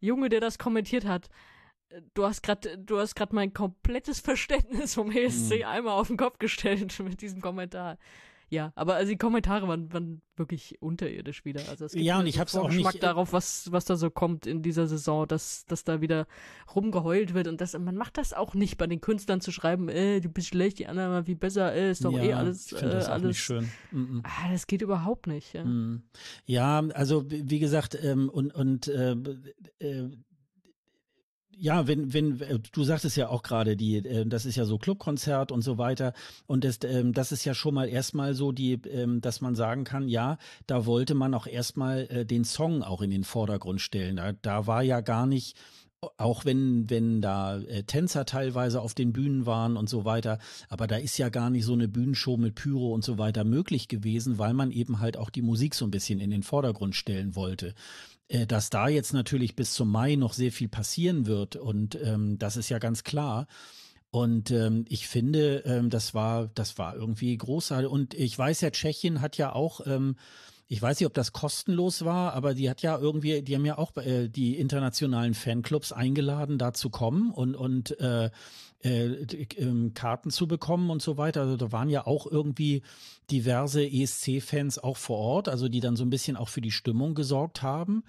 Junge, 0.00 0.28
der 0.28 0.40
das 0.40 0.58
kommentiert 0.58 1.04
hat, 1.04 1.28
du 2.14 2.24
hast 2.24 2.42
gerade 2.42 2.78
du 2.78 2.98
hast 2.98 3.14
gerade 3.14 3.34
mein 3.34 3.52
komplettes 3.52 4.20
Verständnis 4.20 4.94
vom 4.94 5.10
ESC 5.10 5.58
mhm. 5.58 5.64
einmal 5.64 5.98
auf 5.98 6.08
den 6.08 6.16
Kopf 6.16 6.38
gestellt 6.38 6.98
mit 7.04 7.20
diesem 7.20 7.40
Kommentar. 7.40 7.98
Ja, 8.48 8.72
aber 8.76 8.94
also 8.94 9.10
die 9.10 9.18
Kommentare 9.18 9.66
waren, 9.66 9.92
waren 9.92 10.22
wirklich 10.36 10.80
unterirdisch 10.80 11.44
wieder. 11.44 11.68
Also 11.68 11.86
es 11.86 11.92
gibt 11.92 12.04
ja, 12.04 12.20
und 12.20 12.26
ich 12.26 12.38
habe 12.38 12.48
auch 12.60 12.70
nicht 12.70 13.02
darauf, 13.02 13.32
was 13.32 13.72
was 13.72 13.86
da 13.86 13.96
so 13.96 14.08
kommt 14.08 14.46
in 14.46 14.62
dieser 14.62 14.86
Saison, 14.86 15.26
dass 15.26 15.64
dass 15.66 15.82
da 15.82 16.00
wieder 16.00 16.28
rumgeheult 16.72 17.34
wird 17.34 17.48
und 17.48 17.60
das 17.60 17.76
man 17.76 17.96
macht 17.96 18.18
das 18.18 18.32
auch 18.32 18.54
nicht 18.54 18.78
bei 18.78 18.86
den 18.86 19.00
Künstlern 19.00 19.40
zu 19.40 19.50
schreiben, 19.50 19.88
äh, 19.88 20.20
du 20.20 20.28
bist 20.28 20.48
schlecht, 20.48 20.78
die 20.78 20.86
anderen 20.86 21.10
mal 21.10 21.26
wie 21.26 21.34
besser, 21.34 21.72
äh, 21.72 21.90
ist 21.90 22.04
doch 22.04 22.12
ja, 22.12 22.22
eh 22.22 22.32
alles 22.34 22.70
ich 22.70 22.80
äh, 22.80 22.88
das 22.88 23.08
alles 23.08 23.28
nicht 23.28 23.40
schön. 23.40 23.68
Mm 23.90 24.20
Ah, 24.22 24.52
das 24.52 24.68
geht 24.68 24.82
überhaupt 24.82 25.26
nicht. 25.26 25.52
Ja, 25.52 25.64
mm. 25.64 26.04
ja 26.44 26.84
also 26.94 27.24
wie 27.28 27.58
gesagt 27.58 27.98
ähm, 28.00 28.28
und 28.28 28.54
und 28.54 28.86
äh, 28.86 29.16
äh, 29.80 30.08
ja, 31.58 31.86
wenn, 31.86 32.12
wenn, 32.12 32.40
äh, 32.40 32.58
du 32.72 32.84
sagtest 32.84 33.16
ja 33.16 33.28
auch 33.28 33.42
gerade, 33.42 33.76
die, 33.76 33.96
äh, 33.96 34.26
das 34.26 34.46
ist 34.46 34.56
ja 34.56 34.64
so 34.64 34.78
Clubkonzert 34.78 35.52
und 35.52 35.62
so 35.62 35.78
weiter. 35.78 36.12
Und 36.46 36.64
das, 36.64 36.78
ähm, 36.84 37.12
das 37.12 37.32
ist 37.32 37.44
ja 37.44 37.54
schon 37.54 37.74
mal 37.74 37.88
erstmal 37.88 38.34
so, 38.34 38.52
die, 38.52 38.74
ähm, 38.74 39.20
dass 39.20 39.40
man 39.40 39.54
sagen 39.54 39.84
kann, 39.84 40.08
ja, 40.08 40.38
da 40.66 40.86
wollte 40.86 41.14
man 41.14 41.34
auch 41.34 41.46
erstmal 41.46 42.06
äh, 42.10 42.26
den 42.26 42.44
Song 42.44 42.82
auch 42.82 43.02
in 43.02 43.10
den 43.10 43.24
Vordergrund 43.24 43.80
stellen. 43.80 44.16
Da, 44.16 44.32
da 44.32 44.66
war 44.66 44.82
ja 44.82 45.00
gar 45.00 45.26
nicht, 45.26 45.56
auch 46.18 46.44
wenn, 46.44 46.88
wenn 46.90 47.22
da 47.22 47.58
äh, 47.58 47.84
Tänzer 47.84 48.26
teilweise 48.26 48.80
auf 48.80 48.94
den 48.94 49.12
Bühnen 49.12 49.46
waren 49.46 49.76
und 49.76 49.88
so 49.88 50.04
weiter, 50.04 50.38
aber 50.68 50.86
da 50.86 50.96
ist 50.96 51.18
ja 51.18 51.30
gar 51.30 51.50
nicht 51.50 51.64
so 51.64 51.72
eine 51.72 51.88
Bühnenshow 51.88 52.36
mit 52.36 52.54
Pyro 52.54 52.92
und 52.92 53.02
so 53.02 53.18
weiter 53.18 53.44
möglich 53.44 53.88
gewesen, 53.88 54.38
weil 54.38 54.52
man 54.52 54.70
eben 54.70 55.00
halt 55.00 55.16
auch 55.16 55.30
die 55.30 55.42
Musik 55.42 55.74
so 55.74 55.86
ein 55.86 55.90
bisschen 55.90 56.20
in 56.20 56.30
den 56.30 56.42
Vordergrund 56.42 56.94
stellen 56.94 57.34
wollte. 57.34 57.74
Äh, 58.28 58.46
dass 58.46 58.70
da 58.70 58.88
jetzt 58.88 59.12
natürlich 59.12 59.54
bis 59.56 59.74
zum 59.74 59.90
Mai 59.90 60.16
noch 60.16 60.32
sehr 60.32 60.52
viel 60.52 60.68
passieren 60.68 61.26
wird 61.26 61.56
und 61.56 61.98
ähm, 62.02 62.38
das 62.38 62.56
ist 62.56 62.68
ja 62.68 62.78
ganz 62.78 63.04
klar. 63.04 63.46
Und 64.10 64.50
ähm, 64.50 64.84
ich 64.88 65.08
finde, 65.08 65.58
ähm, 65.66 65.90
das 65.90 66.14
war, 66.14 66.48
das 66.54 66.78
war 66.78 66.96
irgendwie 66.96 67.36
großartig. 67.36 67.90
Und 67.90 68.14
ich 68.14 68.38
weiß 68.38 68.62
ja, 68.62 68.70
Tschechien 68.70 69.20
hat 69.20 69.36
ja 69.36 69.52
auch, 69.52 69.86
ähm, 69.86 70.16
ich 70.68 70.80
weiß 70.80 70.98
nicht, 70.98 71.06
ob 71.06 71.14
das 71.14 71.32
kostenlos 71.32 72.04
war, 72.04 72.32
aber 72.32 72.54
die 72.54 72.70
hat 72.70 72.82
ja 72.82 72.98
irgendwie, 72.98 73.42
die 73.42 73.54
haben 73.54 73.66
ja 73.66 73.78
auch 73.78 73.96
äh, 73.96 74.28
die 74.28 74.58
internationalen 74.58 75.34
Fanclubs 75.34 75.92
eingeladen, 75.92 76.58
da 76.58 76.72
zu 76.72 76.90
kommen 76.90 77.30
und 77.30 77.54
und 77.54 77.98
äh, 78.00 78.30
äh, 78.82 79.24
ähm, 79.56 79.94
Karten 79.94 80.30
zu 80.30 80.46
bekommen 80.46 80.90
und 80.90 81.02
so 81.02 81.16
weiter. 81.16 81.42
Also 81.42 81.56
da 81.56 81.72
waren 81.72 81.88
ja 81.88 82.06
auch 82.06 82.26
irgendwie 82.26 82.82
diverse 83.30 83.84
ESC-Fans 83.84 84.78
auch 84.78 84.96
vor 84.96 85.18
Ort, 85.18 85.48
also 85.48 85.68
die 85.68 85.80
dann 85.80 85.96
so 85.96 86.04
ein 86.04 86.10
bisschen 86.10 86.36
auch 86.36 86.48
für 86.48 86.60
die 86.60 86.70
Stimmung 86.70 87.14
gesorgt 87.14 87.62
haben. 87.62 88.04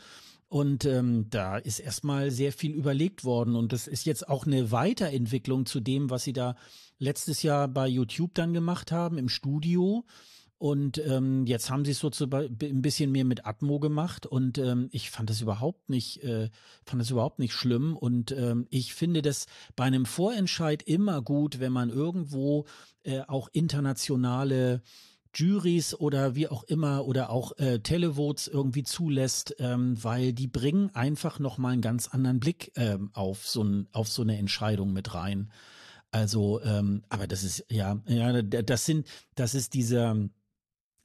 Und 0.49 0.86
ähm, 0.86 1.28
da 1.30 1.57
ist 1.57 1.80
erstmal 1.80 2.32
sehr 2.32 2.53
viel 2.53 2.72
überlegt 2.72 3.26
worden. 3.26 3.55
Und 3.55 3.74
das 3.74 3.88
ist 3.88 4.05
jetzt 4.05 4.30
auch 4.30 4.45
eine 4.45 4.72
Weiterentwicklung 4.72 5.65
zu 5.65 5.80
dem, 5.80 6.09
was 6.09 6.24
sie 6.24 6.34
da 6.34 6.55
letztes 6.99 7.43
Jahr 7.43 7.68
bei 7.68 7.88
YouTube 7.88 8.34
dann 8.34 8.53
gemacht 8.53 8.91
haben 8.91 9.18
im 9.18 9.30
Studio. 9.30 10.05
Und 10.60 10.97
ähm, 10.97 11.45
jetzt 11.45 11.70
haben 11.70 11.86
sie 11.86 11.91
es 11.91 11.99
so 11.99 12.10
zu, 12.10 12.26
ein 12.32 12.82
bisschen 12.82 13.12
mehr 13.12 13.26
mit 13.26 13.45
Atmo 13.45 13.80
gemacht 13.80 14.26
und 14.26 14.58
ähm, 14.58 14.89
ich 14.91 15.12
fand 15.12 15.30
das 15.30 15.41
überhaupt 15.41 15.88
nicht, 15.88 16.24
äh, 16.24 16.49
fand 16.84 16.99
das 16.99 17.12
überhaupt 17.12 17.38
nicht 17.38 17.53
schlimm. 17.53 17.95
Und 17.95 18.32
ähm, 18.32 18.66
ich 18.72 18.95
finde 18.95 19.22
das 19.22 19.45
bei 19.76 19.84
einem 19.84 20.08
Vorentscheid 20.08 20.82
immer 20.82 21.22
gut, 21.22 21.60
wenn 21.60 21.72
man 21.72 21.89
irgendwo 21.89 22.66
äh, 23.03 23.22
auch 23.28 23.49
internationale 23.53 24.82
Juries 25.36 25.93
oder 25.93 26.34
wie 26.34 26.47
auch 26.47 26.64
immer 26.64 27.05
oder 27.05 27.30
auch 27.30 27.55
äh, 27.60 27.80
Televotes 27.80 28.47
irgendwie 28.47 28.84
zulässt, 28.84 29.55
ähm, 29.60 30.03
weil 30.03 30.34
die 30.34 30.47
bringen 30.47 30.89
einfach 30.95 31.38
noch 31.38 31.60
mal 31.60 31.74
einen 31.74 31.82
ganz 31.82 32.08
anderen 32.08 32.39
Blick 32.39 32.72
ähm, 32.76 33.12
auf 33.14 33.47
so 33.47 33.64
ein, 33.64 33.88
auf 33.91 34.08
so 34.08 34.24
eine 34.24 34.38
Entscheidung 34.39 34.91
mit 34.91 35.14
rein. 35.14 35.51
Also, 36.10 36.62
ähm, 36.64 37.03
aber 37.10 37.28
das 37.28 37.43
ist 37.43 37.66
ja, 37.70 38.01
ja, 38.08 38.41
das 38.41 38.86
sind, 38.86 39.05
das 39.36 39.53
ist 39.53 39.76
dieser 39.76 40.16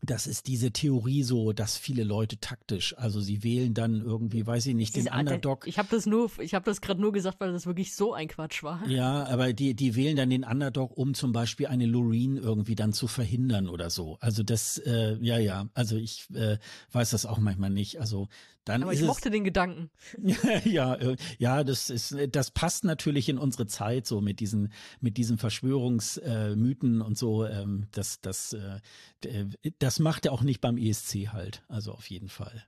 das 0.04 0.26
ist 0.26 0.48
diese 0.48 0.72
Theorie 0.72 1.22
so, 1.22 1.52
dass 1.52 1.76
viele 1.76 2.02
Leute 2.02 2.38
taktisch, 2.38 2.96
also 2.98 3.20
sie 3.20 3.44
wählen 3.44 3.72
dann 3.72 4.02
irgendwie, 4.02 4.44
weiß 4.44 4.66
ich 4.66 4.74
nicht, 4.74 4.96
den 4.96 5.08
Underdog. 5.08 5.66
Ich 5.68 5.78
habe 5.78 5.88
das 5.90 6.06
nur, 6.06 6.28
ich 6.40 6.54
habe 6.54 6.64
das 6.64 6.80
gerade 6.80 7.00
nur 7.00 7.12
gesagt, 7.12 7.40
weil 7.40 7.52
das 7.52 7.66
wirklich 7.66 7.94
so 7.94 8.12
ein 8.12 8.26
Quatsch 8.26 8.64
war. 8.64 8.84
Ja, 8.88 9.24
aber 9.26 9.52
die, 9.52 9.74
die 9.74 9.94
wählen 9.94 10.16
dann 10.16 10.30
den 10.30 10.42
Underdog, 10.42 10.96
um 10.96 11.14
zum 11.14 11.32
Beispiel 11.32 11.68
eine 11.68 11.86
Loreen 11.86 12.36
irgendwie 12.36 12.74
dann 12.74 12.92
zu 12.92 13.06
verhindern 13.06 13.68
oder 13.68 13.90
so. 13.90 14.18
Also 14.20 14.42
das, 14.42 14.78
äh, 14.78 15.16
ja, 15.20 15.38
ja, 15.38 15.68
also 15.74 15.96
ich 15.96 16.26
äh, 16.34 16.58
weiß 16.90 17.10
das 17.10 17.24
auch 17.24 17.38
manchmal 17.38 17.70
nicht. 17.70 18.00
Also 18.00 18.28
dann 18.64 18.84
Aber 18.84 18.92
ich 18.92 19.02
mochte 19.02 19.30
den 19.30 19.42
Gedanken. 19.42 19.90
ja, 20.64 20.94
äh, 20.94 21.16
ja, 21.38 21.64
das 21.64 21.90
ist, 21.90 22.16
das 22.30 22.52
passt 22.52 22.84
natürlich 22.84 23.28
in 23.28 23.36
unsere 23.38 23.66
Zeit 23.66 24.06
so 24.06 24.20
mit 24.20 24.38
diesen, 24.38 24.72
mit 25.00 25.16
diesen 25.16 25.36
Verschwörungsmythen 25.36 27.00
äh, 27.00 27.04
und 27.04 27.18
so. 27.18 27.44
Ähm, 27.44 27.88
das, 27.90 28.20
das, 28.20 28.52
äh, 28.52 29.46
das 29.80 29.91
macht 29.98 30.26
er 30.26 30.32
auch 30.32 30.42
nicht 30.42 30.60
beim 30.60 30.78
ESC 30.78 31.28
halt. 31.32 31.62
Also 31.68 31.92
auf 31.92 32.08
jeden 32.10 32.28
Fall. 32.28 32.64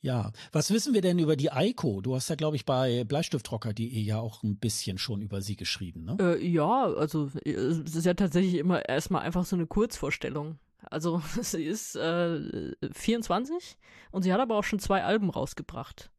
Ja, 0.00 0.30
was 0.52 0.70
wissen 0.70 0.94
wir 0.94 1.00
denn 1.00 1.18
über 1.18 1.36
die 1.36 1.50
Eiko? 1.50 2.00
Du 2.00 2.14
hast 2.14 2.28
ja, 2.28 2.36
glaube 2.36 2.56
ich, 2.56 2.64
bei 2.64 3.02
Bleistiftrocker.de 3.04 4.00
ja 4.00 4.20
auch 4.20 4.42
ein 4.42 4.56
bisschen 4.56 4.98
schon 4.98 5.20
über 5.20 5.40
sie 5.40 5.56
geschrieben, 5.56 6.04
ne? 6.04 6.16
Äh, 6.20 6.46
ja, 6.46 6.84
also 6.84 7.30
es 7.44 7.94
ist 7.94 8.06
ja 8.06 8.14
tatsächlich 8.14 8.54
immer 8.54 8.88
erstmal 8.88 9.22
einfach 9.22 9.44
so 9.44 9.56
eine 9.56 9.66
Kurzvorstellung. 9.66 10.58
Also 10.82 11.22
sie 11.42 11.64
ist 11.64 11.96
äh, 11.96 12.72
24 12.92 13.78
und 14.12 14.22
sie 14.22 14.32
hat 14.32 14.40
aber 14.40 14.56
auch 14.56 14.64
schon 14.64 14.78
zwei 14.78 15.02
Alben 15.02 15.30
rausgebracht. 15.30 16.10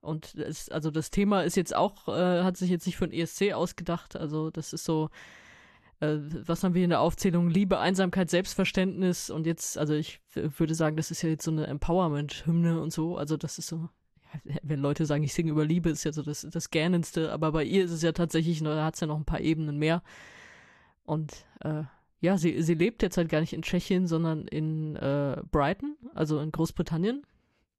Und 0.00 0.34
es, 0.34 0.68
also 0.68 0.90
das 0.90 1.10
Thema 1.10 1.42
ist 1.42 1.56
jetzt 1.56 1.74
auch, 1.74 2.08
äh, 2.08 2.42
hat 2.42 2.56
sich 2.56 2.70
jetzt 2.70 2.86
nicht 2.86 2.96
für 2.96 3.08
den 3.08 3.18
ESC 3.20 3.52
ausgedacht. 3.52 4.16
Also 4.16 4.50
das 4.50 4.72
ist 4.72 4.84
so, 4.84 5.10
äh, 6.00 6.18
was 6.46 6.62
haben 6.62 6.74
wir 6.74 6.84
in 6.84 6.90
der 6.90 7.00
Aufzählung? 7.00 7.50
Liebe, 7.50 7.78
Einsamkeit, 7.78 8.30
Selbstverständnis. 8.30 9.30
Und 9.30 9.46
jetzt, 9.46 9.78
also 9.78 9.94
ich 9.94 10.20
würde 10.34 10.74
sagen, 10.74 10.96
das 10.96 11.10
ist 11.10 11.22
ja 11.22 11.28
jetzt 11.28 11.44
so 11.44 11.50
eine 11.50 11.66
Empowerment-Hymne 11.66 12.80
und 12.80 12.92
so. 12.92 13.16
Also 13.16 13.36
das 13.36 13.58
ist 13.58 13.68
so, 13.68 13.88
wenn 14.62 14.80
Leute 14.80 15.06
sagen, 15.06 15.24
ich 15.24 15.34
singe 15.34 15.50
über 15.50 15.64
Liebe, 15.64 15.90
ist 15.90 16.04
ja 16.04 16.12
so 16.12 16.22
das, 16.22 16.46
das 16.50 16.70
Gähnendste, 16.70 17.32
aber 17.32 17.52
bei 17.52 17.64
ihr 17.64 17.84
ist 17.84 17.90
es 17.90 18.02
ja 18.02 18.12
tatsächlich, 18.12 18.62
da 18.62 18.84
hat 18.84 18.94
es 18.94 19.00
ja 19.00 19.06
noch 19.06 19.16
ein 19.16 19.24
paar 19.24 19.40
Ebenen 19.40 19.78
mehr. 19.78 20.02
Und 21.04 21.46
äh, 21.60 21.84
ja, 22.20 22.36
sie, 22.36 22.62
sie 22.62 22.74
lebt 22.74 23.02
jetzt 23.02 23.16
halt 23.16 23.28
gar 23.28 23.40
nicht 23.40 23.52
in 23.52 23.62
Tschechien, 23.62 24.06
sondern 24.06 24.46
in 24.46 24.96
äh, 24.96 25.42
Brighton, 25.50 25.96
also 26.14 26.40
in 26.40 26.52
Großbritannien. 26.52 27.22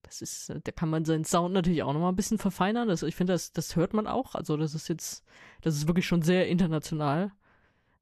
Das 0.02 0.22
ist, 0.22 0.50
da 0.50 0.72
kann 0.72 0.90
man 0.90 1.06
seinen 1.06 1.26
Sound 1.26 1.54
natürlich 1.54 1.84
auch 1.84 1.94
nochmal 1.94 2.12
ein 2.12 2.16
bisschen 2.16 2.38
verfeinern. 2.38 2.88
Das, 2.88 3.04
ich 3.04 3.16
finde, 3.16 3.34
das, 3.34 3.52
das 3.52 3.76
hört 3.76 3.94
man 3.94 4.08
auch. 4.08 4.34
Also 4.34 4.58
das 4.58 4.74
ist 4.74 4.88
jetzt, 4.88 5.24
das 5.62 5.76
ist 5.76 5.88
wirklich 5.88 6.08
schon 6.08 6.22
sehr 6.22 6.48
international 6.48 7.32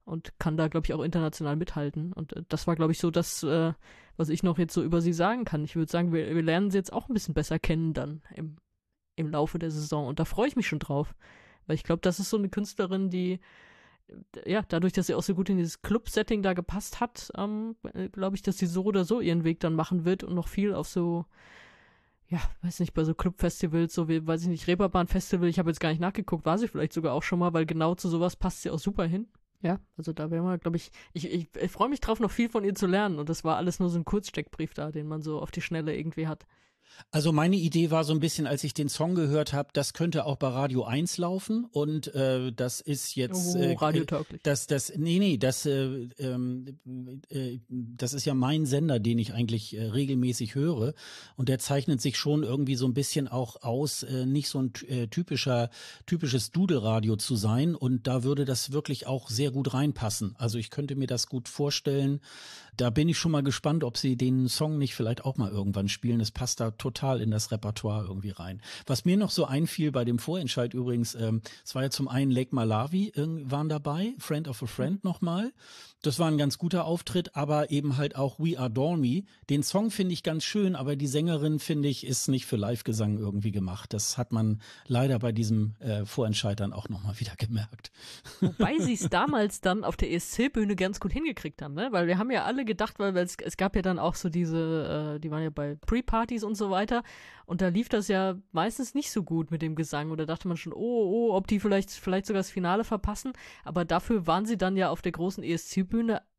und 0.07 0.39
kann 0.39 0.57
da, 0.57 0.69
glaube 0.69 0.85
ich, 0.85 0.93
auch 0.93 1.03
international 1.03 1.55
mithalten. 1.55 2.13
Und 2.13 2.33
äh, 2.33 2.43
das 2.47 2.65
war, 2.65 2.75
glaube 2.75 2.93
ich, 2.93 2.99
so 2.99 3.11
das, 3.11 3.43
äh, 3.43 3.73
was 4.15 4.29
ich 4.29 4.41
noch 4.41 4.57
jetzt 4.57 4.73
so 4.73 4.81
über 4.81 5.01
sie 5.01 5.13
sagen 5.13 5.45
kann. 5.45 5.63
Ich 5.63 5.75
würde 5.75 5.91
sagen, 5.91 6.13
wir, 6.13 6.33
wir 6.33 6.41
lernen 6.41 6.71
sie 6.71 6.77
jetzt 6.77 6.93
auch 6.93 7.09
ein 7.09 7.13
bisschen 7.13 7.33
besser 7.33 7.59
kennen 7.59 7.93
dann 7.93 8.21
im, 8.33 8.57
im 9.15 9.29
Laufe 9.29 9.59
der 9.59 9.69
Saison. 9.69 10.07
Und 10.07 10.19
da 10.19 10.25
freue 10.25 10.47
ich 10.47 10.55
mich 10.55 10.67
schon 10.67 10.79
drauf. 10.79 11.13
Weil 11.67 11.75
ich 11.75 11.83
glaube, 11.83 12.01
das 12.01 12.19
ist 12.19 12.29
so 12.29 12.37
eine 12.37 12.47
Künstlerin, 12.47 13.09
die, 13.09 13.39
äh, 14.07 14.51
ja, 14.51 14.63
dadurch, 14.67 14.93
dass 14.93 15.07
sie 15.07 15.13
auch 15.13 15.23
so 15.23 15.35
gut 15.35 15.49
in 15.49 15.57
dieses 15.57 15.81
Club-Setting 15.81 16.41
da 16.41 16.53
gepasst 16.53 17.01
hat, 17.01 17.29
ähm, 17.37 17.75
äh, 17.93 18.07
glaube 18.07 18.37
ich, 18.37 18.41
dass 18.41 18.57
sie 18.57 18.65
so 18.65 18.85
oder 18.85 19.03
so 19.03 19.19
ihren 19.19 19.43
Weg 19.43 19.59
dann 19.59 19.75
machen 19.75 20.05
wird 20.05 20.23
und 20.23 20.33
noch 20.35 20.47
viel 20.47 20.73
auf 20.73 20.87
so, 20.87 21.25
ja, 22.29 22.39
weiß 22.61 22.79
nicht, 22.79 22.93
bei 22.93 23.03
so 23.03 23.13
Clubfestivals, 23.13 23.93
so 23.93 24.07
wie, 24.07 24.25
weiß 24.25 24.43
ich 24.43 24.47
nicht, 24.47 24.67
Reeperbahn-Festival, 24.67 25.49
ich 25.49 25.59
habe 25.59 25.69
jetzt 25.69 25.79
gar 25.81 25.89
nicht 25.89 26.01
nachgeguckt, 26.01 26.45
war 26.45 26.57
sie 26.57 26.69
vielleicht 26.69 26.93
sogar 26.93 27.13
auch 27.13 27.23
schon 27.23 27.39
mal, 27.39 27.53
weil 27.53 27.65
genau 27.65 27.95
zu 27.95 28.07
sowas 28.07 28.37
passt 28.37 28.61
sie 28.61 28.69
auch 28.69 28.79
super 28.79 29.05
hin. 29.05 29.27
Ja, 29.61 29.79
also 29.97 30.13
da 30.13 30.29
wäre 30.29 30.43
mal, 30.43 30.59
glaube 30.59 30.77
ich, 30.77 30.91
ich, 31.13 31.31
ich, 31.31 31.47
ich 31.55 31.71
freue 31.71 31.89
mich 31.89 31.99
drauf, 31.99 32.19
noch 32.19 32.29
viel 32.29 32.49
von 32.49 32.63
ihr 32.63 32.75
zu 32.75 32.85
lernen. 32.85 33.17
Und 33.17 33.29
das 33.29 33.43
war 33.43 33.57
alles 33.57 33.79
nur 33.79 33.89
so 33.89 33.97
ein 33.97 34.05
Kurzsteckbrief 34.05 34.73
da, 34.73 34.91
den 34.91 35.07
man 35.07 35.21
so 35.21 35.39
auf 35.39 35.51
die 35.51 35.61
Schnelle 35.61 35.95
irgendwie 35.95 36.27
hat. 36.27 36.45
Also 37.11 37.31
meine 37.31 37.55
Idee 37.55 37.89
war 37.91 38.03
so 38.03 38.13
ein 38.13 38.19
bisschen, 38.19 38.47
als 38.47 38.63
ich 38.63 38.73
den 38.73 38.89
Song 38.89 39.15
gehört 39.15 39.53
habe, 39.53 39.69
das 39.73 39.93
könnte 39.93 40.25
auch 40.25 40.35
bei 40.35 40.49
Radio 40.49 40.83
1 40.83 41.17
laufen 41.17 41.65
und 41.65 42.13
äh, 42.13 42.51
das 42.51 42.81
ist 42.81 43.15
jetzt 43.15 43.55
oh, 43.55 43.59
äh, 43.59 43.73
radiotauglich. 43.73 44.41
Das 44.43 44.67
das 44.67 44.91
nee 44.95 45.19
nee, 45.19 45.37
das 45.37 45.65
äh, 45.65 46.09
ähm, 46.19 46.79
äh, 47.29 47.59
das 47.69 48.13
ist 48.13 48.25
ja 48.25 48.33
mein 48.33 48.65
Sender, 48.65 48.99
den 48.99 49.19
ich 49.19 49.33
eigentlich 49.33 49.77
äh, 49.77 49.83
regelmäßig 49.83 50.55
höre 50.55 50.93
und 51.35 51.49
der 51.49 51.59
zeichnet 51.59 52.01
sich 52.01 52.17
schon 52.17 52.43
irgendwie 52.43 52.75
so 52.75 52.85
ein 52.85 52.93
bisschen 52.93 53.27
auch 53.27 53.61
aus, 53.63 54.03
äh, 54.03 54.25
nicht 54.25 54.49
so 54.49 54.59
ein 54.59 54.73
äh, 54.87 55.07
typischer 55.07 55.69
typisches 56.05 56.51
Dudelradio 56.51 57.15
zu 57.15 57.35
sein 57.35 57.75
und 57.75 58.07
da 58.07 58.23
würde 58.23 58.43
das 58.43 58.71
wirklich 58.71 59.07
auch 59.07 59.29
sehr 59.29 59.51
gut 59.51 59.73
reinpassen. 59.73 60.35
Also 60.37 60.57
ich 60.57 60.71
könnte 60.71 60.95
mir 60.95 61.07
das 61.07 61.27
gut 61.27 61.47
vorstellen. 61.47 62.19
Da 62.75 62.91
bin 62.91 63.09
ich 63.09 63.17
schon 63.17 63.31
mal 63.31 63.41
gespannt, 63.41 63.83
ob 63.83 63.97
sie 63.97 64.17
den 64.17 64.47
Song 64.49 64.77
nicht 64.77 64.93
vielleicht 64.93 65.25
auch 65.25 65.37
mal 65.37 65.49
irgendwann 65.49 65.89
spielen. 65.89 66.19
Das 66.19 66.29
passt 66.29 66.59
da 66.59 66.69
total 66.77 67.21
in 67.21 67.31
das 67.31 67.51
Repertoire 67.51 68.05
irgendwie 68.05 68.31
rein. 68.31 68.61
Was 68.85 69.05
mir 69.05 69.17
noch 69.17 69.31
so 69.31 69.45
einfiel 69.45 69.91
bei 69.91 70.05
dem 70.05 70.19
Vorentscheid 70.19 70.73
übrigens, 70.73 71.15
ähm, 71.15 71.41
es 71.63 71.75
war 71.75 71.83
ja 71.83 71.89
zum 71.89 72.07
einen 72.07 72.31
Lake 72.31 72.55
Malawi 72.55 73.09
äh, 73.09 73.27
waren 73.49 73.69
dabei, 73.69 74.13
Friend 74.19 74.47
of 74.47 74.63
a 74.63 74.65
Friend 74.65 75.03
nochmal. 75.03 75.51
Das 76.03 76.19
war 76.19 76.27
ein 76.27 76.37
ganz 76.37 76.59
guter 76.59 76.85
Auftritt, 76.85 77.35
aber 77.35 77.71
eben 77.71 77.97
halt 77.97 78.15
auch 78.15 78.37
We 78.37 78.59
Adore 78.59 78.97
Me. 78.97 79.23
Den 79.49 79.63
Song 79.63 79.89
finde 79.89 80.13
ich 80.13 80.21
ganz 80.21 80.43
schön, 80.43 80.75
aber 80.75 80.95
die 80.95 81.07
Sängerin, 81.07 81.57
finde 81.57 81.89
ich, 81.89 82.05
ist 82.05 82.27
nicht 82.27 82.45
für 82.45 82.55
Live-Gesang 82.55 83.17
irgendwie 83.17 83.51
gemacht. 83.51 83.93
Das 83.93 84.15
hat 84.15 84.31
man 84.31 84.61
leider 84.85 85.17
bei 85.17 85.31
diesem 85.31 85.75
äh, 85.79 86.05
Vorentscheid 86.05 86.59
dann 86.59 86.71
auch 86.71 86.87
nochmal 86.87 87.19
wieder 87.19 87.33
gemerkt. 87.35 87.91
Wobei 88.41 88.77
sie 88.79 88.93
es 88.93 89.09
damals 89.09 89.59
dann 89.59 89.83
auf 89.83 89.97
der 89.97 90.11
ESC-Bühne 90.11 90.75
ganz 90.75 90.99
gut 90.99 91.11
hingekriegt 91.11 91.63
haben, 91.63 91.73
ne? 91.73 91.89
Weil 91.91 92.05
wir 92.05 92.19
haben 92.19 92.29
ja 92.29 92.45
alle 92.45 92.63
gedacht, 92.63 92.99
weil, 92.99 93.15
weil 93.15 93.25
es, 93.25 93.35
es 93.43 93.57
gab 93.57 93.75
ja 93.75 93.81
dann 93.81 93.97
auch 93.97 94.15
so 94.15 94.29
diese, 94.29 95.15
äh, 95.15 95.19
die 95.19 95.31
waren 95.31 95.43
ja 95.43 95.49
bei 95.49 95.75
Pre-Partys 95.75 96.43
und 96.43 96.55
so 96.55 96.69
weiter. 96.69 97.03
Und 97.47 97.61
da 97.61 97.69
lief 97.69 97.89
das 97.89 98.07
ja 98.07 98.35
meistens 98.51 98.93
nicht 98.93 99.09
so 99.09 99.23
gut 99.23 99.51
mit 99.51 99.61
dem 99.61 99.75
Gesang. 99.75 100.11
Und 100.11 100.19
da 100.19 100.25
dachte 100.25 100.47
man 100.47 100.57
schon, 100.57 100.73
oh, 100.73 100.77
oh, 101.29 101.33
ob 101.33 101.47
die 101.47 101.59
vielleicht, 101.59 101.91
vielleicht 101.91 102.27
sogar 102.27 102.41
das 102.41 102.51
Finale 102.51 102.83
verpassen. 102.83 103.33
Aber 103.63 103.85
dafür 103.85 104.27
waren 104.27 104.45
sie 104.45 104.57
dann 104.57 104.75
ja 104.75 104.89
auf 104.89 105.01
der 105.01 105.13
großen 105.13 105.43
ESC-Bühne 105.43 105.86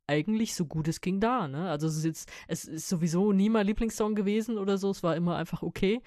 eigentlich 0.09 0.55
so 0.55 0.65
gut 0.65 0.89
es 0.89 1.01
ging 1.01 1.21
da. 1.21 1.47
Ne? 1.47 1.69
Also 1.71 1.87
es 1.87 1.99
ist 1.99 2.05
jetzt, 2.05 2.31
es 2.49 2.65
ist 2.65 2.89
sowieso 2.89 3.33
nie 3.33 3.51
mein 3.51 3.67
Lieblingssong 3.67 4.15
gewesen 4.15 4.59
oder 4.59 4.79
so. 4.79 4.91
Es 4.91 5.03
war 5.03 5.15
immer 5.15 5.37
einfach 5.37 5.63
okay. 5.63 6.01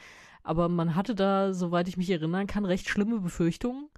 Aber 0.43 0.69
man 0.69 0.95
hatte 0.95 1.15
da, 1.15 1.53
soweit 1.53 1.87
ich 1.87 1.97
mich 1.97 2.09
erinnern 2.09 2.47
kann, 2.47 2.65
recht 2.65 2.89
schlimme 2.89 3.19
Befürchtungen. 3.19 3.89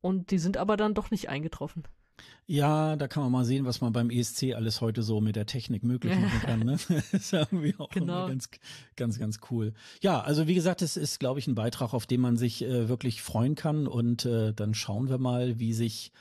Und 0.00 0.30
die 0.32 0.38
sind 0.38 0.56
aber 0.56 0.76
dann 0.76 0.92
doch 0.92 1.10
nicht 1.10 1.28
eingetroffen. 1.28 1.84
Ja, 2.46 2.96
da 2.96 3.08
kann 3.08 3.22
man 3.22 3.32
mal 3.32 3.44
sehen, 3.44 3.64
was 3.64 3.80
man 3.80 3.92
beim 3.92 4.10
ESC 4.10 4.54
alles 4.54 4.80
heute 4.80 5.02
so 5.02 5.20
mit 5.20 5.34
der 5.34 5.46
Technik 5.46 5.82
möglich 5.82 6.14
machen 6.14 6.40
kann. 6.42 6.60
Ne? 6.60 6.72
das 6.72 6.90
ist 7.12 7.32
irgendwie 7.32 7.74
auch 7.78 7.88
genau. 7.88 8.26
ganz, 8.26 8.50
ganz, 8.96 9.18
ganz 9.18 9.40
cool. 9.50 9.72
Ja, 10.02 10.20
also 10.20 10.46
wie 10.46 10.54
gesagt, 10.54 10.82
es 10.82 10.96
ist, 10.96 11.20
glaube 11.20 11.38
ich, 11.38 11.46
ein 11.46 11.54
Beitrag, 11.54 11.94
auf 11.94 12.06
den 12.06 12.20
man 12.20 12.36
sich 12.36 12.62
äh, 12.62 12.88
wirklich 12.88 13.22
freuen 13.22 13.54
kann. 13.54 13.86
Und 13.86 14.26
äh, 14.26 14.52
dann 14.52 14.74
schauen 14.74 15.08
wir 15.08 15.18
mal, 15.18 15.58
wie 15.58 15.72
sich 15.72 16.12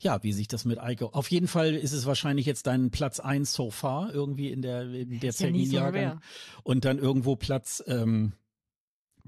ja, 0.00 0.22
wie 0.22 0.32
sich 0.32 0.48
das 0.48 0.64
mit 0.64 0.78
Eiko. 0.78 1.06
Auf 1.06 1.30
jeden 1.30 1.48
Fall 1.48 1.74
ist 1.74 1.92
es 1.92 2.06
wahrscheinlich 2.06 2.46
jetzt 2.46 2.66
dein 2.66 2.90
Platz 2.90 3.20
eins 3.20 3.52
so 3.52 3.70
far 3.70 4.12
irgendwie 4.12 4.50
in 4.50 4.62
der 4.62 4.82
in 4.92 5.20
der 5.20 5.32
Jahrgang. 5.32 6.02
Ja 6.02 6.20
und 6.62 6.84
dann 6.84 6.98
irgendwo 6.98 7.36
Platz 7.36 7.82
ähm, 7.86 8.32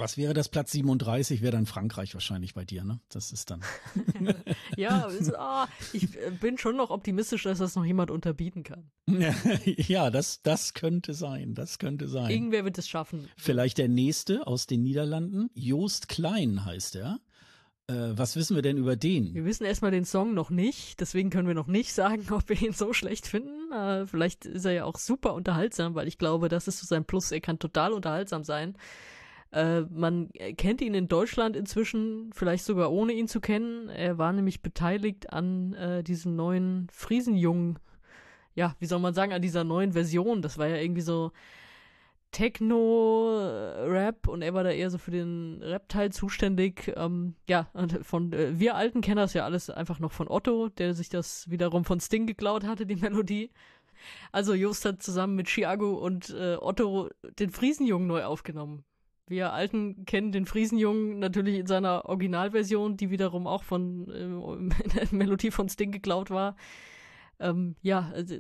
was 0.01 0.17
wäre 0.17 0.33
das 0.33 0.49
Platz 0.49 0.73
37? 0.73 1.43
Wäre 1.43 1.53
dann 1.53 1.67
Frankreich 1.67 2.15
wahrscheinlich 2.15 2.55
bei 2.55 2.65
dir, 2.65 2.85
ne? 2.85 3.01
Das 3.11 3.33
ist 3.33 3.51
dann. 3.51 3.61
ja, 4.77 5.05
ist, 5.07 5.33
oh, 5.39 5.65
ich 5.93 6.17
äh, 6.17 6.31
bin 6.31 6.57
schon 6.59 6.77
noch 6.77 6.91
optimistisch, 6.91 7.43
dass 7.43 7.59
das 7.59 7.77
noch 7.77 7.85
jemand 7.85 8.11
unterbieten 8.11 8.63
kann. 8.63 8.91
ja, 9.65 10.11
das, 10.11 10.43
das 10.43 10.75
könnte 10.75 11.13
sein. 11.13 11.55
Das 11.55 11.79
könnte 11.79 12.09
sein. 12.09 12.31
Irgendwer 12.31 12.65
wird 12.65 12.79
es 12.79 12.89
schaffen. 12.89 13.29
Vielleicht 13.37 13.79
der 13.79 13.89
nächste 13.89 14.47
aus 14.47 14.67
den 14.67 14.83
Niederlanden. 14.83 15.51
Joost 15.55 16.09
Klein 16.09 16.65
heißt 16.65 16.97
er. 16.97 17.21
Äh, 17.91 18.17
was 18.17 18.37
wissen 18.37 18.55
wir 18.55 18.63
denn 18.63 18.77
über 18.77 18.97
den? 18.97 19.35
Wir 19.35 19.45
wissen 19.45 19.65
erstmal 19.65 19.91
den 19.91 20.05
Song 20.05 20.35
noch 20.35 20.51
nicht, 20.51 21.01
deswegen 21.01 21.31
können 21.31 21.49
wir 21.49 21.55
noch 21.55 21.67
nicht 21.67 21.93
sagen, 21.95 22.27
ob 22.31 22.49
wir 22.49 22.61
ihn 22.61 22.73
so 22.73 22.93
schlecht 22.93 23.27
finden. 23.27 23.73
Äh, 23.73 24.07
vielleicht 24.07 24.47
ist 24.47 24.65
er 24.65 24.73
ja 24.73 24.85
auch 24.85 24.99
super 24.99 25.35
unterhaltsam, 25.35 25.95
weil 25.95 26.09
ich 26.09 26.19
glaube, 26.19 26.49
das 26.49 26.69
ist 26.69 26.79
so 26.79 26.87
sein 26.87 27.05
Plus. 27.05 27.33
Er 27.33 27.41
kann 27.41 27.59
total 27.59 27.93
unterhaltsam 27.93 28.45
sein. 28.45 28.77
Äh, 29.53 29.83
man 29.83 30.31
kennt 30.57 30.81
ihn 30.81 30.95
in 30.95 31.09
Deutschland 31.09 31.57
inzwischen, 31.57 32.31
vielleicht 32.33 32.65
sogar 32.65 32.93
ohne 32.93 33.13
ihn 33.13 33.27
zu 33.27 33.41
kennen. 33.41 33.89
Er 33.89 34.19
war 34.19 34.33
nämlich 34.33 34.63
beteiligt 34.63 35.33
an 35.33 35.75
äh, 35.75 36.05
diesem 36.05 36.37
neuen 36.37 36.89
Friesenjungen, 36.93 37.79
ja, 38.55 38.77
wie 38.79 38.87
soll 38.87 39.01
man 39.01 39.15
sagen, 39.15 39.33
an 39.33 39.43
dieser 39.43 39.65
neuen 39.65 39.93
Version. 39.93 40.43
Das 40.43 40.59
war 40.59 40.69
ja 40.69 40.77
irgendwie 40.77 41.01
so 41.01 41.33
Techno-Rap 42.33 44.29
und 44.29 44.43
er 44.43 44.55
war 44.55 44.65
da 44.65 44.71
eher 44.71 44.91
so 44.91 44.99
für 44.99 45.11
den 45.11 45.61
Rap-Teil 45.63 46.13
zuständig. 46.13 46.93
Ähm, 46.97 47.35
ja, 47.49 47.71
von 48.03 48.33
äh, 48.33 48.59
wir 48.59 48.77
Alten 48.77 49.01
kennen 49.01 49.17
das 49.17 49.35
ja 49.35 49.45
alles 49.45 49.71
einfach 49.71 49.99
noch 49.99 50.13
von 50.13 50.29
Otto, 50.29 50.69
der 50.69 50.95
sich 50.95 51.09
das 51.09 51.51
wiederum 51.51 51.85
von 51.85 52.01
Sting 52.01 52.27
geklaut 52.27 52.65
hatte, 52.65 52.87
die 52.87 52.97
Melodie. 52.97 53.51
Also 54.33 54.55
Just 54.55 54.85
hat 54.85 55.03
zusammen 55.03 55.35
mit 55.35 55.49
Chiago 55.49 55.95
und 55.95 56.31
äh, 56.31 56.57
Otto 56.57 57.11
den 57.39 57.51
Friesenjungen 57.51 58.07
neu 58.09 58.25
aufgenommen. 58.25 58.85
Wir 59.27 59.53
Alten 59.53 60.05
kennen 60.07 60.33
den 60.33 60.47
Friesenjungen 60.47 61.19
natürlich 61.19 61.57
in 61.57 61.67
seiner 61.67 62.07
Originalversion, 62.07 62.97
die 62.97 63.11
wiederum 63.11 63.47
auch 63.47 63.63
von 63.63 64.09
äh, 64.11 65.05
Melodie 65.15 65.51
von 65.51 65.69
Sting 65.69 65.93
geklaut 65.93 66.31
war. 66.31 66.57
Ähm, 67.41 67.75
ja, 67.81 68.11
also, 68.15 68.37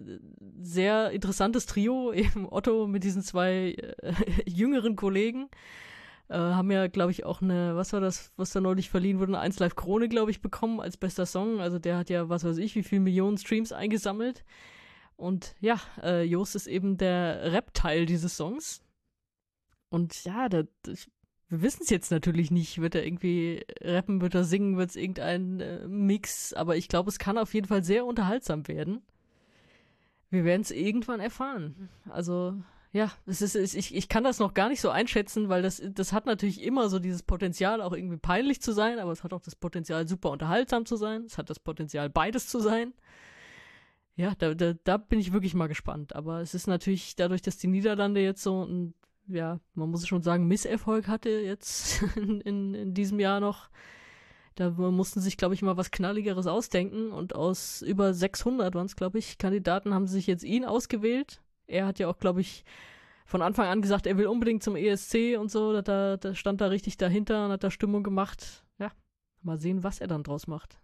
sehr 0.60 1.10
interessantes 1.10 1.66
Trio, 1.66 2.12
eben 2.12 2.46
Otto 2.50 2.86
mit 2.86 3.02
diesen 3.02 3.22
zwei 3.22 3.74
äh, 4.02 4.12
jüngeren 4.46 4.94
Kollegen. 4.94 5.48
Äh, 6.28 6.36
haben 6.36 6.70
ja, 6.70 6.86
glaube 6.86 7.10
ich, 7.10 7.24
auch 7.24 7.42
eine, 7.42 7.74
was 7.74 7.92
war 7.92 8.00
das, 8.00 8.32
was 8.36 8.50
da 8.50 8.60
neulich 8.60 8.88
verliehen 8.88 9.18
wurde, 9.18 9.32
eine 9.32 9.40
1 9.40 9.58
Live 9.58 9.74
Krone, 9.74 10.08
glaube 10.08 10.30
ich, 10.30 10.40
bekommen 10.40 10.80
als 10.80 10.96
bester 10.96 11.26
Song. 11.26 11.60
Also 11.60 11.78
der 11.80 11.98
hat 11.98 12.10
ja, 12.10 12.28
was 12.28 12.44
weiß 12.44 12.58
ich, 12.58 12.76
wie 12.76 12.84
viele 12.84 13.00
Millionen 13.00 13.36
Streams 13.36 13.72
eingesammelt. 13.72 14.44
Und 15.16 15.56
ja, 15.60 15.80
äh, 16.02 16.22
Jost 16.22 16.54
ist 16.54 16.66
eben 16.66 16.96
der 16.96 17.52
Rap-Teil 17.52 18.06
dieses 18.06 18.36
Songs. 18.36 18.82
Und 19.88 20.24
ja, 20.24 20.48
da, 20.48 20.62
das, 20.82 21.08
wir 21.50 21.62
wissen 21.62 21.82
es 21.82 21.90
jetzt 21.90 22.12
natürlich 22.12 22.52
nicht. 22.52 22.80
Wird 22.80 22.94
er 22.94 23.04
irgendwie 23.04 23.66
rappen, 23.80 24.20
wird 24.20 24.34
er 24.36 24.44
singen, 24.44 24.76
wird 24.76 24.90
es 24.90 24.96
irgendein 24.96 25.60
äh, 25.60 25.88
Mix. 25.88 26.52
Aber 26.52 26.76
ich 26.76 26.88
glaube, 26.88 27.10
es 27.10 27.18
kann 27.18 27.38
auf 27.38 27.52
jeden 27.54 27.66
Fall 27.66 27.82
sehr 27.82 28.06
unterhaltsam 28.06 28.68
werden. 28.68 29.02
Wir 30.30 30.44
werden 30.44 30.62
es 30.62 30.70
irgendwann 30.70 31.18
erfahren. 31.18 31.88
Also, 32.08 32.54
ja, 32.92 33.10
es 33.26 33.42
ist, 33.42 33.56
ich, 33.56 33.92
ich 33.92 34.08
kann 34.08 34.22
das 34.22 34.38
noch 34.38 34.54
gar 34.54 34.68
nicht 34.68 34.80
so 34.80 34.90
einschätzen, 34.90 35.48
weil 35.48 35.60
das, 35.60 35.82
das 35.84 36.12
hat 36.12 36.24
natürlich 36.24 36.62
immer 36.62 36.88
so 36.88 37.00
dieses 37.00 37.24
Potenzial, 37.24 37.82
auch 37.82 37.92
irgendwie 37.92 38.16
peinlich 38.16 38.62
zu 38.62 38.70
sein, 38.70 39.00
aber 39.00 39.10
es 39.10 39.24
hat 39.24 39.32
auch 39.32 39.42
das 39.42 39.56
Potenzial, 39.56 40.06
super 40.06 40.30
unterhaltsam 40.30 40.86
zu 40.86 40.94
sein. 40.94 41.24
Es 41.24 41.36
hat 41.36 41.50
das 41.50 41.58
Potenzial, 41.58 42.10
beides 42.10 42.46
zu 42.46 42.60
sein. 42.60 42.94
Ja, 44.14 44.34
da, 44.38 44.54
da, 44.54 44.74
da 44.84 44.98
bin 44.98 45.18
ich 45.18 45.32
wirklich 45.32 45.54
mal 45.54 45.66
gespannt. 45.66 46.14
Aber 46.14 46.42
es 46.42 46.54
ist 46.54 46.68
natürlich 46.68 47.16
dadurch, 47.16 47.42
dass 47.42 47.56
die 47.56 47.66
Niederlande 47.66 48.20
jetzt 48.20 48.42
so 48.42 48.64
ein 48.64 48.94
ja, 49.32 49.60
man 49.74 49.90
muss 49.90 50.06
schon 50.06 50.22
sagen, 50.22 50.46
Misserfolg 50.46 51.08
hatte 51.08 51.30
jetzt 51.30 52.02
in, 52.16 52.40
in, 52.40 52.74
in 52.74 52.94
diesem 52.94 53.20
Jahr 53.20 53.40
noch. 53.40 53.70
Da 54.56 54.70
mussten 54.70 55.20
sich, 55.20 55.36
glaube 55.36 55.54
ich, 55.54 55.62
mal 55.62 55.76
was 55.76 55.90
Knalligeres 55.90 56.46
ausdenken 56.46 57.12
und 57.12 57.34
aus 57.34 57.82
über 57.82 58.12
600 58.12 58.74
waren 58.74 58.86
es, 58.86 58.96
glaube 58.96 59.18
ich, 59.18 59.38
Kandidaten 59.38 59.94
haben 59.94 60.06
sich 60.06 60.26
jetzt 60.26 60.44
ihn 60.44 60.64
ausgewählt. 60.64 61.40
Er 61.66 61.86
hat 61.86 61.98
ja 61.98 62.08
auch, 62.08 62.18
glaube 62.18 62.40
ich, 62.40 62.64
von 63.24 63.42
Anfang 63.42 63.68
an 63.68 63.80
gesagt, 63.80 64.06
er 64.06 64.18
will 64.18 64.26
unbedingt 64.26 64.62
zum 64.62 64.76
ESC 64.76 65.38
und 65.38 65.50
so. 65.50 65.80
Da, 65.80 66.16
da 66.16 66.34
stand 66.34 66.60
da 66.60 66.66
richtig 66.66 66.96
dahinter 66.96 67.46
und 67.46 67.52
hat 67.52 67.62
da 67.62 67.70
Stimmung 67.70 68.02
gemacht. 68.02 68.64
Ja, 68.78 68.90
mal 69.40 69.58
sehen, 69.58 69.84
was 69.84 70.00
er 70.00 70.08
dann 70.08 70.24
draus 70.24 70.48
macht. 70.48 70.80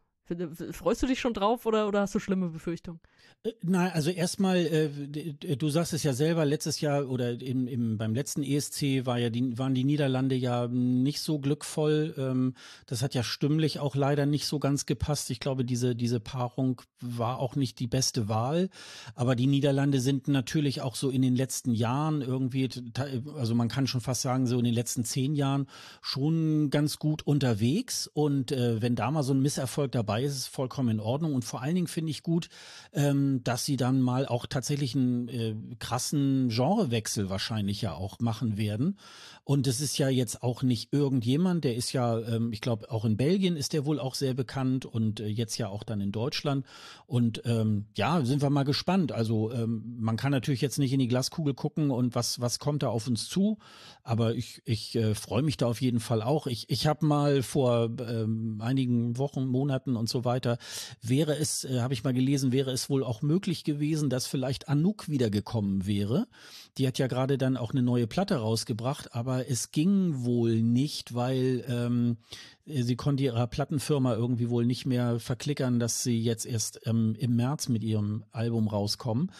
Freust 0.72 1.02
du 1.02 1.06
dich 1.06 1.20
schon 1.20 1.34
drauf 1.34 1.66
oder, 1.66 1.86
oder 1.86 2.00
hast 2.00 2.14
du 2.14 2.18
schlimme 2.18 2.48
Befürchtungen? 2.48 3.00
Äh, 3.44 3.52
nein, 3.62 3.92
also 3.92 4.10
erstmal, 4.10 4.58
äh, 4.58 5.56
du 5.56 5.68
sagst 5.68 5.92
es 5.92 6.02
ja 6.02 6.12
selber, 6.12 6.44
letztes 6.44 6.80
Jahr 6.80 7.08
oder 7.08 7.40
im, 7.40 7.68
im, 7.68 7.96
beim 7.96 8.14
letzten 8.14 8.42
ESC 8.42 9.06
war 9.06 9.18
ja 9.18 9.30
die, 9.30 9.56
waren 9.56 9.74
die 9.74 9.84
Niederlande 9.84 10.34
ja 10.34 10.66
nicht 10.66 11.20
so 11.20 11.38
glückvoll. 11.38 12.14
Ähm, 12.18 12.54
das 12.86 13.02
hat 13.02 13.14
ja 13.14 13.22
stimmlich 13.22 13.78
auch 13.78 13.94
leider 13.94 14.26
nicht 14.26 14.46
so 14.46 14.58
ganz 14.58 14.86
gepasst. 14.86 15.30
Ich 15.30 15.38
glaube, 15.38 15.64
diese, 15.64 15.94
diese 15.94 16.18
Paarung 16.18 16.82
war 17.00 17.38
auch 17.38 17.54
nicht 17.54 17.78
die 17.78 17.86
beste 17.86 18.28
Wahl. 18.28 18.68
Aber 19.14 19.36
die 19.36 19.46
Niederlande 19.46 20.00
sind 20.00 20.26
natürlich 20.26 20.80
auch 20.80 20.96
so 20.96 21.10
in 21.10 21.22
den 21.22 21.36
letzten 21.36 21.70
Jahren 21.72 22.20
irgendwie, 22.22 22.68
also 23.36 23.54
man 23.54 23.68
kann 23.68 23.86
schon 23.86 24.00
fast 24.00 24.22
sagen, 24.22 24.46
so 24.46 24.58
in 24.58 24.64
den 24.64 24.74
letzten 24.74 25.04
zehn 25.04 25.34
Jahren 25.34 25.66
schon 26.02 26.70
ganz 26.70 26.98
gut 26.98 27.22
unterwegs. 27.24 28.10
Und 28.12 28.50
äh, 28.50 28.82
wenn 28.82 28.96
da 28.96 29.10
mal 29.10 29.22
so 29.22 29.32
ein 29.32 29.40
Misserfolg 29.40 29.92
dabei 29.92 30.15
ist, 30.24 30.32
ist 30.32 30.38
es 30.38 30.46
vollkommen 30.46 30.88
in 30.90 31.00
Ordnung. 31.00 31.34
Und 31.34 31.44
vor 31.44 31.62
allen 31.62 31.74
Dingen 31.74 31.86
finde 31.86 32.10
ich 32.10 32.22
gut, 32.22 32.48
ähm, 32.92 33.42
dass 33.44 33.64
sie 33.64 33.76
dann 33.76 34.00
mal 34.00 34.26
auch 34.26 34.46
tatsächlich 34.46 34.94
einen 34.94 35.28
äh, 35.28 35.54
krassen 35.78 36.48
Genrewechsel 36.48 37.30
wahrscheinlich 37.30 37.82
ja 37.82 37.92
auch 37.92 38.18
machen 38.20 38.56
werden. 38.56 38.98
Und 39.48 39.68
es 39.68 39.80
ist 39.80 39.96
ja 39.96 40.08
jetzt 40.08 40.42
auch 40.42 40.64
nicht 40.64 40.92
irgendjemand, 40.92 41.62
der 41.62 41.76
ist 41.76 41.92
ja, 41.92 42.18
ähm, 42.18 42.52
ich 42.52 42.60
glaube, 42.60 42.90
auch 42.90 43.04
in 43.04 43.16
Belgien 43.16 43.56
ist 43.56 43.74
der 43.74 43.86
wohl 43.86 44.00
auch 44.00 44.16
sehr 44.16 44.34
bekannt 44.34 44.86
und 44.86 45.20
äh, 45.20 45.28
jetzt 45.28 45.56
ja 45.56 45.68
auch 45.68 45.84
dann 45.84 46.00
in 46.00 46.10
Deutschland. 46.10 46.66
Und 47.06 47.42
ähm, 47.44 47.84
ja, 47.94 48.24
sind 48.24 48.42
wir 48.42 48.50
mal 48.50 48.64
gespannt. 48.64 49.12
Also 49.12 49.52
ähm, 49.52 49.98
man 50.00 50.16
kann 50.16 50.32
natürlich 50.32 50.62
jetzt 50.62 50.80
nicht 50.80 50.92
in 50.92 50.98
die 50.98 51.06
Glaskugel 51.06 51.54
gucken 51.54 51.92
und 51.92 52.16
was, 52.16 52.40
was 52.40 52.58
kommt 52.58 52.82
da 52.82 52.88
auf 52.88 53.06
uns 53.06 53.28
zu. 53.28 53.58
Aber 54.02 54.34
ich, 54.34 54.62
ich 54.64 54.96
äh, 54.96 55.14
freue 55.14 55.42
mich 55.42 55.56
da 55.56 55.66
auf 55.66 55.80
jeden 55.80 56.00
Fall 56.00 56.22
auch. 56.22 56.48
Ich, 56.48 56.68
ich 56.68 56.88
habe 56.88 57.06
mal 57.06 57.44
vor 57.44 57.88
ähm, 58.00 58.60
einigen 58.60 59.16
Wochen, 59.16 59.46
Monaten 59.46 59.94
und 59.94 60.08
so 60.08 60.24
weiter, 60.24 60.58
wäre 61.02 61.36
es, 61.36 61.62
äh, 61.62 61.78
habe 61.78 61.94
ich 61.94 62.02
mal 62.02 62.12
gelesen, 62.12 62.50
wäre 62.50 62.72
es 62.72 62.90
wohl 62.90 63.04
auch 63.04 63.22
möglich 63.22 63.62
gewesen, 63.62 64.10
dass 64.10 64.26
vielleicht 64.26 64.68
Anouk 64.68 65.08
wiedergekommen 65.08 65.86
wäre. 65.86 66.26
Die 66.78 66.86
hat 66.88 66.98
ja 66.98 67.06
gerade 67.06 67.38
dann 67.38 67.56
auch 67.56 67.70
eine 67.70 67.82
neue 67.82 68.08
Platte 68.08 68.38
rausgebracht, 68.38 69.14
aber 69.14 69.35
es 69.40 69.70
ging 69.70 70.24
wohl 70.24 70.62
nicht, 70.62 71.14
weil 71.14 71.64
ähm, 71.68 72.16
äh, 72.18 72.55
sie 72.66 72.96
konnte 72.96 73.22
ihrer 73.22 73.46
Plattenfirma 73.46 74.14
irgendwie 74.14 74.50
wohl 74.50 74.66
nicht 74.66 74.86
mehr 74.86 75.20
verklickern, 75.20 75.78
dass 75.78 76.02
sie 76.02 76.20
jetzt 76.20 76.46
erst 76.46 76.80
ähm, 76.84 77.14
im 77.18 77.36
März 77.36 77.68
mit 77.68 77.84
ihrem 77.84 78.24
Album 78.32 78.68
rauskommen. 78.68 79.30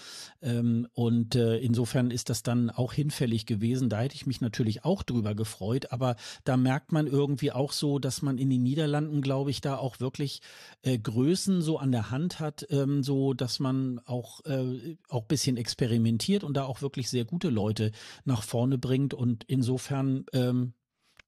Ähm, 0.43 0.87
und 0.95 1.35
äh, 1.35 1.59
insofern 1.59 2.11
ist 2.11 2.31
das 2.31 2.43
dann 2.43 2.71
auch 2.71 2.93
hinfällig 2.93 3.47
gewesen. 3.47 3.89
Da 3.89 4.01
hätte 4.01 4.15
ich 4.15 4.27
mich 4.27 4.41
natürlich 4.41 4.85
auch 4.85 5.03
drüber 5.03 5.35
gefreut, 5.35 5.93
aber 5.93 6.17
da 6.45 6.57
merkt 6.57 6.93
man 6.93 7.07
irgendwie 7.07 7.51
auch 7.51 7.73
so, 7.73 7.99
dass 7.99 8.23
man 8.23 8.39
in 8.39 8.49
den 8.49 8.63
Niederlanden, 8.63 9.23
glaube 9.23 9.51
ich, 9.51 9.61
da 9.61 9.77
auch 9.77 9.99
wirklich 9.99 10.41
äh, 10.83 10.99
Größen 10.99 11.63
so 11.63 11.79
an 11.79 11.91
der 11.91 12.11
Hand 12.11 12.39
hat, 12.39 12.67
ähm, 12.71 13.03
so 13.03 13.35
dass 13.35 13.59
man 13.59 14.01
auch 14.05 14.45
äh, 14.45 14.97
auch 15.09 15.25
bisschen 15.25 15.57
experimentiert 15.57 16.45
und 16.45 16.57
da 16.57 16.65
auch 16.65 16.81
wirklich 16.81 17.11
sehr 17.11 17.25
gute 17.25 17.51
Leute 17.51 17.91
nach 18.25 18.43
vorne 18.43 18.79
bringt. 18.79 19.15
Und 19.15 19.45
insofern 19.49 20.27
ähm, 20.33 20.75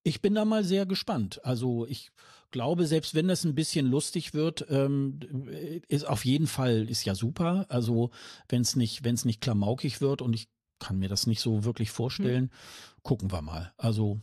ich 0.02 0.20
bin 0.20 0.34
da 0.34 0.44
mal 0.44 0.64
sehr 0.64 0.86
gespannt. 0.86 1.44
Also 1.44 1.86
ich 1.86 2.10
glaube, 2.50 2.86
selbst 2.86 3.14
wenn 3.14 3.28
das 3.28 3.44
ein 3.44 3.54
bisschen 3.54 3.86
lustig 3.86 4.34
wird, 4.34 4.66
ähm, 4.70 5.18
ist 5.88 6.06
auf 6.06 6.24
jeden 6.24 6.46
Fall 6.46 6.88
ist 6.88 7.04
ja 7.04 7.14
super. 7.14 7.66
Also 7.68 8.10
wenn 8.48 8.62
es 8.62 8.76
nicht, 8.76 9.04
wenn 9.04 9.14
es 9.14 9.24
nicht 9.24 9.40
klamaukig 9.40 10.00
wird 10.00 10.22
und 10.22 10.34
ich 10.34 10.48
kann 10.78 10.98
mir 10.98 11.08
das 11.08 11.26
nicht 11.26 11.40
so 11.40 11.64
wirklich 11.64 11.90
vorstellen, 11.90 12.44
hm. 12.44 12.50
gucken 13.02 13.32
wir 13.32 13.42
mal. 13.42 13.72
Also 13.76 14.20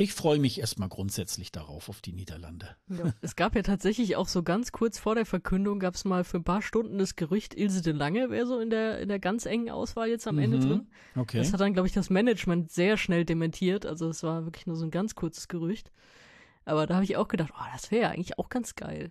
ich 0.00 0.14
freue 0.14 0.38
mich 0.38 0.60
erstmal 0.60 0.88
grundsätzlich 0.88 1.50
darauf, 1.50 1.88
auf 1.88 2.00
die 2.00 2.12
Niederlande. 2.12 2.76
Ja, 2.88 3.12
es 3.20 3.34
gab 3.34 3.56
ja 3.56 3.62
tatsächlich 3.62 4.14
auch 4.14 4.28
so 4.28 4.44
ganz 4.44 4.70
kurz 4.70 4.96
vor 4.96 5.16
der 5.16 5.26
Verkündung, 5.26 5.80
gab 5.80 5.96
es 5.96 6.04
mal 6.04 6.22
für 6.22 6.36
ein 6.36 6.44
paar 6.44 6.62
Stunden 6.62 6.98
das 6.98 7.16
Gerücht, 7.16 7.52
Ilse 7.52 7.82
de 7.82 7.92
Lange 7.92 8.30
wäre 8.30 8.46
so 8.46 8.60
in 8.60 8.70
der, 8.70 9.00
in 9.00 9.08
der 9.08 9.18
ganz 9.18 9.44
engen 9.44 9.70
Auswahl 9.70 10.08
jetzt 10.08 10.28
am 10.28 10.36
mhm. 10.36 10.42
Ende 10.42 10.58
drin. 10.60 10.86
Okay. 11.16 11.38
Das 11.38 11.52
hat 11.52 11.60
dann, 11.60 11.72
glaube 11.72 11.88
ich, 11.88 11.94
das 11.94 12.10
Management 12.10 12.70
sehr 12.70 12.96
schnell 12.96 13.24
dementiert. 13.24 13.86
Also 13.86 14.08
es 14.08 14.22
war 14.22 14.44
wirklich 14.44 14.66
nur 14.68 14.76
so 14.76 14.84
ein 14.84 14.92
ganz 14.92 15.16
kurzes 15.16 15.48
Gerücht. 15.48 15.90
Aber 16.64 16.86
da 16.86 16.94
habe 16.94 17.04
ich 17.04 17.16
auch 17.16 17.28
gedacht, 17.28 17.52
oh, 17.56 17.64
das 17.72 17.90
wäre 17.90 18.02
ja 18.02 18.10
eigentlich 18.10 18.38
auch 18.38 18.50
ganz 18.50 18.76
geil. 18.76 19.10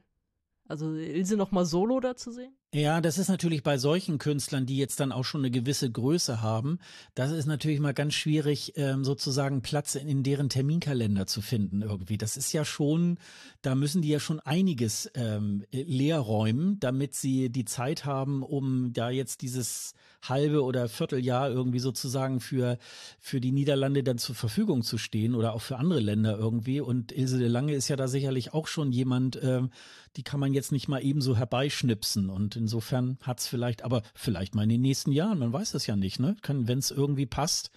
Also 0.68 0.94
Ilse 0.94 1.38
noch 1.38 1.52
mal 1.52 1.66
solo 1.66 2.00
da 2.00 2.16
zu 2.16 2.32
sehen? 2.32 2.54
Ja, 2.74 3.00
das 3.00 3.18
ist 3.18 3.30
natürlich 3.30 3.64
bei 3.64 3.78
solchen 3.78 4.18
Künstlern, 4.18 4.66
die 4.66 4.76
jetzt 4.76 5.00
dann 5.00 5.14
auch 5.14 5.24
schon 5.24 5.42
eine 5.42 5.52
gewisse 5.52 5.90
Größe 5.90 6.42
haben, 6.42 6.80
das 7.16 7.32
ist 7.32 7.46
natürlich 7.46 7.80
mal 7.80 7.94
ganz 7.94 8.14
schwierig, 8.14 8.74
ähm, 8.76 9.06
sozusagen 9.06 9.62
Platz 9.62 9.96
in, 9.96 10.10
in, 10.10 10.24
deren 10.24 10.50
Terminkalender 10.50 11.28
zu 11.28 11.42
finden 11.42 11.82
irgendwie. 11.82 12.18
Das 12.18 12.36
ist 12.36 12.52
ja 12.52 12.66
schon, 12.66 13.20
da 13.62 13.74
müssen 13.74 14.02
die 14.02 14.10
ja 14.10 14.20
schon 14.20 14.42
einiges 14.42 15.10
ähm, 15.14 15.64
leer 15.72 16.20
räumen, 16.20 16.78
damit 16.82 17.16
sie 17.16 17.50
die 17.50 17.66
Zeit 17.66 18.04
haben, 18.04 18.44
um 18.44 18.92
da 18.92 19.10
jetzt 19.10 19.42
dieses 19.42 19.94
halbe 20.30 20.64
oder 20.64 20.90
Vierteljahr 20.90 21.50
irgendwie 21.50 21.80
sozusagen 21.80 22.40
für, 22.40 22.78
für 23.20 23.40
die 23.40 23.52
Niederlande 23.52 24.04
dann 24.04 24.18
zur 24.18 24.36
Verfügung 24.36 24.84
zu 24.84 24.98
stehen 24.98 25.36
oder 25.36 25.54
auch 25.54 25.62
für 25.62 25.78
andere 25.78 26.00
Länder 26.00 26.38
irgendwie. 26.38 26.82
Und 26.82 27.12
Ilse 27.12 27.40
de 27.40 27.48
Lange 27.48 27.74
ist 27.74 27.88
ja 27.88 27.96
da 27.96 28.08
sicherlich 28.08 28.54
auch 28.54 28.68
schon 28.68 28.92
jemand, 28.92 29.40
ähm, 29.42 29.70
die 30.16 30.24
kann 30.24 30.40
man 30.40 30.54
jetzt 30.54 30.72
nicht 30.72 30.88
mal 30.88 31.04
ebenso 31.04 31.38
herbeischnipsen. 31.38 32.30
Und 32.30 32.56
insofern 32.56 33.18
hat 33.22 33.40
es 33.40 33.48
vielleicht, 33.48 33.84
aber 33.84 34.02
vielleicht 34.14 34.56
mal 34.56 34.64
in 34.64 34.70
den 34.70 34.82
nächsten 34.82 35.12
Jahren, 35.12 35.40
man 35.40 35.54
weiß 35.54 35.72
das 35.72 35.88
ja 35.88 35.96
nicht, 35.96 36.20
ne? 36.20 36.36
Wenn 36.48 36.80
es 36.80 36.92
irgendwie 36.92 37.26
passt, 37.26 37.72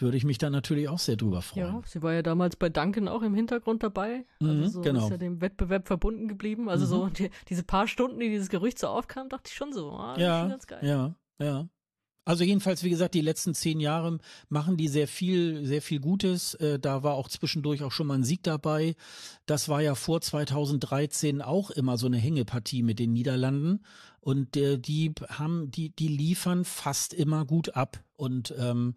würde 0.00 0.16
ich 0.16 0.24
mich 0.24 0.38
da 0.38 0.50
natürlich 0.50 0.88
auch 0.88 0.98
sehr 0.98 1.16
drüber 1.16 1.42
freuen. 1.42 1.74
Ja, 1.74 1.82
sie 1.84 2.02
war 2.02 2.12
ja 2.12 2.22
damals 2.22 2.56
bei 2.56 2.68
Duncan 2.68 3.08
auch 3.08 3.22
im 3.22 3.34
Hintergrund 3.34 3.82
dabei. 3.82 4.24
Also 4.40 4.52
mhm, 4.52 4.68
so 4.68 4.80
genau. 4.80 5.04
ist 5.04 5.10
ja 5.10 5.16
dem 5.16 5.40
Wettbewerb 5.40 5.86
verbunden 5.86 6.28
geblieben. 6.28 6.68
Also 6.68 6.86
mhm. 6.86 6.90
so 6.90 7.06
die, 7.08 7.30
diese 7.48 7.64
paar 7.64 7.88
Stunden, 7.88 8.20
die 8.20 8.28
dieses 8.28 8.48
Gerücht 8.48 8.78
so 8.78 8.88
aufkam, 8.88 9.28
dachte 9.28 9.48
ich 9.48 9.54
schon 9.54 9.72
so, 9.72 9.90
ah, 9.92 10.16
ja, 10.18 10.46
ganz 10.46 10.66
geil. 10.66 10.80
Ja, 10.82 11.14
ja. 11.38 11.68
Also 12.28 12.44
jedenfalls, 12.44 12.84
wie 12.84 12.90
gesagt, 12.90 13.14
die 13.14 13.22
letzten 13.22 13.54
zehn 13.54 13.80
Jahre 13.80 14.18
machen 14.50 14.76
die 14.76 14.88
sehr 14.88 15.08
viel, 15.08 15.64
sehr 15.64 15.80
viel 15.80 15.98
Gutes. 15.98 16.52
Äh, 16.56 16.78
da 16.78 17.02
war 17.02 17.14
auch 17.14 17.26
zwischendurch 17.26 17.82
auch 17.82 17.90
schon 17.90 18.06
mal 18.06 18.16
ein 18.16 18.22
Sieg 18.22 18.42
dabei. 18.42 18.96
Das 19.46 19.70
war 19.70 19.80
ja 19.80 19.94
vor 19.94 20.20
2013 20.20 21.40
auch 21.40 21.70
immer 21.70 21.96
so 21.96 22.04
eine 22.04 22.18
Hängepartie 22.18 22.82
mit 22.82 22.98
den 22.98 23.14
Niederlanden. 23.14 23.80
Und 24.20 24.58
äh, 24.58 24.76
die 24.76 25.14
haben, 25.30 25.70
die, 25.70 25.88
die 25.88 26.08
liefern 26.08 26.66
fast 26.66 27.14
immer 27.14 27.46
gut 27.46 27.76
ab. 27.76 27.98
Und 28.16 28.54
ähm, 28.58 28.94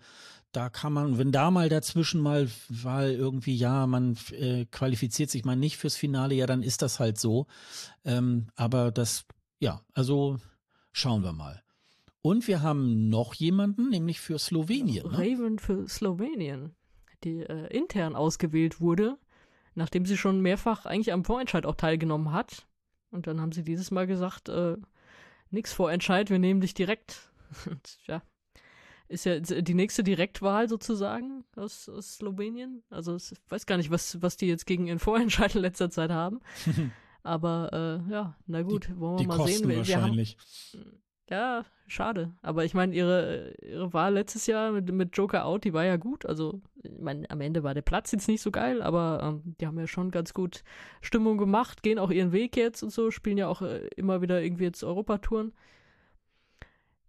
da 0.52 0.70
kann 0.70 0.92
man, 0.92 1.18
wenn 1.18 1.32
da 1.32 1.52
mal 1.52 1.70
dazwischen 1.70 2.20
mal, 2.20 2.50
weil 2.68 3.14
irgendwie, 3.14 3.56
ja, 3.56 3.88
man 3.88 4.18
äh, 4.32 4.66
qualifiziert 4.66 5.30
sich 5.30 5.46
mal 5.46 5.56
nicht 5.56 5.78
fürs 5.78 5.96
Finale, 5.96 6.36
ja, 6.36 6.48
dann 6.48 6.64
ist 6.64 6.82
das 6.82 7.00
halt 7.00 7.18
so. 7.18 7.48
Ähm, 8.04 8.48
aber 8.58 8.92
das, 8.92 9.24
ja, 9.62 9.80
also 9.94 10.38
schauen 10.92 11.24
wir 11.24 11.32
mal. 11.32 11.64
Und 12.22 12.48
wir 12.48 12.62
haben 12.62 13.10
noch 13.10 13.34
jemanden, 13.34 13.90
nämlich 13.90 14.20
für 14.20 14.38
Slowenien. 14.38 15.08
Ne? 15.08 15.18
Raven 15.18 15.60
für 15.60 15.88
Slowenien, 15.88 16.76
die 17.24 17.42
äh, 17.42 17.68
intern 17.76 18.16
ausgewählt 18.16 18.80
wurde, 18.80 19.18
nachdem 19.74 20.06
sie 20.06 20.18
schon 20.18 20.42
mehrfach 20.42 20.86
eigentlich 20.86 21.14
am 21.14 21.26
Vorentscheid 21.26 21.66
auch 21.66 21.76
teilgenommen 21.76 22.32
hat. 22.32 22.68
Und 23.10 23.28
dann 23.28 23.42
haben 23.42 23.52
sie 23.52 23.64
dieses 23.64 23.90
Mal 23.92 24.06
gesagt, 24.06 24.50
äh, 24.50 24.78
nix 25.50 25.74
Vorentscheid, 25.74 26.30
wir 26.30 26.40
nehmen 26.40 26.62
dich 26.62 26.74
direkt. 26.74 27.32
Und, 27.66 27.98
ja, 28.06 28.22
ist 29.08 29.26
ja 29.26 29.40
die 29.40 29.74
nächste 29.74 30.04
Direktwahl 30.04 30.70
sozusagen 30.70 31.44
aus, 31.56 31.90
aus 31.90 32.16
Slowenien. 32.16 32.84
Also 32.90 33.16
ich 33.16 33.34
weiß 33.50 33.66
gar 33.66 33.78
nicht, 33.78 33.92
was, 33.92 34.22
was 34.22 34.38
die 34.38 34.48
jetzt 34.48 34.66
gegen 34.66 34.88
ihren 34.88 35.00
Vorentscheid 35.00 35.54
in 35.56 35.62
letzter 35.62 35.90
Zeit 35.90 36.12
haben. 36.12 36.40
Aber 37.24 38.04
äh, 38.08 38.12
ja, 38.12 38.36
na 38.48 38.62
gut, 38.62 38.88
die, 38.88 39.00
wollen 39.00 39.20
wir 39.20 39.28
mal 39.28 39.48
sehen. 39.48 39.68
Wir, 39.68 39.78
wahrscheinlich. 39.78 40.38
Wir 40.72 40.82
haben, 40.82 41.02
ja, 41.30 41.66
schade. 41.88 42.34
Aber 42.42 42.66
ich 42.66 42.74
meine, 42.74 42.94
ihre, 42.94 43.54
ihre 43.62 43.94
Wahl 43.94 44.14
letztes 44.14 44.48
Jahr 44.48 44.72
mit, 44.72 44.92
mit 44.92 45.16
Joker 45.16 45.46
out, 45.46 45.64
die 45.64 45.74
war 45.74 45.86
ja 45.86 45.98
gut. 45.98 46.26
Also, 46.26 46.62
ich 46.84 46.92
meine, 47.00 47.30
am 47.30 47.42
Ende 47.42 47.64
war 47.64 47.74
der 47.74 47.82
Platz 47.82 48.12
jetzt 48.12 48.28
nicht 48.28 48.42
so 48.42 48.52
geil, 48.52 48.82
aber 48.82 49.22
ähm, 49.24 49.56
die 49.60 49.68
haben 49.68 49.80
ja 49.80 49.88
schon 49.88 50.12
ganz 50.12 50.34
gut 50.34 50.64
Stimmung 51.02 51.38
gemacht, 51.38 51.84
gehen 51.84 52.00
auch 52.00 52.12
ihren 52.12 52.32
Weg 52.32 52.58
jetzt 52.58 52.84
und 52.84 52.90
so, 52.92 53.12
spielen 53.12 53.38
ja 53.38 53.48
auch 53.48 53.62
äh, 53.62 53.88
immer 53.96 54.22
wieder 54.22 54.42
irgendwie 54.42 54.66
jetzt 54.66 54.84
Europatouren. 54.84 55.54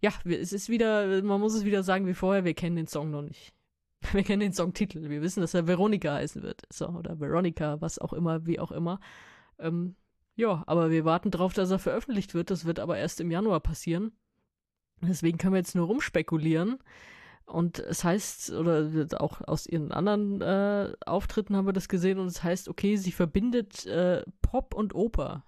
Ja, 0.01 0.11
es 0.25 0.51
ist 0.53 0.69
wieder, 0.69 1.21
man 1.21 1.39
muss 1.39 1.53
es 1.53 1.65
wieder 1.65 1.81
sagen 1.83 2.07
wie 2.07 2.13
vorher, 2.13 2.43
wir 2.43 2.53
kennen 2.53 2.75
den 2.75 2.87
Song 2.87 3.09
noch 3.11 3.21
nicht. 3.21 3.53
Wir 4.11 4.23
kennen 4.23 4.41
den 4.41 4.51
Songtitel. 4.51 5.09
Wir 5.09 5.21
wissen, 5.21 5.39
dass 5.39 5.53
er 5.53 5.65
Veronika 5.65 6.13
heißen 6.13 6.43
wird. 6.43 6.63
So, 6.69 6.89
oder 6.89 7.21
Veronica, 7.21 7.79
was 7.79 7.99
auch 7.99 8.11
immer, 8.11 8.45
wie 8.45 8.59
auch 8.59 8.73
immer. 8.73 8.99
Ähm, 9.59 9.95
ja, 10.35 10.63
aber 10.65 10.89
wir 10.89 11.05
warten 11.05 11.31
darauf, 11.31 11.53
dass 11.53 11.71
er 11.71 11.79
veröffentlicht 11.79 12.33
wird. 12.33 12.49
Das 12.49 12.65
wird 12.65 12.79
aber 12.79 12.97
erst 12.97 13.21
im 13.21 13.31
Januar 13.31 13.59
passieren. 13.59 14.11
Deswegen 15.01 15.37
können 15.37 15.53
wir 15.53 15.59
jetzt 15.59 15.75
nur 15.75 15.87
rumspekulieren. 15.87 16.79
Und 17.45 17.79
es 17.79 18.03
heißt, 18.03 18.51
oder 18.51 18.89
auch 19.19 19.41
aus 19.41 19.67
ihren 19.67 19.91
anderen 19.91 20.41
äh, 20.41 20.93
Auftritten 21.05 21.55
haben 21.55 21.67
wir 21.67 21.73
das 21.73 21.89
gesehen, 21.89 22.19
und 22.19 22.27
es 22.27 22.41
heißt, 22.41 22.69
okay, 22.69 22.95
sie 22.95 23.11
verbindet 23.11 23.85
äh, 23.85 24.23
Pop 24.41 24.73
und 24.73 24.95
Oper. 24.95 25.43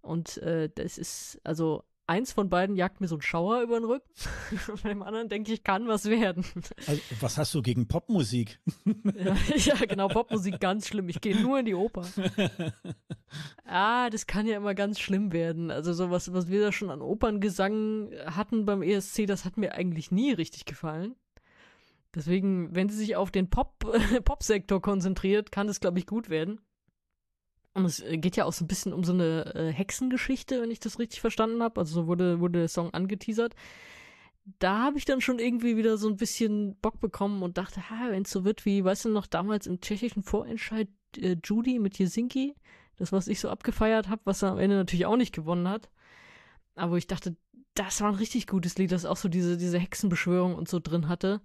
Und 0.00 0.38
äh, 0.38 0.70
das 0.74 0.96
ist, 0.96 1.38
also 1.44 1.84
eins 2.06 2.32
von 2.32 2.48
beiden 2.48 2.76
jagt 2.76 3.00
mir 3.00 3.08
so 3.08 3.16
ein 3.16 3.22
Schauer 3.22 3.62
über 3.62 3.78
den 3.78 3.84
Rücken. 3.84 4.08
Und 4.68 4.82
beim 4.82 5.02
anderen 5.02 5.28
denke 5.28 5.52
ich, 5.52 5.64
kann 5.64 5.88
was 5.88 6.06
werden. 6.06 6.44
Also, 6.86 7.00
was 7.20 7.38
hast 7.38 7.54
du 7.54 7.62
gegen 7.62 7.88
Popmusik? 7.88 8.60
ja, 8.84 9.36
ja, 9.56 9.74
genau, 9.86 10.08
Popmusik 10.08 10.60
ganz 10.60 10.88
schlimm. 10.88 11.08
Ich 11.08 11.20
gehe 11.20 11.40
nur 11.40 11.58
in 11.58 11.66
die 11.66 11.74
Oper. 11.74 12.06
ah, 13.64 14.10
das 14.10 14.26
kann 14.26 14.46
ja 14.46 14.56
immer 14.56 14.74
ganz 14.74 15.00
schlimm 15.00 15.32
werden. 15.32 15.70
Also 15.70 15.92
sowas, 15.92 16.32
was 16.32 16.48
wir 16.48 16.60
da 16.60 16.72
schon 16.72 16.90
an 16.90 17.02
Operngesang 17.02 18.10
hatten 18.26 18.64
beim 18.64 18.82
ESC, 18.82 19.26
das 19.26 19.44
hat 19.44 19.56
mir 19.56 19.74
eigentlich 19.74 20.10
nie 20.10 20.32
richtig 20.32 20.64
gefallen. 20.64 21.14
Deswegen, 22.14 22.74
wenn 22.74 22.88
sie 22.88 22.96
sich 22.96 23.16
auf 23.16 23.30
den 23.30 23.50
Pop, 23.50 23.78
Pop-Sektor 24.24 24.80
konzentriert, 24.80 25.52
kann 25.52 25.66
das, 25.66 25.80
glaube 25.80 25.98
ich, 25.98 26.06
gut 26.06 26.30
werden. 26.30 26.60
Und 27.76 27.84
es 27.84 28.00
äh, 28.00 28.16
geht 28.16 28.36
ja 28.36 28.46
auch 28.46 28.54
so 28.54 28.64
ein 28.64 28.68
bisschen 28.68 28.94
um 28.94 29.04
so 29.04 29.12
eine 29.12 29.54
äh, 29.54 29.70
Hexengeschichte, 29.70 30.62
wenn 30.62 30.70
ich 30.70 30.80
das 30.80 30.98
richtig 30.98 31.20
verstanden 31.20 31.62
habe. 31.62 31.78
Also 31.78 31.92
so 32.00 32.06
wurde, 32.06 32.40
wurde 32.40 32.60
der 32.60 32.68
Song 32.68 32.94
angeteasert. 32.94 33.54
Da 34.58 34.84
habe 34.84 34.96
ich 34.96 35.04
dann 35.04 35.20
schon 35.20 35.38
irgendwie 35.38 35.76
wieder 35.76 35.98
so 35.98 36.08
ein 36.08 36.16
bisschen 36.16 36.76
Bock 36.76 37.00
bekommen 37.00 37.42
und 37.42 37.58
dachte, 37.58 37.82
wenn 38.08 38.22
es 38.22 38.30
so 38.30 38.46
wird 38.46 38.64
wie, 38.64 38.82
weißt 38.82 39.04
du 39.04 39.08
noch, 39.10 39.26
damals 39.26 39.66
im 39.66 39.82
tschechischen 39.82 40.22
Vorentscheid 40.22 40.88
äh, 41.18 41.36
Judy 41.44 41.78
mit 41.78 41.98
Jesinki, 41.98 42.54
das, 42.96 43.12
was 43.12 43.28
ich 43.28 43.40
so 43.40 43.50
abgefeiert 43.50 44.08
habe, 44.08 44.22
was 44.24 44.42
er 44.42 44.52
am 44.52 44.58
Ende 44.58 44.76
natürlich 44.76 45.04
auch 45.04 45.18
nicht 45.18 45.34
gewonnen 45.34 45.68
hat. 45.68 45.90
Aber 46.76 46.96
ich 46.96 47.06
dachte, 47.06 47.36
das 47.74 48.00
war 48.00 48.08
ein 48.08 48.14
richtig 48.14 48.46
gutes 48.46 48.78
Lied, 48.78 48.90
das 48.90 49.04
auch 49.04 49.18
so 49.18 49.28
diese, 49.28 49.58
diese 49.58 49.78
Hexenbeschwörung 49.78 50.54
und 50.54 50.66
so 50.66 50.80
drin 50.80 51.08
hatte 51.08 51.42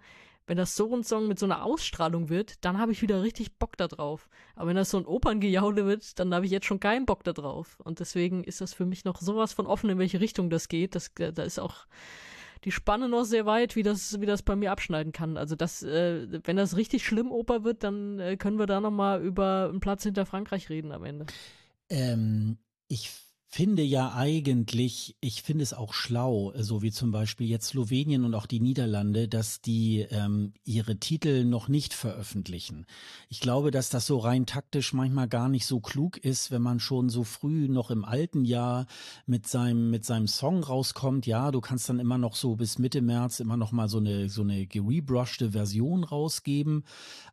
wenn 0.51 0.57
das 0.57 0.75
so 0.75 0.93
ein 0.93 1.05
Song 1.05 1.29
mit 1.29 1.39
so 1.39 1.45
einer 1.45 1.63
Ausstrahlung 1.63 2.27
wird, 2.27 2.65
dann 2.65 2.77
habe 2.77 2.91
ich 2.91 3.01
wieder 3.01 3.23
richtig 3.23 3.57
Bock 3.57 3.77
da 3.77 3.87
drauf. 3.87 4.27
Aber 4.53 4.67
wenn 4.67 4.75
das 4.75 4.89
so 4.89 4.97
ein 4.97 5.05
Operngejaule 5.05 5.85
wird, 5.85 6.19
dann 6.19 6.33
habe 6.33 6.45
ich 6.45 6.51
jetzt 6.51 6.65
schon 6.65 6.81
keinen 6.81 7.05
Bock 7.05 7.23
da 7.23 7.31
drauf. 7.31 7.77
Und 7.85 8.01
deswegen 8.01 8.43
ist 8.43 8.59
das 8.59 8.73
für 8.73 8.85
mich 8.85 9.05
noch 9.05 9.21
sowas 9.21 9.53
von 9.53 9.65
offen, 9.65 9.89
in 9.89 9.97
welche 9.97 10.19
Richtung 10.19 10.49
das 10.49 10.67
geht. 10.67 10.93
Das, 10.93 11.07
äh, 11.19 11.31
da 11.31 11.43
ist 11.43 11.57
auch 11.57 11.85
die 12.65 12.73
Spanne 12.73 13.07
noch 13.07 13.23
sehr 13.23 13.45
weit, 13.45 13.77
wie 13.77 13.83
das, 13.83 14.19
wie 14.19 14.25
das 14.25 14.43
bei 14.43 14.57
mir 14.57 14.73
abschneiden 14.73 15.13
kann. 15.13 15.37
Also 15.37 15.55
das, 15.55 15.83
äh, 15.83 16.27
wenn 16.43 16.57
das 16.57 16.75
richtig 16.75 17.05
schlimm 17.05 17.31
Oper 17.31 17.63
wird, 17.63 17.85
dann 17.85 18.19
äh, 18.19 18.35
können 18.35 18.59
wir 18.59 18.67
da 18.67 18.81
nochmal 18.81 19.23
über 19.23 19.69
einen 19.69 19.79
Platz 19.79 20.03
hinter 20.03 20.25
Frankreich 20.25 20.69
reden 20.69 20.91
am 20.91 21.05
Ende. 21.05 21.27
Ähm, 21.87 22.57
ich 22.89 23.09
finde 23.53 23.83
ja 23.83 24.13
eigentlich, 24.15 25.17
ich 25.19 25.41
finde 25.41 25.63
es 25.63 25.73
auch 25.73 25.93
schlau, 25.93 26.53
so 26.55 26.81
wie 26.81 26.91
zum 26.91 27.11
Beispiel 27.11 27.47
jetzt 27.47 27.67
Slowenien 27.67 28.23
und 28.23 28.33
auch 28.33 28.45
die 28.45 28.61
Niederlande, 28.61 29.27
dass 29.27 29.59
die 29.59 30.07
ähm, 30.09 30.53
ihre 30.63 30.95
Titel 30.95 31.43
noch 31.43 31.67
nicht 31.67 31.93
veröffentlichen. 31.93 32.85
Ich 33.27 33.41
glaube, 33.41 33.71
dass 33.71 33.89
das 33.89 34.05
so 34.07 34.19
rein 34.19 34.45
taktisch 34.45 34.93
manchmal 34.93 35.27
gar 35.27 35.49
nicht 35.49 35.65
so 35.65 35.81
klug 35.81 36.15
ist, 36.17 36.49
wenn 36.51 36.61
man 36.61 36.79
schon 36.79 37.09
so 37.09 37.25
früh 37.25 37.67
noch 37.67 37.91
im 37.91 38.05
alten 38.05 38.45
Jahr 38.45 38.85
mit 39.25 39.47
seinem 39.47 39.91
mit 39.91 40.05
seinem 40.05 40.27
Song 40.27 40.63
rauskommt. 40.63 41.27
Ja, 41.27 41.51
du 41.51 41.59
kannst 41.59 41.89
dann 41.89 41.99
immer 41.99 42.17
noch 42.17 42.35
so 42.35 42.55
bis 42.55 42.79
Mitte 42.79 43.01
März 43.01 43.41
immer 43.41 43.57
noch 43.57 43.73
mal 43.73 43.89
so 43.89 43.97
eine 43.97 44.29
so 44.29 44.43
eine 44.43 44.65
gerebrushte 44.65 45.51
Version 45.51 46.05
rausgeben, 46.05 46.85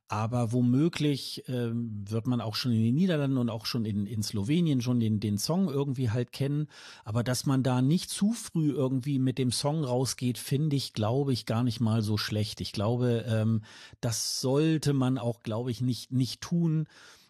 aber 0.09 0.53
womöglich 0.53 1.45
ähm, 1.49 2.05
wird 2.09 2.27
man 2.27 2.41
auch 2.41 2.55
schon 2.55 2.73
in 2.73 2.83
den 2.83 2.95
Niederlanden 2.95 3.37
und 3.37 3.51
auch 3.51 3.67
schon 3.67 3.85
in, 3.85 4.07
in 4.07 4.23
Slowenien 4.23 4.81
schon 4.81 5.01
den, 5.01 5.21
den 5.21 5.37
Song 5.37 5.69
irgendwie 5.69 6.11
halt 6.11 6.33
kennen. 6.33 6.69
Aber 7.05 7.23
dass 7.23 7.45
man 7.45 7.63
da 7.63 7.83
nicht 7.83 8.09
zu 8.09 8.33
früh 8.33 8.71
irgendwie 8.71 9.19
mit 9.19 9.37
dem 9.37 9.53
Song 9.53 9.85
rausgeht, 9.85 10.39
finde 10.39 10.77
ich, 10.77 10.95
glaube 10.95 11.35
ich, 11.35 11.45
gar 11.45 11.63
nicht 11.63 11.81
mal 11.81 12.01
so 12.03 12.17
schlecht. 12.17 12.63
Ich 12.63 12.73
glaube, 12.73 13.25
ähm, 13.29 13.63
das 14.01 14.41
sollte 14.41 14.95
man 14.95 15.19
auch, 15.19 15.43
glaube 15.43 15.71
ich, 15.71 15.83
nicht, 15.83 16.11
nicht 16.11 16.41
tun 16.41 16.87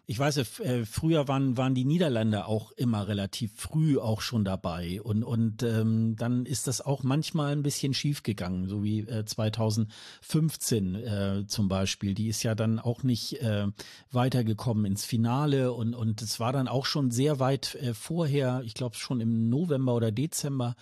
ich 0.09 0.17
weiß, 0.17 0.37
äh, 0.37 0.85
früher 0.87 1.27
waren, 1.27 1.55
waren 1.55 1.75
die 1.75 1.85
Niederländer 1.85 2.47
auch 2.47 2.71
immer 2.71 3.07
relativ 3.07 3.51
früh 3.55 3.99
auch 3.99 4.21
schon 4.21 4.43
dabei 4.43 5.03
und, 5.03 5.23
und 5.23 5.61
ähm, 5.61 6.15
dann 6.17 6.47
ist 6.47 6.65
das 6.65 6.81
auch 6.81 7.03
manchmal 7.03 7.51
ein 7.51 7.61
bisschen 7.61 7.93
schief 7.93 8.23
gegangen, 8.23 8.67
so 8.67 8.83
wie 8.83 9.01
äh, 9.01 9.23
2015 9.23 10.95
äh, 10.95 11.43
zum 11.45 11.67
Beispiel. 11.67 12.15
Die 12.15 12.27
ist 12.27 12.41
ja 12.41 12.55
dann 12.55 12.79
auch 12.79 13.03
nicht 13.03 13.39
äh, 13.43 13.67
weitergekommen 14.11 14.85
ins 14.85 15.05
Finale 15.05 15.73
und, 15.73 15.93
und 15.93 16.23
es 16.23 16.39
war 16.39 16.53
dann 16.53 16.67
auch 16.67 16.87
schon 16.87 17.11
sehr 17.11 17.39
weit 17.39 17.75
äh, 17.75 17.93
vorher, 17.93 18.63
ich 18.65 18.73
glaube 18.73 18.95
schon 18.95 19.21
im 19.21 19.47
November 19.51 19.93
oder 19.93 20.11
Dezember 20.11 20.75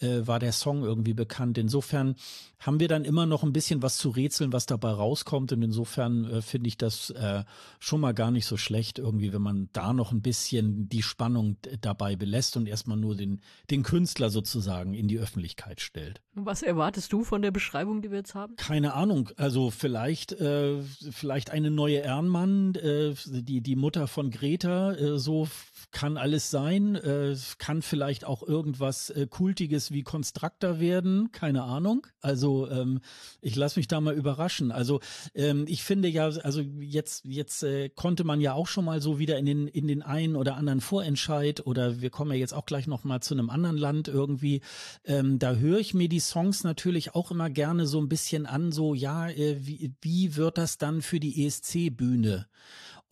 äh, 0.00 0.26
war 0.26 0.40
der 0.40 0.52
Song 0.52 0.82
irgendwie 0.82 1.14
bekannt. 1.14 1.56
Insofern 1.56 2.16
haben 2.62 2.78
wir 2.78 2.88
dann 2.88 3.04
immer 3.04 3.26
noch 3.26 3.42
ein 3.42 3.52
bisschen 3.52 3.82
was 3.82 3.98
zu 3.98 4.10
rätseln, 4.10 4.52
was 4.52 4.66
dabei 4.66 4.90
rauskommt. 4.90 5.52
Und 5.52 5.62
insofern 5.62 6.24
äh, 6.24 6.42
finde 6.42 6.68
ich 6.68 6.78
das 6.78 7.10
äh, 7.10 7.44
schon 7.80 8.00
mal 8.00 8.14
gar 8.14 8.30
nicht 8.30 8.46
so 8.46 8.56
schlecht, 8.56 8.71
irgendwie, 8.98 9.32
wenn 9.32 9.42
man 9.42 9.68
da 9.72 9.92
noch 9.92 10.12
ein 10.12 10.22
bisschen 10.22 10.88
die 10.88 11.02
Spannung 11.02 11.56
dabei 11.80 12.16
belässt 12.16 12.56
und 12.56 12.66
erstmal 12.66 12.96
nur 12.96 13.14
den, 13.14 13.40
den 13.70 13.82
Künstler 13.82 14.30
sozusagen 14.30 14.94
in 14.94 15.08
die 15.08 15.18
Öffentlichkeit 15.18 15.80
stellt. 15.80 16.20
Was 16.34 16.62
erwartest 16.62 17.12
du 17.12 17.24
von 17.24 17.42
der 17.42 17.50
Beschreibung, 17.50 18.02
die 18.02 18.10
wir 18.10 18.18
jetzt 18.18 18.34
haben? 18.34 18.56
Keine 18.56 18.94
Ahnung. 18.94 19.30
Also 19.36 19.70
vielleicht, 19.70 20.32
äh, 20.32 20.82
vielleicht 20.82 21.50
eine 21.50 21.70
neue 21.70 22.00
Ernmann, 22.00 22.74
äh, 22.76 23.14
die, 23.26 23.60
die 23.60 23.76
Mutter 23.76 24.06
von 24.08 24.30
Greta, 24.30 24.94
äh, 24.94 25.18
so 25.18 25.46
kann 25.92 26.16
alles 26.16 26.50
sein. 26.50 26.96
Äh, 26.96 27.36
kann 27.58 27.82
vielleicht 27.82 28.24
auch 28.24 28.42
irgendwas 28.42 29.10
äh, 29.10 29.26
Kultiges 29.28 29.92
wie 29.92 30.02
Konstruktor 30.02 30.80
werden. 30.80 31.30
Keine 31.32 31.62
Ahnung. 31.62 32.06
Also 32.20 32.68
ähm, 32.70 33.00
ich 33.40 33.54
lasse 33.54 33.78
mich 33.78 33.88
da 33.88 34.00
mal 34.00 34.14
überraschen. 34.14 34.72
Also 34.72 35.00
ähm, 35.34 35.66
ich 35.68 35.84
finde 35.84 36.08
ja, 36.08 36.24
also 36.24 36.60
jetzt 36.60 37.24
jetzt 37.24 37.62
äh, 37.62 37.88
konnte 37.90 38.24
man 38.24 38.40
ja 38.40 38.54
auch 38.54 38.66
schon 38.66 38.84
mal 38.84 39.00
so 39.00 39.18
wieder 39.18 39.38
in 39.38 39.46
den 39.46 39.68
in 39.68 39.86
den 39.86 40.02
einen 40.02 40.36
oder 40.36 40.56
anderen 40.56 40.80
Vorentscheid 40.80 41.64
oder 41.66 42.00
wir 42.00 42.10
kommen 42.10 42.32
ja 42.32 42.38
jetzt 42.38 42.54
auch 42.54 42.66
gleich 42.66 42.86
noch 42.86 43.04
mal 43.04 43.20
zu 43.20 43.34
einem 43.34 43.50
anderen 43.50 43.76
Land 43.76 44.08
irgendwie. 44.08 44.62
Ähm, 45.04 45.38
da 45.38 45.54
höre 45.54 45.78
ich 45.78 45.94
mir 45.94 46.08
die 46.08 46.20
Songs 46.20 46.64
natürlich 46.64 47.14
auch 47.14 47.30
immer 47.30 47.50
gerne 47.50 47.86
so 47.86 48.00
ein 48.00 48.08
bisschen 48.08 48.46
an. 48.46 48.72
So 48.72 48.94
ja, 48.94 49.28
äh, 49.28 49.58
wie 49.66 49.92
wie 50.00 50.36
wird 50.36 50.58
das 50.58 50.78
dann 50.78 51.02
für 51.02 51.20
die 51.20 51.46
ESC-Bühne? 51.46 52.46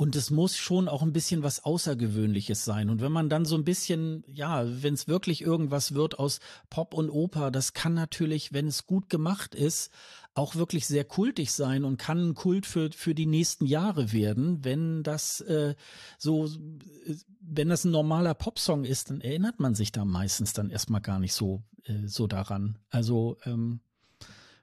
Und 0.01 0.17
es 0.17 0.31
muss 0.31 0.57
schon 0.57 0.89
auch 0.89 1.03
ein 1.03 1.13
bisschen 1.13 1.43
was 1.43 1.63
Außergewöhnliches 1.63 2.65
sein. 2.65 2.89
Und 2.89 3.03
wenn 3.03 3.13
man 3.13 3.29
dann 3.29 3.45
so 3.45 3.55
ein 3.55 3.65
bisschen, 3.65 4.25
ja, 4.27 4.65
wenn 4.83 4.95
es 4.95 5.09
wirklich 5.09 5.43
irgendwas 5.43 5.93
wird 5.93 6.19
aus 6.19 6.41
Pop 6.71 6.95
und 6.95 7.11
Oper, 7.11 7.51
das 7.51 7.75
kann 7.75 7.93
natürlich, 7.93 8.55
wenn 8.55 8.67
es 8.67 8.87
gut 8.87 9.11
gemacht 9.11 9.55
ist, 9.55 9.93
auch 10.33 10.55
wirklich 10.55 10.87
sehr 10.87 11.05
kultig 11.05 11.53
sein 11.53 11.85
und 11.85 11.99
kann 11.99 12.31
ein 12.31 12.35
Kult 12.35 12.65
für, 12.65 12.91
für 12.93 13.15
die 13.15 13.27
nächsten 13.27 13.67
Jahre 13.67 14.11
werden. 14.11 14.65
Wenn 14.65 15.03
das 15.03 15.43
äh, 15.43 15.75
so, 16.17 16.49
wenn 17.43 17.69
das 17.69 17.85
ein 17.85 17.91
normaler 17.91 18.33
Popsong 18.33 18.87
ist, 18.87 19.11
dann 19.11 19.21
erinnert 19.21 19.61
man 19.61 19.75
sich 19.75 19.93
da 19.93 20.07
meistens 20.07 20.55
dann 20.55 20.71
erstmal 20.71 21.03
gar 21.03 21.19
nicht 21.19 21.35
so, 21.35 21.63
äh, 21.85 22.07
so 22.07 22.27
daran. 22.27 22.79
Also, 22.89 23.37
ähm, 23.45 23.81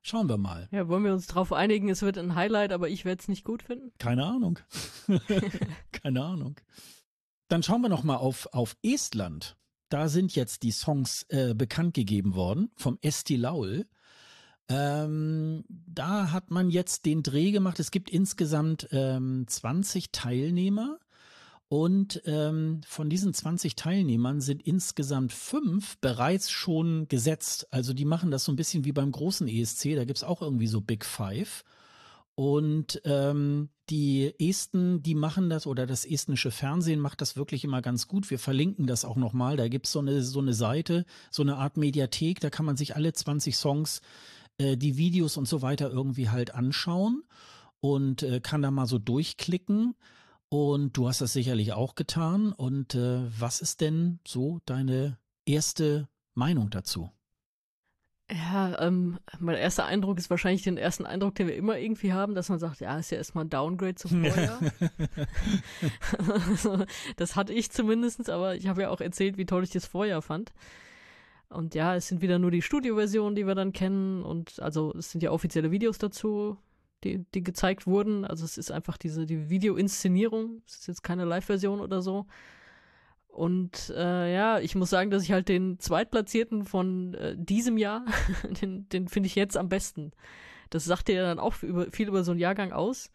Schauen 0.08 0.30
wir 0.30 0.38
mal. 0.38 0.70
Ja, 0.72 0.88
wollen 0.88 1.04
wir 1.04 1.12
uns 1.12 1.28
darauf 1.28 1.52
einigen, 1.52 1.90
es 1.90 2.02
wird 2.02 2.18
ein 2.18 2.34
Highlight, 2.34 2.72
aber 2.72 2.88
ich 2.88 3.04
werde 3.04 3.22
es 3.22 3.28
nicht 3.28 3.44
gut 3.44 3.62
finden? 3.62 3.92
Keine 4.00 4.26
Ahnung. 4.26 4.58
Keine 5.92 6.24
Ahnung. 6.24 6.56
Dann 7.50 7.62
schauen 7.62 7.82
wir 7.82 7.90
noch 7.90 8.06
mal 8.06 8.16
auf, 8.16 8.48
auf 8.54 8.78
Estland. 8.82 9.58
Da 9.90 10.08
sind 10.08 10.34
jetzt 10.34 10.64
die 10.64 10.72
Songs 10.72 11.24
äh, 11.28 11.54
bekannt 11.54 11.94
gegeben 11.94 12.36
worden 12.36 12.72
vom 12.78 12.98
Esti 13.02 13.36
Laul. 13.36 13.86
Ähm, 14.70 15.66
da 15.68 16.32
hat 16.32 16.52
man 16.52 16.70
jetzt 16.70 17.06
den 17.06 17.22
Dreh 17.22 17.52
gemacht. 17.52 17.78
Es 17.82 17.92
gibt 17.92 18.10
insgesamt 18.10 18.88
ähm, 18.92 19.44
20 19.46 20.14
Teilnehmer. 20.14 21.00
Und 21.70 22.22
ähm, 22.26 22.82
von 22.88 23.10
diesen 23.10 23.34
20 23.34 23.76
Teilnehmern 23.76 24.40
sind 24.40 24.62
insgesamt 24.62 25.34
fünf 25.34 25.98
bereits 25.98 26.50
schon 26.50 27.08
gesetzt. 27.10 27.68
Also 27.72 27.94
die 27.94 28.06
machen 28.06 28.32
das 28.32 28.46
so 28.46 28.54
ein 28.54 28.56
bisschen 28.56 28.86
wie 28.86 28.94
beim 28.94 29.12
großen 29.12 29.48
ESC. 29.48 29.96
Da 29.96 30.06
gibt's 30.06 30.24
auch 30.24 30.42
irgendwie 30.42 30.68
so 30.68 30.80
Big 30.80 31.04
Five. 31.04 31.66
Und 32.36 33.02
ähm, 33.04 33.70
die 33.90 34.32
Esten, 34.40 35.02
die 35.02 35.16
machen 35.16 35.50
das, 35.50 35.66
oder 35.66 35.88
das 35.88 36.06
estnische 36.06 36.52
Fernsehen 36.52 37.00
macht 37.00 37.20
das 37.20 37.36
wirklich 37.36 37.64
immer 37.64 37.82
ganz 37.82 38.08
gut. 38.08 38.30
Wir 38.30 38.38
verlinken 38.38 38.86
das 38.86 39.06
auch 39.06 39.16
nochmal. 39.16 39.58
Da 39.58 39.68
gibt's 39.68 39.92
so 39.92 40.00
eine, 40.00 40.22
so 40.22 40.40
eine 40.40 40.54
Seite, 40.54 41.06
so 41.32 41.42
eine 41.42 41.58
Art 41.58 41.78
Mediathek, 41.78 42.40
da 42.40 42.50
kann 42.50 42.66
man 42.66 42.78
sich 42.78 42.96
alle 42.96 43.12
20 43.12 43.58
Songs, 43.58 44.02
äh, 44.58 44.78
die 44.78 44.98
Videos 44.98 45.36
und 45.36 45.48
so 45.48 45.62
weiter 45.64 45.90
irgendwie 45.90 46.30
halt 46.30 46.54
anschauen 46.54 47.24
und 47.80 48.24
äh, 48.24 48.40
kann 48.40 48.62
da 48.62 48.72
mal 48.72 48.86
so 48.86 49.00
durchklicken. 49.00 49.96
Und 50.50 50.96
du 50.96 51.08
hast 51.08 51.22
das 51.22 51.34
sicherlich 51.34 51.74
auch 51.74 51.96
getan. 51.96 52.54
Und 52.54 52.96
äh, 52.96 53.24
was 53.40 53.62
ist 53.62 53.82
denn 53.82 54.20
so 54.26 54.60
deine 54.66 55.18
erste 55.46 56.08
Meinung 56.36 56.70
dazu? 56.70 57.12
Ja, 58.30 58.78
ähm, 58.82 59.20
mein 59.40 59.56
erster 59.56 59.86
Eindruck 59.86 60.18
ist 60.18 60.30
wahrscheinlich 60.30 60.62
den 60.62 60.78
ersten 60.78 61.06
Eindruck, 61.06 61.36
den 61.36 61.48
wir 61.48 61.56
immer 61.56 61.78
irgendwie 61.78 62.12
haben, 62.12 62.36
dass 62.36 62.50
man 62.50 62.60
sagt, 62.60 62.82
ja, 62.82 62.98
ist 62.98 63.10
ja 63.10 63.18
erstmal 63.18 63.46
ein 63.46 63.50
Downgrade 63.50 63.96
zum 63.96 64.26
Vorjahr. 64.26 64.60
also, 66.50 66.86
das 67.16 67.38
hatte 67.38 67.54
ich 67.54 67.72
zumindest, 67.72 68.30
aber 68.30 68.56
ich 68.56 68.68
habe 68.68 68.82
ja 68.82 68.90
auch 68.90 69.00
erzählt, 69.00 69.38
wie 69.38 69.46
toll 69.46 69.64
ich 69.64 69.70
das 69.70 69.86
Vorjahr 69.86 70.22
fand. 70.22 70.52
Und 71.50 71.74
ja, 71.74 71.96
es 71.96 72.10
sind 72.10 72.22
wieder 72.22 72.38
nur 72.38 72.52
die 72.52 72.62
Studioversionen, 72.62 73.36
die 73.36 73.48
wir 73.48 73.56
dann 73.56 73.72
kennen 73.72 74.24
und 74.24 74.60
also 74.60 74.94
es 74.98 75.12
sind 75.12 75.24
ja 75.24 75.32
offizielle 75.32 75.72
Videos 75.72 75.98
dazu, 75.98 76.58
die, 77.04 77.26
die 77.34 77.44
gezeigt 77.44 77.88
wurden. 77.88 78.26
Also 78.26 78.46
es 78.46 78.58
ist 78.58 78.72
einfach 78.72 78.98
diese 78.98 79.26
die 79.26 79.50
Videoinszenierung. 79.50 80.62
Es 80.66 80.80
ist 80.80 80.88
jetzt 80.88 81.04
keine 81.04 81.26
Live-Version 81.26 81.80
oder 81.80 82.02
so. 82.02 82.26
Und 83.28 83.94
äh, 83.96 84.34
ja, 84.34 84.60
ich 84.60 84.74
muss 84.74 84.90
sagen, 84.90 85.12
dass 85.12 85.22
ich 85.22 85.32
halt 85.32 85.48
den 85.48 85.80
Zweitplatzierten 85.80 86.66
von 86.66 87.14
äh, 87.14 87.36
diesem 87.38 87.78
Jahr, 87.78 88.04
den, 88.62 88.90
den 88.90 89.08
finde 89.08 89.28
ich 89.28 89.36
jetzt 89.36 89.56
am 89.58 89.70
besten. 89.70 90.12
Das 90.72 90.86
sagt 90.86 91.08
ja 91.10 91.22
dann 91.22 91.40
auch 91.40 91.62
über, 91.62 91.92
viel 91.92 92.08
über 92.08 92.24
so 92.24 92.32
einen 92.32 92.40
Jahrgang 92.40 92.72
aus. 92.72 93.12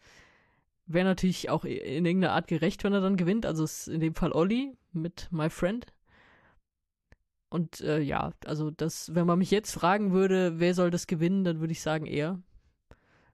Wäre 0.85 1.05
natürlich 1.05 1.49
auch 1.49 1.65
in 1.65 2.05
irgendeiner 2.05 2.33
Art 2.33 2.47
gerecht, 2.47 2.83
wenn 2.83 2.93
er 2.93 3.01
dann 3.01 3.17
gewinnt. 3.17 3.45
Also 3.45 3.63
ist 3.63 3.87
in 3.87 3.99
dem 3.99 4.15
Fall 4.15 4.31
Olli 4.31 4.77
mit 4.91 5.27
My 5.31 5.49
Friend. 5.49 5.85
Und 7.49 7.81
äh, 7.81 7.99
ja, 7.99 8.31
also 8.45 8.71
das, 8.71 9.13
wenn 9.13 9.27
man 9.27 9.39
mich 9.39 9.51
jetzt 9.51 9.73
fragen 9.73 10.11
würde, 10.11 10.59
wer 10.59 10.73
soll 10.73 10.89
das 10.89 11.05
gewinnen, 11.05 11.43
dann 11.43 11.59
würde 11.59 11.73
ich 11.73 11.81
sagen 11.81 12.05
er. 12.05 12.41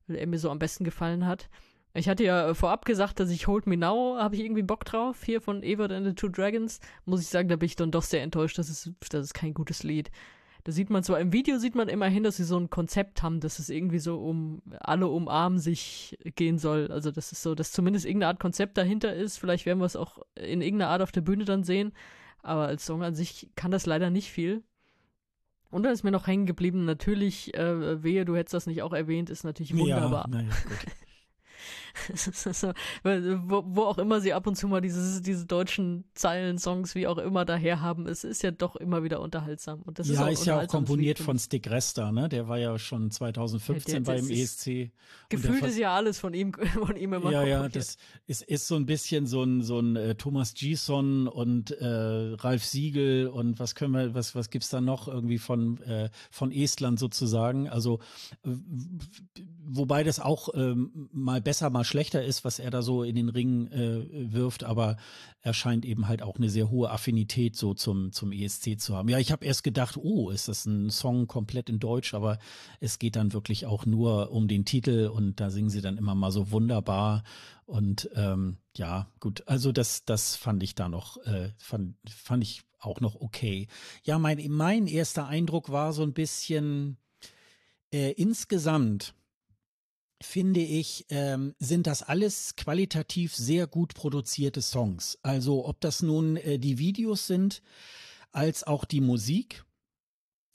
Weil 0.10 0.18
er 0.18 0.28
mir 0.28 0.40
so 0.40 0.50
am 0.50 0.60
besten 0.60 0.84
gefallen 0.84 1.26
hat. 1.26 1.50
Ich 1.94 2.10
hatte 2.10 2.24
ja 2.24 2.54
vorab 2.54 2.86
gesagt, 2.86 3.20
dass 3.20 3.30
ich 3.30 3.48
Hold 3.48 3.68
Me 3.68 3.78
Now 3.78 4.18
habe 4.20 4.36
ich 4.36 4.42
irgendwie 4.42 4.64
Bock 4.64 4.86
drauf. 4.86 5.24
Hier 5.24 5.42
von 5.42 5.64
Evert 5.64 5.92
and 5.92 6.06
the 6.06 6.14
Two 6.14 6.30
Dragons. 6.30 6.80
Muss 7.06 7.22
ich 7.22 7.28
sagen, 7.28 7.50
da 7.50 7.56
bin 7.56 7.66
ich 7.68 7.76
dann 7.76 7.92
doch 7.92 8.04
sehr 8.04 8.22
enttäuscht. 8.22 8.58
Das 8.58 8.70
ist, 8.70 8.92
das 9.10 9.26
ist 9.26 9.34
kein 9.34 9.54
gutes 9.54 9.84
Lied. 9.84 10.12
Da 10.66 10.72
sieht 10.72 10.90
man 10.90 11.04
zwar 11.04 11.20
im 11.20 11.32
Video, 11.32 11.58
sieht 11.58 11.76
man 11.76 11.88
immerhin, 11.88 12.24
dass 12.24 12.38
sie 12.38 12.44
so 12.44 12.58
ein 12.58 12.70
Konzept 12.70 13.24
haben, 13.24 13.40
dass 13.40 13.60
es 13.60 13.70
irgendwie 13.70 14.00
so 14.00 14.20
um 14.20 14.62
alle 14.80 15.08
umarmen 15.08 15.58
sich 15.58 16.18
gehen 16.36 16.58
soll. 16.58 16.92
Also, 16.92 17.12
das 17.12 17.32
ist 17.32 17.42
so, 17.42 17.56
dass 17.56 17.72
zumindest 17.72 18.06
irgendeine 18.06 18.30
Art 18.30 18.40
Konzept 18.40 18.78
dahinter 18.78 19.14
ist. 19.14 19.38
Vielleicht 19.38 19.66
werden 19.66 19.80
wir 19.80 19.86
es 19.86 19.96
auch 19.96 20.20
in 20.36 20.62
irgendeiner 20.62 20.92
Art 20.92 21.02
auf 21.02 21.12
der 21.12 21.22
Bühne 21.22 21.46
dann 21.46 21.64
sehen. 21.64 21.94
Aber 22.44 22.68
als 22.68 22.86
Song 22.86 23.04
an 23.04 23.16
sich 23.16 23.50
kann 23.56 23.72
das 23.72 23.86
leider 23.86 24.10
nicht 24.10 24.32
viel. 24.32 24.64
Und 25.72 25.84
dann 25.84 25.94
ist 25.94 26.04
mir 26.04 26.12
noch 26.12 26.28
hängen 26.28 26.46
geblieben, 26.46 26.86
natürlich, 26.86 27.54
äh, 27.54 28.04
wehe, 28.04 28.26
du 28.26 28.36
hättest 28.36 28.54
das 28.56 28.66
nicht 28.68 28.82
auch 28.82 28.94
erwähnt, 28.94 29.30
ist 29.30 29.44
natürlich 29.44 29.78
wunderbar. 29.78 30.28
Ja, 30.32 30.38
naja, 30.38 30.50
gut. 30.68 30.94
so, 32.16 32.74
wo, 33.04 33.64
wo, 33.66 33.84
auch 33.84 33.98
immer 33.98 34.22
sie 34.22 34.34
ab 34.34 34.48
und 34.48 34.56
zu 34.56 34.68
mal 34.68 34.82
dieses, 34.82 35.22
diese 35.22 35.46
deutschen 35.46 36.06
Zeilen-Songs, 36.14 36.96
wie 36.96 37.08
auch 37.08 37.18
immer, 37.18 37.46
daher 37.46 37.82
haben, 37.82 38.08
es 38.08 38.24
ist 38.24 38.44
ja 38.44 38.52
doch 38.52 38.76
immer 38.76 39.04
wieder 39.04 39.22
unterhaltsam. 39.22 39.82
Und 39.82 40.00
das 40.00 40.10
ja, 40.10 40.28
ist, 40.28 40.40
ist 40.42 40.46
ja 40.46 40.62
auch 40.62 40.68
komponiert 40.68 41.20
von 41.20 41.38
Stick 41.38 41.70
Resta, 41.70 42.12
ne? 42.12 42.30
Der 42.30 42.48
war 42.48 42.58
ja 42.58 42.78
schon 42.78 43.12
2015 43.12 43.94
ja, 43.94 44.00
beim 44.02 44.30
ESC. 44.30 44.92
Gefühlt 45.30 45.64
ist 45.64 45.78
ja 45.78 45.96
alles 45.96 46.20
von 46.20 46.34
ihm, 46.34 46.54
von 46.74 46.96
ihm 46.96 47.14
immer 47.14 47.32
Ja, 47.32 47.44
ja, 47.44 47.70
das 47.70 47.98
ist, 48.28 48.44
ist 48.44 48.68
so 48.68 48.76
ein 48.76 48.86
bisschen 48.86 49.28
so 49.28 49.44
ein, 49.44 49.62
so 49.62 49.80
ein 49.80 49.96
äh, 49.96 50.16
Thomas 50.16 50.54
Gison 50.54 51.28
und 51.28 51.72
äh, 51.72 51.86
Ralf 51.86 52.66
Siegel 52.66 53.28
und 53.28 53.60
was 53.60 53.76
können 53.76 53.94
wir, 53.94 54.14
was, 54.14 54.36
was 54.36 54.50
gibt's 54.50 54.70
da 54.70 54.82
noch 54.82 55.08
irgendwie 55.08 55.38
von, 55.38 55.82
äh, 55.84 56.10
von 56.32 56.52
Estland 56.52 57.00
sozusagen? 57.00 57.70
Also, 57.70 58.00
wobei 59.64 60.04
das 60.04 60.20
auch 60.20 60.50
ähm, 60.54 61.10
mal 61.12 61.42
besser, 61.42 61.70
mal 61.70 61.84
schlechter 61.90 62.24
ist, 62.24 62.46
was 62.46 62.60
er 62.60 62.72
da 62.72 62.82
so 62.82 63.04
in 63.04 63.16
den 63.16 63.30
Ring 63.30 63.68
äh, 63.68 64.34
wirft, 64.34 64.64
aber 64.64 64.98
er 65.42 65.54
scheint 65.54 65.86
eben 65.86 66.08
halt 66.08 66.22
auch 66.22 66.38
eine 66.38 66.50
sehr 66.50 66.70
hohe 66.70 66.90
Affinität 66.90 67.56
so 67.56 67.74
zum, 67.74 68.12
zum 68.12 68.32
ESC 68.32 68.80
zu 68.80 68.96
haben. 68.96 69.10
Ja, 69.10 69.20
ich 69.20 69.32
habe 69.32 69.46
erst 69.46 69.64
gedacht, 69.64 69.98
oh, 69.98 70.30
ist 70.30 70.48
das 70.48 70.66
ein 70.66 70.90
Song 70.90 71.28
komplett 71.28 71.70
in 71.70 71.80
Deutsch, 71.80 72.14
aber 72.14 72.40
es 72.80 73.00
geht 73.00 73.16
dann 73.16 73.34
wirklich 73.34 73.66
auch 73.66 73.86
nur 73.86 74.32
um 74.32 74.48
den 74.48 74.66
Titel 74.66 75.10
und 75.14 75.40
da 75.40 75.50
singen 75.50 75.70
sie 75.70 75.82
dann 75.82 75.98
immer 75.98 76.16
mal 76.16 76.32
so 76.32 76.52
wunderbar 76.52 77.24
und 77.66 78.10
ähm, 78.16 78.58
ja, 78.76 79.12
gut, 79.20 79.44
also 79.48 79.72
das, 79.72 80.04
das 80.04 80.36
fand 80.36 80.64
ich 80.64 80.74
da 80.74 80.90
noch, 80.90 81.18
äh, 81.26 81.52
fand, 81.58 81.96
fand 82.10 82.44
ich 82.44 82.64
auch 82.80 83.00
noch 83.00 83.16
okay. 83.16 83.68
Ja, 84.04 84.18
mein, 84.18 84.44
mein 84.50 84.88
erster 84.88 85.28
Eindruck 85.28 85.72
war 85.72 85.94
so 85.94 86.02
ein 86.04 86.14
bisschen 86.14 86.98
äh, 87.94 88.12
insgesamt 88.14 89.14
finde 90.22 90.60
ich, 90.60 91.06
ähm, 91.10 91.56
sind 91.60 91.88
das 91.88 92.04
alles 92.04 92.56
qualitativ 92.56 93.36
sehr 93.36 93.68
gut 93.68 93.94
produzierte 93.94 94.62
Songs. 94.62 95.18
Also 95.24 95.66
ob 95.66 95.80
das 95.82 96.02
nun 96.02 96.38
äh, 96.38 96.60
die 96.60 96.78
Videos 96.78 97.28
sind, 97.28 97.62
als 98.32 98.64
auch 98.64 98.86
die 98.86 99.02
Musik. 99.02 99.64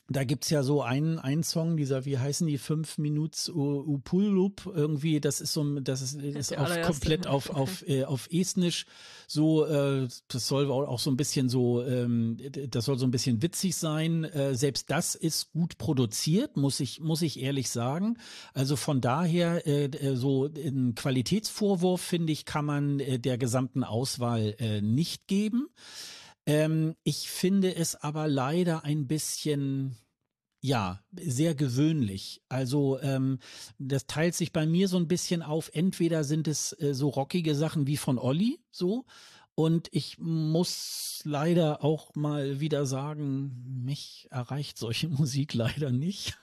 Da 0.09 0.25
gibt's 0.25 0.51
ja 0.51 0.63
so 0.63 0.83
einen, 0.83 1.19
einen 1.19 1.43
Song, 1.43 1.79
dieser, 1.79 2.05
wie 2.05 2.19
heißen 2.19 2.47
die, 2.47 2.59
fünf 2.59 2.99
Minuten 2.99 3.51
Upulup, 3.53 4.67
irgendwie, 4.67 5.19
das 5.19 5.41
ist 5.41 5.55
so, 5.55 5.81
das 5.81 6.03
ist, 6.03 6.21
ist 6.21 6.57
auf, 6.59 6.83
komplett 6.83 7.27
auf, 7.27 7.49
auf, 7.49 7.89
äh, 7.89 8.05
auf 8.05 8.29
Estnisch, 8.31 8.85
so, 9.27 9.65
äh, 9.65 10.07
das 10.29 10.47
soll 10.47 10.71
auch 10.71 10.99
so 10.99 11.11
ein 11.11 11.17
bisschen 11.17 11.49
so, 11.49 11.83
ähm, 11.83 12.37
das 12.69 12.85
soll 12.85 12.99
so 12.99 13.07
ein 13.07 13.11
bisschen 13.11 13.41
witzig 13.41 13.77
sein, 13.77 14.25
äh, 14.25 14.55
selbst 14.55 14.91
das 14.91 15.15
ist 15.15 15.53
gut 15.53 15.79
produziert, 15.79 16.59
muss 16.59 16.81
ich, 16.81 17.01
muss 17.01 17.23
ich 17.23 17.41
ehrlich 17.41 17.71
sagen. 17.71 18.19
Also 18.53 18.77
von 18.77 19.01
daher, 19.01 19.67
äh, 19.67 19.87
äh 19.87 20.17
so 20.17 20.45
ein 20.45 20.95
Qualitätsvorwurf, 20.95 22.03
finde 22.03 22.33
ich, 22.33 22.45
kann 22.45 22.67
man 22.67 23.01
äh, 23.01 23.19
der 23.19 23.39
gesamten 23.39 23.85
Auswahl 23.85 24.55
äh, 24.59 24.83
nicht 24.83 25.29
geben. 25.29 25.69
Ähm, 26.47 26.95
ich 27.05 27.29
finde 27.31 27.75
es 27.75 27.97
aber 27.97 28.29
leider 28.29 28.85
ein 28.85 29.07
bisschen 29.07 29.97
ja, 30.61 31.03
sehr 31.13 31.55
gewöhnlich. 31.55 32.41
Also 32.49 32.99
ähm, 33.01 33.39
das 33.79 34.07
teilt 34.07 34.35
sich 34.35 34.51
bei 34.51 34.65
mir 34.65 34.89
so 34.89 34.97
ein 34.97 35.09
bisschen 35.09 35.43
auf. 35.43 35.71
Entweder 35.75 36.25
sind 36.25 36.49
es 36.49 36.73
äh, 36.81 36.95
so 36.95 37.11
rockige 37.11 37.55
Sachen 37.55 37.87
wie 37.87 37.99
von 37.99 38.19
Olli, 38.19 38.61
so, 38.71 39.05
und 39.55 39.89
ich 39.93 40.19
muss 40.19 41.21
leider 41.25 41.85
auch 41.85 42.15
mal 42.15 42.61
wieder 42.61 42.87
sagen, 42.87 43.83
mich 43.85 44.27
erreicht 44.31 44.79
solche 44.79 45.09
Musik 45.11 45.55
leider 45.55 45.91
nicht. 45.91 46.37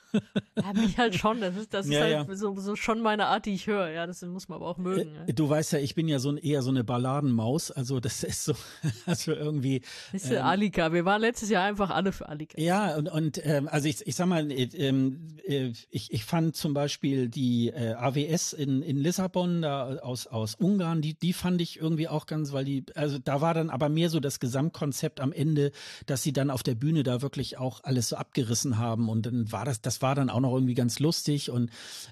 Ja, 0.55 0.73
mich 0.73 0.97
halt 0.97 1.15
schon. 1.15 1.41
Das 1.41 1.55
ist, 1.55 1.73
das 1.73 1.87
ja, 1.87 2.05
ist 2.05 2.17
halt 2.17 2.29
ja. 2.29 2.35
so, 2.35 2.55
so, 2.59 2.75
schon 2.75 3.01
meine 3.01 3.27
Art, 3.27 3.45
die 3.45 3.53
ich 3.53 3.67
höre. 3.67 3.89
Ja, 3.89 4.07
das 4.07 4.21
muss 4.23 4.49
man 4.49 4.57
aber 4.57 4.67
auch 4.67 4.77
mögen. 4.77 5.15
Äh, 5.27 5.33
du 5.33 5.49
weißt 5.49 5.73
ja, 5.73 5.79
ich 5.79 5.95
bin 5.95 6.07
ja 6.07 6.19
so 6.19 6.29
ein, 6.29 6.37
eher 6.37 6.61
so 6.61 6.69
eine 6.69 6.83
Balladenmaus. 6.83 7.71
Also 7.71 7.99
das 7.99 8.23
ist 8.23 8.45
so, 8.45 8.53
also 9.05 9.31
irgendwie. 9.33 9.81
Ist 10.13 10.29
ähm, 10.31 10.41
Alika. 10.43 10.93
Wir 10.93 11.05
waren 11.05 11.21
letztes 11.21 11.49
Jahr 11.49 11.63
einfach 11.63 11.89
alle 11.89 12.11
für 12.11 12.27
Alika. 12.29 12.59
Ja, 12.59 12.95
und, 12.95 13.09
und 13.09 13.45
ähm, 13.45 13.67
also 13.67 13.87
ich, 13.87 14.05
ich 14.05 14.15
sag 14.15 14.27
mal, 14.27 14.51
äh, 14.51 14.63
ähm, 14.73 15.37
äh, 15.45 15.71
ich, 15.89 16.11
ich 16.11 16.25
fand 16.25 16.55
zum 16.55 16.73
Beispiel 16.73 17.29
die 17.29 17.69
äh, 17.69 17.93
AWS 17.93 18.53
in, 18.53 18.81
in 18.81 18.97
Lissabon 18.97 19.61
da 19.61 19.97
aus, 19.97 20.27
aus 20.27 20.55
Ungarn, 20.55 21.01
die, 21.01 21.13
die 21.13 21.33
fand 21.33 21.61
ich 21.61 21.79
irgendwie 21.79 22.07
auch 22.07 22.25
ganz, 22.25 22.51
weil 22.51 22.65
die, 22.65 22.85
also 22.95 23.17
da 23.19 23.41
war 23.41 23.53
dann 23.53 23.69
aber 23.69 23.89
mehr 23.89 24.09
so 24.09 24.19
das 24.19 24.39
Gesamtkonzept 24.39 25.19
am 25.19 25.31
Ende, 25.31 25.71
dass 26.05 26.23
sie 26.23 26.33
dann 26.33 26.49
auf 26.49 26.63
der 26.63 26.75
Bühne 26.75 27.03
da 27.03 27.21
wirklich 27.21 27.57
auch 27.57 27.83
alles 27.83 28.09
so 28.09 28.15
abgerissen 28.15 28.77
haben 28.77 29.09
und 29.09 29.25
dann 29.25 29.51
war 29.51 29.65
das, 29.65 29.81
das 29.81 30.00
war 30.01 30.15
dann 30.15 30.29
auch 30.29 30.39
noch 30.39 30.53
irgendwie 30.53 30.73
ganz 30.73 30.99
lustig 30.99 31.49
und 31.49 31.69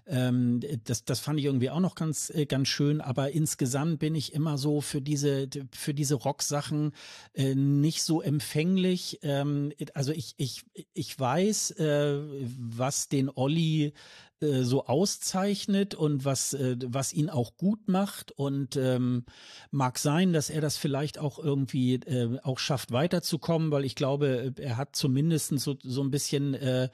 ähm, 0.07 0.61
das, 0.84 1.06
das 1.06 1.20
fand 1.20 1.40
ich 1.40 1.45
irgendwie 1.45 1.70
auch 1.70 1.80
noch 1.80 1.95
ganz, 1.95 2.30
äh, 2.30 2.45
ganz 2.45 2.68
schön. 2.68 3.02
Aber 3.02 3.32
insgesamt 3.32 3.99
bin 3.99 4.16
ich 4.16 4.34
immer 4.34 4.57
so 4.57 4.82
für 4.82 5.02
diese, 5.02 5.48
für 5.72 5.94
diese 5.94 6.16
Rock-Sachen 6.16 6.94
äh, 7.34 7.56
nicht 7.56 8.03
so 8.03 8.22
empfänglich. 8.22 9.20
Ähm, 9.24 9.72
also 9.94 10.11
ich, 10.11 10.36
ich, 10.38 10.66
ich 10.94 11.20
weiß, 11.20 11.72
äh, 11.72 12.20
was 12.57 13.10
den 13.10 13.30
Olli 13.30 13.94
äh, 14.41 14.64
so 14.64 14.86
auszeichnet 14.86 15.95
und 15.95 16.26
was, 16.26 16.53
äh, 16.53 16.78
was 16.86 17.14
ihn 17.14 17.30
auch 17.30 17.57
gut 17.57 17.88
macht. 17.88 18.32
Und 18.32 18.76
ähm, 18.78 19.26
mag 19.72 19.98
sein, 19.98 20.34
dass 20.34 20.49
er 20.49 20.61
das 20.61 20.78
vielleicht 20.78 21.18
auch 21.18 21.40
irgendwie 21.40 21.95
äh, 21.95 22.40
auch 22.44 22.60
schafft, 22.60 22.91
weiterzukommen, 22.91 23.72
weil 23.72 23.86
ich 23.86 23.95
glaube, 23.95 24.53
er 24.57 24.78
hat 24.78 24.95
zumindest 24.95 25.60
so, 25.60 25.76
so 25.84 26.02
ein 26.02 26.11
bisschen 26.11 26.53
äh, 26.53 26.90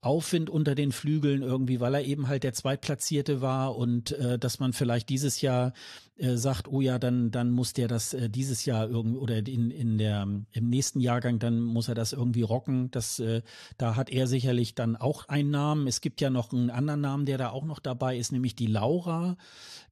Aufwind 0.00 0.50
unter 0.50 0.74
den 0.74 0.92
Flügeln 0.92 1.42
irgendwie, 1.42 1.80
weil 1.80 1.94
er 1.94 2.04
eben 2.04 2.28
halt 2.28 2.44
der 2.44 2.52
Zweitplatzierte 2.52 3.40
war 3.40 3.76
und 3.76 4.12
äh, 4.12 4.38
dass 4.38 4.58
man 4.60 4.72
vielleicht 4.72 5.08
dieses 5.08 5.40
Jahr 5.40 5.72
äh, 6.20 6.36
sagt, 6.36 6.68
oh 6.68 6.80
ja, 6.80 6.98
dann, 6.98 7.30
dann 7.30 7.50
muss 7.50 7.72
der 7.72 7.88
das 7.88 8.12
äh, 8.12 8.28
dieses 8.28 8.64
Jahr 8.66 8.88
irgendwie 8.88 9.18
oder 9.18 9.38
in, 9.38 9.70
in 9.70 9.96
der, 9.96 10.22
im 10.52 10.68
nächsten 10.68 11.00
Jahrgang, 11.00 11.38
dann 11.38 11.60
muss 11.60 11.88
er 11.88 11.94
das 11.94 12.12
irgendwie 12.12 12.42
rocken. 12.42 12.90
Das, 12.90 13.18
äh, 13.18 13.42
da 13.78 13.96
hat 13.96 14.10
er 14.10 14.26
sicherlich 14.26 14.74
dann 14.74 14.96
auch 14.96 15.28
einen 15.28 15.50
Namen. 15.50 15.86
Es 15.86 16.00
gibt 16.00 16.20
ja 16.20 16.28
noch 16.28 16.52
einen 16.52 16.70
anderen 16.70 17.00
Namen, 17.00 17.26
der 17.26 17.38
da 17.38 17.50
auch 17.50 17.64
noch 17.64 17.78
dabei 17.78 18.18
ist, 18.18 18.32
nämlich 18.32 18.54
die 18.54 18.66
Laura, 18.66 19.36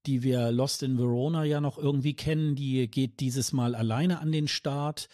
die 0.06 0.22
wir 0.22 0.52
Lost 0.52 0.82
in 0.82 0.98
Verona 0.98 1.44
ja 1.44 1.60
noch 1.60 1.78
irgendwie 1.78 2.14
kennen. 2.14 2.54
Die 2.54 2.88
geht 2.88 3.20
dieses 3.20 3.52
Mal 3.52 3.74
alleine 3.74 4.20
an 4.20 4.30
den 4.30 4.48
Start. 4.48 5.08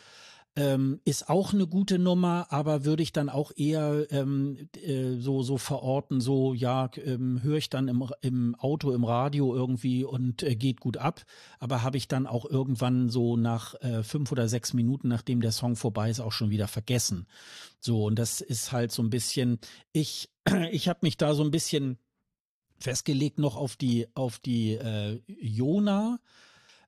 Ähm, 0.56 1.01
ist 1.05 1.28
auch 1.28 1.52
eine 1.52 1.66
gute 1.66 1.98
Nummer, 1.98 2.47
aber 2.51 2.85
würde 2.85 3.02
ich 3.02 3.12
dann 3.12 3.28
auch 3.28 3.51
eher 3.56 4.06
ähm, 4.10 4.68
äh, 4.81 5.16
so 5.16 5.43
so 5.43 5.59
verorten, 5.59 6.20
so 6.20 6.55
ja, 6.55 6.90
ähm, 7.05 7.43
höre 7.43 7.56
ich 7.56 7.70
dann 7.70 7.89
im, 7.89 8.09
im 8.20 8.55
Auto, 8.55 8.93
im 8.93 9.02
Radio 9.02 9.52
irgendwie 9.52 10.05
und 10.05 10.44
äh, 10.44 10.55
geht 10.55 10.78
gut 10.81 10.97
ab, 10.97 11.24
aber 11.59 11.82
habe 11.82 11.97
ich 11.97 12.06
dann 12.06 12.28
auch 12.28 12.44
irgendwann 12.44 13.09
so 13.09 13.36
nach 13.36 13.74
äh, 13.82 14.05
fünf 14.05 14.31
oder 14.31 14.47
sechs 14.47 14.74
Minuten, 14.74 15.09
nachdem 15.09 15.40
der 15.40 15.51
Song 15.51 15.74
vorbei 15.74 16.09
ist, 16.09 16.20
auch 16.20 16.31
schon 16.31 16.51
wieder 16.51 16.68
vergessen. 16.68 17.26
So, 17.81 18.05
und 18.05 18.16
das 18.16 18.40
ist 18.40 18.70
halt 18.70 18.93
so 18.93 19.02
ein 19.02 19.10
bisschen, 19.10 19.59
ich, 19.93 20.31
ich 20.70 20.89
habe 20.89 21.01
mich 21.02 21.16
da 21.16 21.35
so 21.35 21.43
ein 21.43 21.51
bisschen 21.51 21.98
festgelegt 22.78 23.40
noch 23.40 23.56
auf 23.56 23.74
die, 23.74 24.06
auf 24.14 24.39
die 24.39 24.74
äh, 24.74 25.20
Jona. 25.26 26.20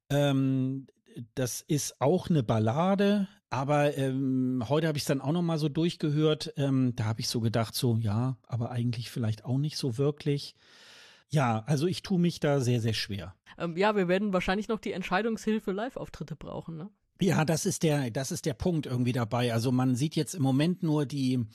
Ähm, 0.08 0.86
das 1.34 1.62
ist 1.62 2.00
auch 2.00 2.28
eine 2.28 2.42
Ballade, 2.42 3.28
aber 3.50 3.96
ähm, 3.96 4.64
heute 4.68 4.88
habe 4.88 4.98
ich 4.98 5.02
es 5.02 5.08
dann 5.08 5.20
auch 5.20 5.32
noch 5.32 5.42
mal 5.42 5.58
so 5.58 5.68
durchgehört. 5.68 6.52
Ähm, 6.56 6.94
da 6.96 7.04
habe 7.04 7.20
ich 7.20 7.28
so 7.28 7.40
gedacht, 7.40 7.74
so 7.74 7.96
ja, 7.96 8.36
aber 8.46 8.70
eigentlich 8.70 9.10
vielleicht 9.10 9.44
auch 9.44 9.58
nicht 9.58 9.76
so 9.76 9.98
wirklich. 9.98 10.54
Ja, 11.28 11.64
also 11.66 11.86
ich 11.86 12.02
tue 12.02 12.18
mich 12.18 12.40
da 12.40 12.60
sehr, 12.60 12.80
sehr 12.80 12.94
schwer. 12.94 13.34
Ähm, 13.58 13.76
ja, 13.76 13.96
wir 13.96 14.08
werden 14.08 14.32
wahrscheinlich 14.32 14.68
noch 14.68 14.80
die 14.80 14.92
Entscheidungshilfe 14.92 15.72
Live-Auftritte 15.72 16.36
brauchen, 16.36 16.76
ne? 16.76 16.90
Ja, 17.20 17.44
das 17.44 17.64
ist 17.64 17.82
der, 17.82 18.10
das 18.10 18.30
ist 18.30 18.44
der 18.44 18.54
Punkt 18.54 18.84
irgendwie 18.84 19.12
dabei. 19.12 19.52
Also 19.52 19.72
man 19.72 19.96
sieht 19.96 20.16
jetzt 20.16 20.34
im 20.34 20.42
Moment 20.42 20.82
nur 20.82 21.06
die, 21.06 21.46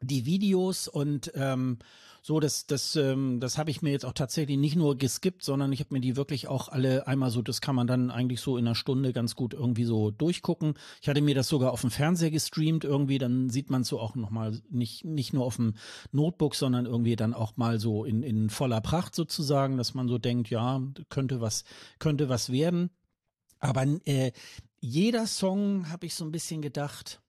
die 0.00 0.24
Videos 0.24 0.88
und 0.88 1.30
ähm, 1.34 1.78
so, 2.26 2.40
das, 2.40 2.66
das, 2.66 2.96
ähm, 2.96 3.38
das 3.38 3.56
habe 3.56 3.70
ich 3.70 3.82
mir 3.82 3.92
jetzt 3.92 4.04
auch 4.04 4.12
tatsächlich 4.12 4.58
nicht 4.58 4.74
nur 4.74 4.98
geskippt, 4.98 5.44
sondern 5.44 5.70
ich 5.70 5.78
habe 5.78 5.94
mir 5.94 6.00
die 6.00 6.16
wirklich 6.16 6.48
auch 6.48 6.68
alle 6.68 7.06
einmal 7.06 7.30
so, 7.30 7.40
das 7.40 7.60
kann 7.60 7.76
man 7.76 7.86
dann 7.86 8.10
eigentlich 8.10 8.40
so 8.40 8.56
in 8.56 8.66
einer 8.66 8.74
Stunde 8.74 9.12
ganz 9.12 9.36
gut 9.36 9.54
irgendwie 9.54 9.84
so 9.84 10.10
durchgucken. 10.10 10.74
Ich 11.00 11.08
hatte 11.08 11.20
mir 11.20 11.36
das 11.36 11.46
sogar 11.46 11.70
auf 11.70 11.82
dem 11.82 11.92
Fernseher 11.92 12.32
gestreamt 12.32 12.82
irgendwie, 12.82 13.18
dann 13.18 13.48
sieht 13.48 13.70
man 13.70 13.84
so 13.84 14.00
auch 14.00 14.16
nochmal 14.16 14.60
nicht, 14.68 15.04
nicht 15.04 15.34
nur 15.34 15.44
auf 15.44 15.54
dem 15.54 15.74
Notebook, 16.10 16.56
sondern 16.56 16.84
irgendwie 16.84 17.14
dann 17.14 17.32
auch 17.32 17.56
mal 17.56 17.78
so 17.78 18.04
in, 18.04 18.24
in 18.24 18.50
voller 18.50 18.80
Pracht 18.80 19.14
sozusagen, 19.14 19.76
dass 19.76 19.94
man 19.94 20.08
so 20.08 20.18
denkt, 20.18 20.50
ja, 20.50 20.82
könnte 21.10 21.40
was, 21.40 21.62
könnte 22.00 22.28
was 22.28 22.50
werden. 22.50 22.90
Aber 23.60 23.86
äh, 24.04 24.32
jeder 24.80 25.28
Song 25.28 25.90
habe 25.90 26.06
ich 26.06 26.16
so 26.16 26.24
ein 26.24 26.32
bisschen 26.32 26.60
gedacht, 26.60 27.20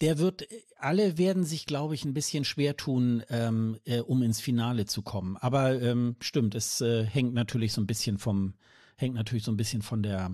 der 0.00 0.18
wird, 0.18 0.46
alle 0.78 1.18
werden 1.18 1.44
sich, 1.44 1.66
glaube 1.66 1.94
ich, 1.94 2.04
ein 2.04 2.14
bisschen 2.14 2.44
schwer 2.44 2.76
tun, 2.76 3.22
ähm, 3.28 3.78
äh, 3.84 4.00
um 4.00 4.22
ins 4.22 4.40
Finale 4.40 4.86
zu 4.86 5.02
kommen. 5.02 5.36
Aber 5.36 5.80
ähm, 5.80 6.16
stimmt, 6.20 6.54
es 6.54 6.80
äh, 6.80 7.04
hängt 7.04 7.34
natürlich 7.34 7.72
so 7.72 7.80
ein 7.80 7.86
bisschen 7.86 8.18
vom, 8.18 8.54
hängt 8.96 9.14
natürlich 9.14 9.44
so 9.44 9.52
ein 9.52 9.56
bisschen 9.56 9.82
von 9.82 10.02
der, 10.02 10.30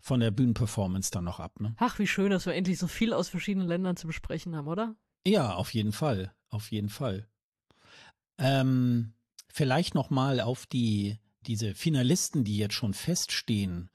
von 0.00 0.20
der 0.20 0.30
Bühnenperformance 0.30 1.10
dann 1.10 1.24
noch 1.24 1.40
ab. 1.40 1.60
Ne? 1.60 1.74
Ach, 1.78 1.98
wie 1.98 2.06
schön, 2.06 2.30
dass 2.30 2.46
wir 2.46 2.54
endlich 2.54 2.78
so 2.78 2.86
viel 2.86 3.12
aus 3.12 3.28
verschiedenen 3.28 3.68
Ländern 3.68 3.96
zu 3.96 4.06
besprechen 4.06 4.54
haben, 4.54 4.68
oder? 4.68 4.94
Ja, 5.26 5.54
auf 5.54 5.72
jeden 5.72 5.92
Fall, 5.92 6.34
auf 6.48 6.70
jeden 6.70 6.88
Fall. 6.88 7.28
Ähm, 8.38 9.14
vielleicht 9.48 9.94
noch 9.94 10.10
mal 10.10 10.40
auf 10.40 10.66
die 10.66 11.18
diese 11.46 11.74
Finalisten, 11.74 12.44
die 12.44 12.56
jetzt 12.56 12.74
schon 12.74 12.94
feststehen, 12.94 13.90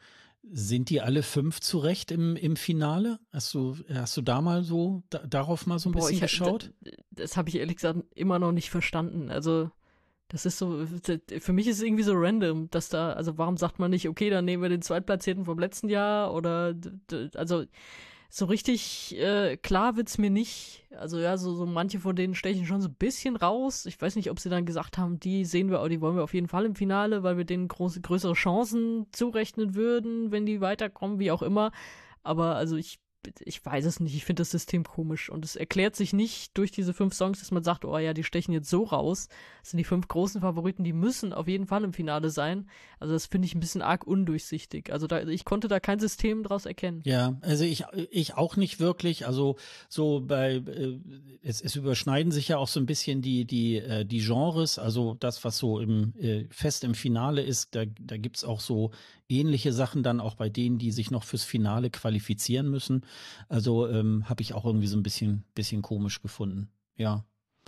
sind 0.52 0.90
die 0.90 1.02
alle 1.02 1.24
fünf 1.24 1.60
zurecht 1.60 2.11
im, 2.11 2.36
im 2.36 2.56
Finale? 2.56 3.19
Hast 3.32 3.53
du, 3.53 3.78
hast 3.94 4.15
du 4.18 4.22
da 4.22 4.41
mal 4.41 4.64
so, 4.64 5.03
da, 5.10 5.19
darauf 5.19 5.65
mal 5.65 5.80
so 5.80 5.90
ein 5.90 5.94
Boah, 5.94 6.07
bisschen 6.07 6.15
ich, 6.15 6.22
geschaut? 6.22 6.72
Das, 6.82 6.94
das 7.11 7.38
habe 7.38 7.49
ich 7.49 7.56
ehrlich 7.56 7.78
gesagt 7.78 7.99
immer 8.15 8.40
noch 8.40 8.52
nicht 8.52 8.69
verstanden. 8.69 9.30
Also, 9.30 9.72
das 10.30 10.45
ist 10.45 10.57
so, 10.57 10.86
für 11.40 11.53
mich 11.53 11.68
ist 11.68 11.78
es 11.78 11.84
irgendwie 11.84 12.03
so 12.03 12.14
random, 12.14 12.69
dass 12.69 12.90
da, 12.90 13.14
also 13.14 13.38
warum 13.38 13.57
sagt 13.57 13.80
man 13.80 13.91
nicht, 13.91 14.10
okay, 14.10 14.30
dann 14.30 14.45
nehmen 14.45 14.61
wir 14.61 14.69
den 14.69 14.82
Zweitplatzierten 14.82 15.45
vom 15.45 15.60
letzten 15.60 15.90
Jahr 15.90 16.34
oder, 16.34 16.76
also, 17.36 17.65
so 18.29 18.45
richtig 18.45 19.17
äh, 19.17 19.57
klar 19.57 19.95
wird's 19.95 20.17
mir 20.17 20.29
nicht. 20.29 20.85
Also 20.97 21.19
ja, 21.19 21.37
so, 21.37 21.53
so 21.55 21.65
manche 21.65 21.99
von 21.99 22.15
denen 22.15 22.35
stechen 22.35 22.65
schon 22.65 22.81
so 22.81 22.89
ein 22.89 22.95
bisschen 22.95 23.35
raus. 23.35 23.85
Ich 23.85 23.99
weiß 24.01 24.15
nicht, 24.15 24.29
ob 24.29 24.39
sie 24.39 24.49
dann 24.49 24.65
gesagt 24.65 24.97
haben, 24.97 25.19
die 25.19 25.45
sehen 25.45 25.69
wir, 25.69 25.87
die 25.89 26.01
wollen 26.01 26.15
wir 26.15 26.23
auf 26.23 26.33
jeden 26.33 26.47
Fall 26.47 26.65
im 26.65 26.75
Finale, 26.75 27.23
weil 27.23 27.37
wir 27.37 27.45
denen 27.45 27.67
große, 27.67 28.01
größere 28.01 28.33
Chancen 28.33 29.07
zurechnen 29.11 29.75
würden, 29.75 30.31
wenn 30.31 30.45
die 30.45 30.61
weiterkommen, 30.61 31.19
wie 31.19 31.31
auch 31.31 31.41
immer. 31.41 31.71
Aber 32.23 32.55
also 32.55 32.75
ich 32.75 32.99
ich 33.39 33.65
weiß 33.65 33.85
es 33.85 33.99
nicht, 33.99 34.15
ich 34.15 34.25
finde 34.25 34.41
das 34.41 34.51
System 34.51 34.83
komisch 34.83 35.29
und 35.29 35.45
es 35.45 35.55
erklärt 35.55 35.95
sich 35.95 36.13
nicht 36.13 36.57
durch 36.57 36.71
diese 36.71 36.93
fünf 36.93 37.13
Songs, 37.13 37.39
dass 37.39 37.51
man 37.51 37.63
sagt, 37.63 37.85
oh 37.85 37.97
ja, 37.97 38.13
die 38.13 38.23
stechen 38.23 38.53
jetzt 38.53 38.69
so 38.69 38.83
raus. 38.83 39.27
Das 39.61 39.71
sind 39.71 39.77
die 39.77 39.83
fünf 39.83 40.07
großen 40.07 40.41
Favoriten, 40.41 40.83
die 40.83 40.93
müssen 40.93 41.33
auf 41.33 41.47
jeden 41.47 41.67
Fall 41.67 41.83
im 41.83 41.93
Finale 41.93 42.29
sein. 42.29 42.69
Also 42.99 43.13
das 43.13 43.25
finde 43.25 43.45
ich 43.45 43.55
ein 43.55 43.59
bisschen 43.59 43.81
arg 43.81 44.05
undurchsichtig. 44.05 44.91
Also 44.91 45.07
da, 45.07 45.21
ich 45.23 45.45
konnte 45.45 45.67
da 45.67 45.79
kein 45.79 45.99
System 45.99 46.43
draus 46.43 46.65
erkennen. 46.65 47.01
Ja, 47.05 47.37
also 47.41 47.63
ich, 47.63 47.83
ich 48.11 48.35
auch 48.35 48.55
nicht 48.55 48.79
wirklich. 48.79 49.27
Also 49.27 49.57
so 49.89 50.21
bei, 50.21 50.55
äh, 50.55 50.99
es, 51.43 51.61
es 51.61 51.75
überschneiden 51.75 52.31
sich 52.31 52.47
ja 52.47 52.57
auch 52.57 52.67
so 52.67 52.79
ein 52.79 52.85
bisschen 52.85 53.21
die, 53.21 53.45
die, 53.45 53.77
äh, 53.77 54.05
die 54.05 54.19
Genres. 54.19 54.79
Also 54.79 55.15
das, 55.19 55.43
was 55.43 55.57
so 55.57 55.79
im, 55.79 56.13
äh, 56.19 56.45
fest 56.49 56.83
im 56.83 56.95
Finale 56.95 57.41
ist, 57.41 57.75
da, 57.75 57.85
da 57.85 58.17
gibt's 58.17 58.43
auch 58.43 58.59
so 58.59 58.91
ähnliche 59.29 59.73
Sachen 59.73 60.03
dann 60.03 60.19
auch 60.19 60.35
bei 60.35 60.49
denen, 60.49 60.77
die 60.77 60.91
sich 60.91 61.11
noch 61.11 61.23
fürs 61.23 61.43
Finale 61.43 61.89
qualifizieren 61.89 62.69
müssen. 62.69 63.03
Also 63.49 63.87
ähm, 63.87 64.27
habe 64.29 64.41
ich 64.41 64.53
auch 64.53 64.65
irgendwie 64.65 64.87
so 64.87 64.97
ein 64.97 65.03
bisschen, 65.03 65.43
bisschen 65.53 65.81
komisch 65.81 66.21
gefunden. 66.21 66.69
Ja. 66.95 67.25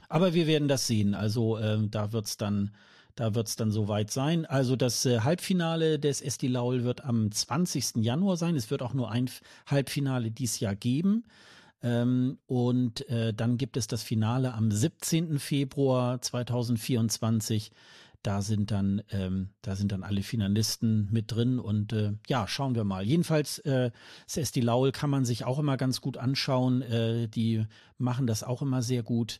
Aber 0.07 0.33
wir 0.33 0.47
werden 0.47 0.67
das 0.67 0.87
sehen. 0.87 1.13
Also 1.13 1.59
ähm, 1.59 1.91
da 1.91 2.13
wird's 2.13 2.37
dann, 2.37 2.71
da 3.15 3.29
dann 3.29 3.71
soweit 3.71 4.11
sein. 4.11 4.45
Also 4.45 4.75
das 4.75 5.05
äh, 5.05 5.19
Halbfinale 5.19 5.99
des 5.99 6.21
Esti 6.21 6.47
Laul 6.47 6.83
wird 6.83 7.03
am 7.03 7.31
20. 7.31 7.97
Januar 7.97 8.37
sein. 8.37 8.55
Es 8.55 8.71
wird 8.71 8.81
auch 8.81 8.93
nur 8.93 9.11
ein 9.11 9.29
Halbfinale 9.65 10.31
dies 10.31 10.59
Jahr 10.59 10.75
geben. 10.75 11.25
Ähm, 11.81 12.37
und 12.47 13.07
äh, 13.09 13.33
dann 13.33 13.57
gibt 13.57 13.77
es 13.77 13.87
das 13.87 14.03
Finale 14.03 14.53
am 14.53 14.71
17. 14.71 15.39
Februar 15.39 16.21
2024. 16.21 17.71
Da 18.21 18.41
sind 18.41 18.71
dann, 18.71 19.01
ähm, 19.11 19.49
da 19.61 19.75
sind 19.75 19.91
dann 19.93 20.03
alle 20.03 20.23
Finalisten 20.23 21.07
mit 21.11 21.31
drin 21.31 21.57
und 21.57 21.93
äh, 21.93 22.13
ja, 22.27 22.47
schauen 22.47 22.75
wir 22.75 22.83
mal. 22.83 23.03
Jedenfalls, 23.03 23.59
äh, 23.59 23.91
Sesti 24.27 24.59
Laul 24.59 24.91
kann 24.91 25.09
man 25.09 25.23
sich 25.23 25.45
auch 25.45 25.57
immer 25.57 25.77
ganz 25.77 26.01
gut 26.01 26.17
anschauen. 26.17 26.81
Äh, 26.81 27.27
die 27.29 27.65
machen 27.97 28.27
das 28.27 28.43
auch 28.43 28.61
immer 28.61 28.81
sehr 28.81 29.03
gut. 29.03 29.39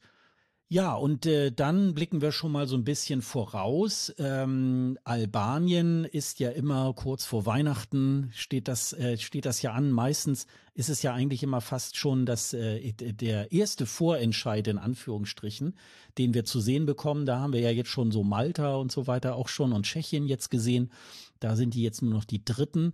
Ja, 0.72 0.94
und 0.94 1.26
äh, 1.26 1.52
dann 1.52 1.96
blicken 1.96 2.22
wir 2.22 2.32
schon 2.32 2.52
mal 2.52 2.68
so 2.68 2.76
ein 2.78 2.84
bisschen 2.84 3.24
voraus. 3.24 4.14
Ähm, 4.20 5.00
Albanien 5.04 6.06
ist 6.06 6.40
ja 6.40 6.52
immer 6.52 6.94
kurz 6.94 7.26
vor 7.26 7.48
Weihnachten, 7.48 8.30
steht 8.36 8.68
das, 8.68 8.94
äh, 8.94 9.18
steht 9.18 9.48
das 9.48 9.64
ja 9.64 9.72
an. 9.72 9.90
Meistens 9.90 10.46
ist 10.76 10.90
es 10.90 11.02
ja 11.02 11.12
eigentlich 11.12 11.42
immer 11.42 11.62
fast 11.62 11.98
schon 11.98 12.28
das, 12.28 12.54
äh, 12.54 12.94
der 12.94 13.52
erste 13.52 13.88
Vorentscheid 13.88 14.68
in 14.68 14.78
Anführungsstrichen, 14.78 15.74
den 16.20 16.36
wir 16.36 16.46
zu 16.46 16.60
sehen 16.60 16.86
bekommen. 16.86 17.26
Da 17.26 17.40
haben 17.40 17.54
wir 17.54 17.62
ja 17.62 17.72
jetzt 17.72 17.90
schon 17.90 18.12
so 18.12 18.24
Malta 18.24 18.76
und 18.76 18.92
so 18.92 19.08
weiter 19.08 19.38
auch 19.38 19.48
schon 19.48 19.74
und 19.74 19.88
Tschechien 19.88 20.28
jetzt 20.28 20.52
gesehen. 20.52 20.92
Da 21.40 21.56
sind 21.56 21.74
die 21.74 21.82
jetzt 21.82 22.04
nur 22.04 22.14
noch 22.14 22.26
die 22.26 22.46
dritten. 22.46 22.94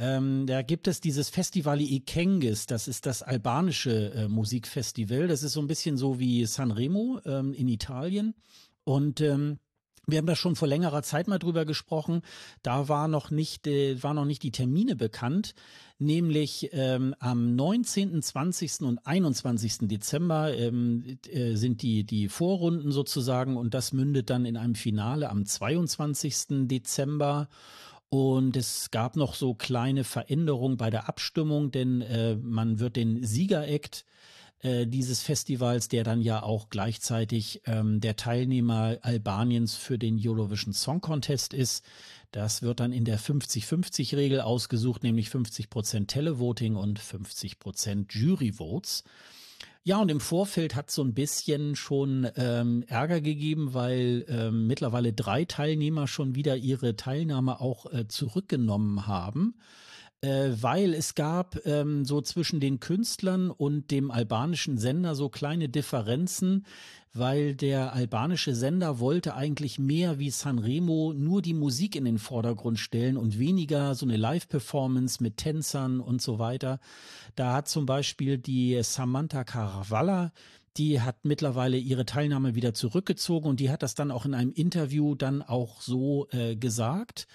Ähm, 0.00 0.46
da 0.46 0.62
gibt 0.62 0.86
es 0.86 1.00
dieses 1.00 1.28
Festival 1.28 1.80
Ikengis, 1.80 2.66
das 2.66 2.86
ist 2.86 3.04
das 3.04 3.24
albanische 3.24 4.12
äh, 4.14 4.28
Musikfestival. 4.28 5.26
Das 5.26 5.42
ist 5.42 5.54
so 5.54 5.60
ein 5.60 5.66
bisschen 5.66 5.96
so 5.96 6.20
wie 6.20 6.46
Sanremo 6.46 7.20
ähm, 7.26 7.52
in 7.52 7.66
Italien. 7.66 8.34
Und 8.84 9.20
ähm, 9.20 9.58
wir 10.06 10.18
haben 10.18 10.26
da 10.26 10.36
schon 10.36 10.54
vor 10.54 10.68
längerer 10.68 11.02
Zeit 11.02 11.26
mal 11.26 11.40
drüber 11.40 11.64
gesprochen. 11.64 12.22
Da 12.62 12.88
war 12.88 13.08
noch 13.08 13.32
nicht, 13.32 13.66
äh, 13.66 14.00
war 14.00 14.14
noch 14.14 14.24
nicht 14.24 14.44
die 14.44 14.52
Termine 14.52 14.94
bekannt. 14.94 15.56
Nämlich 15.98 16.70
ähm, 16.72 17.16
am 17.18 17.56
19., 17.56 18.22
20. 18.22 18.82
und 18.82 19.04
21. 19.04 19.78
Dezember 19.88 20.56
ähm, 20.56 21.18
äh, 21.28 21.56
sind 21.56 21.82
die, 21.82 22.04
die 22.04 22.28
Vorrunden 22.28 22.92
sozusagen 22.92 23.56
und 23.56 23.74
das 23.74 23.92
mündet 23.92 24.30
dann 24.30 24.44
in 24.44 24.56
einem 24.56 24.76
Finale 24.76 25.28
am 25.28 25.44
22. 25.44 26.68
Dezember. 26.68 27.48
Und 28.10 28.56
es 28.56 28.90
gab 28.90 29.16
noch 29.16 29.34
so 29.34 29.54
kleine 29.54 30.02
Veränderungen 30.02 30.78
bei 30.78 30.88
der 30.88 31.08
Abstimmung, 31.08 31.70
denn 31.70 32.00
äh, 32.00 32.36
man 32.36 32.78
wird 32.78 32.96
den 32.96 33.22
Siegereck 33.22 34.04
äh, 34.60 34.86
dieses 34.86 35.22
Festivals, 35.22 35.88
der 35.88 36.04
dann 36.04 36.20
ja 36.20 36.42
auch 36.42 36.70
gleichzeitig 36.70 37.62
ähm, 37.66 38.00
der 38.00 38.16
Teilnehmer 38.16 38.98
Albaniens 39.02 39.76
für 39.76 39.98
den 39.98 40.18
Eurovision 40.20 40.72
Song 40.72 41.00
Contest 41.00 41.52
ist. 41.52 41.84
Das 42.32 42.62
wird 42.62 42.80
dann 42.80 42.92
in 42.92 43.04
der 43.04 43.20
50-50-Regel 43.20 44.40
ausgesucht, 44.40 45.02
nämlich 45.02 45.30
50 45.30 45.70
Prozent 45.70 46.10
Televoting 46.10 46.76
und 46.76 46.98
50 46.98 47.58
Prozent 47.58 48.14
Juryvotes. 48.14 49.04
Ja, 49.84 49.98
und 49.98 50.10
im 50.10 50.20
Vorfeld 50.20 50.74
hat 50.74 50.90
so 50.90 51.02
ein 51.02 51.14
bisschen 51.14 51.74
schon 51.74 52.28
ähm, 52.36 52.84
Ärger 52.88 53.20
gegeben, 53.20 53.72
weil 53.72 54.26
ähm, 54.28 54.66
mittlerweile 54.66 55.12
drei 55.12 55.44
Teilnehmer 55.44 56.06
schon 56.06 56.34
wieder 56.34 56.56
ihre 56.56 56.96
Teilnahme 56.96 57.60
auch 57.60 57.86
äh, 57.92 58.06
zurückgenommen 58.06 59.06
haben 59.06 59.54
äh, 60.20 60.50
weil 60.60 60.94
es 60.94 61.14
gab 61.14 61.64
ähm, 61.66 62.04
so 62.04 62.20
zwischen 62.20 62.60
den 62.60 62.80
Künstlern 62.80 63.50
und 63.50 63.90
dem 63.90 64.10
albanischen 64.10 64.78
Sender 64.78 65.14
so 65.14 65.28
kleine 65.28 65.68
Differenzen, 65.68 66.66
weil 67.14 67.54
der 67.54 67.94
albanische 67.94 68.54
Sender 68.54 69.00
wollte 69.00 69.34
eigentlich 69.34 69.78
mehr 69.78 70.18
wie 70.18 70.30
Sanremo 70.30 71.12
nur 71.16 71.42
die 71.42 71.54
Musik 71.54 71.96
in 71.96 72.04
den 72.04 72.18
Vordergrund 72.18 72.78
stellen 72.78 73.16
und 73.16 73.38
weniger 73.38 73.94
so 73.94 74.06
eine 74.06 74.16
Live-Performance 74.16 75.22
mit 75.22 75.36
Tänzern 75.36 76.00
und 76.00 76.20
so 76.20 76.38
weiter. 76.38 76.80
Da 77.34 77.54
hat 77.54 77.68
zum 77.68 77.86
Beispiel 77.86 78.38
die 78.38 78.80
Samantha 78.82 79.44
Caravalla 79.44 80.32
die 80.76 81.00
hat 81.00 81.24
mittlerweile 81.24 81.76
ihre 81.76 82.06
Teilnahme 82.06 82.54
wieder 82.54 82.72
zurückgezogen 82.72 83.48
und 83.48 83.58
die 83.58 83.70
hat 83.70 83.82
das 83.82 83.96
dann 83.96 84.12
auch 84.12 84.24
in 84.24 84.32
einem 84.32 84.52
Interview 84.52 85.16
dann 85.16 85.42
auch 85.42 85.80
so 85.80 86.28
äh, 86.30 86.54
gesagt. 86.54 87.26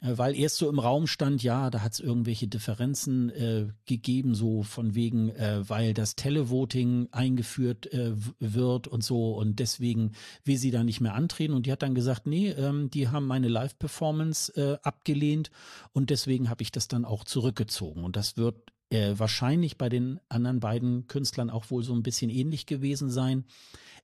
Äh, 0.00 0.16
weil 0.16 0.36
erst 0.36 0.56
so 0.56 0.68
im 0.68 0.78
Raum 0.78 1.06
stand, 1.06 1.42
ja, 1.42 1.70
da 1.70 1.82
hat 1.82 1.92
es 1.92 2.00
irgendwelche 2.00 2.46
Differenzen 2.46 3.30
äh, 3.30 3.66
gegeben, 3.86 4.34
so 4.34 4.62
von 4.62 4.94
wegen, 4.94 5.30
äh, 5.30 5.68
weil 5.68 5.94
das 5.94 6.14
Televoting 6.14 7.08
eingeführt 7.10 7.92
äh, 7.92 8.12
wird 8.38 8.86
und 8.86 9.02
so 9.02 9.32
und 9.32 9.58
deswegen 9.58 10.12
will 10.44 10.56
sie 10.56 10.70
da 10.70 10.84
nicht 10.84 11.00
mehr 11.00 11.14
antreten 11.14 11.54
und 11.54 11.66
die 11.66 11.72
hat 11.72 11.82
dann 11.82 11.94
gesagt, 11.94 12.26
nee, 12.26 12.50
ähm, 12.50 12.90
die 12.90 13.08
haben 13.08 13.26
meine 13.26 13.48
Live-Performance 13.48 14.52
äh, 14.56 14.78
abgelehnt 14.82 15.50
und 15.92 16.10
deswegen 16.10 16.48
habe 16.48 16.62
ich 16.62 16.70
das 16.72 16.88
dann 16.88 17.04
auch 17.04 17.24
zurückgezogen 17.24 18.04
und 18.04 18.16
das 18.16 18.36
wird 18.36 18.72
äh, 18.90 19.14
wahrscheinlich 19.16 19.76
bei 19.76 19.88
den 19.88 20.20
anderen 20.28 20.60
beiden 20.60 21.06
Künstlern 21.08 21.50
auch 21.50 21.70
wohl 21.70 21.82
so 21.82 21.92
ein 21.92 22.02
bisschen 22.02 22.30
ähnlich 22.30 22.66
gewesen 22.66 23.10
sein. 23.10 23.44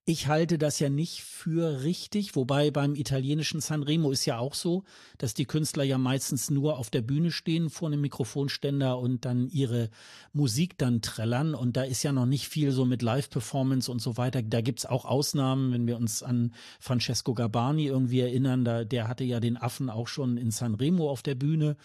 Ich 0.06 0.26
halte 0.26 0.59
das 0.59 0.81
ja 0.81 0.90
nicht 0.90 1.22
für 1.22 1.82
richtig, 1.82 2.36
wobei 2.36 2.70
beim 2.70 2.94
italienischen 2.94 3.62
Sanremo 3.62 4.10
ist 4.10 4.26
ja 4.26 4.36
auch 4.36 4.52
so, 4.52 4.85
dass 5.16 5.32
die 5.32 5.47
Künstler 5.47 5.82
ja 5.82 5.97
meistens 5.97 6.51
nur 6.51 6.78
auf 6.78 6.90
der 6.90 7.01
Bühne 7.01 7.31
stehen 7.31 7.70
vor 7.70 7.89
einem 7.89 8.02
Mikrofonständer 8.02 8.98
und 8.98 9.24
dann 9.24 9.48
ihre 9.48 9.89
Musik 10.35 10.76
dann 10.76 11.01
trällern 11.01 11.55
und 11.55 11.78
da 11.78 11.85
ist 11.85 12.02
ja 12.02 12.12
noch 12.12 12.26
nicht 12.26 12.48
viel 12.48 12.70
so 12.70 12.85
mit 12.85 13.01
Live-Performance 13.01 13.90
und 13.90 14.02
so 14.02 14.18
weiter. 14.18 14.43
Da 14.43 14.60
gibt's 14.60 14.85
auch 14.85 15.06
Ausnahmen, 15.06 15.72
wenn 15.72 15.86
wir 15.86 15.97
uns 15.97 16.22
an 16.22 16.52
Francesco 16.81 17.32
Gabani 17.32 17.86
irgendwie 17.86 18.20
erinnern, 18.20 18.62
da, 18.66 18.85
der 18.85 19.09
hatte 19.09 19.24
ja 19.24 19.40
den 19.40 19.56
Affen 19.56 19.89
auch 19.89 20.09
schon 20.09 20.36
in 20.36 20.51
Sanremo 20.51 21.09
auf 21.09 21.22
der 21.22 21.35
Bühne. 21.35 21.78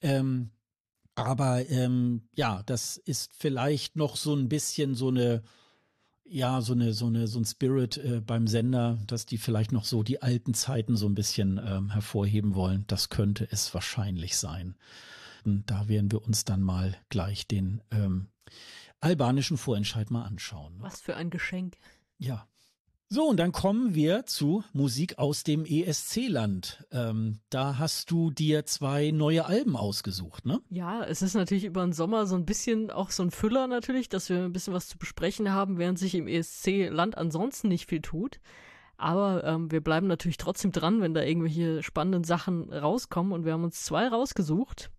Ähm, 0.00 0.50
aber 1.16 1.68
ähm, 1.68 2.22
ja, 2.36 2.62
das 2.66 2.98
ist 2.98 3.32
vielleicht 3.36 3.96
noch 3.96 4.14
so 4.14 4.32
ein 4.36 4.48
bisschen 4.48 4.94
so 4.94 5.08
eine 5.08 5.42
ja, 6.30 6.60
so 6.60 6.72
eine, 6.72 6.92
so 6.92 7.06
eine, 7.06 7.26
so 7.26 7.38
ein 7.38 7.44
Spirit 7.44 7.96
äh, 7.98 8.20
beim 8.20 8.46
Sender, 8.46 8.98
dass 9.06 9.26
die 9.26 9.38
vielleicht 9.38 9.72
noch 9.72 9.84
so 9.84 10.02
die 10.02 10.22
alten 10.22 10.54
Zeiten 10.54 10.96
so 10.96 11.06
ein 11.06 11.14
bisschen 11.14 11.60
ähm, 11.64 11.90
hervorheben 11.90 12.54
wollen. 12.54 12.84
Das 12.86 13.08
könnte 13.08 13.48
es 13.50 13.72
wahrscheinlich 13.74 14.36
sein. 14.36 14.76
Und 15.44 15.70
da 15.70 15.88
werden 15.88 16.12
wir 16.12 16.24
uns 16.24 16.44
dann 16.44 16.62
mal 16.62 16.96
gleich 17.08 17.46
den 17.46 17.80
ähm, 17.90 18.28
albanischen 19.00 19.56
Vorentscheid 19.56 20.10
mal 20.10 20.24
anschauen. 20.24 20.76
Ne? 20.76 20.82
Was 20.82 21.00
für 21.00 21.16
ein 21.16 21.30
Geschenk. 21.30 21.76
Ja. 22.18 22.46
So, 23.10 23.24
und 23.24 23.38
dann 23.38 23.52
kommen 23.52 23.94
wir 23.94 24.26
zu 24.26 24.64
Musik 24.74 25.18
aus 25.18 25.42
dem 25.42 25.64
ESC-Land. 25.64 26.84
Ähm, 26.92 27.38
da 27.48 27.78
hast 27.78 28.10
du 28.10 28.30
dir 28.30 28.66
zwei 28.66 29.12
neue 29.12 29.46
Alben 29.46 29.76
ausgesucht, 29.76 30.44
ne? 30.44 30.60
Ja, 30.68 31.02
es 31.04 31.22
ist 31.22 31.32
natürlich 31.32 31.64
über 31.64 31.82
den 31.82 31.94
Sommer 31.94 32.26
so 32.26 32.34
ein 32.34 32.44
bisschen 32.44 32.90
auch 32.90 33.10
so 33.10 33.22
ein 33.22 33.30
Füller 33.30 33.66
natürlich, 33.66 34.10
dass 34.10 34.28
wir 34.28 34.44
ein 34.44 34.52
bisschen 34.52 34.74
was 34.74 34.88
zu 34.88 34.98
besprechen 34.98 35.50
haben, 35.50 35.78
während 35.78 35.98
sich 35.98 36.14
im 36.14 36.28
ESC-Land 36.28 37.16
ansonsten 37.16 37.68
nicht 37.68 37.88
viel 37.88 38.02
tut. 38.02 38.40
Aber 38.98 39.42
ähm, 39.42 39.70
wir 39.70 39.80
bleiben 39.80 40.06
natürlich 40.06 40.36
trotzdem 40.36 40.72
dran, 40.72 41.00
wenn 41.00 41.14
da 41.14 41.22
irgendwelche 41.22 41.82
spannenden 41.82 42.24
Sachen 42.24 42.70
rauskommen. 42.70 43.32
Und 43.32 43.46
wir 43.46 43.54
haben 43.54 43.64
uns 43.64 43.84
zwei 43.84 44.06
rausgesucht 44.08 44.90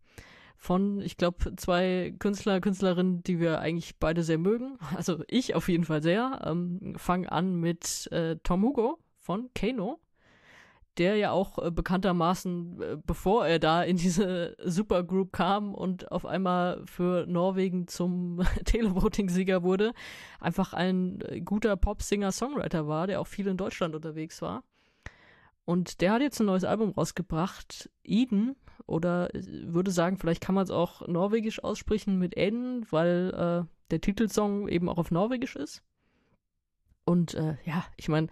von, 0.59 0.99
ich 0.99 1.15
glaube, 1.15 1.55
zwei 1.55 2.13
Künstler, 2.19 2.59
Künstlerinnen, 2.59 3.23
die 3.23 3.39
wir 3.39 3.59
eigentlich 3.61 3.97
beide 3.97 4.23
sehr 4.23 4.37
mögen. 4.37 4.77
Also 4.95 5.23
ich 5.27 5.55
auf 5.55 5.69
jeden 5.69 5.85
Fall 5.85 6.03
sehr. 6.03 6.41
Ähm, 6.45 6.95
Fang 6.97 7.25
an 7.25 7.55
mit 7.55 8.11
äh, 8.11 8.35
Tom 8.43 8.63
Hugo 8.63 8.99
von 9.17 9.49
Kano, 9.55 9.99
der 10.97 11.15
ja 11.15 11.31
auch 11.31 11.59
äh, 11.59 11.71
bekanntermaßen, 11.71 12.81
äh, 12.81 12.97
bevor 13.05 13.47
er 13.47 13.59
da 13.59 13.83
in 13.83 13.95
diese 13.95 14.57
Supergroup 14.63 15.31
kam 15.31 15.73
und 15.73 16.11
auf 16.11 16.25
einmal 16.25 16.81
für 16.85 17.25
Norwegen 17.25 17.87
zum 17.87 18.41
Televoting-Sieger 18.65 19.63
wurde, 19.63 19.93
einfach 20.41 20.73
ein 20.73 21.21
äh, 21.21 21.39
guter 21.39 21.77
Pop-Singer-Songwriter 21.77 22.85
war, 22.85 23.07
der 23.07 23.21
auch 23.21 23.27
viel 23.27 23.47
in 23.47 23.55
Deutschland 23.55 23.95
unterwegs 23.95 24.41
war. 24.41 24.63
Und 25.63 26.01
der 26.01 26.11
hat 26.13 26.21
jetzt 26.21 26.41
ein 26.41 26.47
neues 26.47 26.65
Album 26.65 26.89
rausgebracht, 26.89 27.89
Eden, 28.03 28.57
oder 28.85 29.33
äh, 29.33 29.41
würde 29.43 29.91
sagen, 29.91 30.17
vielleicht 30.17 30.41
kann 30.41 30.55
man 30.55 30.63
es 30.63 30.71
auch 30.71 31.07
norwegisch 31.07 31.63
aussprechen 31.63 32.17
mit 32.17 32.37
Eden, 32.37 32.85
weil 32.91 33.33
äh, 33.33 33.63
der 33.91 34.01
Titelsong 34.01 34.67
eben 34.67 34.89
auch 34.89 34.97
auf 34.97 35.11
norwegisch 35.11 35.55
ist. 35.55 35.83
Und 37.05 37.33
äh, 37.33 37.57
ja, 37.65 37.85
ich 37.97 38.09
meine, 38.09 38.27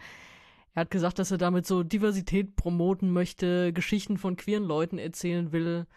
er 0.74 0.82
hat 0.82 0.92
gesagt, 0.92 1.18
dass 1.18 1.32
er 1.32 1.40
damit 1.40 1.66
so 1.66 1.82
Diversität 1.82 2.56
promoten 2.56 3.12
möchte, 3.12 3.74
Geschichten 3.74 4.18
von 4.18 4.36
queeren 4.36 4.64
Leuten 4.64 5.00
erzählen 5.00 5.52
will. 5.52 5.88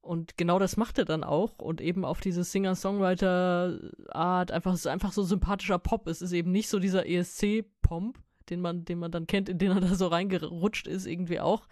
Und 0.00 0.36
genau 0.36 0.60
das 0.60 0.76
macht 0.76 0.98
er 0.98 1.04
dann 1.04 1.24
auch. 1.24 1.58
Und 1.58 1.80
eben 1.80 2.04
auf 2.04 2.20
diese 2.20 2.44
Singer-Songwriter-Art, 2.44 4.52
einfach, 4.52 4.86
einfach 4.86 5.10
so 5.10 5.24
sympathischer 5.24 5.80
Pop. 5.80 6.06
Es 6.06 6.22
ist 6.22 6.30
eben 6.30 6.52
nicht 6.52 6.68
so 6.68 6.78
dieser 6.78 7.08
ESC-Pomp, 7.08 8.20
den 8.48 8.60
man, 8.60 8.84
den 8.84 9.00
man 9.00 9.10
dann 9.10 9.26
kennt, 9.26 9.48
in 9.48 9.58
den 9.58 9.72
er 9.72 9.80
da 9.80 9.96
so 9.96 10.06
reingerutscht 10.06 10.86
ist, 10.86 11.06
irgendwie 11.06 11.40
auch. 11.40 11.66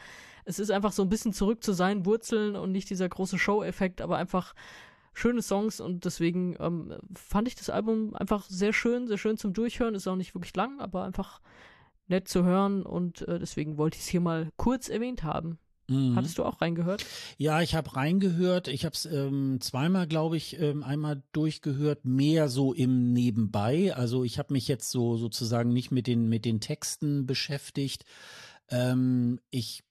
Es 0.46 0.58
ist 0.58 0.70
einfach 0.70 0.92
so 0.92 1.02
ein 1.02 1.08
bisschen 1.08 1.32
zurück 1.32 1.62
zu 1.62 1.72
seinen 1.72 2.06
Wurzeln 2.06 2.56
und 2.56 2.72
nicht 2.72 2.88
dieser 2.88 3.08
große 3.08 3.38
Show-Effekt, 3.38 4.00
aber 4.00 4.16
einfach 4.16 4.54
schöne 5.12 5.42
Songs 5.42 5.80
und 5.80 6.04
deswegen 6.04 6.56
ähm, 6.60 6.94
fand 7.14 7.48
ich 7.48 7.54
das 7.54 7.70
Album 7.70 8.14
einfach 8.14 8.44
sehr 8.48 8.72
schön, 8.72 9.08
sehr 9.08 9.18
schön 9.18 9.36
zum 9.36 9.52
Durchhören. 9.52 9.94
Ist 9.94 10.06
auch 10.06 10.16
nicht 10.16 10.34
wirklich 10.34 10.54
lang, 10.54 10.80
aber 10.80 11.04
einfach 11.04 11.40
nett 12.06 12.28
zu 12.28 12.44
hören 12.44 12.84
und 12.84 13.22
äh, 13.22 13.38
deswegen 13.38 13.78
wollte 13.78 13.96
ich 13.96 14.02
es 14.02 14.08
hier 14.08 14.20
mal 14.20 14.50
kurz 14.56 14.88
erwähnt 14.88 15.22
haben. 15.22 15.58
Mhm. 15.88 16.16
Hattest 16.16 16.38
du 16.38 16.44
auch 16.44 16.60
reingehört? 16.60 17.04
Ja, 17.38 17.62
ich 17.62 17.74
habe 17.74 17.94
reingehört. 17.96 18.68
Ich 18.68 18.84
habe 18.84 18.94
es 18.94 19.06
ähm, 19.06 19.58
zweimal, 19.60 20.06
glaube 20.06 20.36
ich, 20.36 20.60
ähm, 20.60 20.82
einmal 20.82 21.22
durchgehört, 21.32 22.04
mehr 22.04 22.48
so 22.48 22.72
im 22.72 23.12
Nebenbei. 23.12 23.94
Also 23.94 24.24
ich 24.24 24.38
habe 24.38 24.52
mich 24.52 24.68
jetzt 24.68 24.90
so 24.90 25.16
sozusagen 25.16 25.72
nicht 25.72 25.92
mit 25.92 26.06
den 26.06 26.28
mit 26.28 26.44
den 26.44 26.60
Texten 26.60 27.26
beschäftigt. 27.26 28.04
Ähm, 28.68 29.40
ich 29.50 29.84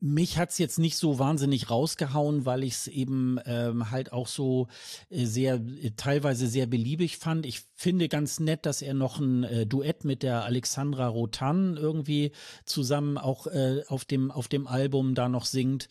mich 0.00 0.38
hat's 0.38 0.58
jetzt 0.58 0.78
nicht 0.78 0.96
so 0.96 1.18
wahnsinnig 1.18 1.70
rausgehauen, 1.70 2.46
weil 2.46 2.62
ich 2.62 2.74
es 2.74 2.88
eben 2.88 3.38
ähm, 3.46 3.90
halt 3.90 4.12
auch 4.12 4.26
so 4.26 4.68
äh, 5.10 5.24
sehr, 5.24 5.54
äh, 5.54 5.90
teilweise 5.96 6.46
sehr 6.46 6.66
beliebig 6.66 7.18
fand. 7.18 7.46
Ich 7.46 7.62
finde 7.74 8.08
ganz 8.08 8.40
nett, 8.40 8.66
dass 8.66 8.82
er 8.82 8.94
noch 8.94 9.18
ein 9.18 9.44
äh, 9.44 9.66
Duett 9.66 10.04
mit 10.04 10.22
der 10.22 10.44
Alexandra 10.44 11.08
Rotan 11.08 11.76
irgendwie 11.76 12.32
zusammen 12.64 13.18
auch 13.18 13.46
äh, 13.46 13.82
auf 13.88 14.04
dem 14.04 14.30
auf 14.30 14.48
dem 14.48 14.66
Album 14.66 15.14
da 15.14 15.28
noch 15.28 15.46
singt. 15.46 15.88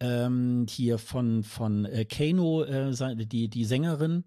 Ähm, 0.00 0.66
hier 0.68 0.98
von 0.98 1.42
von 1.42 1.84
äh, 1.84 2.04
Kano, 2.04 2.62
äh, 2.64 2.92
die 3.26 3.48
die 3.48 3.64
Sängerin. 3.64 4.24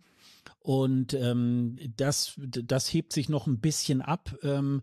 Und 0.60 1.16
ähm, 1.16 1.78
das, 1.98 2.34
das 2.38 2.88
hebt 2.94 3.14
sich 3.14 3.30
noch 3.30 3.48
ein 3.48 3.60
bisschen 3.60 4.02
ab. 4.02 4.36
Ähm, 4.44 4.82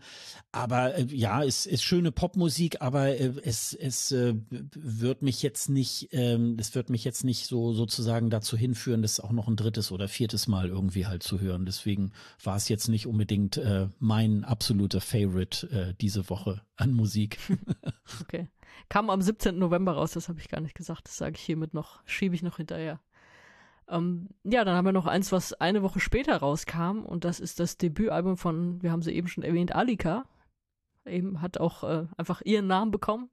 aber 0.51 0.97
äh, 0.97 1.05
ja, 1.05 1.45
es 1.45 1.67
ist 1.67 1.85
schöne 1.85 2.11
Popmusik, 2.11 2.83
aber 2.83 3.09
äh, 3.09 3.33
es, 3.45 3.75
es 3.75 4.11
äh, 4.11 4.35
wird 4.51 5.23
mich 5.23 5.41
jetzt 5.43 5.69
nicht, 5.69 6.09
ähm, 6.11 6.57
es 6.59 6.75
wird 6.75 6.91
mich 6.91 7.05
jetzt 7.05 7.23
nicht 7.23 7.47
so 7.47 7.73
sozusagen 7.73 8.29
dazu 8.29 8.57
hinführen, 8.57 9.03
das 9.03 9.21
auch 9.21 9.31
noch 9.31 9.47
ein 9.47 9.57
drittes 9.57 9.93
oder 9.93 10.09
viertes 10.09 10.49
Mal 10.49 10.69
irgendwie 10.69 11.07
halt 11.07 11.23
zu 11.23 11.41
hören. 11.41 11.65
Deswegen 11.65 12.11
war 12.43 12.57
es 12.57 12.69
jetzt 12.69 12.89
nicht 12.89 13.07
unbedingt 13.07 13.57
äh, 13.57 13.89
mein 14.01 14.45
absoluter 14.45 15.01
Favorite 15.01 15.69
äh, 15.71 15.95
diese 16.01 16.29
Woche 16.29 16.63
an 16.77 16.93
Musik. 16.93 17.39
okay. 18.21 18.49
Kam 18.89 19.11
am 19.11 19.21
17. 19.21 19.59
November 19.59 19.93
raus, 19.93 20.13
das 20.13 20.29
habe 20.29 20.41
ich 20.41 20.49
gar 20.49 20.61
nicht 20.61 20.75
gesagt. 20.75 21.09
Das 21.09 21.17
sage 21.17 21.37
ich 21.37 21.43
hiermit 21.43 21.75
noch, 21.75 22.01
schiebe 22.07 22.35
ich 22.35 22.43
noch 22.43 22.57
hinterher. 22.57 23.01
Ähm, 23.89 24.29
ja, 24.45 24.65
dann 24.65 24.77
haben 24.77 24.85
wir 24.85 24.93
noch 24.93 25.07
eins, 25.07 25.33
was 25.33 25.55
eine 25.55 25.83
Woche 25.83 26.01
später 26.01 26.37
rauskam 26.37 27.05
und 27.05 27.25
das 27.25 27.41
ist 27.41 27.59
das 27.59 27.79
Debütalbum 27.79 28.37
von, 28.37 28.83
wir 28.83 28.93
haben 28.93 29.03
sie 29.03 29.13
eben 29.13 29.29
schon 29.29 29.45
erwähnt, 29.45 29.75
Alika. 29.75 30.25
Eben 31.07 31.41
hat 31.41 31.59
auch 31.59 31.85
äh, 31.85 32.07
einfach 32.17 32.43
ihren 32.45 32.67
Namen 32.67 32.91
bekommen. 32.91 33.31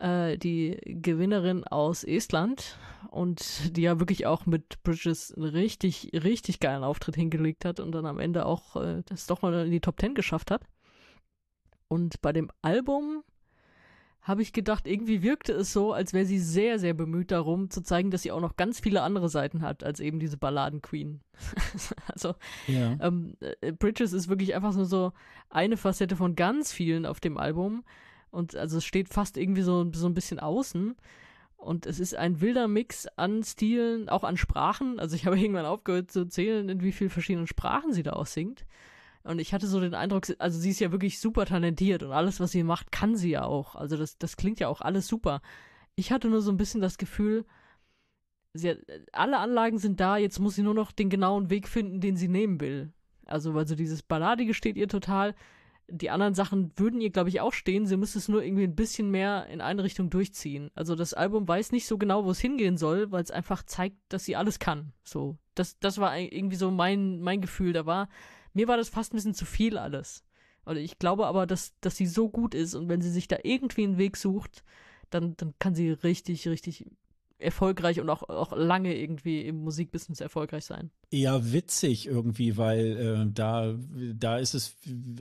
Äh, 0.00 0.38
die 0.38 0.78
Gewinnerin 0.84 1.64
aus 1.64 2.04
Estland 2.04 2.78
und 3.10 3.76
die 3.76 3.82
ja 3.82 3.98
wirklich 3.98 4.26
auch 4.26 4.46
mit 4.46 4.82
Bridges 4.82 5.32
einen 5.32 5.44
richtig, 5.44 6.10
richtig 6.12 6.60
geilen 6.60 6.84
Auftritt 6.84 7.16
hingelegt 7.16 7.64
hat 7.64 7.80
und 7.80 7.92
dann 7.92 8.06
am 8.06 8.18
Ende 8.18 8.46
auch 8.46 8.76
äh, 8.76 9.02
das 9.06 9.26
doch 9.26 9.42
mal 9.42 9.66
in 9.66 9.70
die 9.70 9.80
Top 9.80 9.96
Ten 9.96 10.14
geschafft 10.14 10.50
hat. 10.50 10.62
Und 11.88 12.20
bei 12.22 12.32
dem 12.32 12.50
Album 12.62 13.24
habe 14.30 14.42
ich 14.42 14.52
gedacht, 14.54 14.86
irgendwie 14.86 15.22
wirkte 15.22 15.52
es 15.52 15.72
so, 15.72 15.92
als 15.92 16.14
wäre 16.14 16.24
sie 16.24 16.38
sehr, 16.38 16.78
sehr 16.78 16.94
bemüht 16.94 17.30
darum, 17.30 17.68
zu 17.68 17.82
zeigen, 17.82 18.10
dass 18.10 18.22
sie 18.22 18.32
auch 18.32 18.40
noch 18.40 18.56
ganz 18.56 18.80
viele 18.80 19.02
andere 19.02 19.28
Seiten 19.28 19.60
hat, 19.60 19.84
als 19.84 20.00
eben 20.00 20.18
diese 20.20 20.38
Balladen-Queen. 20.38 21.20
also, 22.06 22.34
ja. 22.66 22.96
ähm, 23.00 23.34
äh, 23.40 23.72
Bridges 23.72 24.12
ist 24.12 24.28
wirklich 24.28 24.54
einfach 24.54 24.74
nur 24.74 24.86
so 24.86 25.12
eine 25.50 25.76
Facette 25.76 26.16
von 26.16 26.36
ganz 26.36 26.72
vielen 26.72 27.04
auf 27.04 27.20
dem 27.20 27.36
Album. 27.36 27.84
Und 28.30 28.56
also 28.56 28.78
es 28.78 28.84
steht 28.84 29.08
fast 29.08 29.36
irgendwie 29.36 29.62
so, 29.62 29.90
so 29.92 30.06
ein 30.06 30.14
bisschen 30.14 30.38
außen. 30.38 30.96
Und 31.56 31.84
es 31.84 32.00
ist 32.00 32.14
ein 32.14 32.40
wilder 32.40 32.68
Mix 32.68 33.06
an 33.16 33.42
Stilen, 33.42 34.08
auch 34.08 34.24
an 34.24 34.36
Sprachen. 34.36 34.98
Also 34.98 35.16
ich 35.16 35.26
habe 35.26 35.38
irgendwann 35.38 35.66
aufgehört 35.66 36.10
zu 36.10 36.26
zählen, 36.26 36.68
in 36.68 36.82
wie 36.82 36.92
vielen 36.92 37.10
verschiedenen 37.10 37.46
Sprachen 37.46 37.92
sie 37.92 38.02
da 38.02 38.12
aussingt. 38.12 38.64
Und 39.22 39.38
ich 39.38 39.52
hatte 39.52 39.66
so 39.66 39.80
den 39.80 39.94
Eindruck, 39.94 40.26
also 40.38 40.58
sie 40.58 40.70
ist 40.70 40.80
ja 40.80 40.92
wirklich 40.92 41.20
super 41.20 41.44
talentiert 41.44 42.02
und 42.02 42.12
alles, 42.12 42.40
was 42.40 42.52
sie 42.52 42.62
macht, 42.62 42.90
kann 42.90 43.16
sie 43.16 43.30
ja 43.30 43.44
auch. 43.44 43.74
Also 43.74 43.96
das, 43.96 44.16
das 44.18 44.36
klingt 44.36 44.60
ja 44.60 44.68
auch 44.68 44.80
alles 44.80 45.06
super. 45.06 45.42
Ich 45.94 46.10
hatte 46.10 46.28
nur 46.28 46.40
so 46.40 46.50
ein 46.50 46.56
bisschen 46.56 46.80
das 46.80 46.96
Gefühl, 46.96 47.44
sie 48.54 48.70
hat, 48.70 48.78
alle 49.12 49.38
Anlagen 49.38 49.78
sind 49.78 50.00
da, 50.00 50.16
jetzt 50.16 50.38
muss 50.38 50.54
sie 50.54 50.62
nur 50.62 50.74
noch 50.74 50.92
den 50.92 51.10
genauen 51.10 51.50
Weg 51.50 51.68
finden, 51.68 52.00
den 52.00 52.16
sie 52.16 52.28
nehmen 52.28 52.60
will. 52.60 52.92
Also, 53.26 53.54
weil 53.54 53.66
so 53.66 53.74
dieses 53.74 54.02
Balladige 54.02 54.54
steht 54.54 54.76
ihr 54.76 54.88
total. 54.88 55.34
Die 55.88 56.10
anderen 56.10 56.34
Sachen 56.34 56.72
würden 56.76 57.00
ihr, 57.00 57.10
glaube 57.10 57.28
ich, 57.28 57.40
auch 57.40 57.52
stehen. 57.52 57.86
Sie 57.86 57.96
müsste 57.96 58.18
es 58.18 58.28
nur 58.28 58.42
irgendwie 58.42 58.64
ein 58.64 58.76
bisschen 58.76 59.10
mehr 59.10 59.46
in 59.46 59.60
eine 59.60 59.82
Richtung 59.82 60.08
durchziehen. 60.08 60.70
Also 60.74 60.94
das 60.94 61.14
Album 61.14 61.46
weiß 61.46 61.72
nicht 61.72 61.86
so 61.86 61.98
genau, 61.98 62.24
wo 62.24 62.30
es 62.30 62.40
hingehen 62.40 62.76
soll, 62.76 63.10
weil 63.10 63.22
es 63.22 63.30
einfach 63.30 63.64
zeigt, 63.64 63.96
dass 64.08 64.24
sie 64.24 64.36
alles 64.36 64.58
kann. 64.60 64.92
So, 65.02 65.36
das, 65.54 65.78
das 65.78 65.98
war 65.98 66.16
irgendwie 66.16 66.56
so 66.56 66.70
mein, 66.70 67.20
mein 67.20 67.40
Gefühl. 67.40 67.72
Da 67.72 67.86
war 67.86 68.08
mir 68.52 68.68
war 68.68 68.76
das 68.76 68.88
fast 68.88 69.12
ein 69.12 69.16
bisschen 69.16 69.34
zu 69.34 69.44
viel 69.44 69.78
alles. 69.78 70.24
Und 70.64 70.76
ich 70.76 70.98
glaube 70.98 71.26
aber, 71.26 71.46
dass, 71.46 71.74
dass 71.80 71.96
sie 71.96 72.06
so 72.06 72.28
gut 72.28 72.54
ist 72.54 72.74
und 72.74 72.88
wenn 72.88 73.00
sie 73.00 73.10
sich 73.10 73.28
da 73.28 73.36
irgendwie 73.42 73.84
einen 73.84 73.98
Weg 73.98 74.16
sucht, 74.16 74.62
dann, 75.10 75.36
dann 75.36 75.54
kann 75.58 75.74
sie 75.74 75.90
richtig, 75.90 76.46
richtig 76.48 76.86
erfolgreich 77.40 78.00
und 78.00 78.10
auch, 78.10 78.28
auch 78.28 78.52
lange 78.54 78.96
irgendwie 78.96 79.40
im 79.42 79.56
Musikbusiness 79.56 80.20
erfolgreich 80.20 80.64
sein. 80.64 80.90
Eher 81.10 81.52
witzig 81.52 82.06
irgendwie, 82.06 82.56
weil 82.56 82.96
äh, 82.96 83.32
da, 83.32 83.74
da 84.14 84.38
ist 84.38 84.54
es 84.54 84.76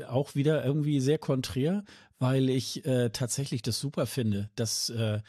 auch 0.07 0.35
wieder 0.35 0.63
irgendwie 0.63 0.99
sehr 0.99 1.17
konträr, 1.17 1.83
weil 2.19 2.49
ich 2.49 2.85
äh, 2.85 3.09
tatsächlich 3.09 3.61
das 3.61 3.79
super 3.79 4.05
finde, 4.05 4.49
dass, 4.55 4.89
äh, 4.89 5.19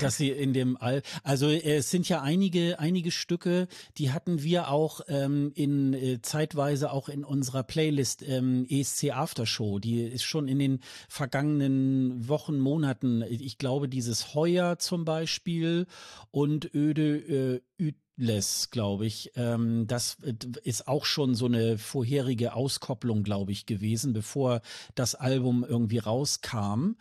dass 0.00 0.16
sie 0.16 0.30
in 0.30 0.52
dem 0.52 0.76
All, 0.76 1.02
also 1.24 1.48
äh, 1.48 1.76
es 1.76 1.90
sind 1.90 2.08
ja 2.08 2.22
einige, 2.22 2.78
einige 2.78 3.10
Stücke, 3.10 3.66
die 3.98 4.12
hatten 4.12 4.42
wir 4.42 4.70
auch 4.70 5.00
ähm, 5.08 5.52
in 5.54 5.92
äh, 5.92 6.22
zeitweise 6.22 6.92
auch 6.92 7.08
in 7.08 7.24
unserer 7.24 7.64
Playlist 7.64 8.22
ähm, 8.22 8.66
ESC 8.70 9.10
Aftershow. 9.10 9.78
Die 9.80 10.02
ist 10.02 10.24
schon 10.24 10.48
in 10.48 10.58
den 10.58 10.80
vergangenen 11.08 12.28
Wochen, 12.28 12.58
Monaten, 12.58 13.22
ich 13.22 13.58
glaube, 13.58 13.88
dieses 13.88 14.34
Heuer 14.34 14.78
zum 14.78 15.04
Beispiel 15.04 15.86
und 16.30 16.72
Öde 16.74 17.60
äh, 17.78 17.92
Les, 18.16 18.70
glaube 18.70 19.06
ich. 19.06 19.32
Ähm, 19.36 19.86
das 19.86 20.16
äh, 20.22 20.34
ist 20.64 20.88
auch 20.88 21.04
schon 21.04 21.34
so 21.34 21.46
eine 21.46 21.78
vorherige 21.78 22.54
Auskopplung, 22.54 23.22
glaube 23.22 23.52
ich, 23.52 23.66
gewesen, 23.66 24.12
bevor 24.12 24.62
das 24.94 25.14
Album 25.14 25.64
irgendwie 25.68 25.98
rauskam. 25.98 26.96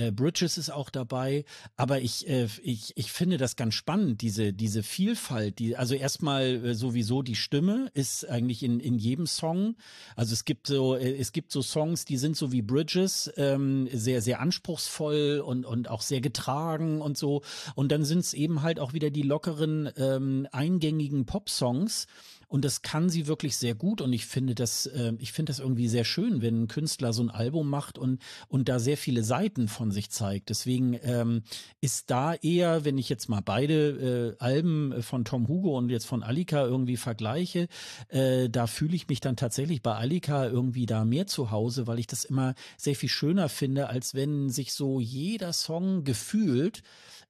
Äh, 0.00 0.12
Bridges 0.12 0.56
ist 0.56 0.70
auch 0.70 0.88
dabei, 0.88 1.44
aber 1.76 2.00
ich, 2.00 2.26
äh, 2.28 2.48
ich, 2.62 2.92
ich 2.96 3.12
finde 3.12 3.36
das 3.36 3.56
ganz 3.56 3.74
spannend, 3.74 4.22
diese, 4.22 4.52
diese 4.52 4.82
Vielfalt, 4.82 5.58
die, 5.58 5.76
also 5.76 5.94
erstmal 5.94 6.64
äh, 6.64 6.74
sowieso 6.74 7.20
die 7.22 7.34
Stimme 7.34 7.90
ist 7.92 8.28
eigentlich 8.28 8.62
in, 8.62 8.80
in 8.80 8.98
jedem 8.98 9.26
Song. 9.26 9.76
Also 10.16 10.32
es 10.32 10.46
gibt 10.46 10.66
so, 10.66 10.96
äh, 10.96 11.16
es 11.18 11.32
gibt 11.32 11.52
so 11.52 11.60
Songs, 11.60 12.06
die 12.06 12.16
sind 12.16 12.36
so 12.36 12.50
wie 12.50 12.62
Bridges, 12.62 13.30
ähm, 13.36 13.88
sehr, 13.92 14.22
sehr 14.22 14.40
anspruchsvoll 14.40 15.42
und, 15.44 15.66
und 15.66 15.88
auch 15.88 16.00
sehr 16.00 16.22
getragen 16.22 17.02
und 17.02 17.18
so. 17.18 17.42
Und 17.74 17.92
dann 17.92 18.04
sind 18.04 18.20
es 18.20 18.32
eben 18.32 18.62
halt 18.62 18.80
auch 18.80 18.94
wieder 18.94 19.10
die 19.10 19.22
lockeren, 19.22 19.90
ähm, 19.96 20.48
eingängigen 20.50 21.26
Pop-Songs 21.26 22.06
und 22.50 22.64
das 22.64 22.82
kann 22.82 23.08
sie 23.08 23.28
wirklich 23.28 23.56
sehr 23.56 23.76
gut. 23.76 24.00
Und 24.00 24.12
ich 24.12 24.26
finde 24.26 24.56
das, 24.56 24.86
äh, 24.86 25.12
ich 25.20 25.32
finde 25.32 25.50
das 25.50 25.60
irgendwie 25.60 25.86
sehr 25.86 26.04
schön, 26.04 26.42
wenn 26.42 26.64
ein 26.64 26.68
Künstler 26.68 27.12
so 27.12 27.22
ein 27.22 27.30
Album 27.30 27.70
macht 27.70 27.96
und, 27.96 28.20
und 28.48 28.68
da 28.68 28.80
sehr 28.80 28.96
viele 28.96 29.22
Seiten 29.22 29.68
von 29.68 29.92
sich 29.92 30.10
zeigt. 30.10 30.48
Deswegen 30.48 30.98
ähm, 31.04 31.42
ist 31.80 32.10
da 32.10 32.34
eher, 32.34 32.84
wenn 32.84 32.98
ich 32.98 33.08
jetzt 33.08 33.28
mal 33.28 33.40
beide 33.40 34.36
äh, 34.40 34.42
Alben 34.42 35.00
von 35.00 35.24
Tom 35.24 35.46
Hugo 35.46 35.78
und 35.78 35.90
jetzt 35.90 36.06
von 36.06 36.24
Alika 36.24 36.64
irgendwie 36.64 36.96
vergleiche, 36.96 37.68
äh, 38.08 38.50
da 38.50 38.66
fühle 38.66 38.96
ich 38.96 39.06
mich 39.06 39.20
dann 39.20 39.36
tatsächlich 39.36 39.80
bei 39.80 39.94
Alika 39.94 40.48
irgendwie 40.48 40.86
da 40.86 41.04
mehr 41.04 41.28
zu 41.28 41.52
Hause, 41.52 41.86
weil 41.86 42.00
ich 42.00 42.08
das 42.08 42.24
immer 42.24 42.54
sehr 42.76 42.96
viel 42.96 43.08
schöner 43.08 43.48
finde, 43.48 43.88
als 43.88 44.14
wenn 44.14 44.50
sich 44.50 44.72
so 44.72 44.98
jeder 44.98 45.52
Song 45.52 46.02
gefühlt 46.02 46.82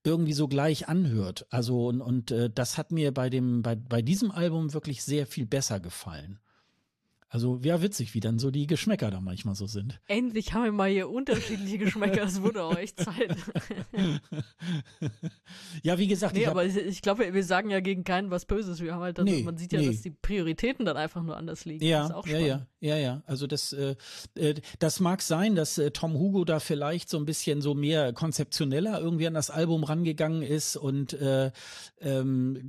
irgendwie 0.04 0.32
so 0.32 0.48
gleich 0.48 0.88
anhört. 0.88 1.46
Also 1.50 1.88
und, 1.88 2.00
und 2.00 2.30
äh, 2.30 2.50
das 2.50 2.78
hat 2.78 2.92
mir 2.92 3.12
bei 3.12 3.30
dem 3.30 3.62
bei, 3.62 3.74
bei 3.76 4.02
diesem 4.02 4.30
Album 4.30 4.72
wirklich 4.72 5.02
sehr 5.02 5.26
viel 5.26 5.46
besser 5.46 5.80
gefallen. 5.80 6.38
Also 7.32 7.60
ja, 7.62 7.80
witzig, 7.80 8.12
wie 8.14 8.18
dann 8.18 8.40
so 8.40 8.50
die 8.50 8.66
Geschmäcker 8.66 9.08
da 9.12 9.20
manchmal 9.20 9.54
so 9.54 9.68
sind. 9.68 10.00
Endlich 10.08 10.52
haben 10.52 10.64
wir 10.64 10.72
mal 10.72 10.90
hier 10.90 11.08
unterschiedliche 11.08 11.78
Geschmäcker, 11.78 12.24
es 12.24 12.42
wurde 12.42 12.64
auch 12.64 12.76
echt 12.76 12.98
Zeit. 12.98 13.36
ja, 15.84 15.96
wie 15.96 16.08
gesagt. 16.08 16.34
Nee, 16.34 16.40
ich 16.40 16.48
aber 16.48 16.64
ich, 16.64 16.76
ich, 16.76 17.02
glaube, 17.02 17.32
wir 17.32 17.44
sagen 17.44 17.70
ja 17.70 17.78
gegen 17.78 18.02
keinen 18.02 18.32
was 18.32 18.46
Böses. 18.46 18.80
Wir 18.80 18.94
haben 18.94 19.02
halt, 19.02 19.18
dann, 19.18 19.26
nee, 19.26 19.44
man 19.44 19.56
sieht 19.56 19.72
ja, 19.72 19.78
nee. 19.78 19.86
dass 19.86 20.02
die 20.02 20.10
Prioritäten 20.10 20.84
dann 20.84 20.96
einfach 20.96 21.22
nur 21.22 21.36
anders 21.36 21.64
liegen. 21.64 21.84
Ja, 21.84 22.20
ja, 22.26 22.38
ja, 22.38 22.66
ja, 22.80 22.96
ja. 22.96 23.22
Also 23.26 23.46
das, 23.46 23.72
äh, 23.74 23.94
äh, 24.34 24.54
das 24.80 24.98
mag 24.98 25.22
sein, 25.22 25.54
dass 25.54 25.78
äh, 25.78 25.92
Tom 25.92 26.14
Hugo 26.14 26.44
da 26.44 26.58
vielleicht 26.58 27.08
so 27.08 27.16
ein 27.16 27.26
bisschen 27.26 27.62
so 27.62 27.74
mehr 27.74 28.12
konzeptioneller 28.12 29.00
irgendwie 29.00 29.28
an 29.28 29.34
das 29.34 29.50
Album 29.50 29.84
rangegangen 29.84 30.42
ist 30.42 30.76
und 30.76 31.12
äh, 31.12 31.52
ähm, 32.00 32.60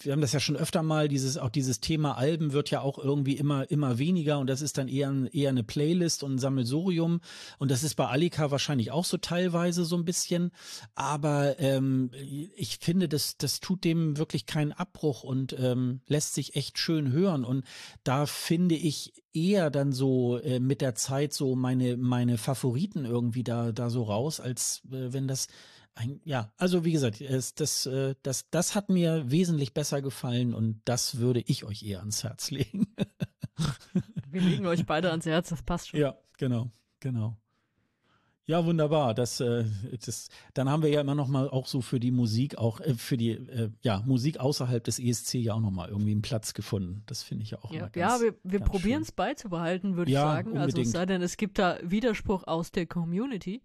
wir 0.00 0.12
haben 0.12 0.22
das 0.22 0.32
ja 0.32 0.40
schon 0.40 0.56
öfter 0.56 0.82
mal, 0.82 1.08
dieses, 1.08 1.36
auch 1.36 1.50
dieses 1.50 1.80
Thema 1.80 2.16
Alben 2.16 2.54
wird 2.54 2.70
ja 2.70 2.80
auch 2.80 2.98
irgendwie 2.98 3.36
immer, 3.36 3.70
immer 3.70 3.98
weniger 3.98 4.05
weniger 4.06 4.38
und 4.38 4.48
das 4.48 4.62
ist 4.62 4.78
dann 4.78 4.88
eher, 4.88 5.12
eher 5.32 5.50
eine 5.50 5.64
Playlist 5.64 6.22
und 6.22 6.34
ein 6.34 6.38
Sammelsurium. 6.38 7.20
Und 7.58 7.70
das 7.70 7.82
ist 7.82 7.96
bei 7.96 8.06
Alika 8.06 8.50
wahrscheinlich 8.50 8.90
auch 8.90 9.04
so 9.04 9.16
teilweise 9.16 9.84
so 9.84 9.96
ein 9.96 10.04
bisschen, 10.04 10.52
aber 10.94 11.58
ähm, 11.58 12.10
ich 12.56 12.78
finde, 12.80 13.08
das, 13.08 13.36
das 13.36 13.60
tut 13.60 13.84
dem 13.84 14.16
wirklich 14.16 14.46
keinen 14.46 14.72
Abbruch 14.72 15.24
und 15.24 15.56
ähm, 15.58 16.00
lässt 16.06 16.34
sich 16.34 16.56
echt 16.56 16.78
schön 16.78 17.12
hören. 17.12 17.44
Und 17.44 17.64
da 18.04 18.26
finde 18.26 18.74
ich 18.74 19.12
eher 19.34 19.70
dann 19.70 19.92
so 19.92 20.38
äh, 20.38 20.60
mit 20.60 20.80
der 20.80 20.94
Zeit 20.94 21.32
so 21.32 21.56
meine, 21.56 21.96
meine 21.96 22.38
Favoriten 22.38 23.04
irgendwie 23.04 23.44
da, 23.44 23.72
da 23.72 23.90
so 23.90 24.04
raus, 24.04 24.40
als 24.40 24.82
äh, 24.90 25.12
wenn 25.12 25.28
das 25.28 25.48
ein, 25.96 26.20
ja, 26.24 26.52
also 26.58 26.84
wie 26.84 26.92
gesagt, 26.92 27.20
es, 27.20 27.54
das, 27.54 27.86
äh, 27.86 28.14
das, 28.22 28.50
das 28.50 28.74
hat 28.74 28.90
mir 28.90 29.30
wesentlich 29.30 29.72
besser 29.72 30.02
gefallen 30.02 30.54
und 30.54 30.80
das 30.84 31.18
würde 31.18 31.42
ich 31.46 31.64
euch 31.64 31.82
eher 31.82 32.00
ans 32.00 32.22
Herz 32.22 32.50
legen. 32.50 32.86
Wir 34.30 34.40
legen 34.40 34.66
euch 34.66 34.84
beide 34.86 35.10
ans 35.10 35.26
Herz, 35.26 35.48
das 35.48 35.62
passt 35.62 35.88
schon. 35.88 36.00
Ja, 36.00 36.16
genau, 36.38 36.70
genau. 37.00 37.36
Ja, 38.48 38.64
wunderbar. 38.64 39.12
Das, 39.12 39.40
äh, 39.40 39.64
das, 40.04 40.28
dann 40.54 40.70
haben 40.70 40.84
wir 40.84 40.90
ja 40.90 41.00
immer 41.00 41.16
noch 41.16 41.26
mal 41.26 41.48
auch 41.48 41.66
so 41.66 41.80
für 41.80 41.98
die 41.98 42.12
Musik, 42.12 42.58
auch 42.58 42.80
äh, 42.80 42.94
für 42.94 43.16
die 43.16 43.30
äh, 43.30 43.70
ja, 43.82 44.04
Musik 44.06 44.38
außerhalb 44.38 44.84
des 44.84 45.00
ESC 45.00 45.34
ja 45.34 45.54
auch 45.54 45.60
noch 45.60 45.72
mal 45.72 45.88
irgendwie 45.88 46.12
einen 46.12 46.22
Platz 46.22 46.54
gefunden. 46.54 47.02
Das 47.06 47.24
finde 47.24 47.42
ich 47.42 47.50
ja 47.50 47.58
auch 47.58 47.72
ja, 47.72 47.78
immer 47.78 47.90
ganz 47.90 47.96
Ja, 47.96 48.20
wir, 48.20 48.34
wir 48.44 48.60
probieren 48.60 49.02
es 49.02 49.10
beizubehalten, 49.10 49.96
würde 49.96 50.12
ja, 50.12 50.20
ich 50.20 50.36
sagen. 50.36 50.52
Unbedingt. 50.52 50.76
Also 50.76 50.82
es 50.82 50.90
sei 50.92 51.06
denn, 51.06 51.22
es 51.22 51.36
gibt 51.36 51.58
da 51.58 51.78
Widerspruch 51.82 52.46
aus 52.46 52.70
der 52.70 52.86
Community. 52.86 53.62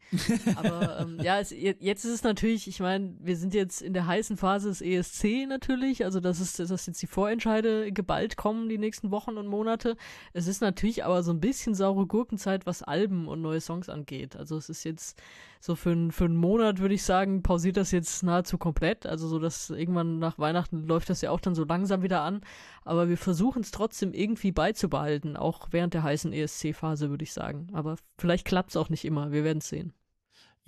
Aber 0.55 1.01
ähm, 1.01 1.19
ja, 1.21 1.39
es, 1.39 1.51
jetzt 1.51 2.03
ist 2.03 2.13
es 2.13 2.23
natürlich, 2.23 2.67
ich 2.67 2.79
meine, 2.79 3.13
wir 3.19 3.37
sind 3.37 3.53
jetzt 3.53 3.83
in 3.83 3.93
der 3.93 4.07
heißen 4.07 4.35
Phase 4.35 4.69
des 4.69 4.81
ESC 4.81 5.47
natürlich. 5.47 6.05
Also 6.05 6.19
das 6.19 6.39
ist, 6.39 6.57
dass 6.57 6.87
jetzt 6.87 7.01
die 7.01 7.07
Vorentscheide 7.07 7.91
geballt 7.91 8.35
kommen 8.35 8.67
die 8.67 8.79
nächsten 8.79 9.11
Wochen 9.11 9.37
und 9.37 9.45
Monate. 9.45 9.95
Es 10.33 10.47
ist 10.47 10.61
natürlich 10.61 11.05
aber 11.05 11.21
so 11.21 11.31
ein 11.31 11.39
bisschen 11.39 11.75
saure 11.75 12.07
Gurkenzeit, 12.07 12.65
was 12.65 12.81
Alben 12.81 13.27
und 13.27 13.43
neue 13.43 13.61
Songs 13.61 13.87
angeht. 13.87 14.35
Also 14.35 14.57
es 14.57 14.70
ist 14.71 14.83
jetzt 14.83 15.21
so 15.59 15.75
für, 15.75 16.11
für 16.11 16.25
einen 16.25 16.35
Monat, 16.35 16.79
würde 16.79 16.95
ich 16.95 17.03
sagen, 17.03 17.43
pausiert 17.43 17.77
das 17.77 17.91
jetzt 17.91 18.23
nahezu 18.23 18.57
komplett. 18.57 19.05
Also 19.05 19.27
so, 19.27 19.37
dass 19.37 19.69
irgendwann 19.69 20.17
nach 20.17 20.39
Weihnachten 20.39 20.87
läuft 20.87 21.09
das 21.09 21.21
ja 21.21 21.29
auch 21.29 21.39
dann 21.39 21.53
so 21.53 21.63
langsam 21.63 22.01
wieder 22.01 22.21
an. 22.21 22.41
Aber 22.83 23.09
wir 23.09 23.17
versuchen 23.17 23.61
es 23.61 23.71
trotzdem 23.71 24.13
irgendwie 24.13 24.51
beizubehalten, 24.51 25.37
auch 25.37 25.67
während 25.71 25.93
der 25.93 26.03
heißen 26.03 26.33
ESC-Phase, 26.33 27.11
würde 27.11 27.23
ich 27.23 27.33
sagen. 27.33 27.67
Aber 27.73 27.97
vielleicht 28.17 28.45
klappt 28.45 28.71
es 28.71 28.77
auch 28.77 28.89
nicht 28.89 29.05
immer. 29.05 29.31
Wir 29.31 29.43
werden 29.43 29.59
es 29.59 29.69
sehen. 29.69 29.93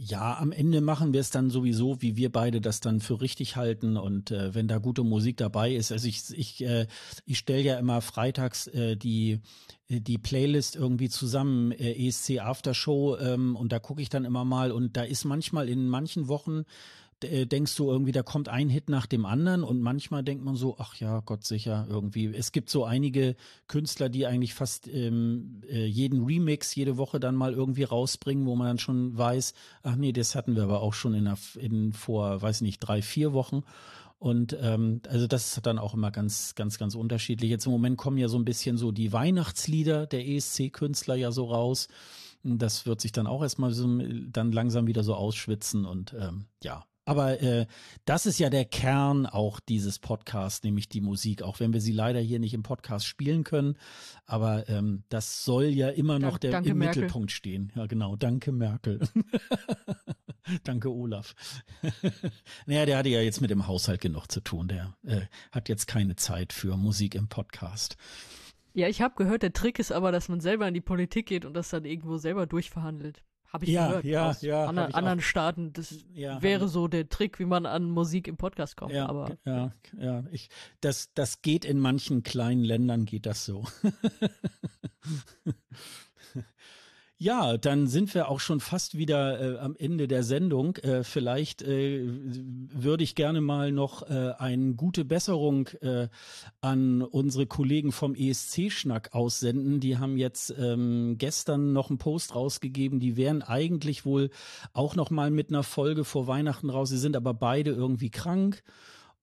Ja, 0.05 0.37
am 0.37 0.51
Ende 0.51 0.81
machen 0.81 1.13
wir 1.13 1.21
es 1.21 1.29
dann 1.29 1.49
sowieso, 1.49 2.01
wie 2.01 2.17
wir 2.17 2.29
beide 2.29 2.59
das 2.59 2.81
dann 2.81 2.99
für 2.99 3.21
richtig 3.21 3.55
halten. 3.55 3.95
Und 3.95 4.31
äh, 4.31 4.53
wenn 4.53 4.67
da 4.67 4.79
gute 4.79 5.03
Musik 5.03 5.37
dabei 5.37 5.73
ist, 5.73 5.93
also 5.93 6.09
ich, 6.09 6.23
ich, 6.37 6.61
äh, 6.61 6.87
ich 7.25 7.37
stelle 7.37 7.61
ja 7.61 7.79
immer 7.79 8.01
freitags 8.01 8.67
äh, 8.67 8.97
die, 8.97 9.39
die 9.87 10.17
Playlist 10.17 10.75
irgendwie 10.75 11.07
zusammen, 11.07 11.71
äh, 11.71 11.93
ESC 12.07 12.39
Aftershow, 12.39 13.17
ähm, 13.17 13.55
und 13.55 13.71
da 13.71 13.79
gucke 13.79 14.01
ich 14.01 14.09
dann 14.09 14.25
immer 14.25 14.43
mal 14.43 14.73
und 14.73 14.97
da 14.97 15.03
ist 15.03 15.23
manchmal 15.23 15.69
in 15.69 15.87
manchen 15.87 16.27
Wochen 16.27 16.59
äh, 16.59 16.63
denkst 17.23 17.75
du 17.75 17.89
irgendwie, 17.89 18.11
da 18.11 18.23
kommt 18.23 18.49
ein 18.49 18.69
Hit 18.69 18.89
nach 18.89 19.05
dem 19.05 19.25
anderen 19.25 19.63
und 19.63 19.81
manchmal 19.81 20.23
denkt 20.23 20.43
man 20.43 20.55
so, 20.55 20.75
ach 20.79 20.95
ja, 20.95 21.21
Gott 21.21 21.45
sicher 21.45 21.85
irgendwie. 21.89 22.33
Es 22.33 22.51
gibt 22.51 22.69
so 22.69 22.85
einige 22.85 23.35
Künstler, 23.67 24.09
die 24.09 24.25
eigentlich 24.25 24.53
fast 24.53 24.87
ähm, 24.87 25.61
äh, 25.67 25.85
jeden 25.85 26.25
Remix 26.25 26.75
jede 26.75 26.97
Woche 26.97 27.19
dann 27.19 27.35
mal 27.35 27.53
irgendwie 27.53 27.83
rausbringen, 27.83 28.45
wo 28.45 28.55
man 28.55 28.67
dann 28.67 28.79
schon 28.79 29.17
weiß, 29.17 29.53
ach 29.83 29.95
nee, 29.95 30.11
das 30.11 30.35
hatten 30.35 30.55
wir 30.55 30.63
aber 30.63 30.81
auch 30.81 30.93
schon 30.93 31.13
in, 31.13 31.25
der, 31.25 31.37
in 31.59 31.93
vor, 31.93 32.41
weiß 32.41 32.61
nicht, 32.61 32.79
drei, 32.79 33.01
vier 33.01 33.33
Wochen. 33.33 33.63
Und 34.23 34.57
ähm, 34.61 35.01
also 35.09 35.27
das 35.27 35.57
ist 35.57 35.65
dann 35.65 35.77
auch 35.77 35.93
immer 35.93 36.09
ganz, 36.09 36.55
ganz, 36.55 36.77
ganz 36.77 36.95
unterschiedlich. 36.95 37.49
Jetzt 37.49 37.65
im 37.65 37.73
Moment 37.73 37.97
kommen 37.97 38.17
ja 38.17 38.29
so 38.29 38.37
ein 38.37 38.45
bisschen 38.45 38.77
so 38.77 38.93
die 38.93 39.11
Weihnachtslieder 39.11 40.07
der 40.07 40.25
ESC-Künstler 40.25 41.15
ja 41.15 41.33
so 41.33 41.43
raus. 41.43 41.89
Das 42.41 42.85
wird 42.85 43.01
sich 43.01 43.11
dann 43.11 43.27
auch 43.27 43.41
erstmal 43.41 43.73
so 43.73 43.85
dann 44.31 44.53
langsam 44.53 44.87
wieder 44.87 45.03
so 45.03 45.15
ausschwitzen 45.15 45.85
und 45.85 46.13
ähm, 46.17 46.45
ja, 46.63 46.85
aber 47.05 47.41
äh, 47.41 47.65
das 48.05 48.25
ist 48.25 48.39
ja 48.39 48.49
der 48.49 48.65
Kern 48.65 49.25
auch 49.25 49.59
dieses 49.59 49.99
Podcasts, 49.99 50.63
nämlich 50.63 50.87
die 50.87 51.01
Musik, 51.01 51.41
auch 51.41 51.59
wenn 51.59 51.73
wir 51.73 51.81
sie 51.81 51.91
leider 51.91 52.19
hier 52.19 52.39
nicht 52.39 52.53
im 52.53 52.63
Podcast 52.63 53.05
spielen 53.05 53.43
können. 53.43 53.77
Aber 54.25 54.67
ähm, 54.69 55.03
das 55.09 55.43
soll 55.43 55.65
ja 55.65 55.89
immer 55.89 56.19
noch 56.19 56.37
der, 56.37 56.59
im 56.59 56.77
Merkel. 56.77 57.03
Mittelpunkt 57.03 57.31
stehen. 57.31 57.71
Ja, 57.75 57.87
genau. 57.87 58.15
Danke, 58.15 58.51
Merkel. 58.51 59.01
Danke, 60.63 60.91
Olaf. 60.91 61.35
naja, 62.65 62.85
der 62.85 62.97
hatte 62.97 63.09
ja 63.09 63.21
jetzt 63.21 63.41
mit 63.41 63.49
dem 63.49 63.67
Haushalt 63.67 64.01
genug 64.01 64.27
zu 64.27 64.41
tun. 64.41 64.67
Der 64.67 64.95
äh, 65.05 65.21
hat 65.51 65.69
jetzt 65.69 65.87
keine 65.87 66.15
Zeit 66.15 66.53
für 66.53 66.77
Musik 66.77 67.15
im 67.15 67.27
Podcast. 67.27 67.97
Ja, 68.73 68.87
ich 68.87 69.01
habe 69.01 69.15
gehört, 69.15 69.43
der 69.43 69.53
Trick 69.53 69.77
ist 69.77 69.91
aber, 69.91 70.11
dass 70.11 70.29
man 70.29 70.39
selber 70.39 70.67
in 70.67 70.73
die 70.73 70.81
Politik 70.81 71.27
geht 71.27 71.45
und 71.45 71.53
das 71.53 71.69
dann 71.69 71.85
irgendwo 71.85 72.17
selber 72.17 72.47
durchverhandelt. 72.47 73.23
Habe 73.53 73.65
ich 73.65 73.71
ja, 73.71 73.87
gehört 73.87 74.05
ja, 74.05 74.29
aus 74.31 74.41
ja, 74.41 74.65
ander, 74.65 74.95
anderen 74.95 75.19
auch. 75.19 75.23
Staaten. 75.23 75.73
Das 75.73 75.95
ja, 76.15 76.41
wäre 76.41 76.67
so 76.67 76.87
der 76.87 77.07
Trick, 77.07 77.37
wie 77.37 77.45
man 77.45 77.67
an 77.67 77.83
Musik 77.83 78.27
im 78.27 78.35
Podcast 78.35 78.75
kommt. 78.75 78.93
Ja, 78.93 79.07
aber, 79.07 79.37
ja, 79.45 79.71
ja. 79.95 80.23
Ich, 80.31 80.49
das, 80.81 81.13
das 81.13 81.43
geht 81.43 81.63
in 81.63 81.77
manchen 81.77 82.23
kleinen 82.23 82.63
Ländern, 82.63 83.05
geht 83.05 83.27
das 83.27 83.45
so. 83.45 83.63
Ja, 87.23 87.55
dann 87.55 87.87
sind 87.87 88.13
wir 88.15 88.27
auch 88.27 88.41
schon 88.41 88.59
fast 88.59 88.97
wieder 88.97 89.55
äh, 89.55 89.57
am 89.59 89.77
Ende 89.77 90.09
der 90.09 90.23
Sendung. 90.23 90.75
Äh, 90.75 91.05
vielleicht 91.05 91.61
äh, 91.61 92.03
würde 92.05 93.05
ich 93.05 93.15
gerne 93.15 93.39
mal 93.39 93.71
noch 93.71 94.09
äh, 94.09 94.33
eine 94.37 94.73
gute 94.73 95.05
Besserung 95.05 95.69
äh, 95.79 96.09
an 96.59 97.01
unsere 97.01 97.47
Kollegen 97.47 97.93
vom 97.93 98.13
ESC-Schnack 98.13 99.13
aussenden. 99.13 99.79
Die 99.79 99.97
haben 99.99 100.17
jetzt 100.17 100.53
ähm, 100.59 101.15
gestern 101.17 101.71
noch 101.71 101.89
einen 101.89 101.97
Post 101.97 102.35
rausgegeben. 102.35 102.99
Die 102.99 103.15
wären 103.15 103.41
eigentlich 103.41 104.03
wohl 104.03 104.29
auch 104.73 104.97
noch 104.97 105.09
mal 105.09 105.31
mit 105.31 105.47
einer 105.47 105.63
Folge 105.63 106.03
vor 106.03 106.27
Weihnachten 106.27 106.69
raus. 106.69 106.89
Sie 106.89 106.97
sind 106.97 107.15
aber 107.15 107.33
beide 107.33 107.71
irgendwie 107.71 108.09
krank. 108.09 108.63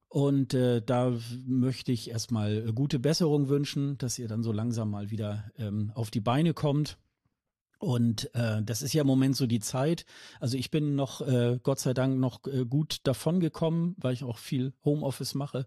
Und 0.09 0.55
äh, 0.55 0.81
da 0.81 1.13
möchte 1.47 1.93
ich 1.93 2.09
erstmal 2.09 2.73
gute 2.73 2.99
Besserung 2.99 3.51
wünschen, 3.51 3.99
dass 3.99 4.19
ihr 4.19 4.27
dann 4.27 4.43
so 4.43 4.53
langsam 4.53 4.91
mal 4.91 5.11
wieder 5.11 5.51
ähm, 5.59 5.93
auf 5.95 6.11
die 6.11 6.21
Beine 6.21 6.55
kommt. 6.55 6.97
Und 7.81 8.33
äh, 8.35 8.63
das 8.63 8.83
ist 8.83 8.93
ja 8.93 9.01
im 9.01 9.07
Moment 9.07 9.37
so 9.37 9.47
die 9.47 9.59
Zeit. 9.59 10.05
Also 10.39 10.59
ich 10.59 10.71
bin 10.71 10.97
noch, 10.97 11.23
äh, 11.23 11.59
Gott 11.63 11.81
sei 11.81 11.95
Dank, 11.95 12.19
noch 12.19 12.47
äh, 12.47 12.67
gut 12.67 12.99
davon 13.05 13.41
gekommen, 13.41 13.97
weil 13.99 14.13
ich 14.13 14.23
auch 14.23 14.37
viel 14.37 14.75
Homeoffice 14.85 15.35
mache. 15.35 15.67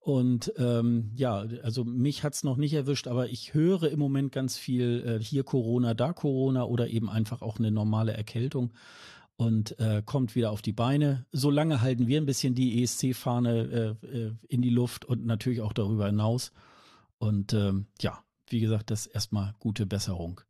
Und 0.00 0.52
ähm, 0.58 1.12
ja, 1.14 1.46
also 1.62 1.84
mich 1.84 2.24
hat's 2.24 2.42
noch 2.42 2.56
nicht 2.56 2.74
erwischt, 2.74 3.06
aber 3.06 3.28
ich 3.28 3.54
höre 3.54 3.84
im 3.84 4.00
Moment 4.00 4.32
ganz 4.32 4.58
viel 4.58 5.04
äh, 5.06 5.24
hier 5.24 5.44
Corona, 5.44 5.94
da 5.94 6.12
Corona 6.12 6.64
oder 6.64 6.88
eben 6.88 7.08
einfach 7.08 7.40
auch 7.40 7.60
eine 7.60 7.70
normale 7.70 8.14
Erkältung 8.14 8.72
und 9.36 9.78
äh, 9.78 10.02
kommt 10.04 10.34
wieder 10.34 10.50
auf 10.50 10.60
die 10.60 10.72
Beine. 10.72 11.24
Solange 11.30 11.80
halten 11.80 12.08
wir 12.08 12.20
ein 12.20 12.26
bisschen 12.26 12.56
die 12.56 12.82
ESC-Fahne 12.82 13.96
äh, 14.02 14.06
äh, 14.06 14.32
in 14.48 14.60
die 14.60 14.70
Luft 14.70 15.04
und 15.04 15.24
natürlich 15.24 15.60
auch 15.60 15.72
darüber 15.72 16.06
hinaus. 16.06 16.52
Und 17.18 17.52
ähm, 17.52 17.86
ja, 18.00 18.18
wie 18.48 18.60
gesagt, 18.60 18.90
das 18.90 19.06
erstmal 19.06 19.54
gute 19.60 19.86
Besserung. 19.86 20.40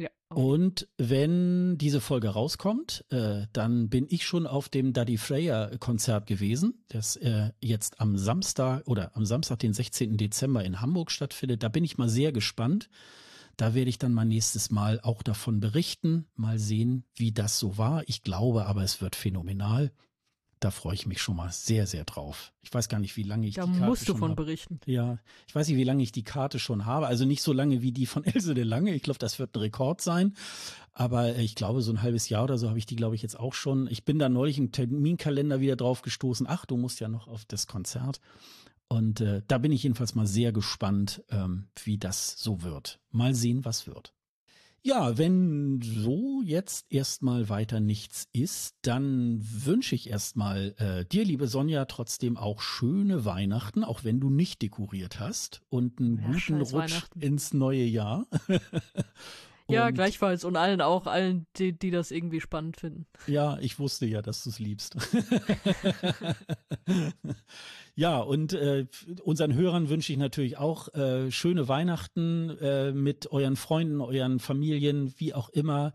Ja. 0.00 0.08
Und 0.34 0.88
wenn 0.96 1.76
diese 1.76 2.00
Folge 2.00 2.30
rauskommt, 2.30 3.04
äh, 3.10 3.46
dann 3.52 3.90
bin 3.90 4.06
ich 4.08 4.24
schon 4.24 4.46
auf 4.46 4.70
dem 4.70 4.94
Daddy 4.94 5.18
Freya 5.18 5.76
Konzert 5.76 6.26
gewesen, 6.26 6.84
das 6.88 7.16
äh, 7.16 7.50
jetzt 7.60 8.00
am 8.00 8.16
Samstag 8.16 8.86
oder 8.86 9.14
am 9.14 9.26
Samstag, 9.26 9.58
den 9.58 9.74
16. 9.74 10.16
Dezember 10.16 10.64
in 10.64 10.80
Hamburg 10.80 11.10
stattfindet. 11.10 11.62
Da 11.62 11.68
bin 11.68 11.84
ich 11.84 11.98
mal 11.98 12.08
sehr 12.08 12.32
gespannt. 12.32 12.88
Da 13.58 13.74
werde 13.74 13.90
ich 13.90 13.98
dann 13.98 14.14
mal 14.14 14.24
nächstes 14.24 14.70
Mal 14.70 15.00
auch 15.02 15.22
davon 15.22 15.60
berichten, 15.60 16.26
mal 16.34 16.58
sehen, 16.58 17.04
wie 17.16 17.32
das 17.32 17.58
so 17.58 17.76
war. 17.76 18.02
Ich 18.06 18.22
glaube 18.22 18.64
aber, 18.64 18.82
es 18.82 19.02
wird 19.02 19.16
phänomenal. 19.16 19.92
Da 20.60 20.70
freue 20.70 20.94
ich 20.94 21.06
mich 21.06 21.22
schon 21.22 21.36
mal 21.36 21.50
sehr, 21.50 21.86
sehr 21.86 22.04
drauf. 22.04 22.52
Ich 22.60 22.72
weiß 22.72 22.90
gar 22.90 22.98
nicht, 22.98 23.16
wie 23.16 23.22
lange 23.22 23.46
ich 23.46 23.54
da 23.54 23.64
die 23.64 23.72
Karte 23.72 23.86
musst 23.86 24.08
du 24.08 24.14
von 24.14 24.32
habe. 24.32 24.44
berichten. 24.44 24.78
Ja, 24.84 25.18
ich 25.48 25.54
weiß 25.54 25.68
nicht, 25.68 25.78
wie 25.78 25.84
lange 25.84 26.02
ich 26.02 26.12
die 26.12 26.22
Karte 26.22 26.58
schon 26.58 26.84
habe. 26.84 27.06
Also 27.06 27.24
nicht 27.24 27.42
so 27.42 27.54
lange 27.54 27.80
wie 27.80 27.92
die 27.92 28.04
von 28.04 28.24
Else 28.26 28.52
de 28.52 28.64
Lange. 28.64 28.94
Ich 28.94 29.02
glaube, 29.02 29.18
das 29.18 29.38
wird 29.38 29.56
ein 29.56 29.60
Rekord 29.60 30.02
sein. 30.02 30.34
Aber 30.92 31.36
ich 31.36 31.54
glaube, 31.54 31.80
so 31.80 31.90
ein 31.90 32.02
halbes 32.02 32.28
Jahr 32.28 32.44
oder 32.44 32.58
so 32.58 32.68
habe 32.68 32.78
ich 32.78 32.84
die, 32.84 32.96
glaube 32.96 33.14
ich, 33.14 33.22
jetzt 33.22 33.40
auch 33.40 33.54
schon. 33.54 33.88
Ich 33.90 34.04
bin 34.04 34.18
da 34.18 34.28
neulich 34.28 34.58
im 34.58 34.70
Terminkalender 34.70 35.60
wieder 35.60 35.76
drauf 35.76 36.02
gestoßen. 36.02 36.46
Ach, 36.46 36.66
du 36.66 36.76
musst 36.76 37.00
ja 37.00 37.08
noch 37.08 37.26
auf 37.26 37.46
das 37.46 37.66
Konzert. 37.66 38.20
Und 38.86 39.20
äh, 39.22 39.40
da 39.46 39.56
bin 39.58 39.72
ich 39.72 39.84
jedenfalls 39.84 40.14
mal 40.14 40.26
sehr 40.26 40.52
gespannt, 40.52 41.22
ähm, 41.30 41.68
wie 41.84 41.96
das 41.96 42.34
so 42.38 42.62
wird. 42.62 43.00
Mal 43.12 43.34
sehen, 43.34 43.64
was 43.64 43.86
wird. 43.86 44.12
Ja, 44.82 45.18
wenn 45.18 45.82
so 45.82 46.40
jetzt 46.42 46.86
erstmal 46.90 47.50
weiter 47.50 47.80
nichts 47.80 48.28
ist, 48.32 48.76
dann 48.80 49.40
wünsche 49.42 49.94
ich 49.94 50.08
erstmal 50.08 50.74
äh, 50.78 51.04
dir, 51.04 51.24
liebe 51.24 51.48
Sonja, 51.48 51.84
trotzdem 51.84 52.38
auch 52.38 52.62
schöne 52.62 53.26
Weihnachten, 53.26 53.84
auch 53.84 54.04
wenn 54.04 54.20
du 54.20 54.30
nicht 54.30 54.62
dekoriert 54.62 55.20
hast 55.20 55.60
und 55.68 56.00
einen 56.00 56.18
ja, 56.18 56.32
guten 56.32 56.62
Rutsch 56.62 57.02
ins 57.18 57.52
neue 57.52 57.84
Jahr. 57.84 58.26
ja, 59.72 59.90
gleichfalls 59.90 60.44
und 60.44 60.56
allen 60.56 60.80
auch, 60.80 61.06
allen, 61.06 61.46
die, 61.56 61.72
die 61.72 61.90
das 61.90 62.10
irgendwie 62.10 62.40
spannend 62.40 62.78
finden. 62.78 63.06
Ja, 63.26 63.58
ich 63.60 63.78
wusste 63.78 64.06
ja, 64.06 64.22
dass 64.22 64.44
du 64.44 64.50
es 64.50 64.58
liebst. 64.58 64.96
Ja, 68.00 68.18
und 68.20 68.54
äh, 68.54 68.86
unseren 69.24 69.52
Hörern 69.54 69.90
wünsche 69.90 70.10
ich 70.10 70.18
natürlich 70.18 70.56
auch 70.56 70.88
äh, 70.94 71.30
schöne 71.30 71.68
Weihnachten 71.68 72.48
äh, 72.58 72.92
mit 72.92 73.30
euren 73.30 73.56
Freunden, 73.56 74.00
euren 74.00 74.38
Familien, 74.38 75.12
wie 75.18 75.34
auch 75.34 75.50
immer. 75.50 75.92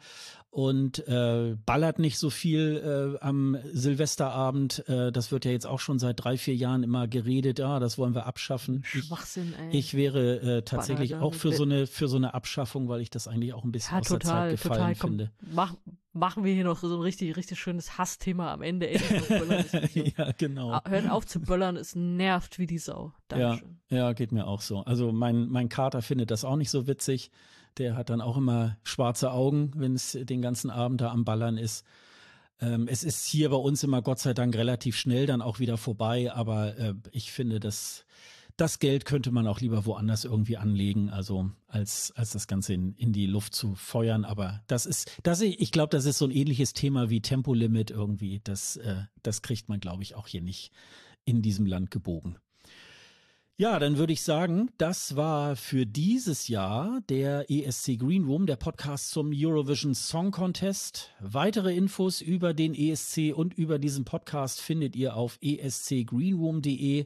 Und 0.55 1.05
äh, 1.09 1.57
ballert 1.65 1.99
nicht 1.99 2.17
so 2.17 2.29
viel 2.29 3.17
äh, 3.19 3.21
am 3.21 3.57
Silvesterabend. 3.73 4.87
Äh, 4.87 5.11
das 5.11 5.33
wird 5.33 5.43
ja 5.43 5.51
jetzt 5.51 5.67
auch 5.67 5.81
schon 5.81 5.99
seit 5.99 6.23
drei, 6.23 6.37
vier 6.37 6.55
Jahren 6.55 6.81
immer 6.81 7.09
geredet. 7.09 7.59
Ja, 7.59 7.79
das 7.79 7.97
wollen 7.97 8.15
wir 8.15 8.25
abschaffen. 8.25 8.81
Schwachsinn, 8.85 9.53
ey. 9.53 9.77
Ich 9.77 9.95
wäre 9.95 10.39
äh, 10.39 10.61
tatsächlich 10.61 11.15
auch 11.15 11.33
für 11.33 11.51
so 11.51 11.63
eine 11.63 11.87
für 11.87 12.07
so 12.07 12.15
eine 12.15 12.33
Abschaffung, 12.33 12.87
weil 12.87 13.01
ich 13.01 13.09
das 13.09 13.27
eigentlich 13.27 13.53
auch 13.53 13.65
ein 13.65 13.73
bisschen 13.73 13.95
ja, 13.95 13.99
aus 13.99 14.07
total, 14.07 14.49
der 14.51 14.57
Zeit 14.57 14.63
gefallen 14.63 14.93
total. 14.93 15.09
finde. 15.09 15.31
Mach, 15.41 15.75
machen 16.13 16.45
wir 16.45 16.53
hier 16.53 16.63
noch 16.63 16.79
so 16.79 16.95
ein 16.95 17.01
richtig, 17.01 17.35
richtig 17.35 17.59
schönes 17.59 17.97
Hassthema 17.97 18.53
am 18.53 18.61
Ende. 18.61 18.93
ja, 19.93 20.31
genau. 20.37 20.71
Ah, 20.71 20.83
hört 20.87 21.11
auf 21.11 21.25
zu 21.25 21.41
böllern, 21.41 21.75
es 21.75 21.95
nervt 21.95 22.59
wie 22.59 22.65
die 22.65 22.77
Sau. 22.77 23.11
Dankeschön. 23.27 23.81
Ja, 23.89 23.97
ja, 23.97 24.13
geht 24.13 24.31
mir 24.31 24.47
auch 24.47 24.61
so. 24.61 24.79
Also 24.79 25.11
mein, 25.11 25.49
mein 25.49 25.67
Kater 25.67 26.01
findet 26.01 26.31
das 26.31 26.45
auch 26.45 26.55
nicht 26.55 26.69
so 26.69 26.87
witzig. 26.87 27.29
Der 27.77 27.95
hat 27.95 28.09
dann 28.09 28.21
auch 28.21 28.37
immer 28.37 28.77
schwarze 28.83 29.31
Augen, 29.31 29.71
wenn 29.75 29.95
es 29.95 30.17
den 30.19 30.41
ganzen 30.41 30.69
Abend 30.69 31.01
da 31.01 31.11
am 31.11 31.25
Ballern 31.25 31.57
ist. 31.57 31.85
Ähm, 32.61 32.87
es 32.87 33.03
ist 33.03 33.25
hier 33.25 33.49
bei 33.49 33.57
uns 33.57 33.83
immer 33.83 34.01
Gott 34.01 34.19
sei 34.19 34.33
Dank 34.33 34.55
relativ 34.55 34.95
schnell 34.95 35.25
dann 35.25 35.41
auch 35.41 35.59
wieder 35.59 35.77
vorbei, 35.77 36.31
aber 36.31 36.77
äh, 36.77 36.93
ich 37.11 37.31
finde, 37.31 37.59
dass 37.59 38.05
das 38.57 38.79
Geld 38.79 39.05
könnte 39.05 39.31
man 39.31 39.47
auch 39.47 39.59
lieber 39.59 39.85
woanders 39.85 40.23
irgendwie 40.23 40.55
anlegen, 40.57 41.09
also 41.09 41.51
als, 41.67 42.13
als 42.15 42.31
das 42.31 42.47
Ganze 42.47 42.73
in, 42.73 42.93
in 42.95 43.11
die 43.11 43.25
Luft 43.25 43.53
zu 43.53 43.75
feuern. 43.75 44.23
Aber 44.23 44.61
das 44.67 44.85
ist, 44.85 45.11
das, 45.23 45.41
ich 45.41 45.71
glaube, 45.71 45.89
das 45.89 46.05
ist 46.05 46.17
so 46.17 46.25
ein 46.25 46.31
ähnliches 46.31 46.73
Thema 46.73 47.09
wie 47.09 47.21
Tempolimit 47.21 47.91
irgendwie. 47.91 48.39
Das, 48.43 48.77
äh, 48.77 49.03
das 49.23 49.41
kriegt 49.41 49.67
man, 49.67 49.81
glaube 49.81 50.03
ich, 50.03 50.15
auch 50.15 50.27
hier 50.27 50.41
nicht 50.41 50.71
in 51.25 51.41
diesem 51.41 51.65
Land 51.65 51.91
gebogen. 51.91 52.37
Ja, 53.57 53.79
dann 53.79 53.97
würde 53.97 54.11
ich 54.11 54.21
sagen, 54.21 54.69
das 54.77 55.15
war 55.15 55.55
für 55.55 55.85
dieses 55.85 56.49
Jahr 56.49 56.99
der 57.07 57.49
ESC 57.49 57.97
Green 57.97 58.25
Room, 58.25 58.47
der 58.47 58.57
Podcast 58.57 59.11
zum 59.11 59.31
Eurovision 59.33 59.95
Song 59.95 60.31
Contest. 60.31 61.11
Weitere 61.21 61.73
Infos 61.73 62.19
über 62.19 62.53
den 62.53 62.75
ESC 62.75 63.31
und 63.33 63.53
über 63.53 63.79
diesen 63.79 64.03
Podcast 64.03 64.59
findet 64.59 64.97
ihr 64.97 65.15
auf 65.15 65.39
escgreenroom.de. 65.41 67.05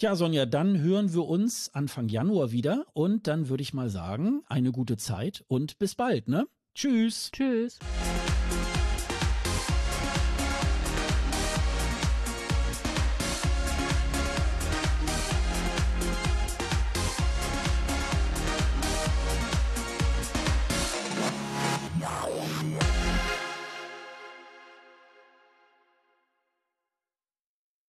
Tja, 0.00 0.14
Sonja, 0.14 0.46
dann 0.46 0.80
hören 0.80 1.12
wir 1.12 1.24
uns 1.24 1.74
Anfang 1.74 2.08
Januar 2.08 2.52
wieder 2.52 2.86
und 2.92 3.26
dann 3.26 3.48
würde 3.48 3.64
ich 3.64 3.74
mal 3.74 3.90
sagen, 3.90 4.42
eine 4.46 4.70
gute 4.70 4.96
Zeit 4.96 5.44
und 5.48 5.76
bis 5.80 5.96
bald, 5.96 6.28
ne? 6.28 6.46
Tschüss. 6.72 7.32
Tschüss. 7.32 7.80